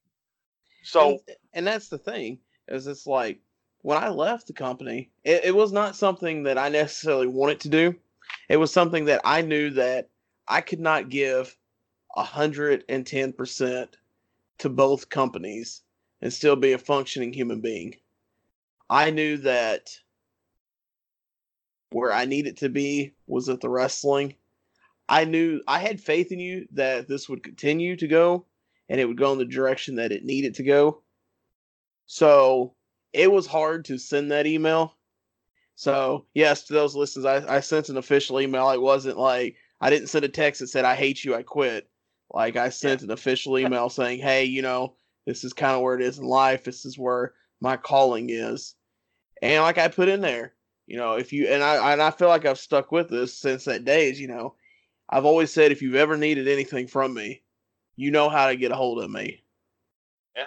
So, 0.84 1.10
and, 1.10 1.20
and 1.54 1.68
that's 1.68 1.90
the 1.90 1.98
thing 1.98 2.40
is 2.68 2.88
it's 2.88 3.08
like 3.08 3.40
when 3.82 3.98
I 3.98 4.10
left 4.10 4.48
the 4.48 4.54
company, 4.54 5.12
it, 5.24 5.46
it 5.46 5.56
was 5.56 5.72
not 5.72 5.96
something 5.96 6.44
that 6.44 6.58
I 6.58 6.70
necessarily 6.70 7.28
wanted 7.28 7.60
to 7.62 7.70
do. 7.70 7.96
It 8.50 8.58
was 8.58 8.72
something 8.72 9.06
that 9.06 9.22
I 9.24 9.42
knew 9.42 9.70
that 9.72 10.10
I 10.48 10.62
could 10.62 10.80
not 10.80 11.10
give 11.10 11.56
110% 12.18 13.90
to 14.60 14.70
both 14.70 15.10
companies 15.10 15.84
and 16.22 16.34
still 16.34 16.56
be 16.56 16.74
a 16.74 16.78
functioning 16.80 17.34
human 17.34 17.62
being. 17.62 17.96
I 18.90 19.12
knew 19.12 19.38
that 19.38 19.90
where 21.92 22.14
I 22.14 22.26
needed 22.26 22.58
to 22.58 22.70
be 22.70 23.16
was 23.28 23.50
at 23.50 23.62
the 23.62 23.70
wrestling. 23.70 24.36
I 25.10 25.26
knew 25.26 25.62
I 25.68 25.80
had 25.80 26.02
faith 26.02 26.32
in 26.32 26.40
you 26.40 26.68
that 26.74 27.08
this 27.08 27.30
would 27.30 27.44
continue 27.44 27.96
to 27.98 28.08
go 28.08 28.46
and 28.90 29.00
it 29.02 29.06
would 29.06 29.18
go 29.18 29.32
in 29.34 29.40
the 29.40 29.46
direction 29.46 29.96
that 29.96 30.12
it 30.12 30.26
needed 30.26 30.56
to 30.56 30.64
go. 30.64 31.04
So 32.08 32.76
it 33.14 33.32
was 33.32 33.48
hard 33.48 33.86
to 33.86 33.98
send 34.00 34.32
that 34.32 34.48
email 34.48 34.98
So 35.76 36.28
yes, 36.34 36.64
to 36.66 36.74
those 36.74 36.96
listeners, 36.96 37.26
I, 37.26 37.58
I 37.58 37.62
sent 37.62 37.90
an 37.90 37.98
official 37.98 38.42
email. 38.42 38.72
It 38.72 38.82
wasn't 38.82 39.18
like 39.18 39.58
I 39.82 39.90
didn't 39.92 40.10
send 40.10 40.26
a 40.26 40.30
text 40.30 40.62
that 40.62 40.68
said 40.70 40.86
I 40.86 40.96
hate 40.96 41.24
you, 41.26 41.36
I 41.36 41.44
quit. 41.44 41.90
Like 42.32 42.56
I 42.56 42.70
sent 42.70 43.04
an 43.04 43.12
official 43.12 43.58
email 43.60 43.90
saying, 43.90 44.20
hey, 44.20 44.46
you 44.46 44.62
know, 44.62 44.96
this 45.26 45.44
is 45.44 45.54
kind 45.54 45.76
of 45.76 45.82
where 45.82 45.96
it 45.96 46.02
is 46.02 46.20
in 46.20 46.26
life. 46.26 46.64
This 46.64 46.86
is 46.86 46.98
where 46.98 47.34
my 47.60 47.78
calling 47.78 48.30
is. 48.30 48.76
And 49.42 49.62
like 49.62 49.78
I 49.78 49.88
put 49.88 50.10
in 50.10 50.22
there, 50.22 50.54
you 50.88 50.98
know, 50.98 51.14
if 51.14 51.34
you 51.34 51.48
and 51.48 51.64
I 51.64 51.92
and 51.92 52.02
I 52.02 52.12
feel 52.12 52.30
like 52.30 52.46
I've 52.46 52.60
stuck 52.60 52.92
with 52.92 53.10
this 53.10 53.38
since 53.38 53.66
that 53.66 53.86
day 53.86 54.10
is, 54.10 54.20
you 54.20 54.28
know, 54.28 54.56
I've 55.10 55.26
always 55.26 55.52
said 55.52 55.72
if 55.72 55.82
you've 55.82 55.96
ever 55.96 56.18
needed 56.18 56.48
anything 56.48 56.88
from 56.88 57.14
me, 57.14 57.44
you 57.96 58.10
know 58.10 58.30
how 58.30 58.48
to 58.48 58.56
get 58.56 58.72
a 58.72 58.76
hold 58.76 59.04
of 59.04 59.12
me. 59.12 59.44
Yeah. 60.36 60.46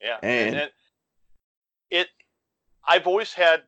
Yeah. 0.00 0.18
And, 0.22 0.48
and 0.48 0.56
it, 0.56 0.72
it 1.90 2.08
I've 2.88 3.06
always 3.06 3.32
had 3.32 3.62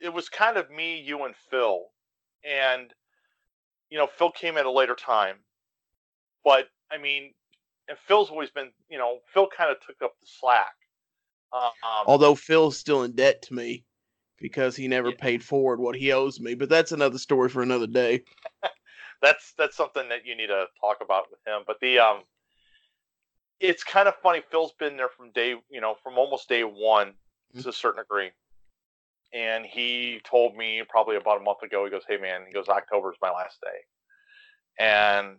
it 0.00 0.12
was 0.12 0.28
kind 0.28 0.56
of 0.56 0.70
me, 0.70 1.00
you 1.00 1.24
and 1.24 1.34
Phil. 1.50 1.86
And 2.44 2.92
you 3.90 3.98
know, 3.98 4.06
Phil 4.06 4.30
came 4.30 4.56
at 4.56 4.66
a 4.66 4.70
later 4.70 4.94
time. 4.94 5.36
But 6.44 6.68
I 6.90 6.98
mean, 6.98 7.32
and 7.88 7.98
Phil's 7.98 8.30
always 8.30 8.50
been, 8.50 8.70
you 8.88 8.98
know, 8.98 9.18
Phil 9.32 9.48
kind 9.56 9.70
of 9.70 9.78
took 9.84 10.02
up 10.02 10.14
the 10.20 10.26
slack. 10.26 10.74
Um, 11.52 11.70
Although 12.06 12.34
Phil's 12.34 12.76
still 12.76 13.04
in 13.04 13.12
debt 13.12 13.42
to 13.42 13.54
me 13.54 13.84
because 14.40 14.74
he 14.74 14.88
never 14.88 15.10
yeah. 15.10 15.16
paid 15.18 15.42
forward 15.42 15.78
what 15.78 15.94
he 15.94 16.12
owes 16.12 16.40
me, 16.40 16.54
but 16.54 16.68
that's 16.68 16.92
another 16.92 17.18
story 17.18 17.48
for 17.48 17.62
another 17.62 17.86
day. 17.86 18.24
that's 19.22 19.52
that's 19.56 19.76
something 19.76 20.08
that 20.08 20.26
you 20.26 20.36
need 20.36 20.48
to 20.48 20.66
talk 20.80 20.98
about 21.00 21.24
with 21.30 21.40
him. 21.46 21.62
But 21.66 21.78
the 21.80 22.00
um, 22.00 22.22
it's 23.60 23.84
kind 23.84 24.08
of 24.08 24.14
funny. 24.16 24.42
Phil's 24.50 24.72
been 24.78 24.96
there 24.96 25.08
from 25.08 25.30
day, 25.32 25.54
you 25.70 25.80
know, 25.80 25.94
from 26.02 26.18
almost 26.18 26.48
day 26.48 26.62
one 26.62 27.08
mm-hmm. 27.08 27.60
to 27.60 27.68
a 27.68 27.72
certain 27.72 28.02
degree. 28.02 28.30
And 29.32 29.64
he 29.64 30.20
told 30.24 30.56
me 30.56 30.82
probably 30.88 31.16
about 31.16 31.40
a 31.40 31.44
month 31.44 31.62
ago. 31.62 31.84
He 31.84 31.90
goes, 31.90 32.02
"Hey 32.08 32.18
man," 32.18 32.42
he 32.46 32.52
goes, 32.52 32.68
"October 32.68 33.12
is 33.12 33.18
my 33.22 33.30
last 33.30 33.60
day." 33.60 34.84
And 34.84 35.36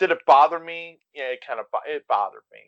did 0.00 0.10
it 0.10 0.26
bother 0.26 0.58
me? 0.58 0.98
Yeah, 1.14 1.28
it 1.28 1.44
kind 1.46 1.60
of 1.60 1.66
it 1.86 2.08
bothered 2.08 2.42
me, 2.52 2.60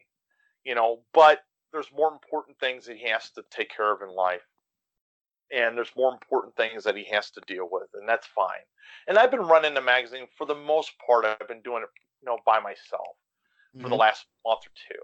you 0.65 0.77
know. 0.77 1.01
But 1.13 1.41
there's 1.73 1.89
more 1.97 2.13
important 2.13 2.59
things 2.61 2.85
that 2.87 2.99
he 2.99 3.09
has 3.09 3.31
to 3.33 3.43
take 3.51 3.75
care 3.75 3.93
of 3.93 4.03
in 4.03 4.15
life, 4.15 4.47
and 5.51 5.77
there's 5.77 5.97
more 5.97 6.13
important 6.13 6.55
things 6.55 6.85
that 6.85 6.97
he 6.97 7.05
has 7.11 7.31
to 7.33 7.41
deal 7.47 7.69
with, 7.73 7.89
and 7.95 8.09
that's 8.09 8.27
fine. 8.27 8.65
And 9.09 9.19
I've 9.19 9.31
been 9.31 9.41
running 9.41 9.75
the 9.75 9.81
magazine 9.81 10.27
for 10.37 10.47
the 10.47 10.55
most 10.55 10.93
part. 11.05 11.25
I've 11.25 11.49
been 11.49 11.63
doing 11.63 11.83
it, 11.83 11.89
you 12.21 12.27
know, 12.27 12.39
by 12.47 12.61
myself 12.61 13.17
mm-hmm. 13.75 13.83
for 13.83 13.89
the 13.89 13.95
mm-hmm. 13.95 14.01
last 14.01 14.27
month 14.47 14.61
or 14.67 14.73
two. 14.89 15.01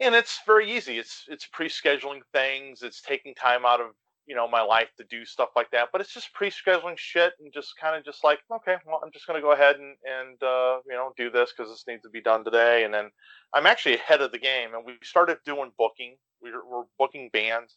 And 0.00 0.14
it's 0.14 0.40
very 0.46 0.72
easy. 0.72 0.98
It's 0.98 1.24
it's 1.28 1.46
pre-scheduling 1.52 2.20
things. 2.32 2.82
It's 2.82 3.02
taking 3.02 3.34
time 3.34 3.64
out 3.64 3.80
of 3.80 3.88
you 4.26 4.34
know 4.34 4.48
my 4.48 4.62
life 4.62 4.88
to 4.96 5.04
do 5.04 5.24
stuff 5.24 5.50
like 5.56 5.70
that 5.70 5.88
but 5.92 6.00
it's 6.00 6.12
just 6.12 6.32
pre-scheduling 6.32 6.96
shit 6.96 7.32
and 7.40 7.52
just 7.52 7.74
kind 7.80 7.96
of 7.96 8.04
just 8.04 8.24
like 8.24 8.38
okay 8.52 8.76
well 8.86 9.00
i'm 9.04 9.12
just 9.12 9.26
going 9.26 9.36
to 9.36 9.42
go 9.42 9.52
ahead 9.52 9.76
and 9.76 9.96
and 10.04 10.42
uh, 10.42 10.78
you 10.86 10.94
know 10.94 11.12
do 11.16 11.30
this 11.30 11.52
because 11.56 11.70
this 11.70 11.84
needs 11.86 12.02
to 12.02 12.10
be 12.10 12.20
done 12.20 12.44
today 12.44 12.84
and 12.84 12.94
then 12.94 13.10
i'm 13.54 13.66
actually 13.66 13.94
ahead 13.94 14.20
of 14.20 14.32
the 14.32 14.38
game 14.38 14.74
and 14.74 14.84
we 14.84 14.94
started 15.02 15.38
doing 15.44 15.70
booking. 15.78 16.16
We 16.42 16.50
we're 16.52 16.84
booking 16.98 17.30
bands 17.32 17.76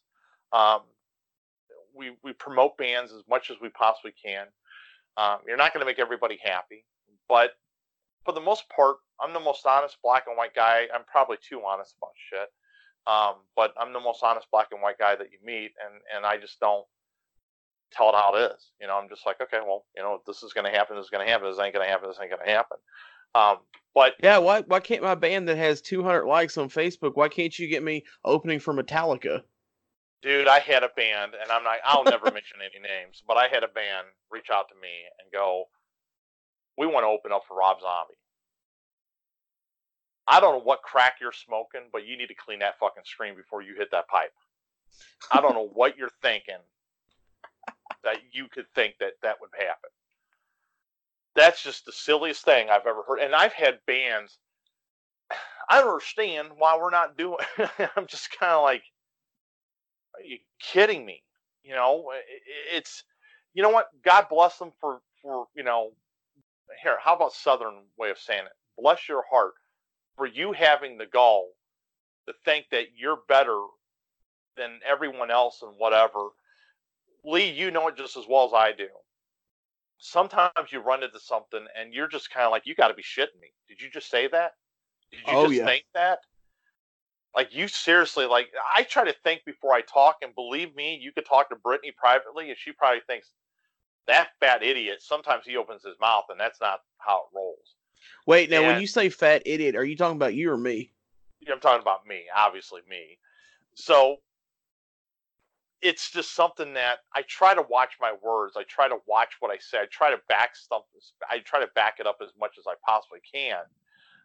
um, 0.53 0.81
we 1.95 2.11
we 2.23 2.33
promote 2.33 2.77
bands 2.77 3.11
as 3.11 3.23
much 3.29 3.49
as 3.49 3.57
we 3.61 3.69
possibly 3.69 4.13
can. 4.23 4.45
Um, 5.17 5.39
you're 5.47 5.57
not 5.57 5.73
going 5.73 5.81
to 5.81 5.85
make 5.85 5.99
everybody 5.99 6.37
happy 6.43 6.85
but 7.27 7.51
for 8.23 8.33
the 8.33 8.41
most 8.41 8.63
part 8.69 8.97
i'm 9.19 9.33
the 9.33 9.39
most 9.39 9.65
honest 9.65 9.97
black 10.03 10.25
and 10.27 10.37
white 10.37 10.53
guy. 10.53 10.87
I'm 10.93 11.03
probably 11.11 11.37
too 11.37 11.61
honest 11.65 11.95
about 11.97 12.11
shit 12.29 12.49
um, 13.07 13.35
but 13.55 13.73
I'm 13.79 13.93
the 13.93 13.99
most 13.99 14.21
honest 14.21 14.47
black 14.51 14.67
and 14.71 14.81
white 14.81 14.97
guy 14.99 15.15
that 15.15 15.31
you 15.31 15.39
meet, 15.43 15.71
and 15.83 16.01
and 16.15 16.25
I 16.25 16.37
just 16.37 16.59
don't 16.59 16.85
tell 17.91 18.09
it 18.09 18.15
how 18.15 18.35
it 18.35 18.51
is. 18.51 18.71
You 18.81 18.87
know, 18.87 18.97
I'm 18.97 19.07
just 19.07 19.25
like, 19.25 19.39
okay, 19.41 19.59
well, 19.65 19.85
you 19.95 20.03
know, 20.03 20.21
this 20.27 20.43
is 20.43 20.53
going 20.53 20.71
to 20.71 20.77
happen. 20.77 20.97
This 20.97 21.05
is 21.05 21.09
going 21.09 21.25
to 21.25 21.31
happen. 21.31 21.49
This 21.49 21.59
ain't 21.59 21.73
going 21.73 21.85
to 21.85 21.91
happen. 21.91 22.09
This 22.09 22.17
ain't 22.21 22.31
going 22.31 22.45
to 22.45 22.51
happen. 22.51 22.77
Um, 23.33 23.57
but 23.93 24.13
yeah, 24.21 24.37
why 24.37 24.61
why 24.61 24.79
can't 24.79 25.01
my 25.01 25.15
band 25.15 25.47
that 25.47 25.57
has 25.57 25.81
200 25.81 26.25
likes 26.25 26.57
on 26.57 26.69
Facebook? 26.69 27.15
Why 27.15 27.29
can't 27.29 27.57
you 27.57 27.67
get 27.67 27.83
me 27.83 28.03
opening 28.23 28.59
for 28.59 28.73
Metallica? 28.73 29.41
Dude, 30.21 30.47
I 30.47 30.59
had 30.59 30.83
a 30.83 30.89
band, 30.89 31.33
and 31.39 31.51
I'm 31.51 31.63
not. 31.63 31.77
I'll 31.85 32.03
never 32.03 32.25
mention 32.33 32.57
any 32.61 32.81
names, 32.81 33.23
but 33.27 33.37
I 33.37 33.47
had 33.47 33.63
a 33.63 33.67
band 33.67 34.07
reach 34.31 34.47
out 34.51 34.67
to 34.69 34.75
me 34.75 34.89
and 35.21 35.31
go, 35.31 35.65
"We 36.77 36.87
want 36.87 37.05
to 37.05 37.07
open 37.07 37.31
up 37.31 37.43
for 37.47 37.55
Rob 37.55 37.79
Zombie." 37.79 38.19
I 40.27 40.39
don't 40.39 40.53
know 40.53 40.63
what 40.63 40.81
crack 40.81 41.15
you're 41.21 41.31
smoking, 41.31 41.83
but 41.91 42.05
you 42.05 42.17
need 42.17 42.27
to 42.27 42.35
clean 42.35 42.59
that 42.59 42.77
fucking 42.79 43.03
screen 43.05 43.35
before 43.35 43.61
you 43.61 43.75
hit 43.75 43.91
that 43.91 44.07
pipe. 44.09 44.33
I 45.31 45.39
don't 45.41 45.53
know 45.53 45.67
what 45.73 45.97
you're 45.97 46.11
thinking 46.21 46.57
that 48.03 48.17
you 48.31 48.47
could 48.47 48.65
think 48.75 48.95
that 48.99 49.13
that 49.23 49.37
would 49.39 49.51
happen. 49.57 49.89
That's 51.35 51.63
just 51.63 51.85
the 51.85 51.91
silliest 51.91 52.43
thing 52.43 52.69
I've 52.69 52.87
ever 52.87 53.03
heard. 53.07 53.19
And 53.19 53.33
I've 53.33 53.53
had 53.53 53.79
bands. 53.85 54.37
I 55.69 55.79
don't 55.79 55.89
understand 55.89 56.49
why 56.57 56.77
we're 56.77 56.89
not 56.89 57.17
doing. 57.17 57.37
I'm 57.95 58.07
just 58.07 58.37
kind 58.37 58.53
of 58.53 58.63
like, 58.63 58.83
are 60.15 60.23
you 60.23 60.39
kidding 60.59 61.05
me? 61.05 61.23
You 61.63 61.75
know, 61.75 62.05
uh, 62.13 62.19
it's 62.73 63.03
you 63.53 63.61
know 63.61 63.69
what? 63.69 63.87
God 64.03 64.27
bless 64.29 64.57
them 64.57 64.71
for 64.79 65.01
for 65.21 65.47
you 65.55 65.63
know. 65.63 65.91
Here, 66.81 66.97
how 67.01 67.15
about 67.15 67.33
Southern 67.33 67.83
way 67.97 68.09
of 68.09 68.17
saying 68.17 68.45
it? 68.45 68.51
Bless 68.77 69.07
your 69.09 69.23
heart 69.29 69.53
for 70.17 70.25
you 70.25 70.51
having 70.51 70.97
the 70.97 71.05
gall 71.05 71.49
to 72.27 72.33
think 72.43 72.65
that 72.71 72.87
you're 72.97 73.19
better 73.27 73.59
than 74.57 74.79
everyone 74.85 75.31
else 75.31 75.61
and 75.61 75.73
whatever. 75.77 76.29
Lee, 77.23 77.51
you 77.51 77.71
know 77.71 77.87
it 77.87 77.95
just 77.95 78.17
as 78.17 78.25
well 78.27 78.45
as 78.45 78.53
I 78.53 78.71
do. 78.71 78.87
Sometimes 79.99 80.71
you 80.71 80.79
run 80.79 81.03
into 81.03 81.19
something 81.19 81.65
and 81.79 81.93
you're 81.93 82.07
just 82.07 82.31
kind 82.31 82.45
of 82.45 82.51
like, 82.51 82.63
you 82.65 82.75
got 82.75 82.89
to 82.89 82.93
be 82.93 83.03
shitting 83.03 83.39
me. 83.41 83.49
Did 83.67 83.81
you 83.81 83.89
just 83.89 84.09
say 84.09 84.27
that? 84.27 84.51
Did 85.11 85.19
you 85.19 85.33
oh, 85.33 85.43
just 85.45 85.55
yeah. 85.55 85.65
think 85.65 85.85
that? 85.93 86.19
Like 87.35 87.53
you 87.53 87.67
seriously, 87.67 88.25
like 88.25 88.47
I 88.75 88.83
try 88.83 89.05
to 89.05 89.15
think 89.23 89.41
before 89.45 89.73
I 89.73 89.81
talk, 89.81 90.17
and 90.23 90.33
believe 90.33 90.75
me, 90.75 90.97
you 90.99 91.11
could 91.11 91.25
talk 91.25 91.49
to 91.49 91.55
Brittany 91.55 91.93
privately, 91.95 92.49
and 92.49 92.57
she 92.57 92.71
probably 92.71 93.01
thinks 93.05 93.31
that 94.07 94.29
fat 94.39 94.63
idiot. 94.63 94.97
Sometimes 95.01 95.43
he 95.45 95.55
opens 95.55 95.83
his 95.83 95.95
mouth, 96.01 96.23
and 96.29 96.39
that's 96.39 96.59
not 96.59 96.79
how 96.97 97.17
it 97.17 97.35
rolls. 97.35 97.75
Wait, 98.25 98.49
now 98.49 98.57
and, 98.57 98.67
when 98.67 98.81
you 98.81 98.87
say 98.87 99.09
fat 99.09 99.43
idiot, 99.45 99.75
are 99.75 99.85
you 99.85 99.95
talking 99.95 100.17
about 100.17 100.33
you 100.33 100.51
or 100.51 100.57
me? 100.57 100.91
I'm 101.51 101.59
talking 101.59 101.81
about 101.81 102.05
me, 102.05 102.23
obviously 102.35 102.81
me. 102.89 103.17
So 103.75 104.17
it's 105.81 106.11
just 106.11 106.35
something 106.35 106.73
that 106.73 106.97
I 107.13 107.21
try 107.23 107.53
to 107.53 107.63
watch 107.69 107.93
my 108.01 108.13
words. 108.21 108.55
I 108.57 108.63
try 108.63 108.87
to 108.87 108.97
watch 109.07 109.35
what 109.39 109.51
I 109.51 109.57
say. 109.59 109.79
I 109.79 109.85
try 109.85 110.11
to 110.11 110.17
back 110.27 110.55
stuff. 110.55 110.83
I 111.29 111.39
try 111.39 111.59
to 111.59 111.69
back 111.75 111.99
it 111.99 112.07
up 112.07 112.17
as 112.21 112.31
much 112.39 112.55
as 112.57 112.65
I 112.67 112.73
possibly 112.85 113.19
can 113.31 113.59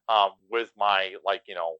um, 0.08 0.30
with 0.50 0.70
my 0.76 1.14
like 1.24 1.42
you 1.46 1.54
know 1.54 1.76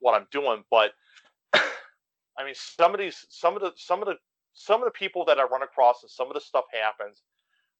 what 0.00 0.14
I'm 0.14 0.26
doing. 0.30 0.64
But 0.70 0.92
I 1.54 2.44
mean, 2.44 2.54
some 2.54 2.94
of 2.94 3.00
these, 3.00 3.26
some 3.28 3.56
of 3.56 3.62
the, 3.62 3.72
some 3.76 4.00
of 4.02 4.08
the, 4.08 4.16
some 4.54 4.82
of 4.82 4.86
the 4.86 4.98
people 4.98 5.24
that 5.26 5.38
I 5.38 5.44
run 5.44 5.62
across, 5.62 6.02
and 6.02 6.10
some 6.10 6.28
of 6.28 6.34
the 6.34 6.40
stuff 6.40 6.64
happens. 6.72 7.22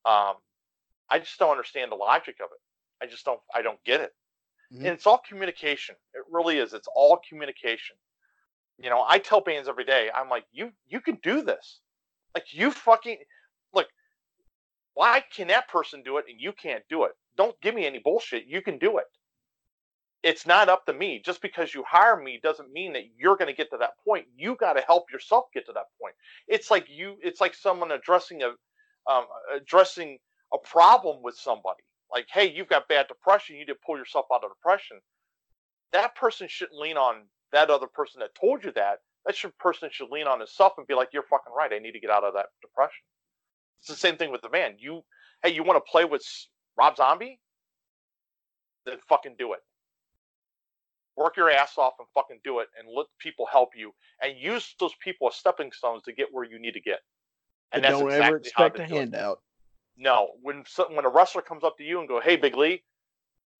Um, 0.05 0.35
I 1.09 1.19
just 1.19 1.39
don't 1.39 1.51
understand 1.51 1.93
the 1.93 1.97
logic 1.97 2.36
of 2.43 2.51
it. 2.52 2.61
I 3.02 3.06
just 3.06 3.24
don't 3.24 3.40
I 3.55 3.62
don't 3.62 3.82
get 3.85 4.01
it. 4.01 4.12
Mm-hmm. 4.73 4.86
And 4.86 4.94
it's 4.94 5.06
all 5.06 5.20
communication. 5.27 5.94
It 6.14 6.23
really 6.31 6.59
is. 6.59 6.73
It's 6.73 6.89
all 6.94 7.20
communication. 7.28 7.97
You 8.78 8.90
know, 8.90 9.05
I 9.09 9.18
tell 9.18 9.40
bands 9.40 9.68
every 9.68 9.85
day, 9.85 10.10
I'm 10.14 10.28
like, 10.28 10.44
you 10.52 10.73
you 10.89 11.01
can 11.01 11.18
do 11.23 11.43
this. 11.43 11.81
Like 12.35 12.52
you 12.52 12.70
fucking 12.70 13.18
look, 13.74 13.86
why 14.94 15.23
can 15.35 15.48
that 15.48 15.68
person 15.68 16.02
do 16.02 16.18
it 16.18 16.27
and 16.28 16.40
you 16.40 16.52
can't 16.52 16.82
do 16.90 17.05
it? 17.05 17.12
Don't 17.36 17.59
give 17.60 17.74
me 17.74 17.86
any 17.86 17.98
bullshit. 17.98 18.47
You 18.47 18.60
can 18.60 18.78
do 18.78 18.98
it. 18.98 19.06
It's 20.23 20.47
not 20.47 20.68
up 20.68 20.85
to 20.86 20.93
me. 20.93 21.23
Just 21.24 21.40
because 21.40 21.73
you 21.73 21.85
hire 21.89 22.16
me 22.16 22.40
doesn't 22.43 22.73
mean 22.73 22.93
that 22.94 23.05
you're 23.16 23.36
going 23.36 23.51
to 23.51 23.56
get 23.56 23.70
to 23.70 23.77
that 23.78 23.93
point. 24.05 24.27
You 24.36 24.56
got 24.56 24.73
to 24.73 24.81
help 24.81 25.05
yourself 25.12 25.44
get 25.55 25.66
to 25.66 25.73
that 25.73 25.86
point. 26.01 26.14
It's 26.48 26.70
like 26.70 26.86
you. 26.90 27.16
It's 27.23 27.40
like 27.40 27.55
someone 27.55 27.93
addressing 27.93 28.43
a 28.43 28.48
um, 29.10 29.27
addressing 29.55 30.18
a 30.52 30.59
problem 30.59 31.23
with 31.23 31.36
somebody 31.36 31.82
like, 32.12 32.27
hey, 32.33 32.53
you've 32.53 32.69
got 32.69 32.89
bad 32.89 33.09
depression, 33.09 33.57
you 33.57 33.61
need 33.61 33.73
to 33.73 33.78
pull 33.85 33.99
yourself 33.99 34.27
out 34.33 34.45
of 34.45 34.51
depression. 34.51 34.99
That 35.93 36.15
person 36.15 36.47
shouldn't 36.49 36.78
lean 36.78 36.97
on 36.97 37.23
that 37.53 37.70
other 37.70 37.87
person 37.87 38.20
that 38.20 38.35
told 38.41 38.65
you 38.65 38.73
that. 38.73 38.99
That 39.24 39.35
should, 39.37 39.57
person 39.59 39.89
should 39.93 40.11
lean 40.11 40.27
on 40.27 40.39
himself 40.39 40.74
and 40.78 40.87
be 40.87 40.95
like, 40.95 41.09
you're 41.12 41.24
fucking 41.24 41.53
right. 41.57 41.73
I 41.73 41.78
need 41.78 41.93
to 41.93 42.01
get 42.01 42.11
out 42.11 42.24
of 42.24 42.35
that 42.35 42.47
depression. 42.62 43.03
It's 43.81 43.89
the 43.89 43.97
same 43.97 44.16
thing 44.16 44.31
with 44.31 44.43
the 44.43 44.51
man. 44.51 44.77
You, 44.78 45.03
hey, 45.43 45.53
you 45.53 45.65
want 45.65 45.85
to 45.85 45.91
play 45.91 46.05
with 46.05 46.23
Rob 46.78 46.97
Zombie? 46.97 47.41
Then 48.85 48.99
fucking 49.09 49.35
do 49.39 49.53
it. 49.53 49.61
Work 51.16 51.37
your 51.37 51.51
ass 51.51 51.78
off 51.78 51.95
and 51.99 52.07
fucking 52.15 52.41
do 52.45 52.61
it, 52.61 52.69
and 52.78 52.87
let 52.95 53.07
people 53.19 53.47
help 53.51 53.70
you, 53.74 53.93
and 54.23 54.37
use 54.39 54.74
those 54.78 54.93
people 55.03 55.28
as 55.28 55.35
stepping 55.35 55.73
stones 55.73 56.03
to 56.03 56.12
get 56.12 56.28
where 56.31 56.45
you 56.45 56.59
need 56.59 56.73
to 56.73 56.81
get. 56.81 57.01
And, 57.73 57.83
don't 57.83 58.05
exactly 58.05 58.27
ever 58.27 58.37
expect 58.37 58.78
a 58.78 58.85
handout. 58.85 59.41
No, 59.97 60.32
when 60.43 60.64
when 60.90 61.05
a 61.05 61.09
wrestler 61.09 61.43
comes 61.43 61.64
up 61.64 61.78
to 61.78 61.85
you 61.85 62.01
and 62.01 62.09
go, 62.09 62.20
"Hey, 62.20 62.36
Big 62.36 62.56
Lee, 62.56 62.85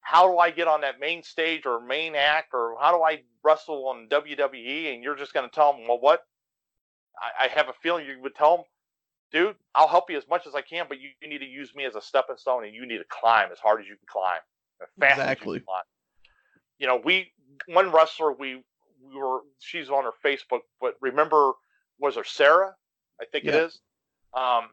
how 0.01 0.31
do 0.31 0.39
I 0.39 0.51
get 0.51 0.69
on 0.69 0.83
that 0.83 1.01
main 1.01 1.23
stage 1.23 1.65
or 1.65 1.81
main 1.81 2.15
act 2.15 2.53
or 2.53 2.77
how 2.81 2.97
do 2.97 3.03
I 3.03 3.23
wrestle 3.43 3.89
on 3.89 4.09
WWE?" 4.09 4.95
and 4.95 5.03
you're 5.03 5.17
just 5.17 5.33
going 5.33 5.49
to 5.49 5.55
tell 5.55 5.73
them, 5.73 5.89
"Well, 5.89 6.01
what? 6.01 6.25
I, 7.19 7.45
I 7.45 7.49
have 7.49 7.69
a 7.69 7.73
feeling 7.83 8.07
you 8.07 8.21
would 8.21 8.35
tell 8.35 8.57
them, 8.59 8.67
dude, 9.33 9.57
I'll 9.75 9.89
help 9.89 10.11
you 10.11 10.19
as 10.19 10.29
much 10.29 10.47
as 10.47 10.55
I 10.55 10.61
can, 10.61 10.87
but 10.89 11.01
you, 11.01 11.11
you 11.21 11.29
need 11.29 11.39
to 11.39 11.47
use 11.47 11.75
me 11.75 11.85
as 11.85 11.95
a 11.95 12.01
stepping 12.03 12.37
stone, 12.37 12.65
and 12.65 12.75
you 12.75 12.87
need 12.87 12.99
to 12.99 13.05
climb 13.09 13.51
as 13.51 13.59
hard 13.59 13.81
as 13.81 13.87
you 13.89 13.97
can 13.97 14.07
climb, 14.07 14.41
as 14.83 14.89
fast 15.01 15.19
Exactly. 15.19 15.33
as 15.33 15.55
you 15.55 15.61
can 15.61 15.67
climb. 15.67 15.85
You 16.79 16.87
know, 16.87 17.01
we 17.03 17.33
one 17.69 17.91
wrestler 17.91 18.33
we 18.33 18.63
we 19.03 19.15
were 19.15 19.41
she's 19.61 19.89
on 19.89 20.05
her 20.05 20.13
Facebook, 20.25 20.61
but 20.81 20.95
remember 21.01 21.53
was 21.99 22.17
her 22.17 22.25
Sarah? 22.25 22.75
I 23.21 23.25
think 23.25 23.47
it 23.47 23.55
is. 23.55 23.79
Um, 24.35 24.69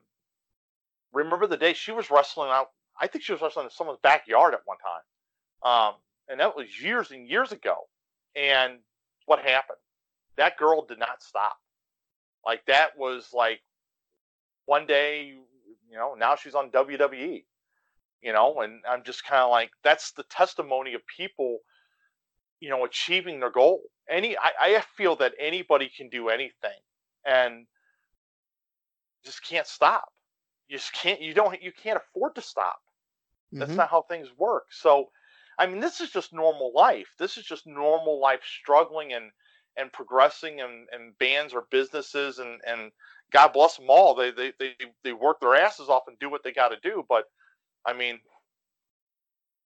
remember 1.14 1.48
the 1.48 1.58
day 1.58 1.74
she 1.74 1.92
was 1.92 2.12
wrestling 2.12 2.50
out? 2.50 2.68
I 3.00 3.08
think 3.08 3.24
she 3.24 3.32
was 3.32 3.42
wrestling 3.42 3.66
in 3.66 3.72
someone's 3.72 4.00
backyard 4.04 4.54
at 4.54 4.62
one 4.66 4.78
time, 4.78 5.72
um, 5.72 5.94
and 6.30 6.40
that 6.40 6.56
was 6.56 6.82
years 6.82 7.12
and 7.12 7.28
years 7.28 7.52
ago. 7.52 7.76
And 8.36 8.80
what 9.26 9.40
happened? 9.40 9.78
That 10.38 10.58
girl 10.58 10.86
did 10.86 11.00
not 11.00 11.22
stop. 11.22 11.58
Like 12.46 12.66
that 12.66 12.98
was 12.98 13.30
like 13.34 13.62
one 14.66 14.86
day, 14.86 15.34
you 15.90 15.98
know, 15.98 16.16
now 16.16 16.36
she's 16.36 16.56
on 16.56 16.72
WWE, 16.72 17.44
you 18.22 18.34
know, 18.34 18.62
and 18.62 18.82
I'm 18.90 19.04
just 19.04 19.26
kind 19.26 19.42
of 19.42 19.50
like 19.50 19.72
that's 19.84 20.12
the 20.12 20.24
testimony 20.24 20.94
of 20.94 21.02
people, 21.06 21.60
you 22.60 22.70
know, 22.70 22.86
achieving 22.86 23.40
their 23.40 23.52
goal. 23.52 23.82
Any, 24.10 24.38
I, 24.38 24.52
I 24.60 24.84
feel 24.98 25.16
that 25.18 25.34
anybody 25.40 25.90
can 25.96 26.10
do 26.10 26.30
anything, 26.30 26.80
and 27.26 27.66
just 29.24 29.46
can't 29.48 29.68
stop. 29.68 30.10
You 30.68 30.78
just 30.78 30.94
can't. 30.94 31.22
You 31.22 31.34
don't. 31.34 31.62
You 31.62 31.72
can't 31.72 31.98
afford 31.98 32.36
to 32.36 32.42
stop. 32.42 32.82
That's 33.52 33.72
Mhm. 33.72 33.78
not 33.78 33.90
how 33.90 34.02
things 34.04 34.32
work. 34.38 34.72
So, 34.72 35.12
I 35.58 35.68
mean, 35.68 35.80
this 35.80 36.02
is 36.02 36.10
just 36.12 36.34
normal 36.34 36.74
life. 36.74 37.14
This 37.18 37.38
is 37.38 37.46
just 37.46 37.68
normal 37.68 38.20
life 38.20 38.44
struggling 38.44 39.14
and 39.14 39.32
and 39.76 39.92
progressing 39.92 40.62
and, 40.62 40.88
and 40.92 41.18
bands 41.18 41.54
or 41.54 41.62
businesses 41.70 42.40
and 42.40 42.62
and 42.66 42.92
God 43.32 43.50
bless 43.50 43.78
them 43.78 43.90
all. 43.90 44.16
They 44.16 44.32
they 44.32 44.54
they 44.60 44.76
they 45.04 45.14
work 45.14 45.40
their 45.40 45.56
asses 45.56 45.90
off 45.90 46.08
and 46.08 46.18
do 46.20 46.30
what 46.30 46.44
they 46.44 46.52
got 46.52 46.70
to 46.70 46.80
do. 46.80 47.06
But 47.08 47.26
I 47.86 47.94
mean, 47.94 48.20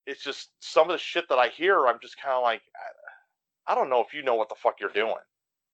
it's 0.06 0.22
just 0.22 0.50
some 0.60 0.90
of 0.90 0.94
the 0.94 0.98
shit 0.98 1.28
that 1.28 1.38
I 1.38 1.48
hear. 1.48 1.86
I'm 1.86 2.00
just 2.00 2.20
kind 2.20 2.34
of 2.34 2.42
like, 2.42 2.62
I, 3.66 3.72
I 3.72 3.74
don't 3.74 3.90
know 3.90 4.02
if 4.02 4.14
you 4.14 4.22
know 4.22 4.34
what 4.34 4.48
the 4.48 4.54
fuck 4.54 4.80
you're 4.80 4.90
doing. 4.90 5.14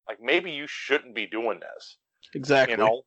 Like 0.09 0.21
maybe 0.21 0.51
you 0.51 0.67
shouldn't 0.67 1.15
be 1.15 1.27
doing 1.27 1.61
this. 1.61 1.97
Exactly. 2.35 2.73
You 2.73 2.77
know. 2.77 3.03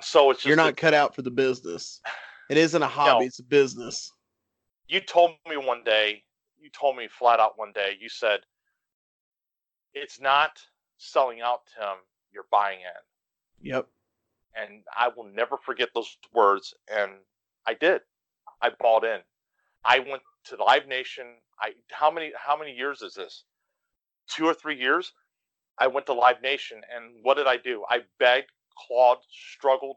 So 0.00 0.30
it's 0.30 0.40
just 0.40 0.46
You're 0.46 0.54
a- 0.54 0.68
not 0.68 0.76
cut 0.76 0.94
out 0.94 1.14
for 1.14 1.22
the 1.22 1.30
business. 1.30 2.00
It 2.50 2.56
isn't 2.56 2.82
a 2.82 2.88
hobby, 2.98 3.26
it's 3.26 3.38
a 3.38 3.44
business. 3.44 4.12
you 4.88 5.00
told 5.00 5.32
me 5.48 5.56
one 5.56 5.82
day, 5.84 6.22
you 6.60 6.70
told 6.70 6.96
me 6.96 7.08
flat 7.08 7.40
out 7.40 7.58
one 7.58 7.72
day, 7.72 7.96
you 8.00 8.08
said, 8.08 8.40
it's 9.94 10.20
not 10.20 10.60
selling 10.98 11.40
out, 11.40 11.60
Tim, 11.74 11.96
you're 12.32 12.46
buying 12.50 12.80
in. 12.80 13.70
Yep. 13.70 13.88
And 14.54 14.82
I 14.96 15.08
will 15.08 15.24
never 15.24 15.56
forget 15.56 15.88
those 15.94 16.16
words. 16.34 16.74
And 16.94 17.12
I 17.66 17.74
did. 17.74 18.02
I 18.60 18.70
bought 18.78 19.04
in. 19.04 19.20
I 19.84 20.00
went 20.00 20.22
to 20.46 20.56
Live 20.62 20.86
Nation. 20.86 21.26
I 21.60 21.72
how 21.90 22.10
many 22.10 22.32
how 22.38 22.56
many 22.56 22.72
years 22.72 23.02
is 23.02 23.14
this? 23.14 23.44
Two 24.28 24.46
or 24.46 24.54
three 24.54 24.78
years? 24.78 25.12
I 25.78 25.86
went 25.88 26.06
to 26.06 26.14
Live 26.14 26.40
Nation 26.42 26.80
and 26.94 27.16
what 27.22 27.36
did 27.36 27.46
I 27.46 27.56
do? 27.58 27.84
I 27.88 28.00
begged, 28.18 28.50
clawed, 28.76 29.18
struggled, 29.30 29.96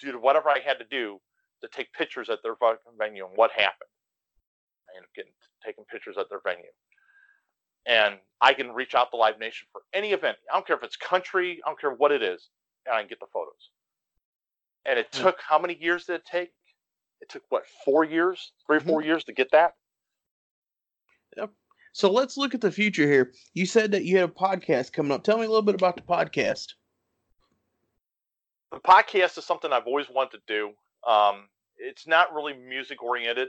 did 0.00 0.16
whatever 0.16 0.48
I 0.48 0.60
had 0.60 0.78
to 0.78 0.84
do 0.84 1.20
to 1.62 1.68
take 1.68 1.92
pictures 1.92 2.30
at 2.30 2.38
their 2.42 2.56
fucking 2.56 2.92
venue. 2.98 3.26
And 3.26 3.36
what 3.36 3.50
happened? 3.52 3.90
I 4.88 4.96
ended 4.96 5.08
up 5.08 5.14
getting 5.14 5.32
taking 5.64 5.84
pictures 5.84 6.16
at 6.18 6.28
their 6.30 6.40
venue. 6.44 6.70
And 7.86 8.18
I 8.40 8.54
can 8.54 8.72
reach 8.72 8.94
out 8.94 9.10
to 9.10 9.16
Live 9.16 9.38
Nation 9.38 9.68
for 9.72 9.82
any 9.92 10.12
event. 10.12 10.38
I 10.50 10.54
don't 10.54 10.66
care 10.66 10.76
if 10.76 10.82
it's 10.82 10.96
country, 10.96 11.60
I 11.64 11.68
don't 11.70 11.80
care 11.80 11.92
what 11.92 12.12
it 12.12 12.22
is, 12.22 12.48
and 12.86 12.94
I 12.94 13.00
can 13.00 13.08
get 13.08 13.20
the 13.20 13.26
photos. 13.32 13.70
And 14.84 14.98
it 14.98 15.08
Yeah. 15.12 15.22
took 15.22 15.40
how 15.40 15.58
many 15.58 15.74
years 15.74 16.06
did 16.06 16.16
it 16.16 16.26
take? 16.26 16.52
It 17.20 17.28
took 17.28 17.44
what, 17.50 17.66
four 17.84 18.04
years? 18.04 18.52
3 18.66 18.78
or 18.78 18.80
Mhm. 18.80 18.86
4 18.86 19.02
years 19.02 19.24
to 19.24 19.32
get 19.32 19.50
that? 19.50 19.76
Yep. 21.36 21.50
So 21.92 22.10
let's 22.10 22.36
look 22.36 22.54
at 22.54 22.60
the 22.60 22.72
future 22.72 23.06
here. 23.06 23.34
You 23.52 23.66
said 23.66 23.92
that 23.92 24.04
you 24.04 24.16
had 24.18 24.30
a 24.30 24.32
podcast 24.32 24.92
coming 24.92 25.12
up. 25.12 25.22
Tell 25.22 25.36
me 25.36 25.44
a 25.44 25.48
little 25.48 25.62
bit 25.62 25.74
about 25.74 25.96
the 25.96 26.02
podcast. 26.02 26.74
The 28.72 28.78
podcast 28.78 29.38
is 29.38 29.44
something 29.44 29.72
I've 29.72 29.86
always 29.86 30.08
wanted 30.10 30.38
to 30.38 30.42
do. 30.46 31.10
Um, 31.10 31.48
it's 31.76 32.06
not 32.06 32.32
really 32.34 32.54
music 32.54 33.02
oriented. 33.02 33.48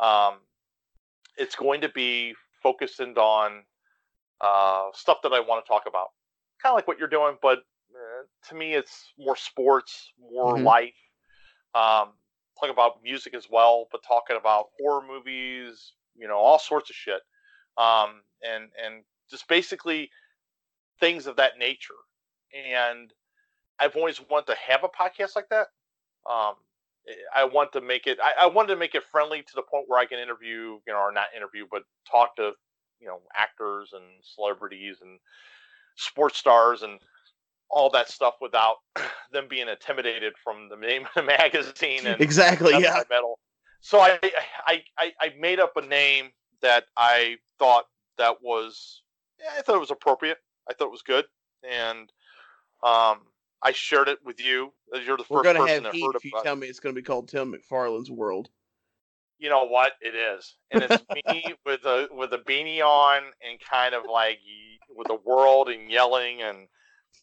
Um, 0.00 0.40
it's 1.36 1.56
going 1.56 1.80
to 1.80 1.88
be 1.88 2.34
focused 2.62 3.00
on 3.00 3.64
uh, 4.40 4.88
stuff 4.94 5.18
that 5.22 5.32
I 5.32 5.40
want 5.40 5.64
to 5.64 5.68
talk 5.68 5.84
about, 5.86 6.08
kind 6.62 6.72
of 6.72 6.76
like 6.76 6.86
what 6.86 6.98
you're 6.98 7.08
doing, 7.08 7.36
but 7.42 7.58
uh, 7.94 8.48
to 8.48 8.54
me, 8.54 8.74
it's 8.74 9.12
more 9.18 9.36
sports, 9.36 10.12
more 10.18 10.58
Mhm. 10.58 10.64
life. 10.64 10.94
Um, 11.74 12.12
talk 12.60 12.70
about 12.70 13.02
music 13.02 13.34
as 13.34 13.48
well, 13.50 13.88
but 13.90 14.02
talking 14.02 14.36
about 14.36 14.70
horror 14.78 15.02
movies, 15.06 15.94
you 16.14 16.28
know, 16.28 16.36
all 16.36 16.58
sorts 16.58 16.90
of 16.90 16.96
shit, 16.96 17.22
um, 17.78 18.22
and 18.42 18.70
and 18.82 19.04
just 19.30 19.48
basically 19.48 20.10
things 21.00 21.26
of 21.26 21.36
that 21.36 21.58
nature. 21.58 21.94
And 22.54 23.12
I've 23.78 23.96
always 23.96 24.20
wanted 24.30 24.52
to 24.52 24.56
have 24.68 24.84
a 24.84 24.88
podcast 24.88 25.36
like 25.36 25.48
that. 25.50 25.68
Um, 26.28 26.54
I- 27.34 27.44
want 27.44 27.72
to 27.72 27.80
make 27.80 28.06
it. 28.06 28.18
I, 28.22 28.44
I 28.44 28.46
wanted 28.46 28.68
to 28.68 28.76
make 28.76 28.94
it 28.94 29.02
friendly 29.04 29.42
to 29.42 29.52
the 29.54 29.62
point 29.62 29.84
where 29.88 29.98
I 29.98 30.06
can 30.06 30.18
interview, 30.18 30.78
you 30.86 30.92
know, 30.92 30.98
or 30.98 31.12
not 31.12 31.26
interview, 31.36 31.66
but 31.70 31.82
talk 32.10 32.36
to, 32.36 32.52
you 33.00 33.08
know, 33.08 33.20
actors 33.36 33.90
and 33.92 34.04
celebrities 34.22 34.98
and 35.02 35.18
sports 35.96 36.38
stars 36.38 36.82
and 36.82 36.98
all 37.68 37.90
that 37.90 38.08
stuff 38.08 38.34
without 38.40 38.76
them 39.32 39.46
being 39.48 39.68
intimidated 39.68 40.34
from 40.42 40.68
the 40.68 40.76
name 40.76 41.02
of 41.04 41.10
the 41.16 41.22
magazine 41.22 42.06
and 42.06 42.20
Exactly. 42.20 42.78
Yeah. 42.80 43.02
metal. 43.10 43.38
So 43.80 43.98
I, 43.98 44.18
I 44.66 44.82
I 44.96 45.12
I 45.20 45.32
made 45.40 45.58
up 45.58 45.76
a 45.76 45.84
name 45.84 46.30
that 46.60 46.84
I 46.96 47.36
thought 47.58 47.86
that 48.18 48.36
was 48.40 49.02
yeah, 49.40 49.50
I 49.58 49.62
thought 49.62 49.74
it 49.74 49.80
was 49.80 49.90
appropriate. 49.90 50.38
I 50.70 50.74
thought 50.74 50.86
it 50.86 50.92
was 50.92 51.02
good, 51.02 51.24
and 51.68 52.12
um, 52.84 53.22
I 53.62 53.72
shared 53.72 54.08
it 54.08 54.18
with 54.24 54.40
you. 54.40 54.72
You're 54.92 55.16
the 55.16 55.24
We're 55.28 55.40
1st 55.40 55.44
gonna 55.44 55.58
person 55.60 55.74
have 55.74 55.82
that 55.84 55.94
heat 55.94 56.04
heard 56.04 56.16
if 56.16 56.24
you 56.24 56.30
about. 56.32 56.44
tell 56.44 56.56
me 56.56 56.66
it's 56.66 56.80
gonna 56.80 56.94
be 56.94 57.02
called 57.02 57.28
Tim 57.28 57.52
McFarland's 57.52 58.10
World. 58.10 58.48
You 59.38 59.50
know 59.50 59.64
what? 59.64 59.92
It 60.00 60.14
is, 60.14 60.56
and 60.70 60.82
it's 60.82 61.04
me 61.26 61.54
with 61.66 61.84
a 61.84 62.08
with 62.12 62.32
a 62.32 62.38
beanie 62.38 62.80
on 62.80 63.22
and 63.48 63.58
kind 63.60 63.94
of 63.94 64.04
like 64.10 64.38
with 64.88 65.08
the 65.08 65.18
world 65.24 65.68
and 65.68 65.90
yelling, 65.90 66.42
and 66.42 66.68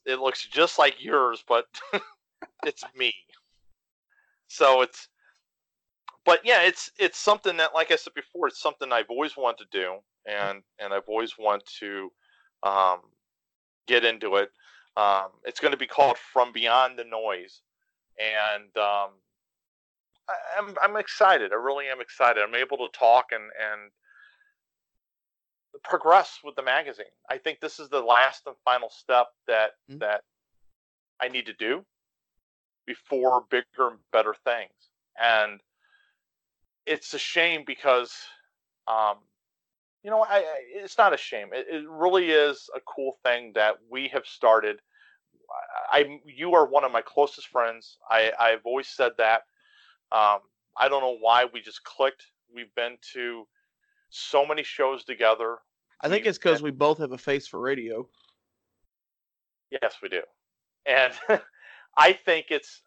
it 0.05 0.19
looks 0.19 0.45
just 0.45 0.79
like 0.79 1.03
yours, 1.03 1.43
but 1.47 1.65
it's 2.65 2.83
me. 2.95 3.13
So 4.47 4.81
it's, 4.81 5.07
but 6.25 6.41
yeah, 6.43 6.63
it's 6.63 6.91
it's 6.99 7.17
something 7.17 7.55
that, 7.57 7.73
like 7.73 7.91
I 7.91 7.95
said 7.95 8.13
before, 8.13 8.47
it's 8.47 8.61
something 8.61 8.91
I've 8.91 9.09
always 9.09 9.37
wanted 9.37 9.69
to 9.71 9.79
do, 9.79 9.97
and 10.25 10.61
and 10.79 10.93
I've 10.93 11.07
always 11.07 11.37
wanted 11.37 11.67
to 11.79 12.11
um, 12.63 12.99
get 13.87 14.03
into 14.03 14.35
it. 14.35 14.51
Um, 14.97 15.27
it's 15.45 15.59
going 15.59 15.71
to 15.71 15.77
be 15.77 15.87
called 15.87 16.17
From 16.17 16.51
Beyond 16.51 16.97
the 16.99 17.05
Noise, 17.05 17.61
and 18.17 18.65
um, 18.77 19.11
I, 20.27 20.33
I'm 20.57 20.75
I'm 20.81 20.95
excited. 20.97 21.51
I 21.51 21.55
really 21.55 21.87
am 21.87 22.01
excited. 22.01 22.43
I'm 22.43 22.55
able 22.55 22.77
to 22.77 22.89
talk 22.97 23.27
and 23.31 23.43
and 23.43 23.91
progress 25.83 26.39
with 26.43 26.55
the 26.55 26.63
magazine. 26.63 27.05
I 27.29 27.37
think 27.37 27.59
this 27.59 27.79
is 27.79 27.89
the 27.89 28.01
last 28.01 28.47
and 28.47 28.55
final 28.65 28.89
step 28.89 29.27
that 29.47 29.71
Mhm. 29.89 29.99
that 29.99 30.23
I 31.21 31.27
need 31.29 31.45
to 31.45 31.53
do 31.53 31.85
before 32.85 33.45
bigger 33.49 33.89
and 33.89 33.99
better 34.11 34.33
things. 34.33 34.89
And 35.15 35.61
it's 36.85 37.13
a 37.13 37.19
shame 37.19 37.63
because, 37.65 38.27
um, 38.87 39.28
you 40.03 40.09
know, 40.09 40.21
I, 40.23 40.37
I 40.37 40.43
it's 40.75 40.97
not 40.97 41.13
a 41.13 41.17
shame. 41.17 41.49
It, 41.53 41.67
it 41.69 41.83
really 41.89 42.31
is 42.31 42.69
a 42.75 42.79
cool 42.81 43.17
thing 43.23 43.51
that 43.55 43.75
we 43.89 44.07
have 44.09 44.25
started. 44.25 44.79
I, 45.91 45.99
I 45.99 46.19
you 46.25 46.53
are 46.53 46.65
one 46.65 46.83
of 46.83 46.91
my 46.91 47.01
closest 47.01 47.47
friends. 47.47 47.97
I 48.09 48.31
I've 48.39 48.65
always 48.65 48.87
said 48.87 49.11
that. 49.17 49.41
Um, 50.11 50.39
I 50.77 50.87
don't 50.89 51.01
know 51.01 51.17
why 51.19 51.45
we 51.51 51.61
just 51.61 51.83
clicked. 51.83 52.23
We've 52.53 52.73
been 52.75 52.97
to 53.13 53.45
so 54.09 54.45
many 54.45 54.63
shows 54.63 55.03
together. 55.03 55.57
I 56.01 56.07
think 56.09 56.23
We've 56.23 56.29
it's 56.29 56.37
because 56.37 56.59
been- 56.59 56.65
we 56.65 56.71
both 56.71 56.97
have 56.99 57.11
a 57.11 57.17
face 57.17 57.47
for 57.47 57.59
radio. 57.59 58.07
Yes, 59.71 59.95
we 60.01 60.09
do. 60.09 60.21
And 60.85 61.13
I 61.97 62.13
think 62.13 62.47
it's 62.49 62.81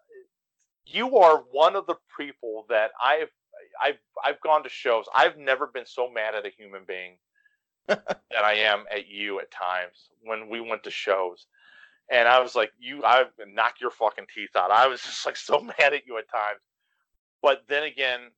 you 0.84 1.18
are 1.18 1.44
one 1.52 1.76
of 1.76 1.86
the 1.86 1.94
people 2.18 2.66
that 2.68 2.90
I've 3.02 3.30
I've 3.82 3.98
I've 4.24 4.40
gone 4.40 4.62
to 4.64 4.68
shows. 4.68 5.06
I've 5.14 5.36
never 5.38 5.66
been 5.66 5.86
so 5.86 6.10
mad 6.10 6.34
at 6.34 6.46
a 6.46 6.50
human 6.50 6.84
being 6.86 7.18
that 7.88 8.44
I 8.44 8.54
am 8.54 8.84
at 8.90 9.09
you 9.09 9.40
at 9.40 9.50
times 9.50 10.10
when 10.22 10.48
we 10.48 10.60
went 10.60 10.84
to 10.84 10.90
shows. 10.90 11.46
And 12.10 12.28
I 12.28 12.40
was 12.40 12.54
like, 12.54 12.72
you 12.78 13.04
I 13.04 13.24
knock 13.48 13.80
your 13.80 13.90
fucking 13.90 14.26
teeth 14.34 14.56
out. 14.56 14.70
I 14.70 14.86
was 14.86 15.02
just 15.02 15.26
like 15.26 15.36
so 15.36 15.60
mad 15.60 15.92
at 15.94 16.06
you 16.06 16.18
at 16.18 16.30
times. 16.30 16.60
But 17.42 17.64
then 17.68 17.84
again, 17.84 18.30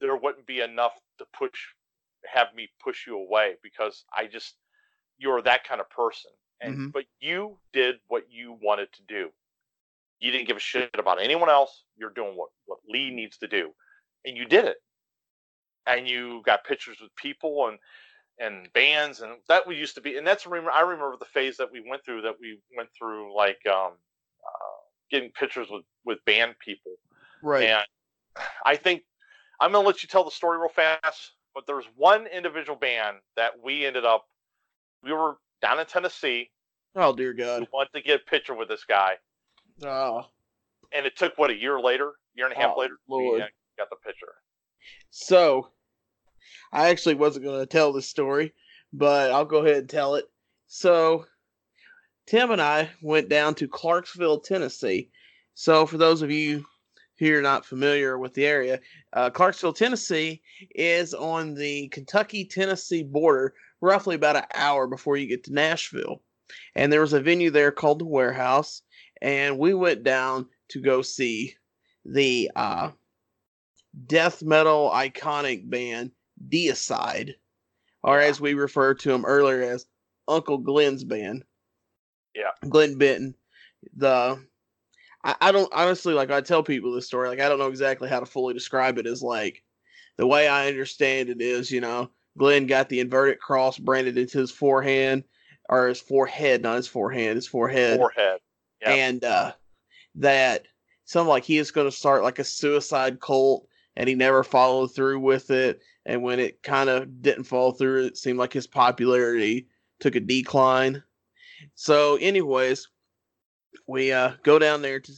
there 0.00 0.16
wouldn't 0.16 0.46
be 0.46 0.60
enough 0.60 0.94
to 1.18 1.26
push 1.32 1.58
have 2.26 2.54
me 2.54 2.68
push 2.82 3.06
you 3.06 3.16
away 3.18 3.54
because 3.62 4.04
I 4.16 4.26
just 4.26 4.56
you're 5.18 5.42
that 5.42 5.64
kind 5.64 5.80
of 5.80 5.88
person 5.90 6.30
and 6.60 6.74
Mhm. 6.76 6.92
but 6.92 7.04
you 7.20 7.58
did 7.72 7.96
what 8.08 8.30
you 8.30 8.52
wanted 8.60 8.92
to 8.94 9.02
do. 9.02 9.32
You 10.20 10.30
didn't 10.32 10.46
give 10.46 10.56
a 10.56 10.60
shit 10.60 10.90
about 10.98 11.20
anyone 11.20 11.50
else. 11.50 11.84
You're 11.96 12.10
doing 12.10 12.36
what 12.36 12.50
what 12.64 12.78
Lee 12.88 13.10
needs 13.10 13.38
to 13.38 13.46
do, 13.48 13.74
and 14.26 14.36
you 14.36 14.44
did 14.44 14.64
it. 14.66 14.76
And 15.86 16.08
you 16.08 16.42
got 16.44 16.64
pictures 16.64 16.98
with 17.00 17.14
people 17.16 17.68
and 17.68 17.78
and 18.38 18.70
bands, 18.74 19.22
and 19.22 19.32
that 19.48 19.66
we 19.66 19.76
used 19.76 19.94
to 19.94 20.00
be. 20.02 20.16
And 20.18 20.26
that's 20.26 20.46
remember 20.46 20.70
I 20.72 20.80
remember 20.80 21.16
the 21.18 21.24
phase 21.26 21.56
that 21.56 21.70
we 21.72 21.82
went 21.88 22.04
through. 22.04 22.22
That 22.22 22.34
we 22.40 22.58
went 22.76 22.90
through 22.96 23.34
like 23.34 23.58
um, 23.66 23.92
uh, 24.44 24.76
getting 25.10 25.30
pictures 25.30 25.68
with 25.70 25.84
with 26.04 26.18
band 26.26 26.54
people. 26.58 26.92
Right. 27.42 27.68
And 27.68 27.84
I 28.66 28.76
think 28.76 29.02
I'm 29.60 29.72
gonna 29.72 29.86
let 29.86 30.02
you 30.02 30.08
tell 30.08 30.24
the 30.24 30.30
story 30.30 30.58
real 30.58 30.68
fast. 30.68 31.32
But 31.54 31.66
there's 31.66 31.86
one 31.96 32.26
individual 32.26 32.76
band 32.76 33.16
that 33.36 33.52
we 33.62 33.86
ended 33.86 34.04
up. 34.04 34.26
We 35.02 35.12
were 35.12 35.36
down 35.62 35.78
in 35.80 35.86
Tennessee. 35.86 36.50
oh 36.96 37.14
dear 37.14 37.30
We 37.30 37.38
God. 37.38 37.66
wanted 37.72 37.92
to 37.94 38.02
get 38.02 38.20
a 38.20 38.30
picture 38.30 38.54
with 38.54 38.68
this 38.68 38.84
guy, 38.84 39.12
Oh. 39.82 40.26
and 40.92 41.06
it 41.06 41.16
took 41.16 41.38
what 41.38 41.48
a 41.50 41.54
year 41.56 41.80
later, 41.80 42.12
year 42.34 42.46
and 42.46 42.54
a 42.54 42.58
half 42.58 42.74
Oh, 42.76 42.80
later, 42.80 42.98
Lord. 43.08 43.40
we 43.40 43.46
got 43.76 43.90
the 43.90 43.96
picture. 43.96 44.34
So, 45.10 45.68
I 46.72 46.88
actually 46.88 47.14
wasn't 47.14 47.44
going 47.44 47.60
to 47.60 47.66
tell 47.66 47.92
this 47.92 48.08
story, 48.08 48.52
but 48.92 49.30
I'll 49.30 49.44
go 49.44 49.64
ahead 49.64 49.78
and 49.78 49.88
tell 49.88 50.14
it. 50.14 50.26
So, 50.66 51.26
Tim 52.26 52.50
and 52.50 52.60
I 52.60 52.90
went 53.02 53.28
down 53.28 53.54
to 53.56 53.68
Clarksville, 53.68 54.40
Tennessee. 54.40 55.10
So, 55.54 55.86
for 55.86 55.96
those 55.96 56.22
of 56.22 56.30
you 56.30 56.66
who 57.18 57.34
are 57.34 57.42
not 57.42 57.64
familiar 57.64 58.18
with 58.18 58.34
the 58.34 58.46
area, 58.46 58.80
uh, 59.12 59.30
Clarksville, 59.30 59.72
Tennessee 59.72 60.42
is 60.74 61.14
on 61.14 61.54
the 61.54 61.88
Kentucky 61.88 62.44
Tennessee 62.44 63.02
border, 63.02 63.54
roughly 63.80 64.16
about 64.16 64.36
an 64.36 64.44
hour 64.54 64.86
before 64.86 65.16
you 65.16 65.26
get 65.26 65.44
to 65.44 65.52
Nashville. 65.52 66.22
And 66.74 66.92
there 66.92 67.00
was 67.00 67.12
a 67.12 67.20
venue 67.20 67.50
there 67.50 67.72
called 67.72 68.00
the 68.00 68.04
Warehouse, 68.04 68.82
and 69.22 69.58
we 69.58 69.72
went 69.72 70.02
down 70.02 70.46
to 70.68 70.80
go 70.80 71.02
see 71.02 71.54
the 72.04 72.50
uh, 72.54 72.90
death 74.06 74.42
metal 74.42 74.90
iconic 74.92 75.68
band 75.68 76.10
Deicide, 76.48 77.34
or 78.02 78.20
as 78.20 78.40
we 78.40 78.54
referred 78.54 79.00
to 79.00 79.12
him 79.12 79.24
earlier 79.24 79.62
as 79.62 79.86
Uncle 80.28 80.58
Glenn's 80.58 81.04
band. 81.04 81.44
Yeah. 82.34 82.50
Glenn 82.68 82.98
Benton. 82.98 83.34
The 83.96 84.38
I, 85.24 85.34
I 85.40 85.52
don't 85.52 85.72
honestly 85.72 86.14
like 86.14 86.30
I 86.30 86.40
tell 86.40 86.62
people 86.62 86.92
this 86.92 87.06
story, 87.06 87.28
like 87.28 87.40
I 87.40 87.48
don't 87.48 87.58
know 87.58 87.68
exactly 87.68 88.08
how 88.08 88.20
to 88.20 88.26
fully 88.26 88.54
describe 88.54 88.98
it 88.98 89.06
as 89.06 89.22
like 89.22 89.62
the 90.18 90.26
way 90.26 90.48
I 90.48 90.68
understand 90.68 91.28
it 91.28 91.40
is, 91.40 91.70
you 91.70 91.80
know, 91.80 92.10
Glenn 92.38 92.66
got 92.66 92.88
the 92.88 93.00
inverted 93.00 93.40
cross 93.40 93.78
branded 93.78 94.18
into 94.18 94.38
his 94.38 94.50
forehand 94.50 95.24
or 95.68 95.88
his 95.88 96.00
forehead, 96.00 96.62
not 96.62 96.76
his 96.76 96.86
forehand, 96.86 97.36
his 97.36 97.48
forehead 97.48 97.98
Forehead. 97.98 98.40
Yeah. 98.80 98.90
and 98.92 99.24
uh, 99.24 99.52
that 100.16 100.66
something 101.06 101.28
like 101.28 101.44
he 101.44 101.58
is 101.58 101.70
going 101.70 101.88
to 101.88 101.96
start 101.96 102.22
like 102.22 102.38
a 102.38 102.44
suicide 102.44 103.20
cult, 103.20 103.66
and 103.96 104.08
he 104.08 104.14
never 104.14 104.44
followed 104.44 104.94
through 104.94 105.20
with 105.20 105.50
it. 105.50 105.80
And 106.04 106.22
when 106.22 106.38
it 106.38 106.62
kind 106.62 106.88
of 106.88 107.22
didn't 107.22 107.44
fall 107.44 107.72
through, 107.72 108.06
it 108.06 108.16
seemed 108.16 108.38
like 108.38 108.52
his 108.52 108.66
popularity 108.66 109.68
took 110.00 110.14
a 110.14 110.20
decline. 110.20 111.02
So, 111.74 112.16
anyways, 112.16 112.88
we 113.86 114.12
uh, 114.12 114.32
go 114.42 114.58
down 114.58 114.82
there 114.82 115.00
to 115.00 115.12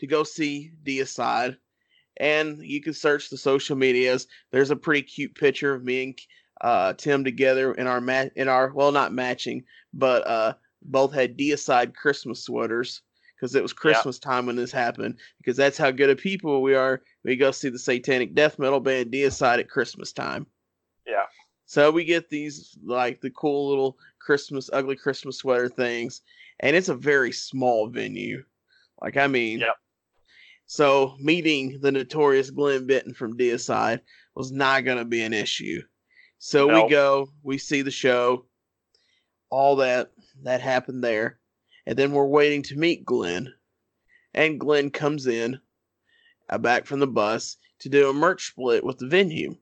to 0.00 0.06
go 0.06 0.24
see 0.24 0.72
Deicide, 0.84 1.56
and 2.16 2.58
you 2.58 2.82
can 2.82 2.92
search 2.92 3.30
the 3.30 3.36
social 3.36 3.76
medias. 3.76 4.26
There's 4.50 4.70
a 4.70 4.76
pretty 4.76 5.02
cute 5.02 5.34
picture 5.34 5.72
of 5.72 5.84
me 5.84 6.02
and 6.02 6.18
uh, 6.60 6.92
Tim 6.94 7.24
together 7.24 7.72
in 7.74 7.86
our 7.86 8.00
mat 8.00 8.32
in 8.36 8.48
our 8.48 8.72
well, 8.72 8.92
not 8.92 9.12
matching, 9.12 9.64
but 9.92 10.26
uh, 10.26 10.54
both 10.82 11.12
had 11.12 11.38
Deicide 11.38 11.94
Christmas 11.94 12.44
sweaters 12.44 13.02
because 13.36 13.54
it 13.54 13.62
was 13.62 13.72
Christmas 13.72 14.18
time 14.18 14.46
when 14.46 14.56
this 14.56 14.72
happened. 14.72 15.18
Because 15.38 15.56
that's 15.56 15.78
how 15.78 15.90
good 15.90 16.10
of 16.10 16.18
people 16.18 16.62
we 16.62 16.74
are. 16.74 17.02
We 17.24 17.36
go 17.36 17.50
see 17.50 17.68
the 17.68 17.78
satanic 17.78 18.34
death 18.34 18.58
metal 18.58 18.80
band 18.80 19.12
Deicide 19.12 19.58
at 19.58 19.68
Christmas 19.70 20.12
time. 20.12 20.46
Yeah. 21.06 21.24
So 21.66 21.90
we 21.90 22.04
get 22.04 22.28
these 22.28 22.76
like 22.84 23.20
the 23.20 23.30
cool 23.30 23.68
little 23.68 23.98
Christmas, 24.20 24.70
ugly 24.72 24.96
Christmas 24.96 25.38
sweater 25.38 25.68
things, 25.68 26.20
and 26.60 26.76
it's 26.76 26.88
a 26.88 26.94
very 26.94 27.32
small 27.32 27.88
venue. 27.88 28.44
Like 29.02 29.16
I 29.16 29.26
mean, 29.26 29.60
Yep. 29.60 29.76
so 30.66 31.16
meeting 31.18 31.78
the 31.80 31.92
notorious 31.92 32.50
Glenn 32.50 32.86
Benton 32.86 33.14
from 33.14 33.36
Deicide 33.36 34.00
was 34.34 34.52
not 34.52 34.84
going 34.84 34.98
to 34.98 35.04
be 35.04 35.22
an 35.22 35.32
issue. 35.32 35.82
So 36.38 36.66
we 36.84 36.90
go, 36.90 37.30
we 37.42 37.56
see 37.56 37.80
the 37.82 37.90
show, 37.90 38.44
all 39.48 39.76
that 39.76 40.10
that 40.42 40.60
happened 40.60 41.02
there, 41.02 41.38
and 41.86 41.98
then 41.98 42.12
we're 42.12 42.26
waiting 42.26 42.62
to 42.64 42.76
meet 42.76 43.04
Glenn, 43.04 43.52
and 44.32 44.58
Glenn 44.60 44.90
comes 44.90 45.26
in, 45.26 45.58
uh, 46.48 46.58
back 46.58 46.86
from 46.86 47.00
the 47.00 47.06
bus 47.06 47.56
to 47.80 47.88
do 47.88 48.08
a 48.08 48.12
merch 48.12 48.48
split 48.48 48.84
with 48.84 48.98
the 48.98 49.06
venue, 49.06 49.56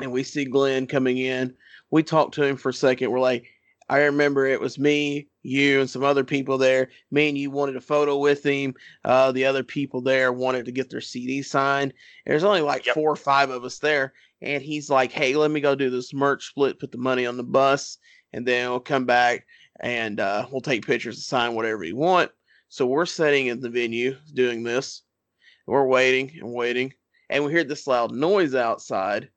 and 0.00 0.12
we 0.12 0.22
see 0.22 0.44
Glenn 0.44 0.86
coming 0.86 1.18
in. 1.18 1.54
We 1.90 2.02
talk 2.02 2.32
to 2.32 2.44
him 2.44 2.56
for 2.56 2.70
a 2.70 2.74
second. 2.74 3.10
We're 3.10 3.20
like, 3.20 3.46
I 3.88 4.04
remember 4.04 4.46
it 4.46 4.60
was 4.60 4.78
me, 4.78 5.26
you, 5.42 5.80
and 5.80 5.90
some 5.90 6.04
other 6.04 6.22
people 6.22 6.58
there. 6.58 6.90
Me 7.10 7.28
and 7.28 7.36
you 7.36 7.50
wanted 7.50 7.74
a 7.74 7.80
photo 7.80 8.16
with 8.18 8.44
him. 8.44 8.72
Uh, 9.04 9.32
the 9.32 9.44
other 9.46 9.64
people 9.64 10.00
there 10.00 10.32
wanted 10.32 10.64
to 10.66 10.72
get 10.72 10.90
their 10.90 11.00
CD 11.00 11.42
signed. 11.42 11.92
There's 12.24 12.44
only 12.44 12.60
like 12.60 12.86
Yep. 12.86 12.94
four 12.94 13.10
or 13.10 13.16
five 13.16 13.50
of 13.50 13.64
us 13.64 13.80
there. 13.80 14.12
And 14.42 14.62
he's 14.62 14.90
like, 14.90 15.10
hey, 15.10 15.34
let 15.34 15.50
me 15.50 15.60
go 15.60 15.74
do 15.74 15.90
this 15.90 16.14
merch 16.14 16.46
split, 16.46 16.78
put 16.78 16.92
the 16.92 16.98
money 16.98 17.26
on 17.26 17.36
the 17.36 17.42
bus, 17.42 17.98
and 18.32 18.46
then 18.46 18.70
we'll 18.70 18.78
come 18.78 19.06
back 19.06 19.44
and 19.80 20.20
uh, 20.20 20.46
we'll 20.50 20.60
take 20.60 20.86
pictures 20.86 21.16
and 21.16 21.22
sign 21.22 21.54
whatever 21.54 21.84
you 21.84 21.96
want. 21.96 22.30
So 22.68 22.86
we're 22.86 23.06
sitting 23.06 23.48
in 23.48 23.60
the 23.60 23.70
venue 23.70 24.16
doing 24.34 24.62
this. 24.62 25.02
We're 25.66 25.86
waiting 25.86 26.32
and 26.40 26.52
waiting. 26.52 26.92
And 27.28 27.44
we 27.44 27.52
hear 27.52 27.64
this 27.64 27.86
loud 27.86 28.12
noise 28.12 28.54
outside. 28.54 29.30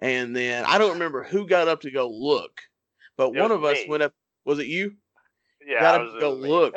And 0.00 0.34
then 0.34 0.64
I 0.66 0.78
don't 0.78 0.94
remember 0.94 1.22
who 1.22 1.46
got 1.46 1.68
up 1.68 1.82
to 1.82 1.90
go 1.90 2.08
look, 2.08 2.60
but 3.16 3.34
It 3.34 3.40
one 3.40 3.52
of 3.52 3.64
us 3.64 3.76
me. 3.76 3.86
went 3.88 4.02
up. 4.02 4.12
Was 4.44 4.58
it 4.58 4.66
you? 4.66 4.94
Yeah. 5.64 5.80
got 5.80 6.00
up 6.00 6.14
to 6.14 6.20
go 6.20 6.32
look. 6.32 6.74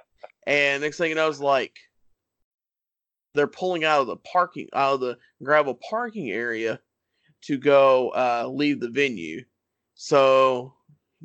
and 0.46 0.82
next 0.82 0.98
thing 0.98 1.08
you 1.10 1.16
know, 1.16 1.24
I 1.24 1.28
was 1.28 1.40
like, 1.40 1.76
they're 3.34 3.46
pulling 3.46 3.84
out 3.84 4.00
of 4.02 4.06
the 4.06 4.16
parking, 4.16 4.68
out 4.72 4.94
of 4.94 5.00
the 5.00 5.18
gravel 5.42 5.78
parking 5.88 6.30
area 6.30 6.80
to 7.42 7.58
go 7.58 8.10
uh, 8.10 8.48
leave 8.48 8.80
the 8.80 8.90
venue. 8.90 9.44
So 9.94 10.74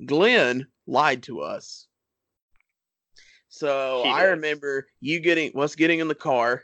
Glenn 0.05 0.65
lied 0.87 1.23
to 1.23 1.41
us. 1.41 1.87
So 3.53 4.01
I 4.01 4.23
remember 4.23 4.87
you 4.99 5.19
getting 5.19 5.55
us 5.55 5.75
getting 5.75 5.99
in 5.99 6.07
the 6.07 6.15
car. 6.15 6.63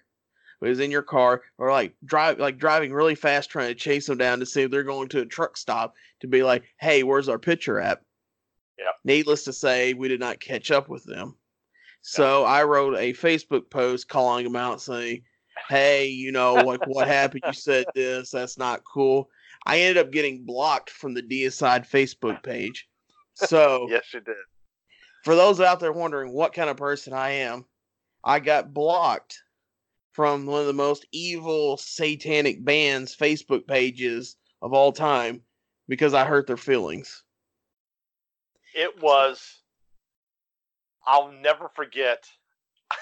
We 0.60 0.70
was 0.70 0.80
in 0.80 0.92
your 0.92 1.04
car, 1.04 1.44
or 1.58 1.72
like 1.72 1.96
drive, 2.04 2.40
like 2.40 2.58
driving 2.58 2.92
really 2.92 3.16
fast, 3.16 3.50
trying 3.50 3.70
to 3.70 3.76
chase 3.76 4.08
them 4.08 4.18
down 4.18 4.40
to 4.40 4.46
see 4.46 4.64
if 4.64 4.72
they're 4.72 4.84
going 4.84 5.08
to 5.10 5.22
a 5.22 5.26
truck 5.26 5.56
stop 5.56 5.94
to 6.22 6.28
be 6.28 6.44
like, 6.44 6.64
"Hey, 6.80 7.04
where's 7.04 7.30
our 7.30 7.40
picture 7.40 7.80
at?" 7.80 8.02
Yep. 8.80 8.96
Needless 9.06 9.44
to 9.44 9.54
say, 9.54 9.94
we 9.94 10.08
did 10.08 10.20
not 10.20 10.40
catch 10.40 10.72
up 10.72 10.90
with 10.90 11.04
them. 11.04 11.36
So 12.02 12.44
I 12.44 12.64
wrote 12.64 12.98
a 12.98 13.14
Facebook 13.14 13.70
post 13.70 14.10
calling 14.10 14.44
them 14.44 14.56
out, 14.56 14.82
saying, 14.82 15.22
"Hey, 15.70 16.08
you 16.08 16.32
know, 16.32 16.56
like 16.56 16.86
what 16.88 17.08
happened? 17.08 17.44
You 17.46 17.54
said 17.54 17.86
this. 17.96 18.32
That's 18.32 18.58
not 18.58 18.84
cool." 18.84 19.30
I 19.68 19.80
ended 19.82 20.04
up 20.04 20.12
getting 20.12 20.44
blocked 20.44 20.90
from 20.90 21.14
the 21.14 21.22
Deicide 21.22 21.88
Facebook 21.88 22.42
page. 22.42 22.89
So 23.48 23.88
Yes, 23.90 24.06
you 24.14 24.20
did. 24.22 24.36
for 25.24 25.36
those 25.36 25.60
out 25.62 25.80
there 25.80 25.94
wondering 25.94 26.34
what 26.34 26.54
kind 26.54 26.70
of 26.70 26.78
person 26.78 27.14
I 27.14 27.30
am, 27.32 27.66
I 28.24 28.40
got 28.40 28.74
blocked 28.74 29.42
from 30.12 30.46
one 30.46 30.62
of 30.62 30.68
the 30.68 30.74
most 30.74 31.06
evil 31.12 31.78
satanic 31.78 32.64
bands 32.66 33.16
Facebook 33.16 33.66
pages 33.68 34.36
of 34.62 34.74
all 34.74 34.92
time 34.92 35.42
because 35.88 36.14
I 36.14 36.26
hurt 36.26 36.48
their 36.48 36.58
feelings. 36.58 37.24
It 38.76 39.02
was. 39.02 39.62
I'll 41.06 41.32
never 41.32 41.70
forget. 41.76 42.26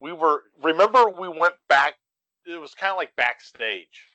We 0.00 0.12
were. 0.12 0.44
Remember, 0.62 1.08
we 1.08 1.28
went 1.28 1.54
back. 1.68 1.94
It 2.46 2.60
was 2.60 2.72
kind 2.72 2.92
of 2.92 2.98
like 2.98 3.16
backstage, 3.16 4.06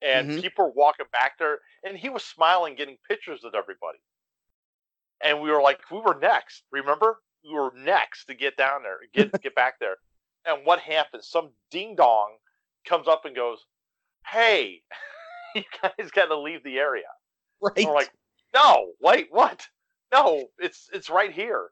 and 0.00 0.30
Mhm. 0.30 0.40
people 0.40 0.64
were 0.64 0.70
walking 0.72 1.06
back 1.12 1.36
there, 1.38 1.60
and 1.84 1.94
he 1.96 2.08
was 2.08 2.24
smiling, 2.24 2.74
getting 2.74 2.96
pictures 3.06 3.42
with 3.42 3.54
everybody. 3.54 3.98
And 5.22 5.40
we 5.40 5.50
were 5.50 5.62
like, 5.62 5.80
we 5.90 5.98
were 5.98 6.18
next. 6.20 6.64
Remember, 6.70 7.18
we 7.44 7.52
were 7.52 7.72
next 7.76 8.26
to 8.26 8.34
get 8.34 8.56
down 8.56 8.82
there, 8.82 8.98
get 9.12 9.32
get 9.42 9.54
back 9.54 9.78
there. 9.78 9.96
And 10.46 10.64
what 10.64 10.80
happens? 10.80 11.28
Some 11.28 11.50
ding 11.70 11.94
dong 11.96 12.36
comes 12.86 13.06
up 13.08 13.24
and 13.26 13.36
goes, 13.36 13.58
"Hey, 14.26 14.82
you 15.54 15.62
guys 15.82 16.10
got 16.10 16.26
to 16.26 16.38
leave 16.38 16.62
the 16.64 16.78
area." 16.78 17.04
Right. 17.60 17.72
And 17.76 17.86
we're 17.86 17.94
like, 17.94 18.10
"No, 18.54 18.92
wait, 19.00 19.28
what? 19.30 19.66
No, 20.12 20.46
it's 20.58 20.88
it's 20.92 21.10
right 21.10 21.32
here." 21.32 21.68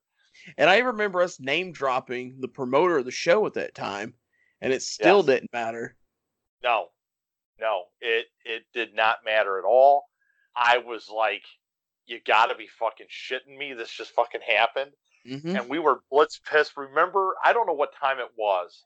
and 0.56 0.70
I 0.70 0.78
remember 0.78 1.20
us 1.20 1.40
name 1.40 1.72
dropping 1.72 2.36
the 2.40 2.46
promoter 2.48 2.98
of 2.98 3.04
the 3.04 3.10
show 3.10 3.44
at 3.46 3.54
that 3.54 3.74
time, 3.74 4.14
and 4.60 4.72
it 4.72 4.82
still 4.82 5.18
Yes. 5.18 5.26
didn't 5.26 5.52
matter. 5.52 5.96
No, 6.62 6.88
no, 7.58 7.84
it 8.00 8.26
it 8.44 8.64
did 8.72 8.94
not 8.94 9.24
matter 9.24 9.58
at 9.58 9.64
all. 9.64 10.04
I 10.54 10.78
was 10.78 11.08
like, 11.08 11.44
you 12.08 12.18
gotta 12.26 12.54
be 12.54 12.66
fucking 12.66 13.06
shitting 13.06 13.56
me. 13.56 13.72
This 13.74 13.90
just 13.90 14.12
fucking 14.12 14.40
happened. 14.46 14.90
Mm-hmm. 15.26 15.56
And 15.56 15.68
we 15.68 15.78
were 15.78 16.00
blitz 16.10 16.40
pissed. 16.50 16.76
Remember, 16.76 17.34
I 17.44 17.52
don't 17.52 17.66
know 17.66 17.74
what 17.74 17.94
time 17.94 18.18
it 18.18 18.30
was. 18.36 18.84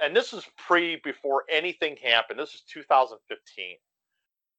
And 0.00 0.14
this 0.14 0.32
is 0.32 0.44
pre 0.56 0.96
before 1.02 1.44
anything 1.50 1.96
happened. 2.02 2.38
This 2.38 2.54
is 2.54 2.62
2015. 2.72 3.76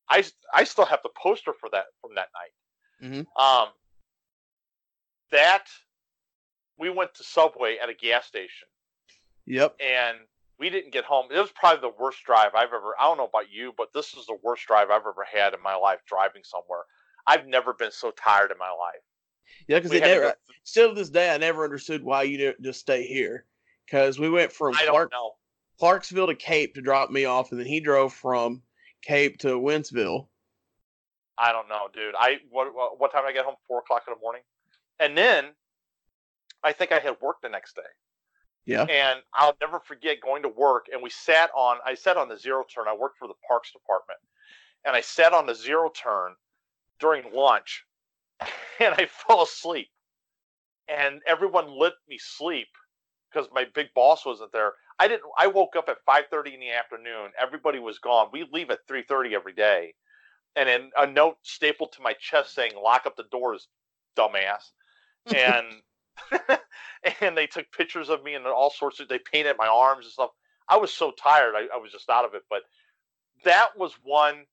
I, 0.10 0.24
I 0.54 0.64
still 0.64 0.86
have 0.86 1.00
the 1.04 1.10
poster 1.18 1.54
for 1.54 1.70
that 1.72 1.86
from 2.02 2.16
that 2.16 2.30
night. 2.34 3.26
Mhm. 3.28 3.42
Um, 3.42 3.70
that 5.32 5.66
we 6.78 6.90
went 6.90 7.14
to 7.16 7.24
Subway 7.24 7.78
at 7.78 7.90
a 7.90 7.94
gas 7.94 8.26
station 8.26 8.68
Yep. 9.46 9.76
and 9.80 10.18
we 10.58 10.70
didn't 10.70 10.92
get 10.92 11.06
home. 11.06 11.28
It 11.32 11.40
was 11.40 11.52
probably 11.52 11.82
the 11.82 11.96
worst 12.00 12.24
drive 12.24 12.56
I've 12.56 12.74
ever. 12.74 12.96
I 13.00 13.04
don't 13.04 13.18
know 13.18 13.26
about 13.28 13.52
you, 13.52 13.74
but 13.78 13.94
this 13.94 14.14
is 14.14 14.26
the 14.26 14.38
worst 14.42 14.66
drive 14.66 14.90
I've 14.90 15.02
ever 15.06 15.26
had 15.32 15.54
in 15.54 15.62
my 15.62 15.76
life 15.76 16.00
driving 16.08 16.44
somewhere. 16.44 16.84
I've 17.28 17.46
never 17.46 17.74
been 17.74 17.92
so 17.92 18.12
tired 18.12 18.52
in 18.52 18.58
my 18.58 18.70
life. 18.70 19.04
Yeah, 19.68 19.80
because 19.80 19.92
to 19.92 20.00
never. 20.00 20.34
Still 20.64 20.90
to 20.90 20.96
this 20.96 21.10
day, 21.10 21.34
I 21.34 21.38
never 21.38 21.64
understood 21.64 22.04
why 22.04 22.24
you 22.24 22.38
didn't 22.38 22.64
just 22.64 22.80
stay 22.80 23.06
here. 23.06 23.46
Because 23.86 24.20
we 24.20 24.30
went 24.30 24.52
from 24.52 24.74
Clark. 24.74 25.12
Clarksville 25.80 26.28
to 26.28 26.36
Cape 26.36 26.74
to 26.76 26.82
drop 26.82 27.12
me 27.12 27.26
off, 27.26 27.52
and 27.52 27.60
then 27.60 27.68
he 27.68 27.80
drove 27.80 28.14
from 28.14 28.62
Cape 29.02 29.38
to 29.40 29.60
Wentzville. 29.60 30.28
I 31.38 31.52
don't 31.52 31.70
know, 31.70 31.88
dude. 31.94 32.16
I 32.18 32.38
what 32.50 32.74
what, 32.74 33.00
what 33.00 33.12
time 33.12 33.24
did 33.24 33.30
I 33.30 33.34
get 33.34 33.46
home? 33.46 33.56
Four 33.68 33.80
o'clock 33.80 34.04
in 34.08 34.14
the 34.14 34.20
morning, 34.20 34.42
and 35.00 35.18
then 35.18 35.46
I 36.64 36.74
think 36.74 36.92
I 36.92 37.00
had 37.00 37.16
work 37.22 37.38
the 37.42 37.50
next 37.50 37.76
day. 37.76 37.82
Yeah. 38.66 38.84
And 38.84 39.22
I'll 39.34 39.56
never 39.62 39.80
forget 39.80 40.18
going 40.22 40.44
to 40.44 40.50
work, 40.50 40.88
and 40.92 41.02
we 41.02 41.10
sat 41.10 41.52
on. 41.56 41.78
I 41.86 41.94
sat 41.94 42.18
on 42.18 42.28
the 42.28 42.38
zero 42.38 42.66
turn. 42.74 42.86
I 42.90 42.96
worked 42.96 43.18
for 43.18 43.28
the 43.28 43.36
parks 43.48 43.72
department, 43.72 44.20
and 44.84 44.96
I 44.96 45.02
sat 45.02 45.34
on 45.34 45.46
the 45.46 45.56
zero 45.56 45.90
turn 45.90 46.34
during 47.00 47.34
lunch, 47.34 47.84
and 48.80 48.94
I 48.94 49.08
fell 49.08 49.44
asleep. 49.44 49.88
And 50.88 51.22
everyone 51.28 51.78
let 51.78 51.94
me 52.08 52.18
sleep 52.18 52.70
because 53.30 53.50
my 53.54 53.66
big 53.76 53.88
boss 53.94 54.26
wasn't 54.26 54.54
there. 54.54 54.74
I 55.00 55.08
didn't. 55.08 55.24
I 55.38 55.48
woke 55.48 55.76
up 55.76 55.90
at 55.90 55.98
five 56.06 56.26
thirty 56.32 56.54
in 56.54 56.60
the 56.60 56.72
afternoon. 56.72 57.32
Everybody 57.40 57.80
was 57.80 58.00
gone. 58.00 58.30
We 58.32 58.48
leave 58.52 58.70
at 58.70 58.80
three 58.88 59.04
thirty 59.04 59.36
every 59.36 59.54
day, 59.54 59.94
and 60.56 60.70
then 60.70 60.92
a 60.98 61.06
note 61.06 61.38
stapled 61.44 61.92
to 61.94 62.02
my 62.02 62.14
chest 62.14 62.56
saying, 62.56 62.72
"Lock 62.82 63.06
up 63.06 63.16
the 63.16 63.26
doors, 63.32 63.68
dumbass." 64.18 64.72
And 65.36 65.68
and 67.22 67.38
they 67.38 67.48
took 67.48 67.72
pictures 67.72 68.10
of 68.10 68.24
me 68.24 68.34
and 68.36 68.46
all 68.46 68.70
sorts 68.72 69.00
of. 69.00 69.08
They 69.08 69.20
painted 69.20 69.56
my 69.58 69.68
arms 69.68 70.06
and 70.06 70.12
stuff. 70.12 70.32
I 70.70 70.78
was 70.78 70.94
so 70.94 71.12
tired. 71.12 71.54
I, 71.56 71.68
I 71.74 71.78
was 71.78 71.92
just 71.92 72.10
out 72.10 72.26
of 72.26 72.34
it. 72.34 72.44
But 72.50 72.62
that 73.44 73.70
was 73.78 73.94
one. 74.04 74.46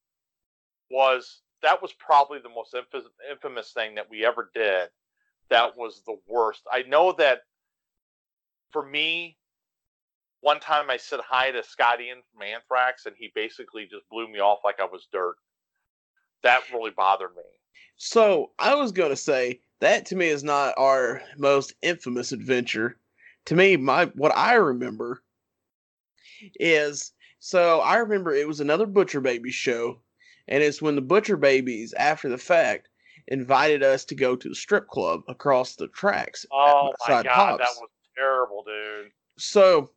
Was 0.90 1.40
that 1.64 1.80
was 1.80 1.92
probably 1.94 2.38
the 2.38 2.48
most 2.48 2.74
infamous, 2.74 3.08
infamous 3.30 3.72
thing 3.72 3.94
that 3.94 4.08
we 4.10 4.24
ever 4.24 4.50
did. 4.54 4.88
That 5.50 5.76
was 5.76 6.02
the 6.06 6.16
worst. 6.26 6.62
I 6.70 6.82
know 6.82 7.12
that 7.18 7.40
for 8.70 8.84
me, 8.84 9.36
one 10.40 10.60
time 10.60 10.90
I 10.90 10.98
said 10.98 11.20
hi 11.26 11.50
to 11.50 11.62
Scott 11.62 12.00
Ian 12.00 12.18
from 12.32 12.42
Anthrax, 12.42 13.06
and 13.06 13.16
he 13.18 13.32
basically 13.34 13.84
just 13.84 14.08
blew 14.10 14.28
me 14.28 14.40
off 14.40 14.60
like 14.62 14.78
I 14.78 14.84
was 14.84 15.08
dirt. 15.10 15.36
That 16.42 16.60
really 16.72 16.90
bothered 16.90 17.34
me. 17.34 17.42
So 17.96 18.50
I 18.58 18.74
was 18.74 18.92
gonna 18.92 19.16
say 19.16 19.60
that 19.80 20.04
to 20.06 20.16
me 20.16 20.26
is 20.26 20.44
not 20.44 20.74
our 20.76 21.22
most 21.38 21.72
infamous 21.80 22.32
adventure. 22.32 22.98
To 23.46 23.54
me, 23.54 23.76
my 23.76 24.06
what 24.14 24.36
I 24.36 24.54
remember 24.54 25.22
is 26.60 27.12
so 27.38 27.80
I 27.80 27.96
remember 27.96 28.34
it 28.34 28.48
was 28.48 28.60
another 28.60 28.86
Butcher 28.86 29.20
Baby 29.20 29.50
show, 29.50 30.00
and 30.48 30.62
it's 30.62 30.82
when 30.82 30.94
the 30.94 31.02
Butcher 31.02 31.36
Babies, 31.36 31.92
after 31.94 32.28
the 32.28 32.38
fact, 32.38 32.88
invited 33.28 33.82
us 33.82 34.04
to 34.06 34.14
go 34.14 34.36
to 34.36 34.48
the 34.48 34.54
strip 34.54 34.88
club 34.88 35.22
across 35.28 35.76
the 35.76 35.88
tracks. 35.88 36.44
Oh 36.52 36.92
my 37.08 37.22
god, 37.22 37.60
that 37.60 37.74
was 37.80 37.88
terrible, 38.16 38.64
dude. 38.64 39.10
So 39.38 39.90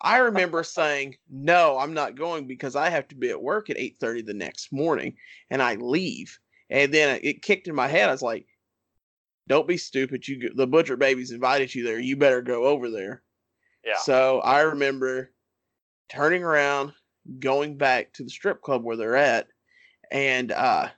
I 0.00 0.18
remember 0.18 0.62
saying, 0.62 1.16
"No, 1.28 1.78
I'm 1.78 1.92
not 1.94 2.14
going 2.14 2.46
because 2.46 2.76
I 2.76 2.88
have 2.88 3.08
to 3.08 3.16
be 3.16 3.30
at 3.30 3.42
work 3.42 3.68
at 3.68 3.78
8:30 3.78 4.22
the 4.22 4.34
next 4.34 4.72
morning," 4.72 5.16
and 5.50 5.62
I 5.62 5.74
leave. 5.74 6.38
And 6.70 6.92
then 6.92 7.18
it 7.22 7.42
kicked 7.42 7.66
in 7.66 7.74
my 7.74 7.88
head. 7.88 8.08
I 8.08 8.12
was 8.12 8.22
like, 8.22 8.46
"Don't 9.48 9.66
be 9.66 9.76
stupid. 9.76 10.28
You 10.28 10.52
the 10.54 10.66
Butcher 10.66 10.96
Babies 10.96 11.32
invited 11.32 11.74
you 11.74 11.82
there. 11.82 11.98
You 11.98 12.16
better 12.16 12.42
go 12.42 12.64
over 12.64 12.90
there." 12.90 13.22
Yeah. 13.84 13.96
So 13.98 14.40
I 14.40 14.60
remember 14.60 15.32
turning 16.08 16.42
around, 16.42 16.92
going 17.38 17.76
back 17.76 18.12
to 18.14 18.24
the 18.24 18.30
strip 18.30 18.62
club 18.62 18.84
where 18.84 18.96
they're 18.96 19.16
at, 19.16 19.48
and 20.10 20.52
uh, 20.52 20.88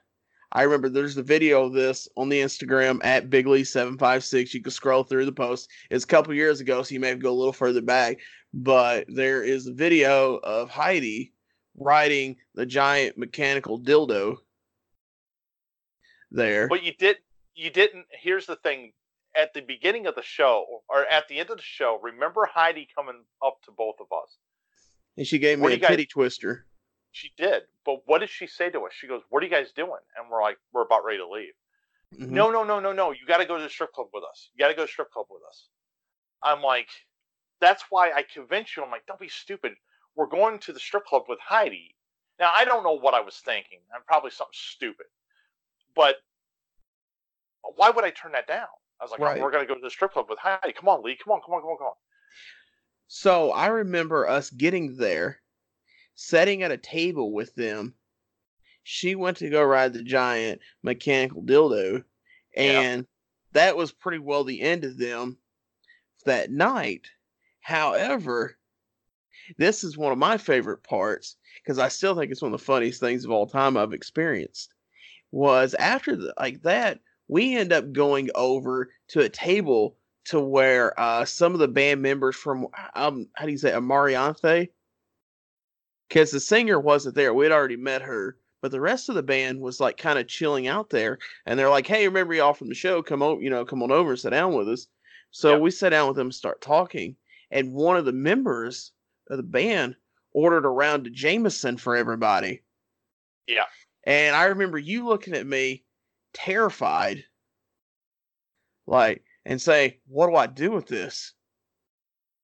I 0.51 0.63
remember 0.63 0.89
there's 0.89 1.15
the 1.15 1.23
video 1.23 1.65
of 1.65 1.73
this 1.73 2.07
on 2.17 2.29
the 2.29 2.41
Instagram 2.41 2.99
at 3.03 3.29
Bigley756. 3.29 4.53
You 4.53 4.61
can 4.61 4.71
scroll 4.71 5.03
through 5.03 5.25
the 5.25 5.31
post. 5.31 5.69
It's 5.89 6.03
a 6.03 6.07
couple 6.07 6.33
years 6.33 6.59
ago, 6.59 6.83
so 6.83 6.93
you 6.93 6.99
may 6.99 7.09
have 7.09 7.17
to 7.17 7.23
go 7.23 7.31
a 7.31 7.33
little 7.33 7.53
further 7.53 7.81
back. 7.81 8.17
But 8.53 9.05
there 9.07 9.43
is 9.43 9.67
a 9.67 9.73
video 9.73 10.35
of 10.37 10.69
Heidi 10.69 11.33
riding 11.77 12.35
the 12.53 12.65
giant 12.65 13.17
mechanical 13.17 13.79
dildo 13.79 14.37
there. 16.31 16.67
But 16.67 16.83
you 16.83 16.93
did 16.93 17.17
you 17.55 17.69
didn't 17.69 18.05
here's 18.11 18.45
the 18.45 18.57
thing. 18.57 18.93
At 19.33 19.53
the 19.53 19.61
beginning 19.61 20.07
of 20.07 20.15
the 20.15 20.21
show, 20.21 20.65
or 20.89 21.05
at 21.05 21.29
the 21.29 21.39
end 21.39 21.51
of 21.51 21.55
the 21.55 21.63
show, 21.63 21.97
remember 22.03 22.49
Heidi 22.53 22.85
coming 22.93 23.23
up 23.41 23.61
to 23.63 23.71
both 23.71 23.95
of 24.01 24.07
us? 24.11 24.35
and 25.17 25.25
she 25.27 25.39
gave 25.39 25.59
me 25.59 25.73
a 25.73 25.77
guys- 25.77 25.89
titty 25.89 26.05
twister. 26.05 26.65
She 27.11 27.31
did. 27.37 27.63
But 27.85 28.01
what 28.05 28.19
did 28.19 28.29
she 28.29 28.47
say 28.47 28.69
to 28.69 28.81
us? 28.81 28.93
She 28.93 29.07
goes, 29.07 29.21
What 29.29 29.41
are 29.41 29.45
you 29.45 29.51
guys 29.51 29.71
doing? 29.71 30.01
And 30.17 30.29
we're 30.29 30.41
like, 30.41 30.57
We're 30.73 30.83
about 30.83 31.03
ready 31.05 31.19
to 31.19 31.27
leave. 31.27 31.53
Mhm. 32.13 32.29
No, 32.31 32.51
no, 32.51 32.63
no, 32.63 32.79
no, 32.79 32.93
no. 32.93 33.11
You 33.11 33.25
got 33.27 33.37
to 33.37 33.45
go 33.45 33.57
to 33.57 33.63
the 33.63 33.69
strip 33.69 33.93
club 33.93 34.07
with 34.13 34.23
us. 34.23 34.49
You 34.53 34.59
got 34.59 34.67
to 34.69 34.73
go 34.73 34.81
to 34.81 34.85
the 34.85 34.91
strip 34.91 35.11
club 35.11 35.27
with 35.29 35.41
us. 35.47 35.69
I'm 36.43 36.61
like, 36.61 36.89
that's 37.59 37.83
why 37.89 38.11
I 38.11 38.23
convinced 38.23 38.75
you. 38.75 38.83
I'm 38.83 38.91
like, 38.91 39.05
don't 39.05 39.19
be 39.19 39.29
stupid. 39.29 39.73
We're 40.15 40.25
going 40.27 40.59
to 40.59 40.73
the 40.73 40.79
strip 40.79 41.05
club 41.05 41.23
with 41.29 41.39
Heidi. 41.39 41.95
Now, 42.39 42.51
I 42.53 42.65
don't 42.65 42.83
know 42.83 42.93
what 42.97 43.13
I 43.13 43.21
was 43.21 43.37
thinking. 43.37 43.79
I'm 43.95 44.03
probably 44.03 44.31
something 44.31 44.53
stupid. 44.53 45.05
But 45.95 46.17
why 47.75 47.89
would 47.91 48.03
I 48.03 48.09
turn 48.09 48.31
that 48.33 48.47
down? 48.47 48.67
I 48.99 49.03
was 49.03 49.11
like, 49.11 49.21
oh, 49.21 49.41
we're 49.41 49.51
going 49.51 49.63
to 49.65 49.67
go 49.67 49.75
to 49.75 49.81
the 49.81 49.89
strip 49.89 50.13
club 50.13 50.27
with 50.29 50.39
Heidi. 50.39 50.73
Come 50.73 50.89
on, 50.89 51.03
Lee. 51.03 51.15
Come 51.23 51.33
on, 51.33 51.41
come 51.45 51.53
on, 51.55 51.61
come 51.61 51.69
on, 51.71 51.77
come 51.77 51.87
on. 51.87 51.93
So 53.07 53.51
I 53.51 53.67
remember 53.67 54.27
us 54.27 54.49
getting 54.49 54.97
there, 54.97 55.41
sitting 56.21 56.63
at 56.63 56.71
a 56.71 56.77
table 56.77 57.31
with 57.31 57.53
them. 57.55 57.93
She 58.83 59.15
went 59.15 59.37
to 59.37 59.49
go 59.49 59.63
ride 59.63 59.93
the 59.93 60.03
giant 60.03 60.61
mechanical 60.83 61.43
dildo, 61.43 62.03
Yeah. 62.55 62.81
and 62.81 63.07
that 63.53 63.75
was 63.77 63.91
pretty 63.91 64.19
well 64.19 64.43
the 64.43 64.61
end 64.61 64.85
of 64.85 64.97
them 64.97 65.37
that 66.25 66.51
night. 66.51 67.07
However, 67.59 68.57
this 69.57 69.83
is 69.83 69.97
one 69.97 70.11
of 70.11 70.17
my 70.17 70.37
favorite 70.37 70.83
parts 70.83 71.35
because 71.61 71.77
I 71.79 71.89
still 71.89 72.15
think 72.15 72.31
it's 72.31 72.41
one 72.41 72.53
of 72.53 72.59
the 72.59 72.65
funniest 72.65 72.99
things 72.99 73.25
of 73.25 73.31
all 73.31 73.45
time 73.47 73.77
I've 73.77 73.93
experienced. 73.93 74.73
Was 75.31 75.73
after 75.75 76.15
the, 76.15 76.33
like 76.39 76.61
that, 76.63 76.99
we 77.27 77.55
end 77.55 77.71
up 77.71 77.91
going 77.93 78.29
over 78.35 78.91
to 79.09 79.21
a 79.21 79.29
table 79.29 79.97
to 80.25 80.39
where 80.39 80.99
uh, 80.99 81.23
some 81.25 81.53
of 81.53 81.59
the 81.59 81.67
band 81.67 82.01
members 82.01 82.35
from 82.35 82.67
um 82.95 83.27
how 83.35 83.45
do 83.45 83.51
you 83.51 83.57
say 83.57 83.71
Amaranthe? 83.71 84.69
Because 86.11 86.31
the 86.31 86.41
singer 86.41 86.77
wasn't 86.77 87.15
there. 87.15 87.33
We'd 87.33 87.53
already 87.53 87.77
met 87.77 88.01
her, 88.01 88.37
but 88.61 88.71
the 88.71 88.81
rest 88.81 89.07
of 89.07 89.15
the 89.15 89.23
band 89.23 89.61
was 89.61 89.79
like 89.79 89.95
kind 89.95 90.19
of 90.19 90.27
chilling 90.27 90.67
out 90.67 90.89
there. 90.89 91.17
And 91.45 91.57
they're 91.57 91.69
like, 91.69 91.87
"Hey, 91.87 92.05
remember 92.05 92.33
y'all 92.33 92.53
from 92.53 92.67
the 92.67 92.75
show? 92.75 93.01
Come 93.01 93.23
on, 93.23 93.41
you 93.41 93.49
know, 93.49 93.63
come 93.63 93.81
on 93.81 93.91
over 93.91 94.09
and 94.11 94.19
sit 94.19 94.31
down 94.31 94.53
with 94.53 94.67
us." 94.67 94.87
So 95.31 95.53
Yep. 95.53 95.61
we 95.61 95.71
sat 95.71 95.89
down 95.91 96.09
with 96.09 96.17
them 96.17 96.27
and 96.27 96.35
start 96.35 96.59
talking. 96.59 97.15
And 97.49 97.73
one 97.73 97.95
of 97.95 98.03
the 98.03 98.11
members 98.11 98.91
of 99.29 99.37
the 99.37 99.43
band 99.43 99.95
ordered 100.33 100.65
a 100.65 100.69
round 100.69 101.07
of 101.07 101.13
Jameson 101.13 101.77
for 101.77 101.95
everybody. 101.95 102.61
Yeah. 103.47 103.67
And 104.03 104.35
I 104.35 104.45
remember 104.45 104.77
you 104.77 105.05
looking 105.05 105.33
at 105.33 105.47
me 105.47 105.85
terrified, 106.33 107.23
like, 108.85 109.23
and 109.45 109.61
say, 109.61 110.01
What 110.07 110.27
do 110.27 110.35
I 110.35 110.47
do 110.47 110.71
with 110.71 110.87
this? 110.87 111.33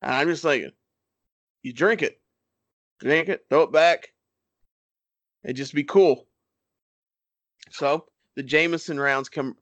And 0.02 0.14
I'm 0.14 0.28
just 0.28 0.46
like, 0.46 0.74
You 1.64 1.74
drink 1.74 2.02
it, 2.02 2.22
drink 3.00 3.30
it, 3.30 3.46
throw 3.50 3.64
it 3.64 3.72
back, 3.72 4.10
and 5.44 5.56
just 5.56 5.74
be 5.74 5.84
cool. 5.84 6.28
So 7.72 8.06
the 8.36 8.44
Jameson 8.44 9.00
rounds 9.00 9.30
come 9.30 9.56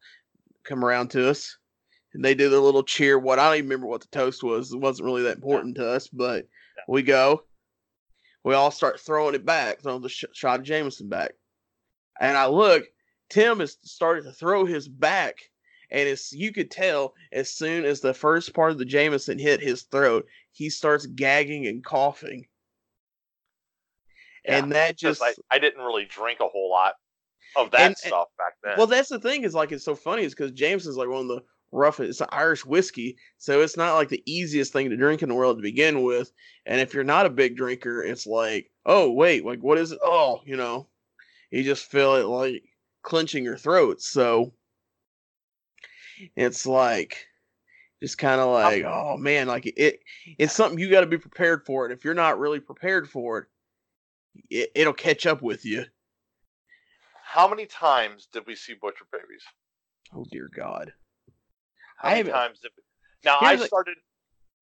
come 0.63 0.83
around 0.83 1.09
to 1.11 1.29
us, 1.29 1.57
and 2.13 2.23
they 2.23 2.33
do 2.33 2.49
their 2.49 2.59
little 2.59 2.83
cheer. 2.83 3.17
What 3.19 3.39
I 3.39 3.49
don't 3.49 3.57
even 3.57 3.69
remember 3.69 3.87
what 3.87 4.01
the 4.01 4.07
toast 4.07 4.43
was. 4.43 4.71
It 4.71 4.79
wasn't 4.79 5.05
really 5.05 5.23
that 5.23 5.37
important 5.37 5.75
to 5.75 5.89
us, 5.89 6.07
but 6.07 6.47
we 6.87 7.03
go. 7.03 7.43
We 8.43 8.53
all 8.53 8.71
start 8.71 8.99
throwing 8.99 9.35
it 9.35 9.45
back, 9.45 9.81
throwing 9.81 10.01
the 10.01 10.09
sh- 10.09 10.25
shot 10.33 10.59
of 10.59 10.65
Jameson 10.65 11.09
back. 11.09 11.33
And 12.19 12.37
I 12.37 12.47
look, 12.47 12.83
Tim 13.29 13.59
has 13.59 13.77
started 13.81 14.23
to 14.25 14.31
throw 14.31 14.65
his 14.65 14.87
back, 14.87 15.39
and 15.89 16.07
as 16.07 16.31
you 16.31 16.51
could 16.51 16.69
tell 16.69 17.15
as 17.31 17.49
soon 17.49 17.85
as 17.85 18.01
the 18.01 18.13
first 18.13 18.53
part 18.53 18.71
of 18.71 18.77
the 18.77 18.85
Jameson 18.85 19.39
hit 19.39 19.61
his 19.61 19.83
throat, 19.83 20.27
he 20.51 20.69
starts 20.69 21.05
gagging 21.05 21.67
and 21.67 21.83
coughing. 21.83 22.45
Yeah, 24.47 24.57
and 24.57 24.71
that 24.71 24.97
Just 24.97 25.21
I, 25.23 25.33
I 25.51 25.59
didn't 25.59 25.83
really 25.83 26.05
drink 26.05 26.39
a 26.39 26.47
whole 26.47 26.69
lot. 26.69 26.93
of 27.57 27.71
that 27.71 27.81
And- 27.81 27.91
uh, 27.93 28.07
stuff 28.07 28.27
back 28.37 28.53
then. 28.63 28.75
Well, 28.77 28.87
that's 28.87 29.09
the 29.09 29.19
thing 29.19 29.43
is 29.43 29.53
like 29.55 29.71
it's 29.71 29.85
so 29.85 29.95
funny 29.95 30.23
is 30.23 30.33
because 30.35 30.51
James 30.51 30.85
is 30.85 30.97
like 30.97 31.07
one 31.09 31.21
of 31.21 31.27
the 31.27 31.41
roughest. 31.71 32.09
It's 32.09 32.21
an 32.21 32.27
Irish 32.31 32.65
whiskey, 32.65 33.17
so 33.37 33.61
it's 33.61 33.77
not 33.77 33.95
like 33.95 34.09
the 34.09 34.23
easiest 34.25 34.73
thing 34.73 34.89
to 34.89 34.97
drink 34.97 35.23
in 35.23 35.29
the 35.29 35.35
world 35.35 35.57
to 35.57 35.61
begin 35.63 36.03
with. 36.03 36.31
And 36.65 36.79
if 36.81 36.93
you're 36.93 37.03
not 37.03 37.25
a 37.25 37.29
big 37.29 37.55
drinker, 37.55 38.03
it's 38.03 38.25
like, 38.27 38.69
oh 38.85 39.11
wait, 39.11 39.45
like 39.45 39.59
what 39.59 39.77
is 39.77 39.91
it? 39.91 39.99
Oh, 40.03 40.41
you 40.45 40.57
know, 40.57 40.87
you 41.51 41.63
just 41.63 41.89
feel 41.89 42.15
it 42.15 42.25
like 42.25 42.63
clenching 43.03 43.43
your 43.43 43.57
throat. 43.57 44.01
So 44.01 44.53
it's 46.35 46.65
like 46.65 47.25
just 48.01 48.17
kind 48.17 48.39
of 48.41 48.49
like, 48.51 48.83
oh 48.83 49.17
man, 49.17 49.47
like 49.47 49.65
it. 49.65 49.99
It's 50.37 50.53
something 50.53 50.79
you 50.79 50.89
got 50.89 51.01
to 51.01 51.07
be 51.07 51.17
prepared 51.17 51.65
for, 51.65 51.85
and 51.85 51.93
if 51.93 52.03
you're 52.03 52.13
not 52.13 52.39
really 52.39 52.59
prepared 52.59 53.09
for 53.09 53.37
it, 53.39 53.45
it 54.49 54.71
it'll 54.75 54.93
catch 54.93 55.25
up 55.25 55.41
with 55.41 55.65
you. 55.65 55.85
How 57.23 57.47
many 57.47 57.65
times 57.65 58.27
did 58.31 58.45
we 58.47 58.55
see 58.55 58.73
Butcher 58.73 59.05
Babies? 59.11 59.43
Oh 60.13 60.25
dear 60.31 60.49
God. 60.55 60.93
How 61.97 62.09
many 62.11 62.29
times 62.29 62.59
did 62.59 62.71
we... 62.77 62.83
Now 63.23 63.37
I 63.41 63.55
started. 63.57 63.95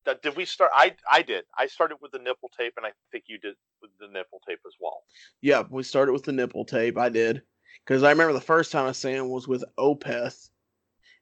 uh, 0.07 0.13
Did 0.21 0.35
we 0.35 0.45
start? 0.45 0.71
I 0.73 0.95
I 1.11 1.21
did. 1.21 1.43
I 1.57 1.67
started 1.67 1.97
with 2.01 2.11
the 2.11 2.19
nipple 2.19 2.49
tape, 2.57 2.73
and 2.77 2.85
I 2.85 2.91
think 3.11 3.25
you 3.27 3.37
did 3.37 3.55
with 3.81 3.91
the 3.99 4.07
nipple 4.07 4.39
tape 4.47 4.59
as 4.65 4.73
well. 4.79 5.03
Yeah, 5.41 5.63
we 5.69 5.83
started 5.83 6.13
with 6.13 6.23
the 6.23 6.31
nipple 6.31 6.63
tape. 6.65 6.97
I 6.97 7.09
did. 7.09 7.41
Because 7.85 8.03
I 8.03 8.11
remember 8.11 8.33
the 8.33 8.39
first 8.41 8.71
time 8.71 8.87
I 8.87 8.91
seen 8.93 9.15
him 9.15 9.29
was 9.29 9.47
with 9.47 9.63
Opeth 9.77 10.49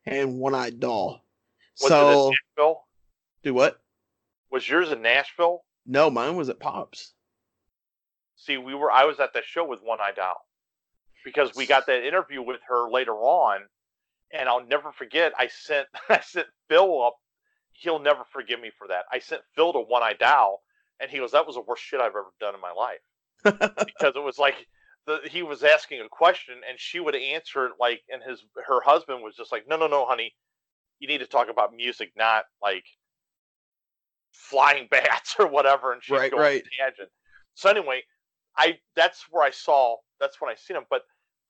and 0.05 0.37
One 0.37 0.53
Eyed 0.53 0.79
Doll. 0.79 1.23
Was 1.81 1.89
so, 1.89 1.97
it 2.09 2.11
in 2.11 2.35
Nashville? 2.57 2.83
do 3.43 3.53
what? 3.53 3.81
Was 4.51 4.69
yours 4.69 4.91
in 4.91 5.01
Nashville? 5.01 5.63
No, 5.87 6.09
mine 6.11 6.35
was 6.35 6.49
at 6.49 6.59
Pops. 6.59 7.13
See, 8.41 8.57
we 8.57 8.73
were. 8.73 8.91
I 8.91 9.05
was 9.05 9.19
at 9.19 9.33
that 9.33 9.45
show 9.45 9.65
with 9.65 9.81
One 9.83 9.99
Eye 10.01 10.13
Doll 10.15 10.35
because 11.23 11.51
we 11.55 11.67
got 11.67 11.85
that 11.85 12.03
interview 12.05 12.41
with 12.41 12.59
her 12.67 12.89
later 12.89 13.13
on, 13.13 13.61
and 14.33 14.49
I'll 14.49 14.65
never 14.65 14.91
forget. 14.91 15.31
I 15.37 15.47
sent 15.47 15.87
I 16.09 16.19
sent 16.21 16.47
Phil 16.67 17.03
up. 17.03 17.15
He'll 17.73 17.99
never 17.99 18.23
forgive 18.33 18.59
me 18.59 18.71
for 18.77 18.87
that. 18.87 19.05
I 19.11 19.19
sent 19.19 19.43
Phil 19.55 19.73
to 19.73 19.79
One 19.79 20.01
Eye 20.01 20.15
Doll, 20.19 20.63
and 20.99 21.11
he 21.11 21.19
goes, 21.19 21.31
"That 21.33 21.45
was 21.45 21.55
the 21.55 21.61
worst 21.61 21.83
shit 21.83 21.99
I've 22.01 22.07
ever 22.15 22.31
done 22.39 22.55
in 22.55 22.61
my 22.61 22.71
life." 22.71 22.99
because 23.43 24.15
it 24.15 24.23
was 24.23 24.37
like 24.39 24.55
the, 25.07 25.19
he 25.29 25.43
was 25.43 25.63
asking 25.63 26.01
a 26.01 26.09
question 26.09 26.55
and 26.67 26.79
she 26.79 26.99
would 26.99 27.15
answer 27.15 27.65
it 27.65 27.73
like 27.79 28.01
and 28.09 28.21
his 28.21 28.43
her 28.67 28.81
husband 28.81 29.23
was 29.23 29.35
just 29.35 29.51
like 29.51 29.67
no 29.67 29.75
no 29.77 29.87
no 29.87 30.05
honey 30.05 30.31
you 30.99 31.07
need 31.07 31.17
to 31.19 31.25
talk 31.25 31.49
about 31.49 31.73
music 31.73 32.11
not 32.15 32.43
like 32.61 32.85
flying 34.31 34.87
bats 34.91 35.35
or 35.39 35.47
whatever 35.47 35.91
and 35.91 36.03
she's 36.03 36.17
Right, 36.17 36.31
going 36.31 36.41
right. 36.41 36.63
tangent 36.79 37.09
so 37.55 37.69
anyway 37.69 38.01
i 38.57 38.77
that's 38.95 39.25
where 39.29 39.43
i 39.43 39.51
saw 39.51 39.95
that's 40.19 40.41
when 40.41 40.51
i 40.51 40.55
seen 40.55 40.77
him 40.77 40.85
but 40.89 41.01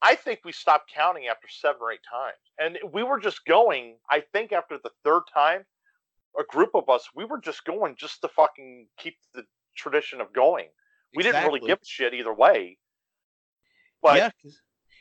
i 0.01 0.15
think 0.15 0.39
we 0.43 0.51
stopped 0.51 0.91
counting 0.93 1.27
after 1.27 1.47
seven 1.47 1.77
or 1.81 1.91
eight 1.91 1.99
times 2.09 2.37
and 2.59 2.77
we 2.93 3.03
were 3.03 3.19
just 3.19 3.45
going 3.45 3.95
i 4.09 4.21
think 4.33 4.51
after 4.51 4.77
the 4.83 4.91
third 5.03 5.21
time 5.33 5.63
a 6.39 6.43
group 6.43 6.71
of 6.75 6.89
us 6.89 7.09
we 7.15 7.25
were 7.25 7.39
just 7.39 7.65
going 7.65 7.95
just 7.97 8.21
to 8.21 8.27
fucking 8.27 8.87
keep 8.97 9.15
the 9.33 9.43
tradition 9.75 10.21
of 10.21 10.31
going 10.33 10.67
we 11.15 11.23
didn't 11.23 11.43
really 11.43 11.59
give 11.59 11.79
a 11.81 11.85
shit 11.85 12.13
either 12.13 12.33
way. 12.33 12.77
But 14.01 14.17
yeah, 14.17 14.29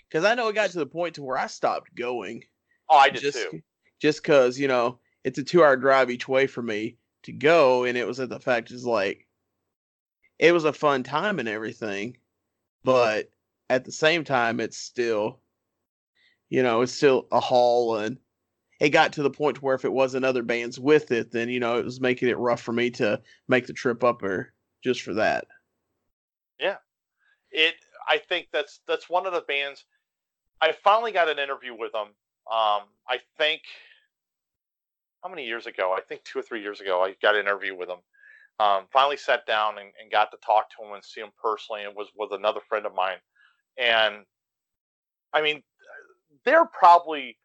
because 0.09 0.24
I 0.24 0.35
know 0.35 0.48
it 0.48 0.55
got 0.55 0.70
to 0.70 0.78
the 0.78 0.86
point 0.86 1.14
to 1.14 1.22
where 1.22 1.39
I 1.39 1.47
stopped 1.47 1.94
going. 1.94 2.43
oh, 2.89 2.97
I 2.97 3.10
did 3.10 3.22
just, 3.22 3.39
too. 3.39 3.60
Just 4.01 4.22
because, 4.22 4.59
you 4.59 4.68
know, 4.68 4.98
it's 5.24 5.39
a 5.39 5.44
two 5.44 5.62
hour 5.62 5.77
drive 5.77 6.10
each 6.10 6.28
way 6.28 6.47
for 6.47 6.62
me 6.62 6.97
to 7.24 7.32
go. 7.32 7.85
And 7.85 7.97
it 7.97 8.06
was 8.06 8.20
at 8.20 8.28
the 8.28 8.40
fact 8.40 8.70
is 8.70 8.85
like, 8.85 9.27
it 10.41 10.53
was 10.53 10.65
a 10.65 10.73
fun 10.73 11.03
time 11.03 11.39
and 11.39 11.49
everything. 11.49 12.17
But 12.83 13.31
at 13.69 13.85
the 13.85 13.93
same 13.93 14.25
time, 14.25 14.59
it's 14.59 14.79
still, 14.79 15.39
you 16.49 16.62
know, 16.62 16.81
it's 16.81 16.93
still 16.93 17.29
a 17.31 17.39
haul. 17.39 17.97
And 17.97 18.17
it 18.81 18.89
got 18.89 19.12
to 19.12 19.23
the 19.23 19.31
point 19.31 19.62
where 19.62 19.75
if 19.75 19.85
it 19.85 19.93
wasn't 19.93 20.25
other 20.25 20.43
bands 20.43 20.81
with 20.81 21.12
it, 21.12 21.31
then, 21.31 21.51
you 21.51 21.61
know, 21.61 21.77
it 21.77 21.85
was 21.85 22.01
making 22.01 22.31
it 22.31 22.39
rough 22.39 22.62
for 22.62 22.73
me 22.73 22.91
to 22.93 23.21
make 23.49 23.67
the 23.67 23.75
trip 23.75 24.03
up 24.03 24.23
there 24.23 24.55
just 24.83 25.03
for 25.03 25.12
that. 25.15 25.47
Yeah. 26.59 26.77
It. 27.53 27.75
I 28.09 28.17
think 28.17 28.49
that's 28.51 28.81
that's 28.89 29.11
one 29.11 29.27
of 29.27 29.35
the 29.35 29.43
bands. 29.43 29.85
I 30.62 30.73
finally 30.73 31.12
got 31.12 31.29
an 31.29 31.39
interview 31.39 31.77
with 31.79 31.93
them. 31.93 32.09
Um, 32.51 32.89
I 33.07 33.21
think 33.37 33.61
how 35.23 35.29
many 35.29 35.47
years 35.47 35.67
ago? 35.67 35.95
I 35.97 36.01
think 36.01 36.25
two 36.25 36.39
or 36.39 36.43
three 36.43 36.62
years 36.62 36.81
ago, 36.81 37.05
I 37.05 37.15
got 37.21 37.35
an 37.35 37.43
interview 37.43 37.77
with 37.77 37.89
them. 37.89 37.99
Um, 38.61 38.85
finally 38.93 39.16
sat 39.16 39.47
down 39.47 39.78
and, 39.78 39.91
and 40.01 40.12
got 40.12 40.31
to 40.32 40.37
talk 40.45 40.69
to 40.70 40.85
him 40.85 40.93
and 40.93 41.03
see 41.03 41.20
him 41.23 41.31
personally. 41.43 41.85
and 41.85 41.97
was 41.97 42.09
with 42.15 42.32
another 42.32 42.61
friend 42.69 42.85
of 42.85 42.95
mine, 42.95 43.16
and 43.78 44.27
I 45.32 45.41
mean, 45.41 45.62
they're 46.45 46.66
probably 46.66 47.39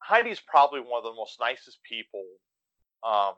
Heidi's 0.00 0.40
probably 0.40 0.80
one 0.80 0.98
of 0.98 1.04
the 1.04 1.14
most 1.14 1.38
nicest 1.40 1.82
people, 1.82 2.24
um, 3.02 3.34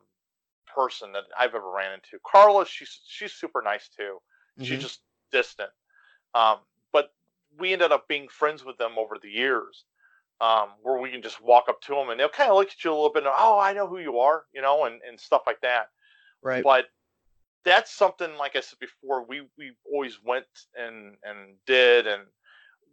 person 0.67 1.13
that 1.13 1.25
I've 1.39 1.55
ever 1.55 1.71
ran 1.71 1.93
into. 1.93 2.19
Carla, 2.27 2.67
she's 2.67 3.03
she's 3.07 3.33
super 3.33 3.63
nice 3.63 3.89
too. 3.89 4.19
She's 4.61 4.79
Mhm. 4.79 4.83
just 4.83 5.01
distant. 5.31 5.71
Um, 6.35 6.61
but 6.91 7.15
we 7.59 7.73
ended 7.73 7.93
up 7.93 8.09
being 8.09 8.29
friends 8.29 8.65
with 8.65 8.79
them 8.79 8.99
over 8.99 9.19
the 9.19 9.31
years, 9.31 9.85
um, 10.41 10.71
where 10.83 10.99
we 10.99 11.11
can 11.11 11.23
just 11.23 11.41
walk 11.41 11.69
up 11.69 11.81
to 11.83 11.95
them 11.95 12.11
and 12.11 12.19
they'll 12.19 12.29
kind 12.29 12.51
of 12.51 12.57
look 12.57 12.69
at 12.71 12.83
you 12.83 12.91
a 12.91 12.95
little 12.95 13.13
bit. 13.13 13.25
And, 13.25 13.33
oh, 13.37 13.59
I 13.59 13.73
know 13.73 13.87
who 13.87 13.99
you 13.99 14.19
are, 14.19 14.47
you 14.53 14.63
know, 14.63 14.85
and, 14.87 15.01
and 15.03 15.21
stuff 15.21 15.43
like 15.47 15.61
that. 15.61 15.91
Right. 16.45 16.63
But 16.63 16.87
that's 17.65 17.93
something, 17.93 18.37
like 18.37 18.55
I 18.55 18.61
said 18.61 18.79
before, 18.79 19.25
we 19.27 19.49
we 19.59 19.73
always 19.93 20.19
went 20.23 20.47
and 20.77 21.17
and 21.25 21.57
did, 21.67 22.07
and 22.07 22.23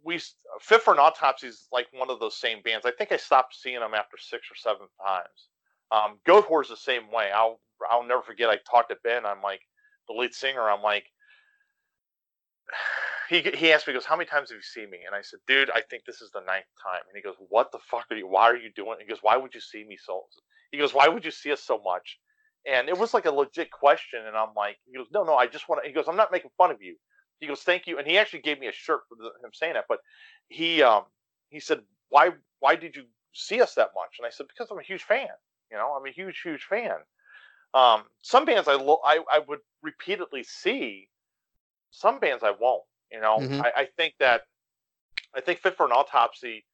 we 0.04 0.20
Fit 0.60 0.82
for 0.82 0.92
an 0.92 0.98
Autopsy 0.98 1.46
is 1.46 1.68
like 1.72 1.86
one 1.92 2.10
of 2.10 2.18
those 2.20 2.36
same 2.36 2.62
bands. 2.62 2.86
I 2.86 2.90
think 2.90 3.12
I 3.12 3.16
stopped 3.16 3.54
seeing 3.54 3.80
them 3.80 3.94
after 3.94 4.16
six 4.18 4.48
or 4.50 4.56
seven 4.56 4.86
times. 5.04 5.48
Um, 5.90 6.18
Goatwhore 6.26 6.66
the 6.66 6.76
same 6.76 7.10
way. 7.12 7.30
I'll 7.34 7.60
I'll 7.90 8.06
never 8.06 8.22
forget. 8.22 8.48
I 8.48 8.58
talked 8.68 8.90
to 8.90 8.96
Ben. 9.04 9.26
I'm 9.26 9.42
like 9.42 9.60
the 10.08 10.14
lead 10.14 10.34
singer. 10.34 10.68
I'm 10.68 10.82
like, 10.82 11.04
he 13.28 13.42
he 13.42 13.72
asked 13.72 13.86
me, 13.86 13.92
he 13.92 13.98
goes, 13.98 14.06
how 14.06 14.16
many 14.16 14.28
times 14.28 14.50
have 14.50 14.56
you 14.56 14.62
seen 14.62 14.90
me? 14.90 15.00
And 15.06 15.14
I 15.14 15.22
said, 15.22 15.40
dude, 15.46 15.70
I 15.70 15.82
think 15.82 16.04
this 16.04 16.20
is 16.20 16.30
the 16.32 16.40
ninth 16.40 16.66
time. 16.82 17.02
And 17.08 17.16
he 17.16 17.22
goes, 17.22 17.36
what 17.48 17.72
the 17.72 17.78
fuck 17.78 18.06
are 18.10 18.16
you? 18.16 18.26
Why 18.26 18.44
are 18.44 18.56
you 18.56 18.70
doing? 18.74 18.96
He 19.00 19.06
goes, 19.06 19.22
why 19.22 19.36
would 19.36 19.54
you 19.54 19.60
see 19.60 19.84
me 19.84 19.98
so? 20.02 20.22
He 20.70 20.78
goes, 20.78 20.94
why 20.94 21.08
would 21.08 21.24
you 21.24 21.30
see 21.30 21.52
us 21.52 21.62
so 21.62 21.80
much? 21.84 22.18
And 22.66 22.88
it 22.88 22.96
was 22.96 23.12
like 23.12 23.26
a 23.26 23.30
legit 23.30 23.70
question. 23.70 24.20
And 24.26 24.36
I'm 24.36 24.54
like, 24.56 24.78
he 24.86 24.96
goes, 24.96 25.08
no, 25.12 25.24
no, 25.24 25.34
I 25.34 25.46
just 25.46 25.68
want 25.68 25.82
to. 25.82 25.88
He 25.88 25.94
goes, 25.94 26.06
I'm 26.08 26.16
not 26.16 26.30
making 26.32 26.50
fun 26.56 26.70
of 26.70 26.80
you. 26.80 26.96
He 27.40 27.46
goes, 27.48 27.60
thank 27.60 27.86
you. 27.86 27.98
And 27.98 28.06
he 28.06 28.18
actually 28.18 28.42
gave 28.42 28.60
me 28.60 28.68
a 28.68 28.72
shirt 28.72 29.00
for 29.08 29.16
the, 29.16 29.24
him 29.44 29.50
saying 29.52 29.74
that. 29.74 29.86
But 29.88 29.98
he 30.48 30.82
um 30.82 31.04
he 31.50 31.58
said, 31.60 31.80
why 32.08 32.30
why 32.60 32.76
did 32.76 32.94
you 32.94 33.04
see 33.32 33.60
us 33.60 33.74
that 33.74 33.90
much? 33.96 34.16
And 34.18 34.26
I 34.26 34.30
said, 34.30 34.46
because 34.46 34.70
I'm 34.70 34.78
a 34.78 34.82
huge 34.82 35.02
fan. 35.02 35.28
You 35.70 35.76
know, 35.76 35.94
I'm 35.96 36.06
a 36.06 36.12
huge 36.12 36.40
huge 36.40 36.64
fan. 36.64 36.96
Um, 37.74 38.04
some 38.22 38.44
bands 38.44 38.68
I 38.68 38.74
lo- 38.74 39.00
I 39.04 39.24
I 39.30 39.40
would 39.40 39.60
repeatedly 39.82 40.44
see. 40.44 41.08
Some 41.90 42.20
bands 42.20 42.44
I 42.44 42.52
won't. 42.52 42.84
You 43.10 43.20
know, 43.20 43.40
Mhm. 43.40 43.60
I, 43.60 43.72
I 43.82 43.84
think 43.96 44.14
that 44.20 44.42
I 45.34 45.40
think 45.40 45.60
Fit 45.60 45.76
for 45.76 45.86
an 45.86 45.92
Autopsy. 45.92 46.64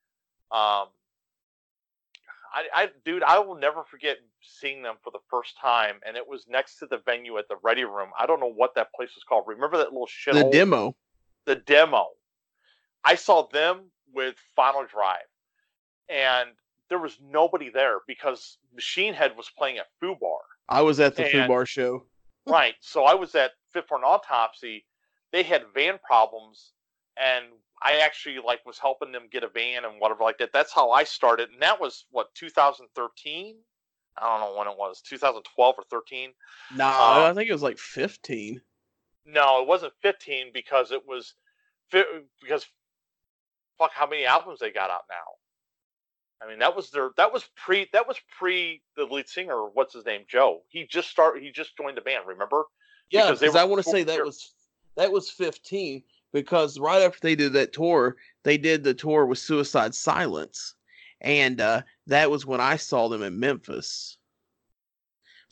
Um, 0.51 0.89
I, 2.52 2.82
I, 2.82 2.88
dude, 3.04 3.22
I 3.22 3.38
will 3.38 3.56
never 3.56 3.84
forget 3.84 4.16
seeing 4.42 4.82
them 4.82 4.96
for 5.02 5.10
the 5.10 5.18
first 5.30 5.56
time, 5.60 5.96
and 6.06 6.16
it 6.16 6.26
was 6.26 6.46
next 6.48 6.78
to 6.78 6.86
the 6.86 6.98
venue 7.04 7.36
at 7.38 7.48
the 7.48 7.56
Ready 7.62 7.84
Room. 7.84 8.10
I 8.18 8.26
don't 8.26 8.40
know 8.40 8.52
what 8.52 8.74
that 8.74 8.92
place 8.94 9.10
was 9.14 9.24
called. 9.28 9.44
Remember 9.46 9.76
that 9.78 9.92
little 9.92 10.06
shit? 10.06 10.34
the 10.34 10.44
demo. 10.50 10.96
the 11.44 11.56
demo. 11.56 12.08
I 13.04 13.14
saw 13.14 13.46
them 13.48 13.90
with 14.12 14.36
Final 14.56 14.84
Drive, 14.86 15.28
and 16.08 16.50
there 16.88 16.98
was 16.98 17.18
nobody 17.22 17.70
there 17.70 17.98
because 18.06 18.58
Machine 18.74 19.14
Head 19.14 19.36
was 19.36 19.50
playing 19.56 19.78
at 19.78 19.86
Fubar. 20.02 20.38
I 20.68 20.82
was 20.82 21.00
at 21.00 21.16
the 21.16 21.26
And- 21.34 21.48
Bar 21.48 21.66
show. 21.66 22.04
right. 22.46 22.74
So 22.80 23.04
I 23.04 23.14
was 23.14 23.34
at 23.34 23.52
Fit 23.72 23.86
for 23.88 23.98
an 23.98 24.04
Autopsy. 24.04 24.84
They 25.32 25.42
had 25.42 25.64
van 25.74 25.98
problems, 26.02 26.72
and 27.18 27.44
I 27.82 27.98
actually 27.98 28.38
like 28.44 28.64
was 28.66 28.78
helping 28.78 29.12
them 29.12 29.28
get 29.30 29.44
a 29.44 29.48
van 29.48 29.84
and 29.84 30.00
whatever 30.00 30.24
like 30.24 30.38
that. 30.38 30.52
That's 30.52 30.72
how 30.72 30.90
I 30.90 31.05
started, 31.05 31.50
and 31.50 31.62
that 31.62 31.80
was 31.80 32.06
what 32.10 32.34
2013. 32.34 33.56
I 34.20 34.26
don't 34.26 34.40
know 34.40 34.59
when 34.59 34.66
it 34.66 34.76
was, 34.76 35.00
2012 35.02 35.74
or 35.78 35.84
13. 35.90 36.32
No, 36.74 36.86
Um, 36.86 36.92
I 36.92 37.32
think 37.34 37.48
it 37.48 37.52
was 37.52 37.62
like 37.62 37.78
15. 37.78 38.60
No, 39.26 39.62
it 39.62 39.68
wasn't 39.68 39.92
15 40.02 40.50
because 40.52 40.90
it 40.90 41.06
was 41.06 41.34
fi- 41.90 42.05
because 42.42 42.66
fuck 43.78 43.92
how 43.92 44.09
many 44.09 44.24
albums 44.24 44.59
they 44.59 44.70
got 44.70 44.90
out 44.90 45.05
now. 45.09 46.44
I 46.44 46.48
mean, 46.48 46.59
that 46.60 46.74
was 46.74 46.90
their 46.90 47.10
that 47.16 47.32
was 47.32 47.44
pre 47.56 47.88
that 47.92 48.06
was 48.06 48.16
pre 48.38 48.82
the 48.96 49.05
lead 49.05 49.28
singer, 49.28 49.68
what's 49.68 49.94
his 49.94 50.05
name, 50.05 50.22
Joe. 50.28 50.62
He 50.68 50.86
just 50.86 51.10
started 51.10 51.42
he 51.42 51.50
just 51.50 51.76
joined 51.76 51.96
the 51.96 52.00
band, 52.00 52.26
remember? 52.26 52.64
Yeah, 53.10 53.32
because 53.32 53.56
I 53.56 53.64
want 53.64 53.82
to 53.84 53.90
say 53.90 54.02
that 54.05 54.24
was 54.24 54.52
that 54.96 55.10
was 55.10 55.30
15 55.30 56.02
because 56.32 56.78
right 56.78 57.02
after 57.02 57.20
they 57.22 57.34
did 57.34 57.52
that 57.55 57.72
tour, 57.72 58.16
they 58.44 58.59
did 58.59 58.84
the 58.84 58.94
tour 58.94 59.26
with 59.26 59.38
Suicide 59.38 59.94
Silence, 59.94 60.74
and 61.20 61.60
uh, 61.60 61.82
that 62.06 62.30
was 62.30 62.46
when 62.46 62.60
I 62.60 62.76
saw 62.76 63.09
them 63.09 63.22
in 63.22 63.38
Memphis. 63.38 64.18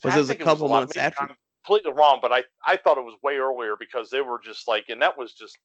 Was 0.03 0.15
it 0.15 0.19
was 0.19 0.29
a 0.29 0.35
couple 0.35 0.67
lot- 0.67 0.79
months 0.81 0.95
maybe 0.95 1.05
after? 1.05 1.23
I'm 1.23 1.35
completely 1.65 1.93
wrong, 1.93 2.19
but 2.21 2.31
I 2.31 2.43
I 2.65 2.77
thought 2.77 2.97
it 2.97 3.03
was 3.03 3.15
way 3.23 3.37
earlier 3.37 3.75
because 3.79 4.09
they 4.09 4.21
were 4.21 4.39
just 4.43 4.67
like 4.67 4.85
and 4.89 5.01
that 5.01 5.17
was 5.17 5.33
just 5.33 5.57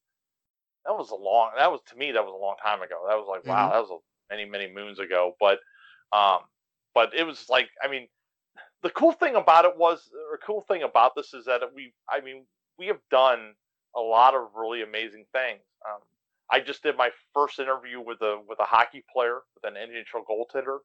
that 0.86 0.92
was 0.96 1.10
a 1.10 1.14
long. 1.14 1.50
That 1.56 1.70
was 1.70 1.80
to 1.88 1.96
me 1.96 2.12
that 2.12 2.24
was 2.24 2.32
a 2.32 2.42
long 2.42 2.56
time 2.64 2.82
ago. 2.82 3.04
That 3.08 3.16
was 3.16 3.26
like 3.28 3.46
wow, 3.46 3.68
Mhm. 3.68 3.72
that 3.72 3.80
was 3.80 3.90
a, 3.90 4.34
many 4.34 4.44
many 4.48 4.72
moons 4.72 4.98
ago. 4.98 5.36
But 5.38 5.60
um, 6.12 6.40
but 6.94 7.14
it 7.14 7.24
was 7.24 7.48
like 7.48 7.68
I 7.82 7.88
mean, 7.88 8.08
the 8.82 8.90
cool 8.90 9.12
thing 9.12 9.36
about 9.36 9.64
it 9.64 9.76
was, 9.76 10.10
or 10.30 10.38
cool 10.38 10.62
thing 10.62 10.82
about 10.82 11.14
this 11.14 11.34
is 11.34 11.44
that 11.44 11.60
we, 11.74 11.92
I 12.08 12.20
mean, 12.20 12.46
we 12.78 12.86
have 12.86 13.00
done 13.10 13.54
a 13.96 14.00
lot 14.00 14.34
of 14.34 14.48
really 14.56 14.82
amazing 14.82 15.24
things. 15.32 15.60
Um, 15.88 16.00
I 16.50 16.60
just 16.60 16.82
did 16.82 16.96
my 16.96 17.10
first 17.32 17.58
interview 17.58 18.00
with 18.00 18.20
a 18.22 18.40
with 18.48 18.58
a 18.60 18.64
hockey 18.64 19.04
player, 19.12 19.40
with 19.54 19.64
an 19.72 19.76
NHL 19.78 20.24
goaltender. 20.28 20.78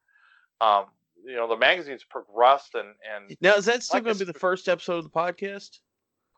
Um, 0.62 0.86
you 1.26 1.36
know, 1.36 1.48
the 1.48 1.58
magazine's 1.58 2.04
progressed 2.04 2.76
and 2.76 2.90
and 3.14 3.36
Now, 3.42 3.56
is 3.56 3.66
that 3.66 3.84
still 3.84 3.98
Like 3.98 4.06
going 4.06 4.18
to 4.18 4.26
be 4.26 4.32
the 4.32 4.40
first 4.40 4.70
episode 4.70 4.98
of 4.98 5.04
the 5.04 5.10
podcast, 5.10 5.80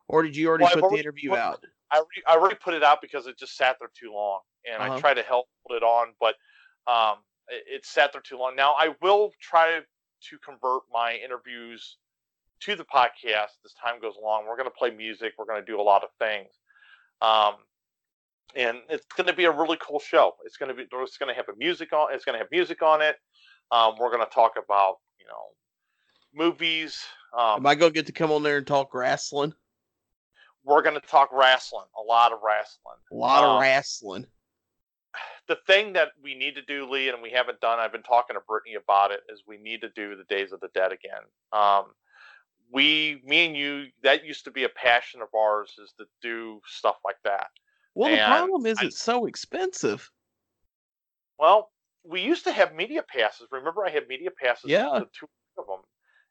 or 0.07 0.23
did 0.23 0.35
you 0.35 0.47
already 0.47 0.63
Well, 0.65 0.81
put 0.81 0.91
the 0.91 0.99
interview 0.99 1.31
put- 1.31 1.39
out? 1.39 1.65
I 1.91 1.99
re- 1.99 2.23
I 2.27 2.35
already 2.35 2.55
put 2.55 2.73
it 2.75 2.83
out 2.83 3.01
because 3.01 3.25
it 3.27 3.37
just 3.37 3.55
sat 3.57 3.77
there 3.79 3.89
too 3.99 4.13
long, 4.13 4.41
and 4.71 4.81
Uh-huh. 4.81 4.93
I 4.95 4.99
tried 4.99 5.15
to 5.15 5.23
help 5.23 5.47
put 5.67 5.75
it 5.77 5.83
on, 5.83 6.13
but 6.19 6.35
um, 6.87 7.17
it, 7.47 7.63
it 7.67 7.85
sat 7.85 8.13
there 8.13 8.21
too 8.21 8.37
long. 8.37 8.55
Now 8.55 8.73
I 8.77 8.95
will 9.01 9.31
try 9.41 9.79
to 10.29 10.37
convert 10.39 10.83
my 10.91 11.15
interviews 11.15 11.97
to 12.61 12.75
the 12.75 12.83
podcast 12.85 13.55
as 13.65 13.73
time 13.83 14.01
goes 14.01 14.15
along. 14.21 14.45
We're 14.47 14.57
going 14.57 14.69
to 14.69 14.75
play 14.75 14.91
music. 14.91 15.33
We're 15.37 15.45
going 15.45 15.61
to 15.63 15.65
do 15.65 15.79
a 15.79 15.83
lot 15.83 16.03
of 16.03 16.09
things, 16.19 16.49
um, 17.21 17.55
and 18.55 18.79
it's 18.89 19.05
going 19.15 19.27
to 19.27 19.33
be 19.33 19.45
a 19.45 19.51
really 19.51 19.77
cool 19.81 19.99
show. 19.99 20.35
It's 20.45 20.57
going 20.57 20.69
to 20.69 20.75
be 20.75 20.83
it's 20.91 21.17
going 21.17 21.29
to 21.29 21.35
have 21.35 21.49
a 21.49 21.57
music 21.57 21.93
on. 21.93 22.13
It's 22.13 22.25
going 22.25 22.33
to 22.33 22.39
have 22.39 22.51
music 22.51 22.81
on 22.81 23.01
it. 23.01 23.15
Um, 23.71 23.95
we're 23.99 24.11
going 24.11 24.25
to 24.25 24.33
talk 24.33 24.53
about 24.63 24.95
you 25.19 25.25
know 25.27 26.43
movies. 26.45 26.99
Um, 27.37 27.57
Am 27.57 27.65
I 27.67 27.75
going 27.75 27.91
to 27.91 27.95
get 27.95 28.05
to 28.07 28.11
come 28.11 28.31
on 28.31 28.43
there 28.43 28.57
and 28.57 28.67
talk 28.67 28.93
wrestling? 28.93 29.53
we're 30.65 30.81
going 30.81 30.99
to 30.99 31.07
talk 31.07 31.29
wrestling, 31.31 31.85
a 31.97 32.01
lot 32.03 32.31
of 32.33 32.39
wrestling. 32.43 32.97
A 33.11 33.15
lot 33.15 33.43
Um, 33.43 33.55
of 33.55 33.61
wrestling. 33.61 34.27
the 35.47 35.55
thing 35.65 35.93
that 35.93 36.09
we 36.21 36.35
need 36.35 36.53
to 36.55 36.61
do, 36.61 36.87
Lee, 36.87 37.09
and 37.09 37.21
we 37.23 37.31
haven't 37.31 37.59
done, 37.61 37.79
I've 37.79 37.93
been 37.93 38.03
talking 38.03 38.35
to 38.35 38.41
Brittany 38.41 38.75
about 38.75 39.11
it, 39.11 39.21
is 39.29 39.41
we 39.47 39.57
need 39.57 39.81
to 39.81 39.89
do 39.95 40.15
the 40.15 40.25
Days 40.25 40.51
of 40.51 40.59
the 40.59 40.67
Dead 40.75 40.91
again. 40.91 41.21
Um, 41.53 41.85
we, 42.71 43.21
me 43.25 43.45
and 43.47 43.55
you, 43.57 43.85
that 44.03 44.23
used 44.25 44.43
to 44.45 44.51
be 44.51 44.63
a 44.63 44.69
passion 44.69 45.21
of 45.21 45.27
ours, 45.35 45.73
is 45.83 45.93
to 45.97 46.05
do 46.21 46.61
stuff 46.67 46.97
like 47.03 47.17
that. 47.23 47.47
Well, 47.95 48.11
the 48.11 48.17
problem 48.23 48.65
is 48.65 48.77
I- 48.79 48.85
it's 48.85 48.99
so 49.01 49.25
expensive. 49.25 50.09
Well, 51.37 51.71
we 52.03 52.21
used 52.21 52.43
to 52.45 52.51
have 52.51 52.73
media 52.75 53.03
passes. 53.03 53.47
Remember, 53.51 53.85
I 53.85 53.89
had 53.89 54.07
media 54.07 54.29
passes, 54.31 54.69
Yeah. 54.69 55.01
two 55.13 55.27
of 55.57 55.67
them, 55.67 55.81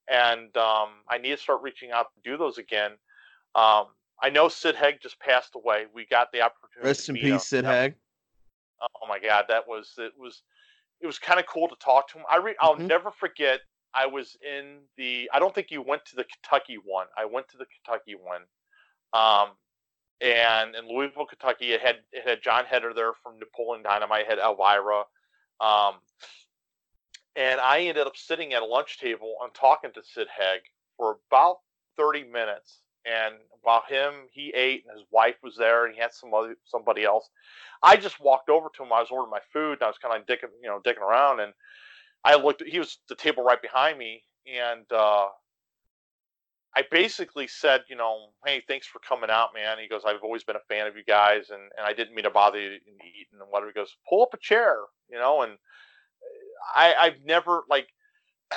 and 0.09 0.56
um, 0.56 0.90
I 1.09 1.19
need 1.19 1.31
to 1.31 1.36
start 1.36 1.62
reaching 1.62 1.90
out 1.90 2.06
to 2.15 2.31
do 2.31 2.36
those 2.36 2.59
again. 2.59 2.93
Um, 3.55 3.89
I 4.23 4.31
know 4.31 4.48
Sid 4.48 4.74
Haig 4.77 4.98
just 5.01 5.19
passed 5.20 5.55
away. 5.55 5.86
We 5.94 6.06
got 6.06 6.32
the 6.32 6.43
opportunity. 6.43 6.86
Rest 6.89 7.06
to 7.06 7.12
in 7.12 7.15
meet 7.15 7.24
him. 7.24 7.32
peace, 7.36 7.47
Sid 7.47 7.65
Haig. 7.65 7.94
oh 8.81 9.06
my 9.09 9.19
god 9.19 9.44
that 9.48 9.66
was 9.66 9.93
it 9.98 10.12
was 10.16 10.43
it 11.01 11.06
was 11.09 11.19
kind 11.19 11.40
of 11.40 11.47
cool 11.47 11.66
to 11.69 11.74
talk 11.82 12.06
to 12.09 12.16
him 12.16 12.24
i 12.31 12.36
re- 12.36 12.55
i'll 12.60 12.77
Mhm. 12.77 12.86
never 12.86 13.10
forget 13.10 13.60
i 13.94 14.06
was 14.06 14.36
in 14.43 14.78
the 14.97 15.31
i 15.32 15.39
don't 15.39 15.55
think 15.55 15.70
you 15.70 15.82
went 15.82 16.05
to 16.05 16.16
the 16.16 16.24
kentucky 16.24 16.77
one 16.85 17.06
i 17.16 17.24
went 17.24 17.48
to 17.48 17.56
the 17.56 17.66
kentucky 17.66 18.15
one 18.15 18.43
um 19.12 19.51
and 20.20 20.74
in 20.74 20.89
louisville 20.89 21.27
kentucky 21.27 21.73
it 21.73 21.81
had 21.81 21.97
it 22.12 22.27
had 22.27 22.43
jon 22.43 22.65
heder 22.70 22.93
there 22.94 23.12
from 23.23 23.39
napoleon 23.39 23.82
dynamite 23.82 24.23
it 24.23 24.28
had 24.31 24.39
elvira 24.39 25.01
um 25.60 25.94
and 27.36 27.60
i 27.60 27.81
ended 27.81 28.06
up 28.06 28.16
sitting 28.16 28.52
at 28.52 28.62
a 28.62 28.66
lunch 28.66 28.98
table 28.98 29.36
and 29.43 29.52
talking 29.55 29.90
to 29.93 30.02
sid 30.02 30.28
Haig 30.36 30.60
for 30.97 31.19
about 31.31 31.59
30 31.97 32.24
minutes 32.24 32.81
and 33.05 33.35
while 33.62 33.82
him 33.89 34.12
he 34.32 34.52
ate 34.55 34.85
and 34.89 34.98
his 34.98 35.06
wife 35.10 35.36
was 35.43 35.56
there 35.56 35.86
and 35.86 35.94
he 35.94 36.01
had 36.01 36.12
some 36.12 36.35
other 36.35 36.56
somebody 36.65 37.05
else 37.05 37.31
I 37.82 37.97
just 37.97 38.20
walked 38.20 38.51
over 38.51 38.69
to 38.74 38.82
him. 38.82 38.93
I 38.93 39.01
was 39.01 39.10
ordering 39.10 39.31
my 39.31 39.40
food, 39.52 39.74
and 39.74 39.82
I 39.82 39.86
was 39.86 39.98
kind 39.98 40.16
of 40.16 40.27
dicking, 40.27 40.51
you 40.60 40.69
know, 40.69 40.81
dicking 40.81 41.01
around, 41.01 41.40
and 41.40 41.52
I 42.24 42.36
looked. 42.36 42.62
He 42.66 42.78
was 42.78 42.99
the 43.09 43.15
table 43.15 43.43
right 43.43 43.61
behind 43.61 43.99
me, 43.99 44.24
and 44.47 44.85
uh, 44.93 45.28
I 46.77 46.82
basically 46.90 47.47
said, 47.47 47.82
you 47.89 47.97
know, 47.97 48.28
hey, 48.45 48.62
thanks 48.69 48.86
for 48.86 49.01
coming 49.01 49.31
out, 49.31 49.51
man. 49.55 49.78
He 49.78 49.89
goes, 49.89 50.03
I've 50.07 50.23
always 50.23 50.45
been 50.45 50.57
a 50.57 50.73
fan 50.74 50.86
of 50.86 50.97
you 50.97 51.05
guys, 51.05 51.51
and, 51.51 51.61
and 51.61 51.85
I 51.85 51.93
didn't 51.93 52.15
mean 52.15 52.24
to 52.24 52.31
bother 52.31 52.61
you 52.61 52.70
and 52.70 53.01
eat 53.01 53.28
and 53.32 53.40
whatever. 53.51 53.70
He 53.70 53.74
goes, 53.74 53.97
pull 54.09 54.23
up 54.23 54.35
a 54.35 54.39
chair, 54.39 54.77
you 55.11 55.19
know, 55.19 55.43
and 55.43 55.53
I 56.74 56.95
I've 56.99 57.24
never 57.24 57.65
like. 57.69 57.89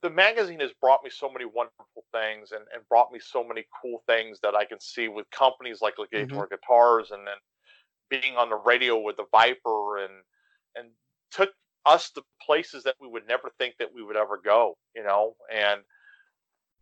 The 0.00 0.10
magazine 0.10 0.60
has 0.60 0.70
brought 0.80 1.02
me 1.02 1.10
so 1.10 1.28
many 1.28 1.44
wonderful 1.44 2.04
things 2.12 2.52
and, 2.52 2.60
and 2.72 2.88
brought 2.88 3.10
me 3.10 3.18
so 3.18 3.42
many 3.42 3.64
cool 3.82 4.04
things 4.06 4.38
that 4.44 4.54
I 4.54 4.64
can 4.64 4.78
see 4.78 5.08
with 5.08 5.28
companies 5.32 5.80
like 5.82 5.94
Legator 5.96 6.48
Guitars 6.48 7.10
and 7.10 7.26
then 7.26 7.34
being 8.08 8.36
on 8.36 8.48
the 8.48 8.54
radio 8.54 8.96
with 9.00 9.16
the 9.16 9.24
Viper 9.32 9.98
and 9.98 10.12
and 10.76 10.90
took 11.32 11.50
us 11.86 12.10
to 12.10 12.22
places 12.44 12.84
that 12.84 12.96
we 13.00 13.08
would 13.08 13.26
never 13.28 13.50
think 13.58 13.76
that 13.78 13.92
we 13.94 14.02
would 14.02 14.16
ever 14.16 14.40
go, 14.42 14.76
you 14.94 15.02
know, 15.02 15.34
and 15.52 15.80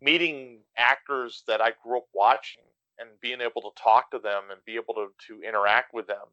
meeting 0.01 0.59
actors 0.77 1.43
that 1.47 1.61
I 1.61 1.73
grew 1.83 1.97
up 1.99 2.07
watching 2.13 2.63
and 2.99 3.09
being 3.21 3.41
able 3.41 3.61
to 3.61 3.81
talk 3.81 4.11
to 4.11 4.19
them 4.19 4.43
and 4.51 4.59
be 4.65 4.75
able 4.75 4.93
to, 4.95 5.07
to 5.27 5.41
interact 5.47 5.93
with 5.93 6.07
them 6.07 6.25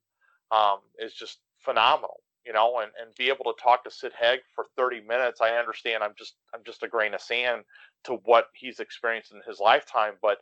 um, 0.50 0.78
is 0.98 1.14
just 1.14 1.38
phenomenal, 1.58 2.20
you 2.46 2.52
know, 2.52 2.80
and, 2.80 2.90
and 3.00 3.14
be 3.16 3.28
able 3.28 3.44
to 3.44 3.54
talk 3.62 3.84
to 3.84 3.90
Sid 3.90 4.12
Haig 4.18 4.40
for 4.54 4.66
30 4.76 5.02
minutes. 5.02 5.40
I 5.40 5.56
understand 5.56 6.02
I'm 6.02 6.14
just 6.18 6.34
I'm 6.54 6.62
just 6.64 6.82
a 6.82 6.88
grain 6.88 7.14
of 7.14 7.20
sand 7.20 7.64
to 8.04 8.14
what 8.24 8.48
he's 8.54 8.80
experienced 8.80 9.32
in 9.32 9.40
his 9.46 9.60
lifetime, 9.60 10.14
but 10.22 10.38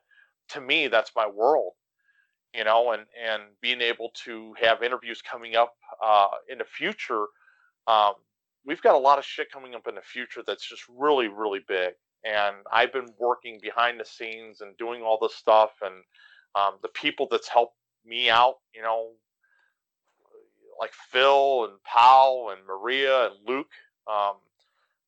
to 0.51 0.61
me 0.61 0.89
that's 0.89 1.13
my 1.17 1.27
world 1.29 1.73
you 2.55 2.65
know, 2.65 2.93
and 2.93 3.03
and 3.29 3.43
being 3.61 3.81
able 3.81 4.11
to 4.25 4.55
have 4.61 4.83
interviews 4.83 5.23
coming 5.23 5.57
up 5.57 5.75
uh, 6.05 6.29
in 6.49 6.59
the 6.59 6.65
future. 6.65 7.27
Um, 7.87 8.15
we've 8.65 8.83
got 8.83 8.95
a 8.95 8.99
lot 8.99 9.19
of 9.19 9.25
shit 9.25 9.51
coming 9.51 9.75
up 9.75 9.87
in 9.89 9.95
the 9.95 10.03
future 10.03 10.43
that's 10.47 10.69
just 10.69 10.85
really 10.89 11.29
really 11.29 11.61
big, 11.67 11.95
and 12.25 12.57
I've 12.73 12.93
been 12.93 13.13
working 13.19 13.59
behind 13.63 13.99
the 14.01 14.05
scenes 14.05 14.61
and 14.61 14.77
doing 14.77 15.03
all 15.03 15.19
this 15.21 15.35
stuff, 15.35 15.71
and 15.83 15.95
um, 16.55 16.75
the 16.83 16.89
people 16.89 17.29
that's 17.31 17.49
helped 17.49 17.77
me 18.05 18.31
out, 18.31 18.57
you 18.75 18.83
know, 18.83 19.11
like 20.81 20.93
Phil 21.11 21.65
and 21.65 21.83
Powell 21.85 22.51
and 22.51 22.67
Maria 22.67 23.27
and 23.27 23.35
Luke. 23.47 23.71
Um, 24.11 24.35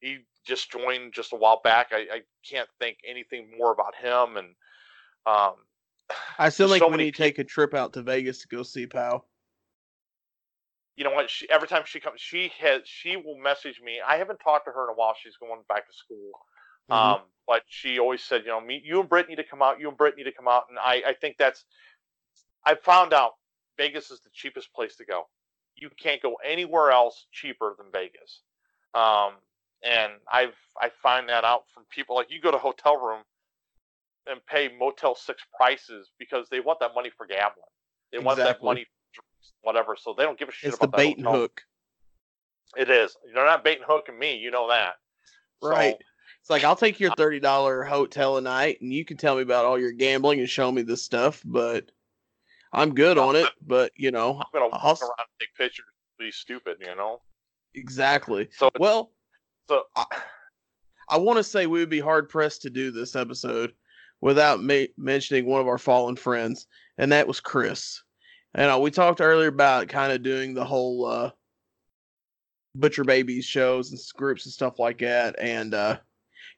he 0.01 0.18
just 0.46 0.70
joined 0.70 1.12
just 1.12 1.32
a 1.32 1.36
while 1.36 1.60
back. 1.64 1.88
I, 1.92 2.06
I 2.12 2.20
can't 2.48 2.68
think 2.78 2.98
anything 3.06 3.48
more 3.59 3.72
about 3.72 3.94
him 3.96 4.36
and. 4.36 4.48
Um, 5.26 5.55
I 6.38 6.51
still 6.51 6.68
think 6.68 6.82
so 6.82 6.90
need 6.90 7.14
to 7.14 7.22
take 7.22 7.38
a 7.38 7.44
trip 7.44 7.72
out 7.72 7.94
to 7.94 8.02
Vegas 8.02 8.40
to 8.40 8.48
go 8.48 8.62
see 8.62 8.86
Pow. 8.86 9.24
You 10.96 11.04
know 11.04 11.10
what? 11.10 11.28
She 11.30 11.48
every 11.50 11.68
time 11.68 11.82
she 11.86 12.00
comes, 12.00 12.20
she 12.20 12.52
has 12.60 12.82
she 12.84 13.16
will 13.16 13.36
message 13.38 13.80
me. 13.82 14.00
I 14.06 14.16
haven't 14.16 14.38
talked 14.38 14.66
to 14.66 14.72
her 14.72 14.84
in 14.84 14.90
a 14.90 14.94
while. 14.94 15.14
She's 15.20 15.36
going 15.36 15.62
back 15.68 15.86
to 15.86 15.92
school, 15.92 16.32
Mhm. 16.90 16.94
um, 16.94 17.20
but 17.46 17.62
she 17.66 17.98
always 17.98 18.22
said, 18.22 18.42
you 18.42 18.48
know, 18.48 18.60
me, 18.60 18.80
you 18.84 19.00
and 19.00 19.08
Britt 19.08 19.28
need 19.28 19.36
to 19.36 19.44
come 19.44 19.62
out. 19.62 19.80
You 19.80 19.88
and 19.88 19.96
Britt 19.98 20.16
need 20.16 20.24
to 20.24 20.32
come 20.32 20.48
out. 20.48 20.64
And 20.68 20.78
I, 20.78 21.02
I 21.08 21.14
think 21.20 21.36
that's. 21.36 21.64
I 22.64 22.74
found 22.76 23.12
out 23.12 23.32
Vegas 23.76 24.10
is 24.10 24.20
the 24.20 24.30
cheapest 24.32 24.72
place 24.72 24.96
to 24.96 25.04
go. 25.04 25.28
You 25.76 25.90
can't 26.00 26.22
go 26.22 26.36
anywhere 26.44 26.92
else 26.92 27.26
cheaper 27.32 27.74
than 27.76 27.86
Vegas, 27.92 28.42
um, 28.94 29.32
and 29.82 30.12
I've 30.32 30.54
I 30.80 30.90
find 31.02 31.28
that 31.28 31.44
out 31.44 31.64
from 31.74 31.84
people 31.90 32.14
like 32.14 32.30
you 32.30 32.40
go 32.40 32.50
to 32.52 32.56
a 32.56 32.60
hotel 32.60 32.96
room 32.96 33.22
and 34.26 34.44
pay 34.46 34.70
Motel 34.78 35.14
Six 35.14 35.42
prices 35.56 36.10
because 36.18 36.48
they 36.48 36.60
want 36.60 36.80
that 36.80 36.94
money 36.94 37.10
for 37.10 37.26
gambling. 37.26 37.66
They 38.12 38.18
want 38.18 38.38
that 38.38 38.62
money, 38.62 38.86
whatever. 39.62 39.96
So 39.98 40.14
they 40.16 40.24
don't 40.24 40.38
give 40.38 40.48
a 40.48 40.52
shit 40.52 40.70
It's 40.70 40.78
the 40.78 40.84
about 40.86 40.98
that 40.98 41.02
bait 41.04 41.18
and 41.18 41.26
hook. 41.26 41.62
It 42.76 42.90
is. 42.90 43.16
They're 43.32 43.44
not 43.44 43.64
bait 43.64 43.78
and 43.78 43.86
hooking 43.86 44.18
me. 44.18 44.36
You 44.36 44.50
know 44.50 44.68
that. 44.68 44.94
So, 45.62 45.68
Right. 45.70 45.96
It's 46.40 46.50
like 46.50 46.62
I'll 46.62 46.76
take 46.76 47.00
your 47.00 47.14
thirty 47.14 47.40
dollar 47.40 47.84
hotel 47.84 48.36
a 48.36 48.40
night, 48.42 48.82
and 48.82 48.92
you 48.92 49.02
can 49.02 49.16
tell 49.16 49.36
me 49.36 49.40
about 49.40 49.64
all 49.64 49.78
your 49.78 49.92
gambling 49.92 50.40
and 50.40 50.48
show 50.48 50.70
me 50.70 50.82
this 50.82 51.02
stuff, 51.02 51.40
but 51.42 51.90
I'm 52.70 52.94
good 52.94 53.16
on 53.16 53.34
it. 53.34 53.48
But 53.66 53.92
you 53.96 54.10
know, 54.10 54.34
I'm 54.34 54.44
gonna 54.52 54.66
I'll 54.74 54.90
around 54.90 55.14
and 55.18 55.26
take 55.40 55.54
pictures. 55.56 55.86
Be 56.18 56.30
stupid, 56.30 56.76
you 56.80 56.94
know. 56.94 57.22
exactly. 57.74 58.48
So 58.52 58.70
Well, 58.78 59.12
so 59.68 59.84
I, 59.96 60.04
I 61.08 61.16
want 61.16 61.38
to 61.38 61.44
say 61.44 61.66
we 61.66 61.78
would 61.78 61.88
be 61.88 61.98
hard 61.98 62.28
pressed 62.28 62.60
to 62.62 62.70
do 62.70 62.90
this 62.90 63.16
episode 63.16 63.72
without 64.20 64.62
ma- 64.62 64.84
mentioning 64.98 65.46
one 65.46 65.62
of 65.62 65.66
our 65.66 65.78
fallen 65.78 66.14
friends, 66.14 66.66
and 66.98 67.10
that 67.10 67.26
was 67.26 67.40
Chris. 67.40 68.02
And 68.55 68.70
uh, 68.70 68.78
we 68.78 68.90
talked 68.90 69.20
earlier 69.20 69.48
about 69.48 69.89
kind 69.89 70.12
of 70.12 70.22
doing 70.22 70.55
the 70.55 70.64
whole 70.64 71.06
uh, 71.06 71.31
Butcher 72.74 73.05
Babies 73.05 73.44
shows 73.44 73.90
and 73.90 74.01
groups 74.16 74.47
and 74.47 74.52
stuff 74.52 74.78
like 74.78 74.98
that. 74.98 75.36
And 75.39 75.74
uh, 75.74 75.98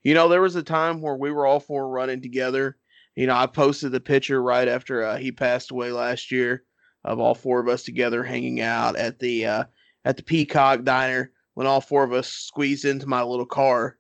you 0.02 0.14
know, 0.14 0.28
there 0.28 0.42
was 0.42 0.56
a 0.56 0.62
time 0.62 1.00
where 1.00 1.16
we 1.16 1.30
were 1.30 1.46
all 1.46 1.60
four 1.60 1.88
running 1.88 2.22
together. 2.22 2.76
You 3.14 3.26
know, 3.26 3.34
I 3.34 3.46
posted 3.46 3.92
the 3.92 4.00
picture 4.00 4.42
right 4.42 4.68
after 4.68 5.02
uh, 5.02 5.16
he 5.16 5.32
passed 5.32 5.70
away 5.70 5.90
last 5.90 6.30
year 6.30 6.64
of 7.04 7.18
all 7.18 7.34
four 7.34 7.60
of 7.60 7.68
us 7.68 7.82
together 7.82 8.22
hanging 8.22 8.60
out 8.60 8.96
at 8.96 9.18
the 9.18 9.46
uh, 9.46 9.64
at 10.04 10.16
the 10.16 10.22
Peacock 10.22 10.84
Diner 10.84 11.32
when 11.54 11.66
all 11.66 11.80
four 11.80 12.04
of 12.04 12.12
us 12.12 12.28
squeezed 12.28 12.84
into 12.84 13.06
my 13.06 13.22
little 13.22 13.46
car 13.46 13.96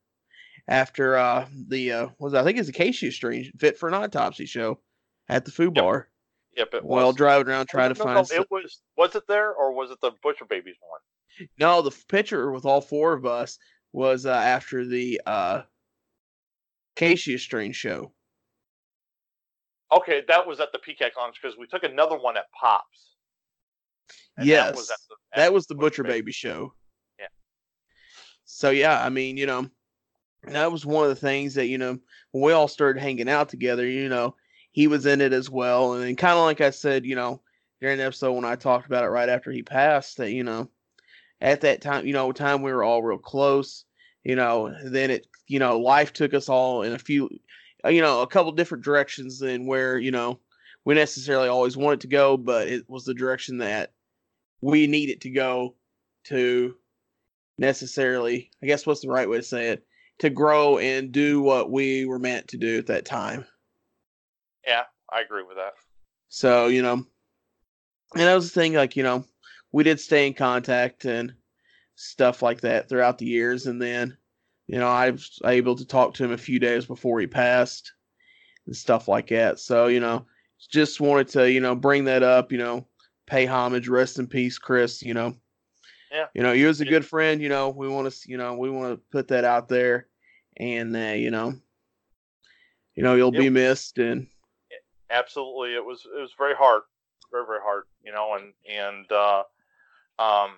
after 0.68 1.16
uh, 1.16 1.46
the 1.68 1.92
uh, 1.92 2.08
was 2.18 2.34
I 2.34 2.44
think 2.44 2.58
it's 2.58 2.68
the 2.68 2.74
Acacia 2.74 3.10
Strain 3.10 3.50
Fit 3.58 3.78
for 3.78 3.88
an 3.88 3.94
Autopsy 3.94 4.46
show 4.46 4.80
at 5.28 5.44
the 5.44 5.50
food 5.50 5.74
Yep. 5.74 5.82
Bar. 5.82 6.08
Yep, 6.56 6.74
it 6.74 6.84
Well, 6.84 7.08
was. 7.08 7.16
driving 7.16 7.48
around 7.48 7.68
trying 7.68 7.92
to 7.92 7.98
no, 7.98 8.04
find. 8.04 8.28
No, 8.30 8.36
it 8.40 8.50
was. 8.50 8.80
Was 8.96 9.14
it 9.14 9.24
there 9.28 9.52
or 9.52 9.72
was 9.72 9.90
it 9.90 10.00
the 10.00 10.12
Butcher 10.22 10.46
Babies 10.46 10.76
one? 10.80 11.48
No, 11.58 11.82
the 11.82 11.94
picture 12.08 12.50
with 12.50 12.64
all 12.64 12.80
four 12.80 13.12
of 13.12 13.26
us 13.26 13.58
was 13.92 14.24
uh, 14.24 14.32
after 14.32 14.86
the 14.86 15.20
uh, 15.26 15.62
Acacia 16.96 17.38
Strain 17.38 17.72
show. 17.72 18.12
Okay, 19.92 20.22
that 20.28 20.46
was 20.46 20.60
at 20.60 20.72
the 20.72 20.78
Peacock 20.78 21.12
Lounge 21.16 21.38
because 21.40 21.56
we 21.58 21.66
took 21.66 21.84
another 21.84 22.18
one 22.18 22.36
at 22.36 22.50
Pops. 22.58 23.14
Yes, 24.40 24.66
that 24.66 24.76
was, 24.76 24.90
at 24.90 24.98
the, 25.08 25.14
at 25.32 25.36
that 25.36 25.52
was 25.52 25.66
the 25.66 25.74
Butcher 25.74 26.04
Baby 26.04 26.32
show. 26.32 26.72
Yeah. 27.18 27.26
So 28.44 28.70
yeah, 28.70 29.02
I 29.02 29.10
mean, 29.10 29.36
you 29.36 29.46
know, 29.46 29.68
that 30.44 30.72
was 30.72 30.86
one 30.86 31.04
of 31.04 31.10
the 31.10 31.16
things 31.16 31.54
that 31.54 31.66
you 31.66 31.78
know 31.78 31.98
when 32.32 32.44
we 32.44 32.52
all 32.52 32.68
started 32.68 33.00
hanging 33.00 33.28
out 33.28 33.48
together. 33.48 33.86
You 33.86 34.08
know, 34.08 34.34
he 34.76 34.88
was 34.88 35.06
in 35.06 35.22
it 35.22 35.32
as 35.32 35.48
well, 35.48 35.94
and 35.94 36.04
then 36.04 36.16
kind 36.16 36.34
of 36.34 36.44
like 36.44 36.60
I 36.60 36.68
said, 36.68 37.06
you 37.06 37.16
know, 37.16 37.40
during 37.80 37.96
the 37.96 38.04
episode 38.04 38.34
when 38.34 38.44
I 38.44 38.56
talked 38.56 38.86
about 38.86 39.04
it 39.04 39.08
right 39.08 39.30
after 39.30 39.50
he 39.50 39.62
passed, 39.62 40.18
that 40.18 40.32
you 40.32 40.44
know, 40.44 40.68
at 41.40 41.62
that 41.62 41.80
time, 41.80 42.06
you 42.06 42.12
know, 42.12 42.30
time 42.30 42.60
we 42.60 42.70
were 42.70 42.84
all 42.84 43.02
real 43.02 43.16
close. 43.16 43.86
You 44.22 44.36
know, 44.36 44.74
then 44.84 45.10
it, 45.10 45.26
you 45.46 45.58
know, 45.58 45.78
life 45.78 46.12
took 46.12 46.34
us 46.34 46.50
all 46.50 46.82
in 46.82 46.92
a 46.92 46.98
few, 46.98 47.30
uh, 47.86 47.88
you 47.88 48.02
know, 48.02 48.20
a 48.20 48.26
couple 48.26 48.52
different 48.52 48.84
directions 48.84 49.38
than 49.38 49.64
where 49.64 49.96
you 49.96 50.10
know 50.10 50.40
we 50.84 50.94
necessarily 50.94 51.48
always 51.48 51.78
wanted 51.78 52.02
to 52.02 52.08
go, 52.08 52.36
but 52.36 52.68
it 52.68 52.84
was 52.86 53.06
the 53.06 53.14
direction 53.14 53.56
that 53.58 53.94
we 54.60 54.86
needed 54.86 55.22
to 55.22 55.30
go 55.30 55.74
to 56.24 56.74
necessarily, 57.56 58.50
I 58.62 58.66
guess 58.66 58.84
what's 58.84 59.00
the 59.00 59.08
right 59.08 59.28
way 59.28 59.38
to 59.38 59.42
say 59.42 59.68
it, 59.68 59.86
to 60.18 60.28
grow 60.28 60.76
and 60.76 61.12
do 61.12 61.40
what 61.40 61.70
we 61.70 62.04
were 62.04 62.18
meant 62.18 62.48
to 62.48 62.58
do 62.58 62.76
at 62.76 62.88
that 62.88 63.06
time. 63.06 63.46
I 65.12 65.20
agree 65.20 65.42
with 65.42 65.56
that. 65.56 65.74
So, 66.28 66.66
you 66.66 66.82
know, 66.82 66.94
and 68.14 68.22
that 68.22 68.34
was 68.34 68.52
the 68.52 68.60
thing, 68.60 68.74
like, 68.74 68.96
you 68.96 69.02
know, 69.02 69.24
we 69.72 69.84
did 69.84 70.00
stay 70.00 70.26
in 70.26 70.34
contact 70.34 71.04
and 71.04 71.34
stuff 71.94 72.42
like 72.42 72.60
that 72.62 72.88
throughout 72.88 73.18
the 73.18 73.26
years. 73.26 73.66
And 73.66 73.80
then, 73.80 74.16
you 74.66 74.78
know, 74.78 74.88
I 74.88 75.10
was 75.10 75.38
able 75.44 75.76
to 75.76 75.86
talk 75.86 76.14
to 76.14 76.24
him 76.24 76.32
a 76.32 76.38
few 76.38 76.58
days 76.58 76.86
before 76.86 77.20
he 77.20 77.26
passed 77.26 77.92
and 78.66 78.76
stuff 78.76 79.08
like 79.08 79.28
that. 79.28 79.60
So, 79.60 79.86
you 79.86 80.00
know, 80.00 80.26
just 80.70 81.00
wanted 81.00 81.28
to, 81.28 81.50
you 81.50 81.60
know, 81.60 81.74
bring 81.74 82.04
that 82.04 82.22
up, 82.22 82.52
you 82.52 82.58
know, 82.58 82.86
pay 83.26 83.46
homage, 83.46 83.88
rest 83.88 84.18
in 84.18 84.26
peace, 84.26 84.58
Chris, 84.58 85.02
you 85.02 85.14
know. 85.14 85.34
Yeah. 86.10 86.26
You 86.34 86.42
know, 86.42 86.52
he 86.52 86.64
was 86.64 86.80
a 86.80 86.84
good 86.84 87.04
friend, 87.04 87.42
you 87.42 87.48
know, 87.48 87.68
we 87.68 87.88
want 87.88 88.10
to, 88.10 88.30
you 88.30 88.38
know, 88.38 88.54
we 88.54 88.70
want 88.70 88.94
to 88.94 89.02
put 89.10 89.28
that 89.28 89.44
out 89.44 89.68
there 89.68 90.06
and, 90.56 90.96
uh, 90.96 91.14
you 91.14 91.30
know, 91.30 91.54
you 92.94 93.02
know, 93.02 93.14
you'll 93.14 93.32
be 93.32 93.50
missed 93.50 93.98
and, 93.98 94.28
Absolutely, 95.10 95.74
it 95.74 95.84
was 95.84 96.06
it 96.06 96.20
was 96.20 96.32
very 96.36 96.54
hard, 96.54 96.82
very 97.30 97.46
very 97.46 97.60
hard, 97.62 97.84
you 98.04 98.12
know, 98.12 98.34
and 98.34 98.52
and 98.68 99.10
uh, 99.12 99.38
um, 100.18 100.56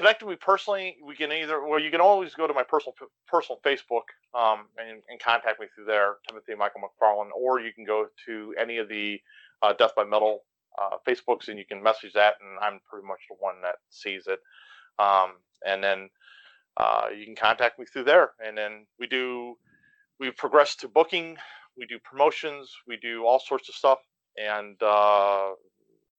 Connect 0.00 0.22
with 0.22 0.30
me 0.30 0.36
personally, 0.36 0.96
we 1.04 1.14
can 1.14 1.30
either 1.30 1.66
well, 1.66 1.78
you 1.78 1.90
can 1.90 2.00
always 2.00 2.34
go 2.34 2.46
to 2.46 2.54
my 2.54 2.62
personal 2.62 2.94
personal 3.28 3.60
Facebook 3.64 4.08
um, 4.34 4.66
and, 4.78 5.02
and 5.10 5.20
contact 5.20 5.60
me 5.60 5.66
through 5.74 5.84
there, 5.84 6.16
Timothy 6.26 6.54
Michael 6.54 6.80
McFarland, 6.80 7.28
or 7.36 7.60
you 7.60 7.70
can 7.74 7.84
go 7.84 8.06
to 8.24 8.54
any 8.58 8.78
of 8.78 8.88
the 8.88 9.20
uh, 9.60 9.74
Death 9.74 9.94
by 9.94 10.04
Metal 10.04 10.40
uh, 10.80 10.96
Facebooks 11.06 11.48
and 11.48 11.58
you 11.58 11.66
can 11.66 11.82
message 11.82 12.14
that, 12.14 12.34
and 12.40 12.58
I'm 12.62 12.80
pretty 12.90 13.06
much 13.06 13.18
the 13.28 13.36
one 13.38 13.56
that 13.62 13.76
sees 13.90 14.26
it. 14.26 14.40
Um, 14.98 15.34
and 15.66 15.84
then 15.84 16.08
uh, 16.78 17.08
you 17.14 17.26
can 17.26 17.36
contact 17.36 17.78
me 17.78 17.84
through 17.84 18.04
there, 18.04 18.30
and 18.44 18.56
then 18.56 18.86
we 18.98 19.06
do 19.06 19.58
we 20.18 20.30
progress 20.30 20.76
to 20.76 20.88
booking, 20.88 21.36
we 21.76 21.84
do 21.84 21.98
promotions, 21.98 22.70
we 22.86 22.96
do 22.96 23.26
all 23.26 23.38
sorts 23.38 23.68
of 23.68 23.74
stuff, 23.74 23.98
and 24.38 24.82
uh, 24.82 25.50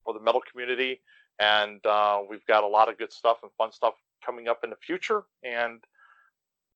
for 0.04 0.14
the 0.14 0.20
metal 0.20 0.40
community 0.48 1.00
and 1.38 1.84
uh, 1.86 2.20
we've 2.28 2.46
got 2.46 2.64
a 2.64 2.66
lot 2.66 2.88
of 2.88 2.98
good 2.98 3.12
stuff 3.12 3.38
and 3.42 3.50
fun 3.58 3.72
stuff 3.72 3.94
coming 4.24 4.48
up 4.48 4.60
in 4.64 4.70
the 4.70 4.76
future 4.76 5.24
and 5.42 5.80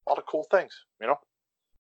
a 0.06 0.10
lot 0.10 0.18
of 0.18 0.26
cool 0.26 0.44
things 0.50 0.72
you 1.00 1.06
know 1.06 1.18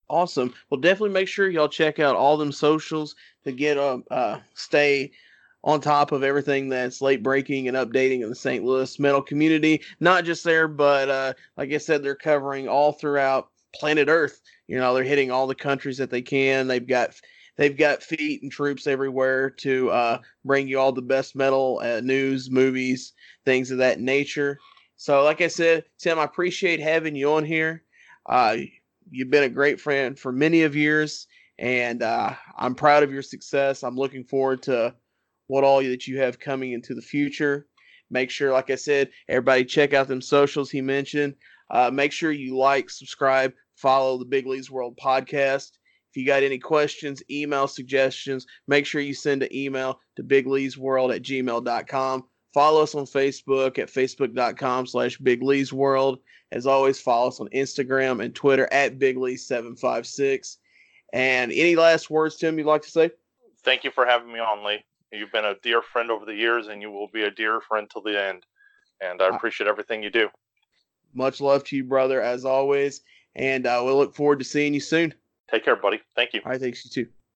Awesome. 0.09 0.55
Well, 0.69 0.81
definitely 0.81 1.11
make 1.11 1.27
sure 1.27 1.49
y'all 1.49 1.69
check 1.69 1.99
out 1.99 2.15
all 2.15 2.35
them 2.35 2.51
socials 2.51 3.15
to 3.43 3.51
get 3.51 3.77
um 3.77 4.03
uh 4.09 4.39
stay 4.55 5.11
on 5.63 5.81
top 5.81 6.11
of 6.11 6.23
everything 6.23 6.69
that's 6.69 7.01
late 7.01 7.21
breaking 7.21 7.67
and 7.67 7.77
updating 7.77 8.23
in 8.23 8.29
the 8.29 8.35
St. 8.35 8.63
Louis 8.63 8.97
metal 8.97 9.21
community. 9.21 9.81
Not 9.99 10.25
just 10.25 10.43
there, 10.43 10.67
but 10.67 11.09
uh 11.09 11.33
like 11.57 11.71
I 11.71 11.77
said, 11.77 12.01
they're 12.01 12.15
covering 12.15 12.67
all 12.67 12.91
throughout 12.91 13.49
planet 13.75 14.07
Earth. 14.09 14.41
You 14.67 14.79
know, 14.79 14.95
they're 14.95 15.03
hitting 15.03 15.29
all 15.29 15.45
the 15.45 15.55
countries 15.55 15.97
that 15.97 16.09
they 16.09 16.23
can. 16.23 16.67
They've 16.67 16.85
got 16.85 17.13
they've 17.59 17.77
got 17.77 18.01
feet 18.01 18.41
and 18.41 18.51
troops 18.51 18.87
everywhere 18.87 19.49
to 19.49 19.91
uh 19.91 20.17
bring 20.45 20.67
you 20.67 20.79
all 20.79 20.93
the 20.93 21.01
best 21.01 21.35
metal 21.35 21.81
uh, 21.83 21.99
news, 21.99 22.49
movies, 22.49 23.13
things 23.45 23.69
of 23.69 23.77
that 23.77 23.99
nature. 23.99 24.57
So, 24.95 25.23
like 25.23 25.41
I 25.41 25.47
said, 25.47 25.83
Tim, 25.97 26.17
I 26.17 26.23
appreciate 26.23 26.79
having 26.79 27.15
you 27.15 27.31
on 27.33 27.45
here. 27.45 27.83
Uh, 28.25 28.57
you've 29.11 29.29
been 29.29 29.43
a 29.43 29.49
great 29.49 29.79
friend 29.79 30.17
for 30.17 30.31
many 30.31 30.63
of 30.63 30.75
years, 30.75 31.27
and 31.57 32.01
uh, 32.01 32.33
I'm 32.57 32.75
proud 32.75 33.03
of 33.03 33.11
your 33.11 33.21
success. 33.21 33.83
I'm 33.83 33.95
looking 33.95 34.23
forward 34.23 34.63
to 34.63 34.95
what 35.47 35.63
all 35.63 35.81
that 35.81 36.07
you 36.07 36.19
have 36.19 36.39
coming 36.39 36.73
into 36.73 36.93
the 36.93 37.01
future. 37.01 37.67
Make 38.09 38.29
sure, 38.29 38.51
like 38.51 38.69
I 38.69 38.75
said, 38.75 39.09
everybody 39.27 39.65
check 39.65 39.93
out 39.93 40.07
them 40.07 40.21
socials 40.21 40.69
he 40.69 40.81
mentioned. 40.81 41.35
Uh, 41.71 41.89
make 41.91 42.11
sure 42.11 42.31
you 42.31 42.57
like, 42.57 42.89
subscribe, 42.89 43.53
follow 43.75 44.17
the 44.17 44.25
Big 44.25 44.47
Lee's 44.47 44.71
World 44.71 44.97
podcast. 44.97 45.71
If 46.11 46.17
you 46.17 46.25
got 46.25 46.43
any 46.43 46.57
questions, 46.57 47.21
email 47.29 47.67
suggestions, 47.67 48.45
make 48.67 48.85
sure 48.85 49.01
you 49.01 49.13
send 49.13 49.43
an 49.43 49.55
email 49.55 49.99
to 50.15 50.23
bigleesworld 50.23 51.15
at 51.15 51.21
gmail.com. 51.21 52.23
Follow 52.53 52.81
us 52.81 52.95
on 52.95 53.05
Facebook 53.05 53.77
at 53.77 53.89
facebook.com 53.89 54.87
slash 54.87 55.19
bigleesworld. 55.19 56.17
As 56.51 56.65
always, 56.65 56.99
follow 56.99 57.27
us 57.27 57.39
on 57.39 57.47
Instagram 57.49 58.23
and 58.23 58.33
Twitter 58.33 58.67
at 58.71 58.97
biglee756. 58.97 60.57
And 61.13 61.51
any 61.51 61.75
last 61.75 62.09
words, 62.09 62.37
Tim, 62.37 62.57
you'd 62.57 62.67
like 62.67 62.81
to 62.83 62.91
say? 62.91 63.11
thank 63.65 63.83
you 63.83 63.91
for 63.91 64.05
having 64.05 64.31
me 64.31 64.39
on 64.39 64.63
lee 64.63 64.79
you've 65.11 65.33
been 65.33 65.43
a 65.43 65.53
dear 65.61 65.81
friend 65.81 66.09
over 66.09 66.23
the 66.23 66.33
years 66.33 66.67
and 66.67 66.81
you 66.81 66.89
will 66.89 67.09
be 67.09 67.23
a 67.23 67.31
dear 67.31 67.59
friend 67.59 67.89
till 67.91 68.01
the 68.01 68.17
end 68.17 68.45
and 69.01 69.21
i 69.21 69.25
Uh, 69.27 69.35
appreciate 69.35 69.67
everything 69.67 70.01
you 70.01 70.09
do 70.09 70.29
Much 71.13 71.41
love 71.41 71.65
to 71.65 71.75
you, 71.75 71.83
brother, 71.83 72.21
as 72.21 72.45
always. 72.45 73.01
And 73.35 73.65
uh, 73.67 73.81
we'll 73.83 73.97
look 73.97 74.15
forward 74.15 74.39
to 74.39 74.45
seeing 74.45 74.73
you 74.73 74.79
soon. 74.79 75.13
Take 75.51 75.65
care, 75.65 75.75
buddy. 75.75 75.99
Thank 76.15 76.33
you. 76.33 76.41
All 76.45 76.51
right, 76.51 76.61
thanks 76.61 76.83
you 76.85 76.91
too. 76.91 77.11